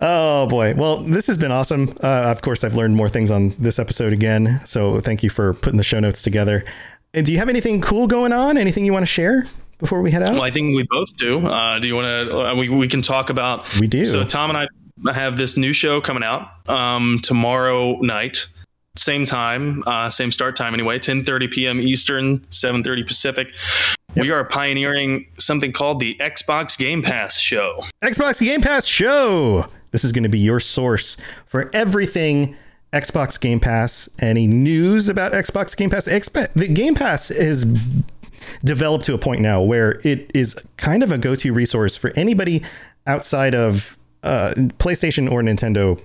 Oh 0.00 0.46
boy. 0.46 0.74
Well, 0.76 0.98
this 0.98 1.26
has 1.26 1.36
been 1.36 1.50
awesome. 1.50 1.96
Uh, 2.00 2.30
of 2.30 2.42
course, 2.42 2.62
I've 2.62 2.76
learned 2.76 2.94
more 2.94 3.08
things 3.08 3.32
on 3.32 3.56
this 3.58 3.80
episode 3.80 4.12
again. 4.12 4.60
So 4.64 5.00
thank 5.00 5.24
you 5.24 5.30
for 5.30 5.54
putting 5.54 5.78
the 5.78 5.84
show 5.84 5.98
notes 5.98 6.22
together. 6.22 6.64
And 7.12 7.26
do 7.26 7.32
you 7.32 7.38
have 7.38 7.48
anything 7.48 7.80
cool 7.80 8.06
going 8.06 8.32
on? 8.32 8.56
Anything 8.56 8.84
you 8.84 8.92
want 8.92 9.02
to 9.02 9.06
share 9.06 9.46
before 9.78 10.02
we 10.02 10.10
head 10.10 10.22
out? 10.22 10.32
Well, 10.32 10.42
I 10.42 10.50
think 10.50 10.74
we 10.74 10.86
both 10.90 11.16
do. 11.16 11.46
Uh, 11.46 11.78
do 11.78 11.86
you 11.86 11.94
want 11.94 12.06
to? 12.06 12.38
Uh, 12.38 12.54
we 12.54 12.68
we 12.68 12.88
can 12.88 13.02
talk 13.02 13.30
about. 13.30 13.72
We 13.78 13.86
do. 13.86 14.04
So 14.04 14.24
Tom 14.24 14.50
and 14.50 14.58
I 14.58 15.12
have 15.12 15.36
this 15.36 15.56
new 15.56 15.72
show 15.72 16.00
coming 16.00 16.24
out 16.24 16.48
um, 16.68 17.20
tomorrow 17.22 17.96
night, 18.00 18.46
same 18.96 19.24
time, 19.24 19.82
uh, 19.86 20.10
same 20.10 20.32
start 20.32 20.56
time 20.56 20.74
anyway, 20.74 20.98
10:30 20.98 21.50
p.m. 21.50 21.80
Eastern, 21.80 22.40
7:30 22.50 23.06
Pacific. 23.06 23.52
Yep. 24.14 24.24
We 24.24 24.30
are 24.30 24.44
pioneering 24.44 25.26
something 25.38 25.72
called 25.72 26.00
the 26.00 26.16
Xbox 26.20 26.76
Game 26.76 27.02
Pass 27.02 27.38
Show. 27.38 27.84
Xbox 28.02 28.40
Game 28.40 28.62
Pass 28.62 28.86
Show. 28.86 29.66
This 29.90 30.04
is 30.04 30.12
going 30.12 30.24
to 30.24 30.28
be 30.28 30.38
your 30.38 30.60
source 30.60 31.16
for 31.46 31.70
everything 31.72 32.56
Xbox 32.92 33.38
Game 33.40 33.60
Pass. 33.60 34.08
Any 34.20 34.46
news 34.46 35.08
about 35.08 35.32
Xbox 35.32 35.76
Game 35.76 35.90
Pass? 35.90 36.08
Exp- 36.08 36.52
the 36.54 36.68
Game 36.68 36.94
Pass 36.94 37.30
is 37.30 37.64
developed 38.64 39.04
to 39.06 39.14
a 39.14 39.18
point 39.18 39.40
now 39.40 39.60
where 39.60 40.00
it 40.04 40.30
is 40.34 40.56
kind 40.76 41.02
of 41.02 41.10
a 41.10 41.18
go-to 41.18 41.52
resource 41.52 41.96
for 41.96 42.12
anybody 42.16 42.62
outside 43.06 43.54
of 43.54 43.96
uh, 44.22 44.52
PlayStation 44.78 45.30
or 45.30 45.42
Nintendo 45.42 46.00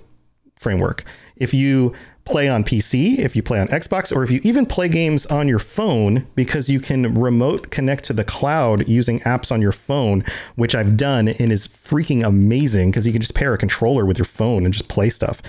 framework. 0.56 1.04
If 1.36 1.52
you 1.52 1.94
play 2.24 2.48
on 2.48 2.64
PC, 2.64 3.18
if 3.18 3.36
you 3.36 3.42
play 3.42 3.60
on 3.60 3.68
Xbox, 3.68 4.14
or 4.14 4.24
if 4.24 4.30
you 4.30 4.40
even 4.44 4.64
play 4.64 4.88
games 4.88 5.26
on 5.26 5.46
your 5.46 5.58
phone 5.58 6.26
because 6.34 6.70
you 6.70 6.80
can 6.80 7.14
remote 7.14 7.70
connect 7.70 8.04
to 8.04 8.12
the 8.12 8.24
cloud 8.24 8.88
using 8.88 9.20
apps 9.20 9.52
on 9.52 9.60
your 9.60 9.72
phone, 9.72 10.24
which 10.56 10.74
I've 10.74 10.96
done 10.96 11.28
and 11.28 11.52
is 11.52 11.68
freaking 11.68 12.26
amazing 12.26 12.90
because 12.90 13.06
you 13.06 13.12
can 13.12 13.20
just 13.20 13.34
pair 13.34 13.52
a 13.52 13.58
controller 13.58 14.06
with 14.06 14.18
your 14.18 14.24
phone 14.24 14.64
and 14.64 14.72
just 14.72 14.88
play 14.88 15.10
stuff. 15.10 15.42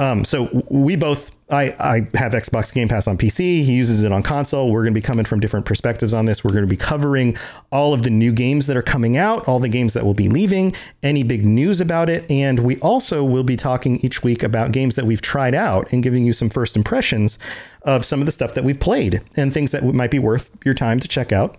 Um, 0.00 0.24
so 0.24 0.64
we 0.70 0.96
both 0.96 1.30
I, 1.50 1.74
I 1.78 1.94
have 2.18 2.32
Xbox 2.32 2.72
Game 2.74 2.88
Pass 2.88 3.06
on 3.06 3.16
PC. 3.16 3.64
He 3.64 3.72
uses 3.72 4.02
it 4.02 4.12
on 4.12 4.22
console. 4.22 4.70
We're 4.70 4.82
going 4.82 4.92
to 4.92 5.00
be 5.00 5.04
coming 5.04 5.24
from 5.24 5.40
different 5.40 5.64
perspectives 5.64 6.12
on 6.12 6.26
this. 6.26 6.44
We're 6.44 6.52
going 6.52 6.64
to 6.64 6.68
be 6.68 6.76
covering 6.76 7.38
all 7.72 7.94
of 7.94 8.02
the 8.02 8.10
new 8.10 8.32
games 8.32 8.66
that 8.66 8.76
are 8.76 8.82
coming 8.82 9.16
out, 9.16 9.48
all 9.48 9.58
the 9.58 9.68
games 9.68 9.94
that 9.94 10.04
will 10.04 10.14
be 10.14 10.28
leaving, 10.28 10.74
any 11.02 11.22
big 11.22 11.44
news 11.46 11.80
about 11.80 12.10
it. 12.10 12.30
And 12.30 12.60
we 12.60 12.78
also 12.80 13.24
will 13.24 13.44
be 13.44 13.56
talking 13.56 13.98
each 14.04 14.22
week 14.22 14.42
about 14.42 14.72
games 14.72 14.94
that 14.96 15.06
we've 15.06 15.22
tried 15.22 15.54
out 15.54 15.90
and 15.92 16.02
giving 16.02 16.26
you 16.26 16.34
some 16.34 16.50
first 16.50 16.76
impressions 16.76 17.38
of 17.82 18.04
some 18.04 18.20
of 18.20 18.26
the 18.26 18.32
stuff 18.32 18.52
that 18.54 18.64
we've 18.64 18.80
played 18.80 19.22
and 19.36 19.52
things 19.52 19.72
that 19.72 19.82
might 19.84 20.10
be 20.10 20.18
worth 20.18 20.50
your 20.64 20.74
time 20.74 21.00
to 21.00 21.08
check 21.08 21.32
out. 21.32 21.56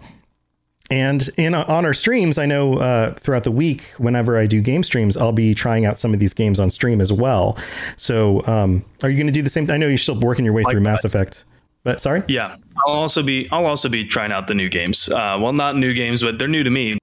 And 0.91 1.29
in 1.37 1.53
on 1.53 1.85
our 1.85 1.93
streams, 1.93 2.37
I 2.37 2.45
know 2.45 2.75
uh, 2.75 3.13
throughout 3.13 3.43
the 3.43 3.51
week, 3.51 3.83
whenever 3.97 4.37
I 4.37 4.47
do 4.47 4.59
game 4.59 4.83
streams, 4.83 5.15
I'll 5.15 5.31
be 5.31 5.53
trying 5.53 5.85
out 5.85 5.99
some 5.99 6.13
of 6.13 6.19
these 6.19 6.33
games 6.33 6.59
on 6.59 6.69
stream 6.71 6.99
as 6.99 7.13
well. 7.13 7.57
So, 7.97 8.45
um, 8.47 8.83
are 9.03 9.09
you 9.09 9.15
going 9.15 9.27
to 9.27 9.33
do 9.33 9.43
the 9.43 9.49
same? 9.49 9.69
I 9.69 9.77
know 9.77 9.87
you're 9.87 9.99
still 9.99 10.19
working 10.19 10.45
your 10.45 10.53
way 10.53 10.63
through 10.63 10.81
Mass 10.81 11.05
Effect, 11.05 11.45
but 11.83 12.01
sorry. 12.01 12.23
Yeah, 12.27 12.55
I'll 12.87 12.93
also 12.95 13.21
be 13.21 13.47
I'll 13.51 13.67
also 13.67 13.87
be 13.87 14.03
trying 14.03 14.31
out 14.31 14.47
the 14.47 14.55
new 14.55 14.69
games. 14.69 15.09
Uh, 15.09 15.37
well, 15.39 15.53
not 15.53 15.75
new 15.75 15.93
games, 15.93 16.23
but 16.23 16.39
they're 16.39 16.47
new 16.47 16.63
to 16.63 16.71
me. 16.71 16.97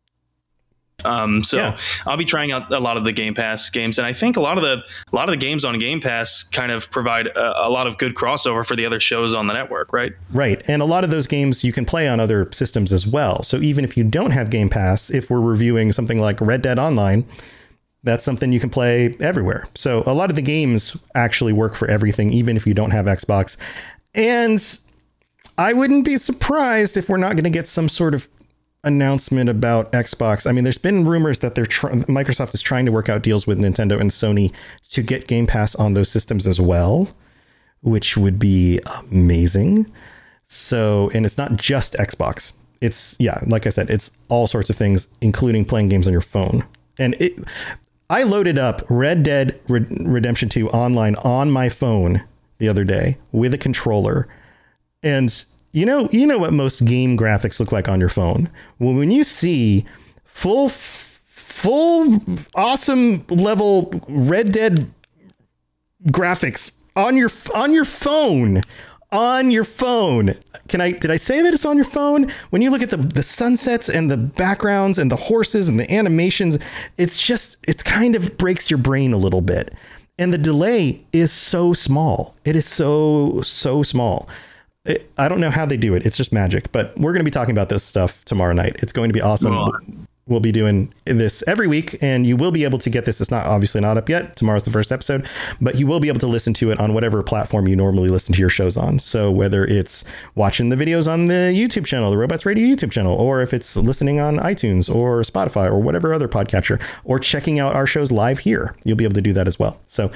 Um, 1.04 1.44
so 1.44 1.58
yeah. 1.58 1.78
I'll 2.06 2.16
be 2.16 2.24
trying 2.24 2.52
out 2.52 2.72
a 2.72 2.80
lot 2.80 2.96
of 2.96 3.04
the 3.04 3.12
Game 3.12 3.34
Pass 3.34 3.68
games, 3.68 3.98
and 3.98 4.06
I 4.06 4.12
think 4.12 4.36
a 4.36 4.40
lot 4.40 4.56
of 4.56 4.62
the 4.62 4.82
a 5.12 5.16
lot 5.16 5.28
of 5.28 5.32
the 5.32 5.36
games 5.36 5.64
on 5.64 5.78
Game 5.78 6.00
Pass 6.00 6.42
kind 6.42 6.72
of 6.72 6.90
provide 6.90 7.26
a, 7.28 7.66
a, 7.66 7.70
lot 7.70 7.86
of 7.86 7.98
good 7.98 8.14
crossover 8.14 8.64
for 8.64 8.76
the 8.76 8.86
other 8.86 8.98
shows 8.98 9.34
on 9.34 9.46
the 9.46 9.52
network, 9.52 9.92
right? 9.92 10.12
Right, 10.32 10.62
and 10.68 10.80
a 10.80 10.86
lot 10.86 11.04
of 11.04 11.10
those 11.10 11.26
games 11.26 11.62
you 11.62 11.72
can 11.72 11.84
play 11.84 12.08
on 12.08 12.18
other 12.18 12.50
systems 12.50 12.92
as 12.92 13.06
well. 13.06 13.42
So 13.42 13.58
even 13.58 13.84
if 13.84 13.96
you 13.96 14.04
don't 14.04 14.30
have 14.30 14.48
Game 14.48 14.70
Pass, 14.70 15.10
if 15.10 15.28
we're 15.28 15.40
reviewing 15.40 15.92
something 15.92 16.18
like 16.18 16.40
Red 16.40 16.62
Dead 16.62 16.78
Online, 16.78 17.26
that's 18.02 18.24
something 18.24 18.50
you 18.50 18.60
can 18.60 18.70
play 18.70 19.16
everywhere. 19.20 19.68
So 19.74 20.02
a 20.06 20.14
lot 20.14 20.30
of 20.30 20.36
the 20.36 20.42
games 20.42 20.96
actually 21.14 21.52
work 21.52 21.74
for 21.74 21.88
everything, 21.88 22.32
even 22.32 22.56
if 22.56 22.66
you 22.66 22.72
don't 22.72 22.92
have 22.92 23.04
Xbox. 23.06 23.58
And 24.14 24.62
I 25.58 25.72
wouldn't 25.72 26.04
be 26.04 26.16
surprised 26.16 26.96
if 26.96 27.08
we're 27.08 27.16
not 27.16 27.32
going 27.32 27.44
to 27.44 27.50
get 27.50 27.68
some 27.68 27.88
sort 27.88 28.14
of 28.14 28.28
announcement 28.84 29.50
about 29.50 29.90
Xbox. 29.92 30.46
I 30.46 30.52
mean, 30.52 30.64
there's 30.64 30.78
been 30.78 31.04
rumors 31.04 31.40
that 31.40 31.54
they're 31.54 31.66
tr- 31.66 31.88
Microsoft 31.88 32.54
is 32.54 32.62
trying 32.62 32.86
to 32.86 32.92
work 32.92 33.08
out 33.08 33.22
deals 33.22 33.46
with 33.46 33.58
Nintendo 33.58 34.00
and 34.00 34.10
Sony 34.10 34.52
to 34.90 35.02
get 35.02 35.26
Game 35.26 35.46
Pass 35.46 35.74
on 35.74 35.94
those 35.94 36.08
systems 36.08 36.46
as 36.46 36.60
well, 36.60 37.08
which 37.80 38.16
would 38.16 38.38
be 38.38 38.80
amazing. 39.10 39.90
So, 40.44 41.10
and 41.14 41.26
it's 41.26 41.36
not 41.36 41.56
just 41.56 41.94
Xbox. 41.94 42.52
It's 42.80 43.16
yeah, 43.18 43.38
like 43.46 43.66
I 43.66 43.70
said, 43.70 43.90
it's 43.90 44.12
all 44.28 44.46
sorts 44.46 44.70
of 44.70 44.76
things, 44.76 45.08
including 45.20 45.64
playing 45.64 45.88
games 45.88 46.06
on 46.06 46.12
your 46.12 46.20
phone. 46.20 46.64
And 46.98 47.16
it, 47.18 47.38
I 48.08 48.22
loaded 48.22 48.58
up 48.58 48.82
Red 48.88 49.22
Dead 49.22 49.60
Redemption 49.68 50.48
2 50.48 50.70
online 50.70 51.16
on 51.16 51.50
my 51.50 51.68
phone 51.68 52.22
the 52.58 52.68
other 52.68 52.84
day 52.84 53.18
with 53.32 53.52
a 53.52 53.58
controller, 53.58 54.28
and 55.02 55.44
you 55.76 55.84
know, 55.84 56.08
you 56.10 56.26
know 56.26 56.38
what 56.38 56.54
most 56.54 56.86
game 56.86 57.18
graphics 57.18 57.60
look 57.60 57.70
like 57.70 57.86
on 57.86 58.00
your 58.00 58.08
phone. 58.08 58.48
Well, 58.78 58.94
when 58.94 59.10
you 59.10 59.24
see 59.24 59.84
full, 60.24 60.70
full, 60.70 62.18
awesome 62.54 63.26
level 63.28 63.92
Red 64.08 64.52
Dead 64.52 64.90
graphics 66.06 66.74
on 66.96 67.18
your 67.18 67.30
on 67.54 67.74
your 67.74 67.84
phone, 67.84 68.62
on 69.12 69.50
your 69.50 69.64
phone. 69.64 70.34
Can 70.68 70.80
I 70.80 70.92
did 70.92 71.10
I 71.10 71.18
say 71.18 71.42
that 71.42 71.52
it's 71.52 71.66
on 71.66 71.76
your 71.76 71.84
phone? 71.84 72.30
When 72.48 72.62
you 72.62 72.70
look 72.70 72.80
at 72.80 72.88
the 72.88 72.96
the 72.96 73.22
sunsets 73.22 73.90
and 73.90 74.10
the 74.10 74.16
backgrounds 74.16 74.98
and 74.98 75.12
the 75.12 75.16
horses 75.16 75.68
and 75.68 75.78
the 75.78 75.92
animations, 75.92 76.58
it's 76.96 77.22
just 77.22 77.58
it's 77.68 77.82
kind 77.82 78.14
of 78.14 78.38
breaks 78.38 78.70
your 78.70 78.78
brain 78.78 79.12
a 79.12 79.18
little 79.18 79.42
bit. 79.42 79.74
And 80.18 80.32
the 80.32 80.38
delay 80.38 81.04
is 81.12 81.32
so 81.32 81.74
small. 81.74 82.34
It 82.46 82.56
is 82.56 82.64
so 82.64 83.42
so 83.42 83.82
small. 83.82 84.26
I 85.18 85.28
don't 85.28 85.40
know 85.40 85.50
how 85.50 85.66
they 85.66 85.76
do 85.76 85.94
it. 85.94 86.06
It's 86.06 86.16
just 86.16 86.32
magic. 86.32 86.72
But 86.72 86.96
we're 86.96 87.12
going 87.12 87.24
to 87.24 87.24
be 87.24 87.30
talking 87.30 87.52
about 87.52 87.68
this 87.68 87.82
stuff 87.82 88.24
tomorrow 88.24 88.52
night. 88.52 88.76
It's 88.78 88.92
going 88.92 89.08
to 89.08 89.14
be 89.14 89.20
awesome. 89.20 90.06
We'll 90.28 90.40
be 90.40 90.50
doing 90.50 90.92
this 91.04 91.44
every 91.46 91.68
week, 91.68 92.02
and 92.02 92.26
you 92.26 92.36
will 92.36 92.50
be 92.50 92.64
able 92.64 92.78
to 92.78 92.90
get 92.90 93.04
this. 93.04 93.20
It's 93.20 93.30
not 93.30 93.46
obviously 93.46 93.80
not 93.80 93.96
up 93.96 94.08
yet. 94.08 94.34
Tomorrow's 94.34 94.64
the 94.64 94.72
first 94.72 94.90
episode, 94.90 95.24
but 95.60 95.76
you 95.76 95.86
will 95.86 96.00
be 96.00 96.08
able 96.08 96.18
to 96.18 96.26
listen 96.26 96.52
to 96.54 96.72
it 96.72 96.80
on 96.80 96.94
whatever 96.94 97.22
platform 97.22 97.68
you 97.68 97.76
normally 97.76 98.08
listen 98.08 98.34
to 98.34 98.40
your 98.40 98.50
shows 98.50 98.76
on. 98.76 98.98
So 98.98 99.30
whether 99.30 99.64
it's 99.64 100.04
watching 100.34 100.70
the 100.70 100.74
videos 100.74 101.06
on 101.06 101.26
the 101.26 101.54
YouTube 101.54 101.86
channel, 101.86 102.10
the 102.10 102.16
Robots 102.16 102.44
Radio 102.44 102.66
YouTube 102.66 102.90
channel, 102.90 103.14
or 103.14 103.40
if 103.40 103.54
it's 103.54 103.76
listening 103.76 104.18
on 104.18 104.38
iTunes 104.38 104.92
or 104.92 105.20
Spotify 105.20 105.66
or 105.66 105.80
whatever 105.80 106.12
other 106.12 106.26
podcatcher, 106.26 106.82
or 107.04 107.20
checking 107.20 107.60
out 107.60 107.76
our 107.76 107.86
shows 107.86 108.10
live 108.10 108.40
here, 108.40 108.74
you'll 108.82 108.96
be 108.96 109.04
able 109.04 109.14
to 109.14 109.22
do 109.22 109.32
that 109.32 109.46
as 109.46 109.60
well. 109.60 109.78
So 109.86 110.10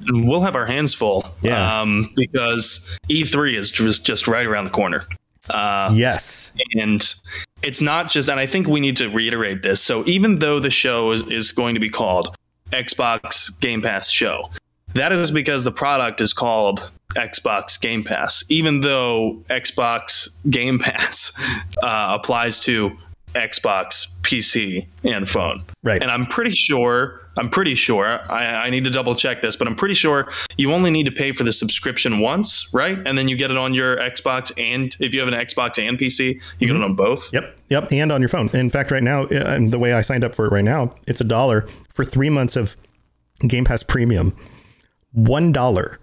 we'll 0.00 0.42
have 0.42 0.56
our 0.56 0.66
hands 0.66 0.94
full. 0.94 1.26
Yeah. 1.42 1.80
Um, 1.80 2.12
because 2.16 2.96
E3 3.08 3.58
is 3.58 3.70
just, 3.70 4.04
just 4.04 4.28
right 4.28 4.46
around 4.46 4.64
the 4.64 4.70
corner. 4.70 5.04
Uh, 5.50 5.90
yes. 5.94 6.52
And 6.74 7.14
it's 7.62 7.80
not 7.80 8.10
just, 8.10 8.28
and 8.28 8.40
I 8.40 8.46
think 8.46 8.66
we 8.66 8.80
need 8.80 8.96
to 8.96 9.08
reiterate 9.08 9.62
this. 9.62 9.80
So 9.80 10.04
even 10.06 10.38
though 10.38 10.58
the 10.58 10.70
show 10.70 11.12
is, 11.12 11.22
is 11.28 11.52
going 11.52 11.74
to 11.74 11.80
be 11.80 11.90
called 11.90 12.36
Xbox 12.72 13.58
Game 13.60 13.82
Pass 13.82 14.10
Show, 14.10 14.50
that 14.94 15.12
is 15.12 15.30
because 15.30 15.64
the 15.64 15.72
product 15.72 16.20
is 16.20 16.32
called 16.32 16.92
Xbox 17.16 17.80
Game 17.80 18.02
Pass, 18.02 18.44
even 18.48 18.80
though 18.80 19.42
Xbox 19.50 20.28
Game 20.50 20.78
Pass 20.78 21.32
uh, 21.82 22.16
applies 22.18 22.60
to 22.60 22.96
Xbox, 23.34 24.06
PC, 24.22 24.86
and 25.04 25.28
phone. 25.28 25.62
Right. 25.82 26.00
And 26.00 26.10
I'm 26.10 26.26
pretty 26.26 26.52
sure, 26.52 27.25
I'm 27.36 27.50
pretty 27.50 27.74
sure, 27.74 28.20
I, 28.30 28.66
I, 28.66 28.70
need 28.70 28.84
to 28.84 28.90
double 28.90 29.14
check 29.14 29.42
this, 29.42 29.56
but 29.56 29.68
I'm 29.68 29.76
pretty 29.76 29.94
sure 29.94 30.30
you 30.56 30.72
only 30.72 30.90
need 30.90 31.04
to 31.04 31.12
pay 31.12 31.32
for 31.32 31.44
the 31.44 31.52
subscription 31.52 32.20
once, 32.20 32.68
right? 32.72 32.98
And 33.06 33.18
then 33.18 33.28
you 33.28 33.36
get 33.36 33.50
it 33.50 33.56
on 33.56 33.74
your 33.74 33.96
Xbox 33.96 34.52
and 34.56 34.96
if 35.00 35.12
you 35.12 35.20
have 35.20 35.28
an 35.28 35.34
Xbox 35.34 35.78
and 35.86 35.98
PC, 35.98 36.18
you 36.18 36.34
mm-hmm. 36.34 36.58
get 36.58 36.70
it 36.70 36.72
mm-hmm. 36.74 36.84
on 36.84 36.94
both. 36.94 37.32
Yep. 37.32 37.56
Yep. 37.68 37.92
And 37.92 38.10
on 38.12 38.20
your 38.20 38.28
phone. 38.28 38.48
In 38.54 38.70
fact, 38.70 38.90
right 38.90 39.02
now, 39.02 39.24
uh, 39.24 39.58
the 39.68 39.78
way 39.78 39.92
I 39.92 40.00
signed 40.00 40.24
up 40.24 40.34
for 40.34 40.46
it 40.46 40.52
right 40.52 40.64
now, 40.64 40.94
it's 41.06 41.20
a 41.20 41.24
dollar 41.24 41.68
for 41.92 42.04
three 42.04 42.30
months 42.30 42.56
of 42.56 42.76
Game 43.46 43.64
Pass 43.64 43.82
Premium. 43.82 44.34
One 45.12 45.52
dollar 45.52 45.98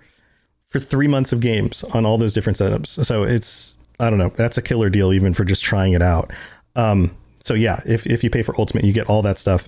for 0.70 0.80
three 0.80 1.08
months 1.08 1.32
of 1.32 1.40
games 1.40 1.84
on 1.84 2.06
all 2.06 2.18
those 2.18 2.34
different 2.34 2.58
setups. 2.58 3.06
So 3.06 3.24
it's, 3.24 3.78
I 4.00 4.10
don't 4.10 4.20
know, 4.20 4.30
that's 4.30 4.58
a 4.58 4.62
killer 4.62 4.90
deal 4.90 5.14
even 5.14 5.34
for 5.34 5.46
just 5.46 5.64
trying 5.64 5.94
it 5.94 6.02
out. 6.02 6.32
Um, 6.76 7.16
so 7.40 7.54
yeah, 7.54 7.82
if, 7.86 8.08
if 8.08 8.24
you 8.24 8.30
pay 8.30 8.42
for 8.42 8.56
Ultimate, 8.58 8.84
you 8.84 8.94
get 8.94 9.08
all 9.08 9.22
that 9.22 9.38
stuff. 9.38 9.68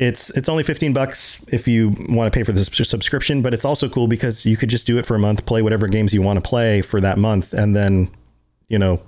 It's 0.00 0.30
it's 0.30 0.48
only 0.48 0.62
15 0.62 0.94
bucks 0.94 1.44
if 1.48 1.68
you 1.68 1.90
want 2.08 2.32
to 2.32 2.36
pay 2.36 2.42
for 2.42 2.52
the 2.52 2.64
subscription, 2.64 3.42
but 3.42 3.52
it's 3.52 3.66
also 3.66 3.86
cool 3.86 4.08
because 4.08 4.46
you 4.46 4.56
could 4.56 4.70
just 4.70 4.86
do 4.86 4.96
it 4.96 5.04
for 5.04 5.14
a 5.14 5.18
month, 5.18 5.44
play 5.44 5.60
whatever 5.60 5.88
games 5.88 6.14
you 6.14 6.22
want 6.22 6.42
to 6.42 6.48
play 6.48 6.80
for 6.80 7.02
that 7.02 7.18
month, 7.18 7.52
and 7.52 7.76
then, 7.76 8.10
you 8.68 8.78
know, 8.78 9.02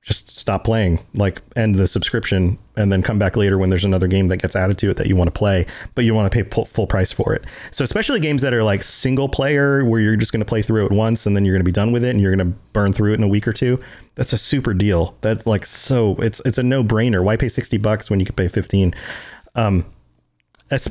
just 0.00 0.38
stop 0.38 0.64
playing, 0.64 0.98
like 1.12 1.42
end 1.56 1.74
the 1.74 1.86
subscription, 1.86 2.58
and 2.74 2.90
then 2.90 3.02
come 3.02 3.18
back 3.18 3.36
later 3.36 3.58
when 3.58 3.68
there's 3.68 3.84
another 3.84 4.06
game 4.06 4.28
that 4.28 4.38
gets 4.38 4.56
added 4.56 4.78
to 4.78 4.88
it 4.88 4.96
that 4.96 5.08
you 5.08 5.14
want 5.14 5.28
to 5.28 5.38
play, 5.38 5.66
but 5.94 6.06
you 6.06 6.14
want 6.14 6.32
to 6.32 6.42
pay 6.42 6.64
full 6.64 6.86
price 6.86 7.12
for 7.12 7.34
it. 7.34 7.44
So 7.70 7.84
especially 7.84 8.18
games 8.18 8.40
that 8.40 8.54
are 8.54 8.62
like 8.62 8.82
single 8.82 9.28
player, 9.28 9.84
where 9.84 10.00
you're 10.00 10.16
just 10.16 10.32
going 10.32 10.40
to 10.40 10.46
play 10.46 10.62
through 10.62 10.86
it 10.86 10.92
once 10.92 11.26
and 11.26 11.36
then 11.36 11.44
you're 11.44 11.52
going 11.52 11.60
to 11.60 11.68
be 11.68 11.72
done 11.72 11.92
with 11.92 12.02
it, 12.02 12.12
and 12.12 12.22
you're 12.22 12.34
going 12.34 12.50
to 12.50 12.58
burn 12.72 12.94
through 12.94 13.12
it 13.12 13.16
in 13.16 13.22
a 13.24 13.28
week 13.28 13.46
or 13.46 13.52
two. 13.52 13.78
That's 14.14 14.32
a 14.32 14.38
super 14.38 14.72
deal. 14.72 15.14
That's 15.20 15.46
like 15.46 15.66
so 15.66 16.16
it's 16.16 16.40
it's 16.46 16.56
a 16.56 16.62
no 16.62 16.82
brainer. 16.82 17.22
Why 17.22 17.36
pay 17.36 17.50
sixty 17.50 17.76
bucks 17.76 18.08
when 18.08 18.20
you 18.20 18.24
could 18.24 18.36
pay 18.36 18.48
fifteen? 18.48 18.94
Um, 19.54 19.84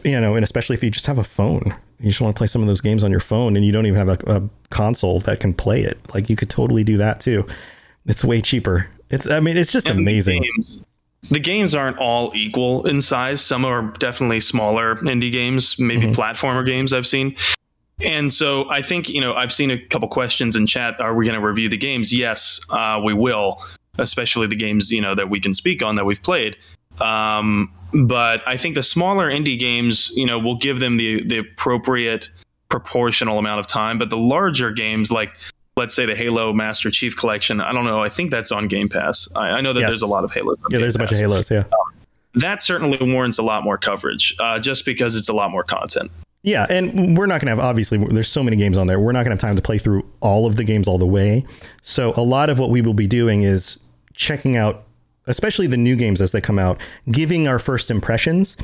you 0.03 0.19
know, 0.19 0.35
and 0.35 0.43
especially 0.43 0.75
if 0.75 0.83
you 0.83 0.89
just 0.89 1.05
have 1.05 1.17
a 1.17 1.23
phone, 1.23 1.75
you 1.99 2.09
just 2.09 2.21
want 2.21 2.35
to 2.35 2.37
play 2.37 2.47
some 2.47 2.61
of 2.61 2.67
those 2.67 2.81
games 2.81 3.03
on 3.03 3.11
your 3.11 3.19
phone, 3.19 3.55
and 3.55 3.65
you 3.65 3.71
don't 3.71 3.85
even 3.85 4.07
have 4.07 4.09
a, 4.27 4.35
a 4.37 4.49
console 4.69 5.19
that 5.21 5.39
can 5.39 5.53
play 5.53 5.81
it. 5.81 5.97
Like 6.13 6.29
you 6.29 6.35
could 6.35 6.49
totally 6.49 6.83
do 6.83 6.97
that 6.97 7.19
too. 7.19 7.45
It's 8.05 8.23
way 8.23 8.41
cheaper 8.41 8.87
it's 9.09 9.29
I 9.29 9.39
mean 9.39 9.57
it's 9.57 9.71
just 9.71 9.89
and 9.89 9.99
amazing. 9.99 10.41
Games, 10.41 10.83
the 11.29 11.39
games 11.39 11.75
aren't 11.75 11.97
all 11.97 12.31
equal 12.35 12.85
in 12.87 13.01
size. 13.01 13.41
Some 13.41 13.65
are 13.65 13.83
definitely 13.99 14.39
smaller 14.39 14.95
indie 14.97 15.31
games, 15.31 15.77
maybe 15.79 16.03
mm-hmm. 16.03 16.19
platformer 16.19 16.65
games 16.65 16.93
I've 16.93 17.07
seen. 17.07 17.35
And 17.99 18.31
so 18.31 18.69
I 18.69 18.83
think, 18.83 19.09
you 19.09 19.19
know, 19.19 19.33
I've 19.33 19.51
seen 19.51 19.71
a 19.71 19.79
couple 19.87 20.07
questions 20.07 20.55
in 20.55 20.67
chat. 20.67 21.01
Are 21.01 21.15
we 21.15 21.25
going 21.25 21.39
to 21.39 21.45
review 21.45 21.67
the 21.67 21.77
games? 21.77 22.13
Yes, 22.13 22.61
uh, 22.69 23.01
we 23.03 23.13
will, 23.15 23.63
especially 23.97 24.45
the 24.45 24.55
games, 24.55 24.91
you 24.91 25.01
know, 25.01 25.15
that 25.15 25.31
we 25.31 25.39
can 25.39 25.51
speak 25.51 25.81
on 25.81 25.95
that 25.95 26.05
we've 26.05 26.21
played. 26.21 26.57
Um, 27.01 27.73
but 27.93 28.41
I 28.47 28.57
think 28.57 28.75
the 28.75 28.83
smaller 28.83 29.29
indie 29.29 29.57
games, 29.57 30.11
you 30.15 30.25
know, 30.25 30.39
will 30.39 30.57
give 30.57 30.79
them 30.79 30.97
the, 30.97 31.23
the 31.23 31.37
appropriate 31.39 32.29
proportional 32.69 33.39
amount 33.39 33.59
of 33.59 33.67
time. 33.67 33.97
But 33.97 34.09
the 34.09 34.17
larger 34.17 34.71
games, 34.71 35.11
like 35.11 35.35
let's 35.77 35.95
say 35.95 36.05
the 36.05 36.15
Halo 36.15 36.51
Master 36.53 36.91
Chief 36.91 37.15
Collection. 37.15 37.61
I 37.61 37.71
don't 37.71 37.85
know. 37.85 38.03
I 38.03 38.09
think 38.09 38.31
that's 38.31 38.51
on 38.51 38.67
Game 38.67 38.89
Pass. 38.89 39.27
I, 39.35 39.49
I 39.49 39.61
know 39.61 39.73
that 39.73 39.79
yes. 39.81 39.89
there's 39.89 40.01
a 40.01 40.07
lot 40.07 40.23
of 40.23 40.31
Halos. 40.31 40.57
yeah, 40.69 40.77
Game 40.77 40.81
there's 40.81 40.95
Pass. 40.95 40.95
a 40.95 40.99
bunch 40.99 41.11
of 41.11 41.17
Halos. 41.17 41.51
Yeah. 41.51 41.59
Um, 41.59 41.93
that 42.33 42.61
certainly 42.61 42.97
warrants 43.01 43.37
a 43.37 43.43
lot 43.43 43.63
more 43.63 43.77
coverage, 43.77 44.35
uh, 44.39 44.59
just 44.59 44.85
because 44.85 45.15
it's 45.15 45.29
a 45.29 45.33
lot 45.33 45.49
more 45.49 45.63
content. 45.63 46.11
Yeah, 46.43 46.65
and 46.69 47.17
we're 47.17 47.25
not 47.25 47.41
going 47.41 47.47
to 47.47 47.49
have 47.49 47.59
obviously 47.59 47.97
there's 47.97 48.29
so 48.29 48.43
many 48.43 48.57
games 48.57 48.77
on 48.77 48.87
there. 48.87 48.99
We're 48.99 49.11
not 49.11 49.25
going 49.25 49.35
to 49.37 49.41
have 49.41 49.49
time 49.49 49.55
to 49.55 49.61
play 49.61 49.77
through 49.77 50.07
all 50.21 50.45
of 50.45 50.55
the 50.55 50.63
games 50.63 50.87
all 50.87 50.97
the 50.97 51.05
way. 51.05 51.45
So 51.81 52.13
a 52.15 52.21
lot 52.21 52.49
of 52.49 52.59
what 52.59 52.69
we 52.69 52.81
will 52.81 52.93
be 52.93 53.07
doing 53.07 53.43
is 53.43 53.79
checking 54.13 54.55
out 54.55 54.86
especially 55.27 55.67
the 55.67 55.77
new 55.77 55.95
games 55.95 56.21
as 56.21 56.31
they 56.31 56.41
come 56.41 56.59
out, 56.59 56.79
giving 57.11 57.47
our 57.47 57.59
first 57.59 57.91
impressions 57.91 58.57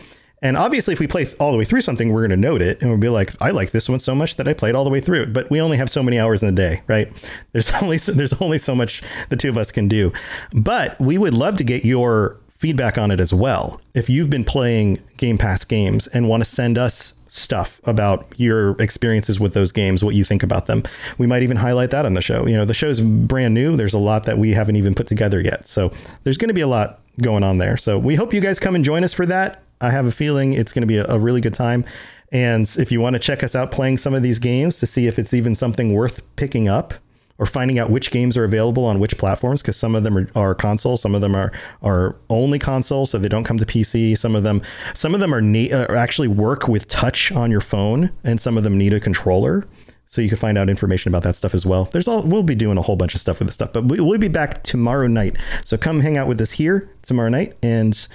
and 0.44 0.58
obviously, 0.58 0.94
if 0.94 1.00
we 1.00 1.08
play 1.08 1.26
all 1.40 1.54
the 1.54 1.58
way 1.58 1.64
through 1.64 1.82
something, 1.82 2.12
we're 2.12 2.28
going 2.28 2.42
to 2.42 2.48
note 2.48 2.62
it 2.62 2.82
and 2.82 2.90
we'll 2.90 3.00
be 3.00 3.08
like, 3.08 3.32
I 3.42 3.52
like 3.52 3.72
this 3.72 3.88
one 3.88 4.00
so 4.00 4.14
much 4.14 4.36
that 4.36 4.48
I 4.48 4.54
played 4.54 4.76
all 4.76 4.84
the 4.84 4.90
way 4.90 5.00
through 5.00 5.22
it. 5.22 5.34
But 5.34 5.50
we 5.50 5.62
only 5.62 5.78
have 5.78 5.90
so 5.90 6.04
many 6.04 6.20
hours 6.20 6.44
in 6.44 6.54
the 6.54 6.62
day, 6.62 6.84
right? 6.86 7.12
There's 7.54 7.72
only 7.82 7.98
there's 7.98 8.34
only 8.42 8.58
so 8.58 8.76
much 8.76 9.02
the 9.30 9.38
two 9.38 9.50
of 9.50 9.58
us 9.58 9.72
can 9.72 9.88
do. 9.88 10.12
But 10.52 11.00
we 11.00 11.18
would 11.18 11.34
love 11.34 11.56
to 11.58 11.64
get 11.64 11.86
your 11.86 12.38
feedback 12.56 12.98
on 12.98 13.10
it 13.10 13.22
as 13.22 13.34
well. 13.34 13.80
If 13.94 14.10
you've 14.10 14.30
been 14.30 14.44
playing 14.44 15.02
Game 15.16 15.38
Pass 15.38 15.64
games 15.64 16.08
and 16.08 16.28
want 16.28 16.44
to 16.44 16.50
send 16.50 16.78
us 16.78 17.14
stuff 17.34 17.82
about 17.86 18.32
your 18.38 18.80
experiences 18.80 19.40
with 19.40 19.56
those 19.56 19.72
games, 19.72 20.04
what 20.04 20.14
you 20.14 20.24
think 20.24 20.44
about 20.44 20.68
them. 20.68 20.84
We 21.18 21.26
might 21.26 21.42
even 21.42 21.58
highlight 21.58 21.90
that 21.90 22.06
on 22.06 22.14
the 22.14 22.22
show. 22.22 22.46
You 22.46 22.56
know, 22.56 22.64
the 22.64 22.76
show's 22.76 23.02
brand 23.02 23.56
new. 23.56 23.76
There's 23.76 23.96
a 23.96 24.00
lot 24.00 24.26
that 24.26 24.38
we 24.38 24.52
haven't 24.52 24.76
even 24.76 24.94
put 24.94 25.08
together 25.08 25.42
yet. 25.42 25.66
So 25.68 25.92
there's 26.24 26.38
going 26.38 26.50
to 26.50 26.54
be 26.54 26.62
a 26.62 26.68
lot 26.68 27.00
going 27.22 27.44
on 27.44 27.58
there. 27.58 27.76
So 27.76 27.98
we 27.98 28.14
hope 28.14 28.36
you 28.36 28.40
guys 28.40 28.60
come 28.60 28.76
and 28.76 28.86
join 28.86 29.04
us 29.04 29.14
for 29.14 29.26
that. 29.26 29.64
I 29.82 29.90
have 29.90 30.06
a 30.06 30.12
feeling 30.12 30.54
it's 30.54 30.72
going 30.72 30.84
to 30.84 30.88
be 30.88 30.98
a, 30.98 31.08
a 31.08 31.18
really 31.18 31.42
good 31.42 31.56
time. 31.56 31.86
And 32.32 32.72
if 32.78 32.92
you 32.92 33.02
want 33.02 33.16
to 33.16 33.20
check 33.20 33.44
us 33.44 33.56
out 33.56 33.72
playing 33.72 33.98
some 33.98 34.14
of 34.14 34.22
these 34.22 34.38
games 34.38 34.78
to 34.80 34.86
see 34.86 35.08
if 35.08 35.18
it's 35.18 35.34
even 35.34 35.56
something 35.56 35.92
worth 35.92 36.22
picking 36.36 36.68
up 36.68 36.94
or 37.38 37.46
finding 37.46 37.80
out 37.80 37.90
which 37.90 38.12
games 38.12 38.38
are 38.38 38.44
available 38.44 38.86
on 38.86 39.00
which 39.00 39.18
platforms, 39.18 39.62
because 39.62 39.76
some 39.76 39.96
of 39.96 40.04
them 40.04 40.18
are, 40.18 40.28
are 40.36 40.56
console, 40.56 40.98
some 40.98 41.16
of 41.16 41.22
them 41.22 41.36
are 41.36 41.52
are 41.82 42.16
only 42.30 42.60
console, 42.60 43.06
so 43.06 43.18
they 43.18 43.30
don't 43.30 43.44
come 43.44 43.58
to 43.58 43.66
PC. 43.66 44.18
Some 44.18 44.36
of 44.36 44.44
them, 44.44 44.62
some 44.94 45.14
of 45.14 45.20
them 45.20 45.34
are, 45.34 45.42
ne- 45.42 45.72
uh, 45.72 45.94
actually 45.96 46.28
work 46.28 46.68
with 46.68 46.88
touch 46.88 47.32
on 47.32 47.52
your 47.52 47.62
phone, 47.62 48.12
and 48.24 48.40
some 48.40 48.58
of 48.58 48.64
them 48.64 48.78
need 48.78 48.94
a 48.94 49.00
controller 49.00 49.66
so 50.14 50.22
you 50.22 50.30
can 50.30 50.38
find 50.38 50.60
out 50.60 50.70
information 50.70 51.10
about 51.10 51.24
that 51.24 51.36
stuff 51.36 51.56
as 51.56 51.66
well. 51.66 51.86
There's 51.86 52.08
all 52.08 52.22
we'll 52.22 52.44
be 52.44 52.54
doing 52.54 52.78
a 52.78 52.84
whole 52.84 52.96
bunch 52.96 53.16
of 53.16 53.22
stuff 53.22 53.40
with 53.40 53.48
this 53.48 53.56
stuff, 53.56 53.74
but 53.74 53.86
we'll 53.86 54.20
be 54.20 54.28
back 54.28 54.62
tomorrow 54.62 55.08
night. 55.08 55.38
So 55.66 55.76
come 55.76 56.02
hang 56.02 56.18
out 56.18 56.28
with 56.28 56.40
us 56.40 56.52
here 56.52 56.88
tomorrow 57.02 57.30
night, 57.30 57.58
and 57.64 58.08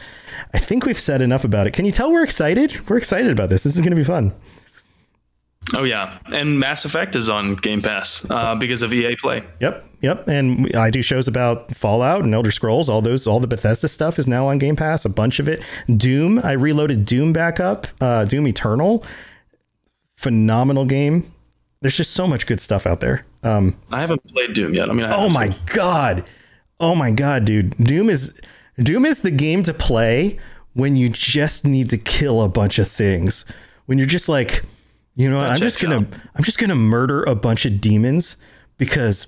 I 0.54 0.58
think 0.58 0.86
we've 0.86 1.00
said 1.00 1.22
enough 1.22 1.42
about 1.42 1.66
it. 1.66 1.72
Can 1.72 1.84
you 1.84 1.90
tell 1.90 2.12
we're 2.12 2.22
excited? 2.22 2.88
We're 2.88 2.98
excited 2.98 3.32
about 3.32 3.50
this. 3.50 3.64
This 3.64 3.74
is 3.74 3.80
going 3.80 3.90
to 3.90 3.96
be 3.96 4.04
fun. 4.04 4.32
Oh 5.76 5.84
yeah, 5.84 6.18
and 6.34 6.58
Mass 6.58 6.84
Effect 6.84 7.14
is 7.14 7.28
on 7.28 7.54
Game 7.56 7.82
Pass 7.82 8.28
uh, 8.30 8.54
because 8.54 8.82
of 8.82 8.92
EA 8.94 9.16
Play. 9.16 9.42
Yep, 9.60 9.84
yep. 10.00 10.26
And 10.28 10.74
I 10.74 10.90
do 10.90 11.02
shows 11.02 11.28
about 11.28 11.74
Fallout 11.74 12.24
and 12.24 12.34
Elder 12.34 12.50
Scrolls. 12.50 12.88
All 12.88 13.02
those, 13.02 13.26
all 13.26 13.38
the 13.40 13.46
Bethesda 13.46 13.88
stuff 13.88 14.18
is 14.18 14.26
now 14.26 14.46
on 14.46 14.58
Game 14.58 14.76
Pass. 14.76 15.04
A 15.04 15.10
bunch 15.10 15.40
of 15.40 15.48
it. 15.48 15.62
Doom. 15.94 16.40
I 16.42 16.52
reloaded 16.52 17.04
Doom 17.04 17.32
back 17.32 17.60
up. 17.60 17.86
Uh, 18.00 18.24
Doom 18.24 18.46
Eternal. 18.46 19.04
Phenomenal 20.14 20.84
game 20.84 21.32
there's 21.80 21.96
just 21.96 22.12
so 22.12 22.26
much 22.26 22.46
good 22.46 22.60
stuff 22.60 22.86
out 22.86 23.00
there. 23.00 23.24
Um, 23.42 23.76
I 23.92 24.00
haven't 24.00 24.24
played 24.28 24.52
Doom 24.52 24.74
yet. 24.74 24.90
I 24.90 24.92
mean, 24.92 25.06
I 25.06 25.14
oh 25.14 25.28
my 25.28 25.48
to. 25.48 25.56
god, 25.74 26.24
oh 26.80 26.94
my 26.94 27.10
god, 27.10 27.44
dude, 27.44 27.76
Doom 27.76 28.10
is 28.10 28.38
Doom 28.78 29.04
is 29.04 29.20
the 29.20 29.30
game 29.30 29.62
to 29.64 29.74
play 29.74 30.38
when 30.74 30.96
you 30.96 31.08
just 31.08 31.64
need 31.64 31.90
to 31.90 31.98
kill 31.98 32.42
a 32.42 32.48
bunch 32.48 32.78
of 32.78 32.88
things. 32.88 33.44
When 33.86 33.98
you're 33.98 34.06
just 34.06 34.28
like, 34.28 34.64
you 35.18 35.28
know, 35.28 35.40
I'm 35.40 35.58
just 35.58 35.82
gonna 35.82 36.06
I'm 36.36 36.44
just 36.44 36.58
gonna 36.58 36.76
murder 36.76 37.24
a 37.24 37.34
bunch 37.34 37.66
of 37.66 37.80
demons 37.80 38.36
because 38.76 39.26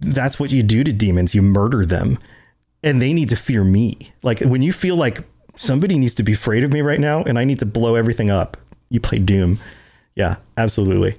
that's 0.00 0.40
what 0.40 0.50
you 0.50 0.62
do 0.62 0.82
to 0.82 0.94
demons. 0.94 1.34
You 1.34 1.42
murder 1.42 1.84
them, 1.84 2.18
and 2.82 3.02
they 3.02 3.12
need 3.12 3.28
to 3.28 3.36
fear 3.36 3.62
me. 3.62 3.98
Like 4.22 4.40
when 4.40 4.62
you 4.62 4.72
feel 4.72 4.96
like 4.96 5.22
somebody 5.56 5.98
needs 5.98 6.14
to 6.14 6.22
be 6.22 6.32
afraid 6.32 6.64
of 6.64 6.72
me 6.72 6.80
right 6.80 6.98
now, 6.98 7.22
and 7.22 7.38
I 7.38 7.44
need 7.44 7.58
to 7.58 7.66
blow 7.66 7.96
everything 7.96 8.30
up. 8.30 8.56
You 8.88 8.98
play 8.98 9.18
Doom. 9.18 9.58
Yeah, 10.16 10.36
absolutely. 10.56 11.18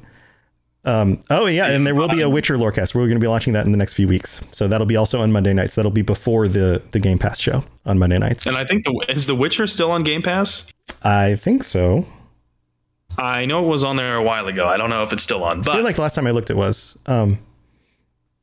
Um, 0.84 1.22
oh 1.30 1.46
yeah, 1.46 1.70
and 1.70 1.86
there 1.86 1.94
will 1.94 2.10
be 2.10 2.22
a 2.22 2.30
Witcher 2.30 2.58
lorecast. 2.58 2.96
We're 2.96 3.06
going 3.06 3.20
to 3.20 3.24
be 3.24 3.28
launching 3.28 3.54
that 3.54 3.68
in 3.68 3.72
the 3.72 3.78
next 3.78 3.94
few 3.94 4.08
weeks, 4.08 4.44
so 4.52 4.68
that'll 4.68 4.88
be 4.88 4.96
also 4.96 5.22
on 5.22 5.32
Monday 5.32 5.54
nights. 5.54 5.76
That'll 5.76 5.92
be 5.92 6.02
before 6.02 6.48
the 6.48 6.82
the 6.92 7.00
Game 7.00 7.20
Pass 7.20 7.40
show 7.40 7.64
on 7.86 8.00
Monday 8.00 8.18
nights. 8.18 8.48
And 8.48 8.58
I 8.58 8.66
think 8.66 8.84
the 8.84 9.06
is 9.10 9.28
the 9.28 9.36
Witcher 9.36 9.68
still 9.68 9.92
on 9.92 10.02
Game 10.02 10.24
Pass? 10.24 10.74
I 11.04 11.36
think 11.36 11.64
so. 11.64 12.08
I 13.22 13.46
know 13.46 13.64
it 13.64 13.68
was 13.68 13.84
on 13.84 13.98
there 13.98 14.16
a 14.16 14.24
while 14.24 14.48
ago. 14.48 14.68
I 14.68 14.78
don't 14.78 14.90
know 14.90 15.04
if 15.04 15.14
it's 15.14 15.22
still 15.22 15.44
on, 15.44 15.62
but 15.62 15.74
I 15.74 15.76
feel 15.76 15.84
like 15.84 16.00
last 16.00 16.16
time 16.16 16.26
I 16.26 16.32
looked, 16.32 16.50
it 16.50 16.58
was. 16.58 16.98
Um, 17.06 17.38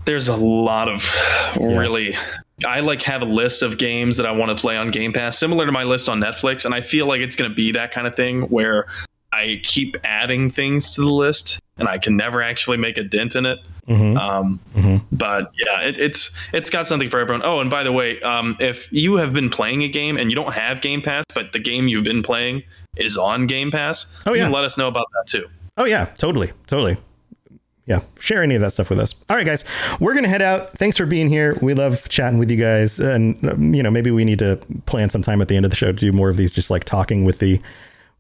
there's 0.05 0.29
a 0.29 0.37
lot 0.37 0.89
of 0.89 1.13
really. 1.57 2.17
I 2.65 2.81
like 2.81 3.03
have 3.03 3.23
a 3.23 3.27
list 3.27 3.63
of 3.63 3.79
games 3.79 4.17
that 4.19 4.27
I 4.27 4.31
want 4.31 4.57
to 4.57 4.61
play 4.61 4.77
on 4.77 4.93
Game 4.93 5.13
Pass, 5.13 5.37
similar 5.37 5.67
to 5.67 5.73
my 5.73 5.83
list 5.83 6.09
on 6.09 6.21
Netflix, 6.21 6.65
and 6.65 6.75
I 6.75 6.81
feel 6.81 7.07
like 7.07 7.21
it's 7.21 7.35
going 7.35 7.51
to 7.51 7.55
be 7.55 7.73
that 7.73 7.91
kind 7.91 8.07
of 8.07 8.15
thing 8.15 8.43
where 8.43 8.87
I 9.33 9.61
keep 9.65 9.97
adding 10.05 10.49
things 10.49 10.95
to 10.95 11.03
the 11.03 11.11
list 11.11 11.61
and 11.77 11.89
I 11.89 11.99
can 11.99 12.17
never 12.17 12.41
actually 12.41 12.77
make 12.77 12.99
a 12.99 13.05
dent 13.05 13.37
in 13.37 13.47
it. 13.47 13.59
Mm-hmm. 13.89 14.17
Um, 14.17 14.61
mm-hmm. 14.75 14.97
But 15.13 15.53
yeah, 15.65 15.81
it, 15.83 15.99
it's 15.99 16.31
it's 16.53 16.71
got 16.71 16.87
something 16.87 17.11
for 17.11 17.19
everyone. 17.19 17.45
Oh, 17.45 17.61
and 17.61 17.71
by 17.71 17.83
the 17.83 17.93
way, 17.93 18.21
um, 18.21 18.57
if 18.61 18.93
you 18.93 19.17
have 19.17 19.33
been 19.33 19.51
playing 19.51 19.83
a 19.83 19.89
game 19.89 20.17
and 20.17 20.31
you 20.31 20.37
don't 20.37 20.53
have 20.53 20.81
Game 20.81 21.03
Pass, 21.03 21.25
but 21.35 21.53
the 21.53 21.59
game 21.59 21.89
you've 21.89 22.05
been 22.05 22.23
playing 22.23 22.63
is 22.97 23.17
on 23.17 23.47
Game 23.47 23.71
Pass, 23.71 24.19
oh 24.27 24.35
yeah, 24.35 24.49
let 24.49 24.65
us 24.65 24.77
know 24.77 24.89
about 24.89 25.07
that 25.15 25.27
too. 25.27 25.47
Oh 25.77 25.85
yeah, 25.85 26.07
totally, 26.17 26.53
totally. 26.67 26.97
Yeah, 27.87 28.01
share 28.19 28.43
any 28.43 28.55
of 28.55 28.61
that 28.61 28.73
stuff 28.73 28.91
with 28.91 28.99
us. 28.99 29.15
All 29.31 29.37
right, 29.37 29.47
guys, 29.47 29.65
we're 29.99 30.15
gonna 30.15 30.29
head 30.29 30.43
out. 30.43 30.77
Thanks 30.77 30.97
for 30.97 31.07
being 31.07 31.29
here. 31.29 31.57
We 31.63 31.75
love 31.75 32.09
chatting 32.09 32.39
with 32.39 32.51
you 32.51 32.59
guys, 32.59 33.01
and 33.01 33.43
um, 33.49 33.75
you 33.75 33.83
know 33.83 33.91
maybe 33.91 34.11
we 34.11 34.25
need 34.25 34.39
to 34.41 34.57
plan 34.87 35.11
some 35.11 35.23
time 35.23 35.41
at 35.41 35.49
the 35.49 35.57
end 35.57 35.65
of 35.65 35.71
the 35.71 35.77
show 35.77 35.93
to 35.93 35.99
do 35.99 36.13
more 36.13 36.29
of 36.29 36.37
these, 36.37 36.53
just 36.53 36.71
like 36.71 36.85
talking 36.85 37.25
with 37.25 37.39
the 37.39 37.61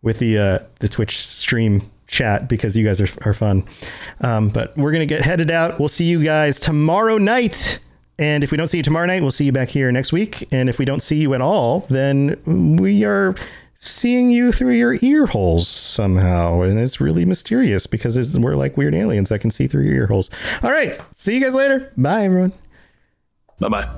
with 0.02 0.18
the 0.18 0.38
uh, 0.38 0.58
the 0.78 0.88
Twitch 0.88 1.18
stream 1.18 1.90
chat 2.08 2.48
because 2.48 2.76
you 2.76 2.84
guys 2.84 3.00
are, 3.00 3.08
are 3.28 3.34
fun. 3.34 3.64
Um, 4.22 4.48
but 4.48 4.76
we're 4.76 4.90
going 4.90 5.06
to 5.06 5.14
get 5.14 5.22
headed 5.22 5.50
out. 5.50 5.78
We'll 5.78 5.88
see 5.88 6.04
you 6.04 6.24
guys 6.24 6.58
tomorrow 6.58 7.18
night. 7.18 7.78
And 8.18 8.42
if 8.42 8.50
we 8.50 8.56
don't 8.56 8.68
see 8.68 8.78
you 8.78 8.82
tomorrow 8.82 9.06
night, 9.06 9.22
we'll 9.22 9.30
see 9.30 9.44
you 9.44 9.52
back 9.52 9.68
here 9.68 9.92
next 9.92 10.12
week. 10.12 10.48
And 10.50 10.68
if 10.68 10.78
we 10.78 10.84
don't 10.84 11.02
see 11.02 11.16
you 11.16 11.34
at 11.34 11.40
all, 11.40 11.80
then 11.88 12.76
we 12.76 13.04
are 13.04 13.36
seeing 13.80 14.28
you 14.28 14.50
through 14.50 14.72
your 14.72 14.96
ear 15.02 15.26
holes 15.26 15.68
somehow. 15.68 16.62
And 16.62 16.78
it's 16.80 17.00
really 17.00 17.24
mysterious 17.24 17.86
because 17.86 18.36
we're 18.36 18.56
like 18.56 18.76
weird 18.76 18.94
aliens 18.94 19.28
that 19.28 19.38
can 19.38 19.52
see 19.52 19.68
through 19.68 19.84
your 19.84 19.94
ear 19.94 20.06
holes. 20.08 20.30
All 20.62 20.70
right. 20.70 21.00
See 21.12 21.34
you 21.34 21.40
guys 21.40 21.54
later. 21.54 21.92
Bye, 21.96 22.24
everyone. 22.24 22.52
Bye 23.60 23.68
bye. 23.68 23.88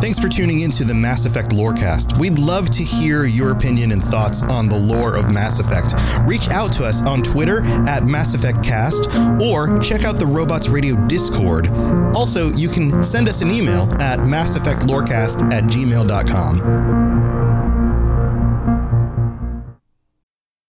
Thanks 0.00 0.20
for 0.20 0.28
tuning 0.28 0.60
in 0.60 0.70
to 0.72 0.84
the 0.84 0.94
Mass 0.94 1.26
Effect 1.26 1.50
Lorecast. 1.50 2.16
We'd 2.20 2.38
love 2.38 2.70
to 2.70 2.84
hear 2.84 3.24
your 3.24 3.50
opinion 3.50 3.90
and 3.90 4.02
thoughts 4.02 4.44
on 4.44 4.68
the 4.68 4.78
lore 4.78 5.16
of 5.16 5.32
Mass 5.32 5.58
Effect. 5.58 5.92
Reach 6.20 6.48
out 6.50 6.72
to 6.74 6.84
us 6.84 7.02
on 7.02 7.20
Twitter 7.20 7.62
at 7.88 8.04
Mass 8.04 8.34
Effect 8.34 8.62
Cast 8.62 9.08
or 9.42 9.76
check 9.80 10.04
out 10.04 10.14
the 10.14 10.26
Robots 10.26 10.68
Radio 10.68 10.94
Discord. 11.08 11.66
Also, 12.14 12.52
you 12.52 12.68
can 12.68 13.02
send 13.02 13.28
us 13.28 13.42
an 13.42 13.50
email 13.50 13.92
at 14.00 14.20
masseffectlorecast 14.20 15.52
at 15.52 15.64
gmail.com. 15.64 17.17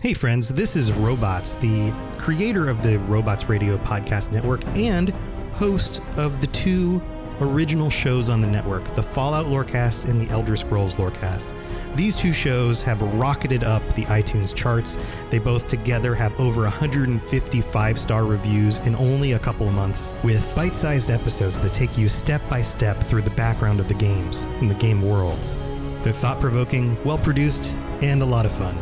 Hey, 0.00 0.14
friends, 0.14 0.50
this 0.50 0.76
is 0.76 0.92
Robots, 0.92 1.56
the 1.56 1.92
creator 2.18 2.68
of 2.68 2.84
the 2.84 3.00
Robots 3.00 3.48
Radio 3.48 3.78
Podcast 3.78 4.30
Network 4.30 4.64
and 4.76 5.08
host 5.54 6.00
of 6.16 6.40
the 6.40 6.46
two 6.46 7.02
original 7.40 7.90
shows 7.90 8.30
on 8.30 8.40
the 8.40 8.46
network 8.46 8.94
the 8.94 9.02
Fallout 9.02 9.46
Lorecast 9.46 10.08
and 10.08 10.24
the 10.24 10.32
Elder 10.32 10.54
Scrolls 10.54 10.94
Lorecast. 10.94 11.52
These 11.96 12.14
two 12.14 12.32
shows 12.32 12.80
have 12.80 13.02
rocketed 13.02 13.64
up 13.64 13.82
the 13.94 14.04
iTunes 14.04 14.54
charts. 14.54 14.96
They 15.30 15.40
both 15.40 15.66
together 15.66 16.14
have 16.14 16.38
over 16.38 16.62
155 16.62 17.98
star 17.98 18.24
reviews 18.24 18.78
in 18.78 18.94
only 18.94 19.32
a 19.32 19.38
couple 19.40 19.66
of 19.66 19.74
months, 19.74 20.14
with 20.22 20.54
bite 20.54 20.76
sized 20.76 21.10
episodes 21.10 21.58
that 21.58 21.74
take 21.74 21.98
you 21.98 22.08
step 22.08 22.40
by 22.48 22.62
step 22.62 23.02
through 23.02 23.22
the 23.22 23.30
background 23.30 23.80
of 23.80 23.88
the 23.88 23.94
games 23.94 24.44
and 24.60 24.70
the 24.70 24.76
game 24.76 25.02
worlds. 25.02 25.56
They're 26.02 26.12
thought 26.12 26.40
provoking, 26.40 26.96
well 27.02 27.18
produced, 27.18 27.72
and 28.00 28.22
a 28.22 28.26
lot 28.26 28.46
of 28.46 28.52
fun. 28.52 28.78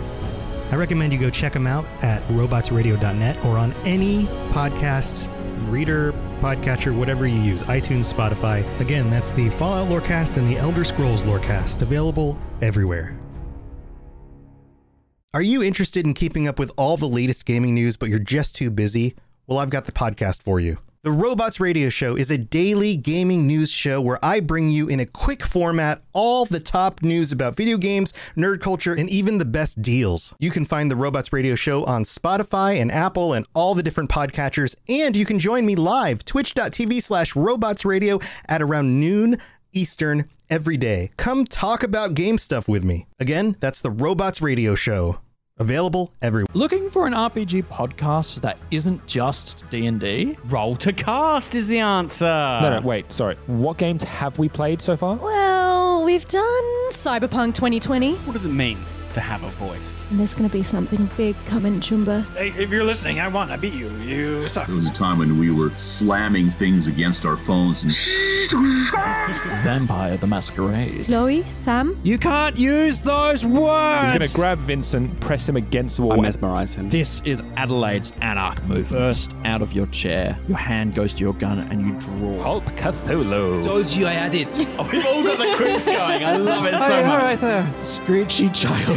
I 0.71 0.77
recommend 0.77 1.13
you 1.13 1.19
go 1.19 1.31
check 1.31 1.53
them 1.53 1.67
out 1.67 1.87
at 2.03 2.23
robotsradio.net 2.29 3.45
or 3.45 3.57
on 3.59 3.73
any 3.85 4.25
podcast 4.51 5.29
reader, 5.71 6.13
podcatcher, 6.41 6.97
whatever 6.97 7.27
you 7.27 7.41
use, 7.41 7.63
iTunes, 7.65 8.13
Spotify. 8.13 8.65
Again, 8.81 9.11
that's 9.11 9.33
the 9.33 9.49
Fallout 9.51 9.89
Lorecast 9.89 10.37
and 10.37 10.47
the 10.47 10.57
Elder 10.57 10.85
Scrolls 10.85 11.25
Lorecast, 11.25 11.83
available 11.83 12.41
everywhere. 12.63 13.19
Are 15.35 15.43
you 15.43 15.63
interested 15.63 16.07
in 16.07 16.15
keeping 16.15 16.49
up 16.49 16.59
with 16.59 16.73
all 16.77 16.97
the 16.97 17.09
latest 17.09 17.45
gaming 17.45 17.75
news, 17.75 17.97
but 17.97 18.09
you're 18.09 18.19
just 18.19 18.57
too 18.57 18.71
busy? 18.71 19.15
Well, 19.47 19.59
I've 19.59 19.71
got 19.71 19.85
the 19.85 19.93
podcast 19.93 20.43
for 20.43 20.61
you. 20.61 20.79
The 21.07 21.13
Robots 21.13 21.61
Radio 21.61 21.89
Show 21.89 22.17
is 22.17 22.33
a 22.33 22.37
daily 22.37 22.97
gaming 22.97 23.47
news 23.47 23.71
show 23.71 24.01
where 24.01 24.19
I 24.25 24.41
bring 24.41 24.71
you 24.71 24.89
in 24.89 24.99
a 24.99 25.07
quick 25.07 25.45
format 25.45 26.03
all 26.13 26.47
the 26.47 26.59
top 26.59 27.01
news 27.01 27.31
about 27.31 27.55
video 27.55 27.79
games, 27.79 28.13
nerd 28.37 28.61
culture, 28.61 28.93
and 28.93 29.09
even 29.09 29.39
the 29.39 29.45
best 29.45 29.81
deals. 29.81 30.35
You 30.41 30.51
can 30.51 30.65
find 30.65 30.91
the 30.91 30.97
Robots 30.97 31.33
Radio 31.33 31.55
Show 31.55 31.85
on 31.85 32.03
Spotify 32.03 32.81
and 32.81 32.91
Apple 32.91 33.35
and 33.35 33.47
all 33.55 33.77
the 33.77 33.85
different 33.85 34.11
podcatchers, 34.11 34.75
and 34.89 35.17
you 35.17 35.25
can 35.25 35.39
join 35.39 35.65
me 35.65 35.77
live, 35.77 36.25
twitch.tv 36.25 37.01
slash 37.01 37.37
robots 37.37 37.85
radio 37.85 38.19
at 38.49 38.61
around 38.61 38.99
noon 38.99 39.39
Eastern 39.73 40.29
every 40.51 40.77
day. 40.77 41.13
Come 41.17 41.45
talk 41.45 41.85
about 41.85 42.15
game 42.15 42.37
stuff 42.37 42.67
with 42.67 42.83
me. 42.83 43.07
Again, 43.21 43.55
that's 43.61 43.81
the 43.81 43.93
Robots 43.93 44.43
Radio 44.43 44.75
Show. 44.75 45.21
Available 45.59 46.13
everywhere. 46.21 46.49
Looking 46.53 46.91
for 46.91 47.07
an 47.07 47.15
RPG 47.15 47.65
podcast 47.65 48.43
that 48.43 48.59
isn't 48.71 49.07
just 49.07 49.65
D&D? 49.71 50.37
Role 50.45 50.77
to 50.77 50.93
cast 50.93 51.55
is 51.55 51.67
the 51.67 51.79
answer. 51.79 52.27
No, 52.27 52.79
no, 52.79 52.87
wait, 52.87 53.11
sorry. 53.11 53.37
What 53.47 53.79
games 53.79 54.03
have 54.05 54.39
we 54.39 54.51
played 54.51 54.83
so 54.83 54.99
far? 54.99 55.17
Well, 55.17 56.05
we've 56.05 56.29
done 56.29 56.91
Cyberpunk 56.91 57.55
2020. 57.55 58.17
What 58.17 58.35
does 58.35 58.45
it 58.45 58.51
mean 58.51 58.77
to 59.17 59.21
have 59.21 59.43
a 59.43 59.51
voice? 59.53 60.09
And 60.11 60.21
there's 60.21 60.35
going 60.35 60.49
to 60.49 60.53
be 60.53 60.63
something 60.63 61.09
big 61.17 61.35
coming, 61.47 61.81
Chumba. 61.81 62.21
Hey, 62.37 62.49
if 62.51 62.71
you're 62.71 62.85
listening, 62.85 63.19
I 63.19 63.29
won. 63.29 63.51
I 63.51 63.57
beat 63.57 63.73
you. 63.73 63.89
You 63.99 64.47
suck. 64.47 64.67
There 64.67 64.77
was 64.77 64.89
a 64.89 64.93
time 64.93 65.19
when 65.19 65.39
we 65.39 65.51
were 65.51 65.71
slamming 65.71 66.51
things 66.51 66.87
against 66.87 67.25
our 67.27 67.37
phones 67.37 67.83
and. 67.83 67.93
Vampire 69.65 70.17
the 70.19 70.27
Masquerade. 70.27 71.07
Chloe, 71.07 71.45
Sam? 71.53 71.99
You 72.03 72.19
can't 72.19 72.57
use 72.57 73.01
those 73.01 73.47
words! 73.47 74.11
He's 74.13 74.19
going 74.19 74.29
to 74.29 74.35
grab 74.37 74.59
Vincent, 74.59 75.19
press 75.21 75.49
him 75.49 75.57
against 75.57 75.97
the 75.97 76.03
wall. 76.03 76.13
I 76.13 76.17
mesmerize 76.23 76.75
him. 76.75 76.91
This 76.91 77.21
is 77.25 77.43
Adelaide's 77.57 78.13
Anarch 78.21 78.63
move. 78.65 78.87
First 78.89 79.35
out 79.45 79.63
of 79.63 79.73
your 79.73 79.87
chair. 79.87 80.39
Your 80.47 80.59
hand 80.59 80.95
goes 80.95 81.15
to 81.15 81.21
your 81.25 81.33
gun 81.35 81.59
and 81.71 81.81
you 81.87 81.99
draw. 81.99 82.43
Hulk 82.43 82.65
Cthulhu. 82.77 83.65
Told 83.65 83.89
you 83.91 84.07
I 84.07 84.13
had 84.13 84.35
it. 84.35 84.49
oh, 84.79 84.89
we've 84.93 85.07
all 85.07 85.23
got 85.25 85.39
the 85.39 85.55
quips 85.57 85.87
going. 85.87 86.25
I 86.25 86.37
love 86.37 86.65
it 86.67 86.79
so 86.87 87.03
much. 87.05 87.23
right 87.23 87.41
there. 87.41 87.75
Screechy 87.81 88.49
child. 88.51 88.97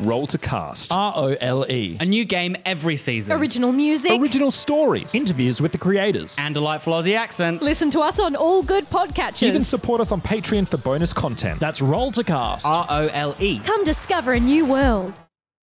Role 0.00 0.26
to 0.28 0.38
cast. 0.38 0.92
R 0.92 1.12
O 1.16 1.36
L 1.40 1.66
E. 1.70 1.96
A 2.00 2.04
new 2.04 2.24
game 2.24 2.56
every 2.64 2.96
season. 2.96 3.36
Original 3.36 3.72
music. 3.72 4.20
Original 4.20 4.50
stories. 4.50 5.14
Interviews 5.14 5.60
with 5.60 5.72
the 5.72 5.78
creators. 5.78 6.36
and 6.38 6.54
delightful 6.54 6.92
Aussie 6.94 7.16
accents. 7.16 7.64
Listen 7.64 7.90
to 7.90 8.00
us 8.00 8.18
on 8.20 8.36
all 8.36 8.62
good 8.62 8.88
podcatchers. 8.90 9.42
You 9.42 9.52
can 9.52 9.64
support 9.64 10.00
us 10.00 10.12
on 10.12 10.20
Patreon 10.20 10.68
for 10.68 10.76
bonus 10.76 11.12
content. 11.12 11.58
That's 11.60 11.82
Role 11.82 12.12
to 12.12 12.22
Cast. 12.24 12.64
R 12.64 12.86
O 12.88 13.08
L 13.08 13.34
E. 13.40 13.58
Come 13.60 13.84
discover 13.84 14.32
a 14.34 14.40
new 14.40 14.64
world. 14.64 15.14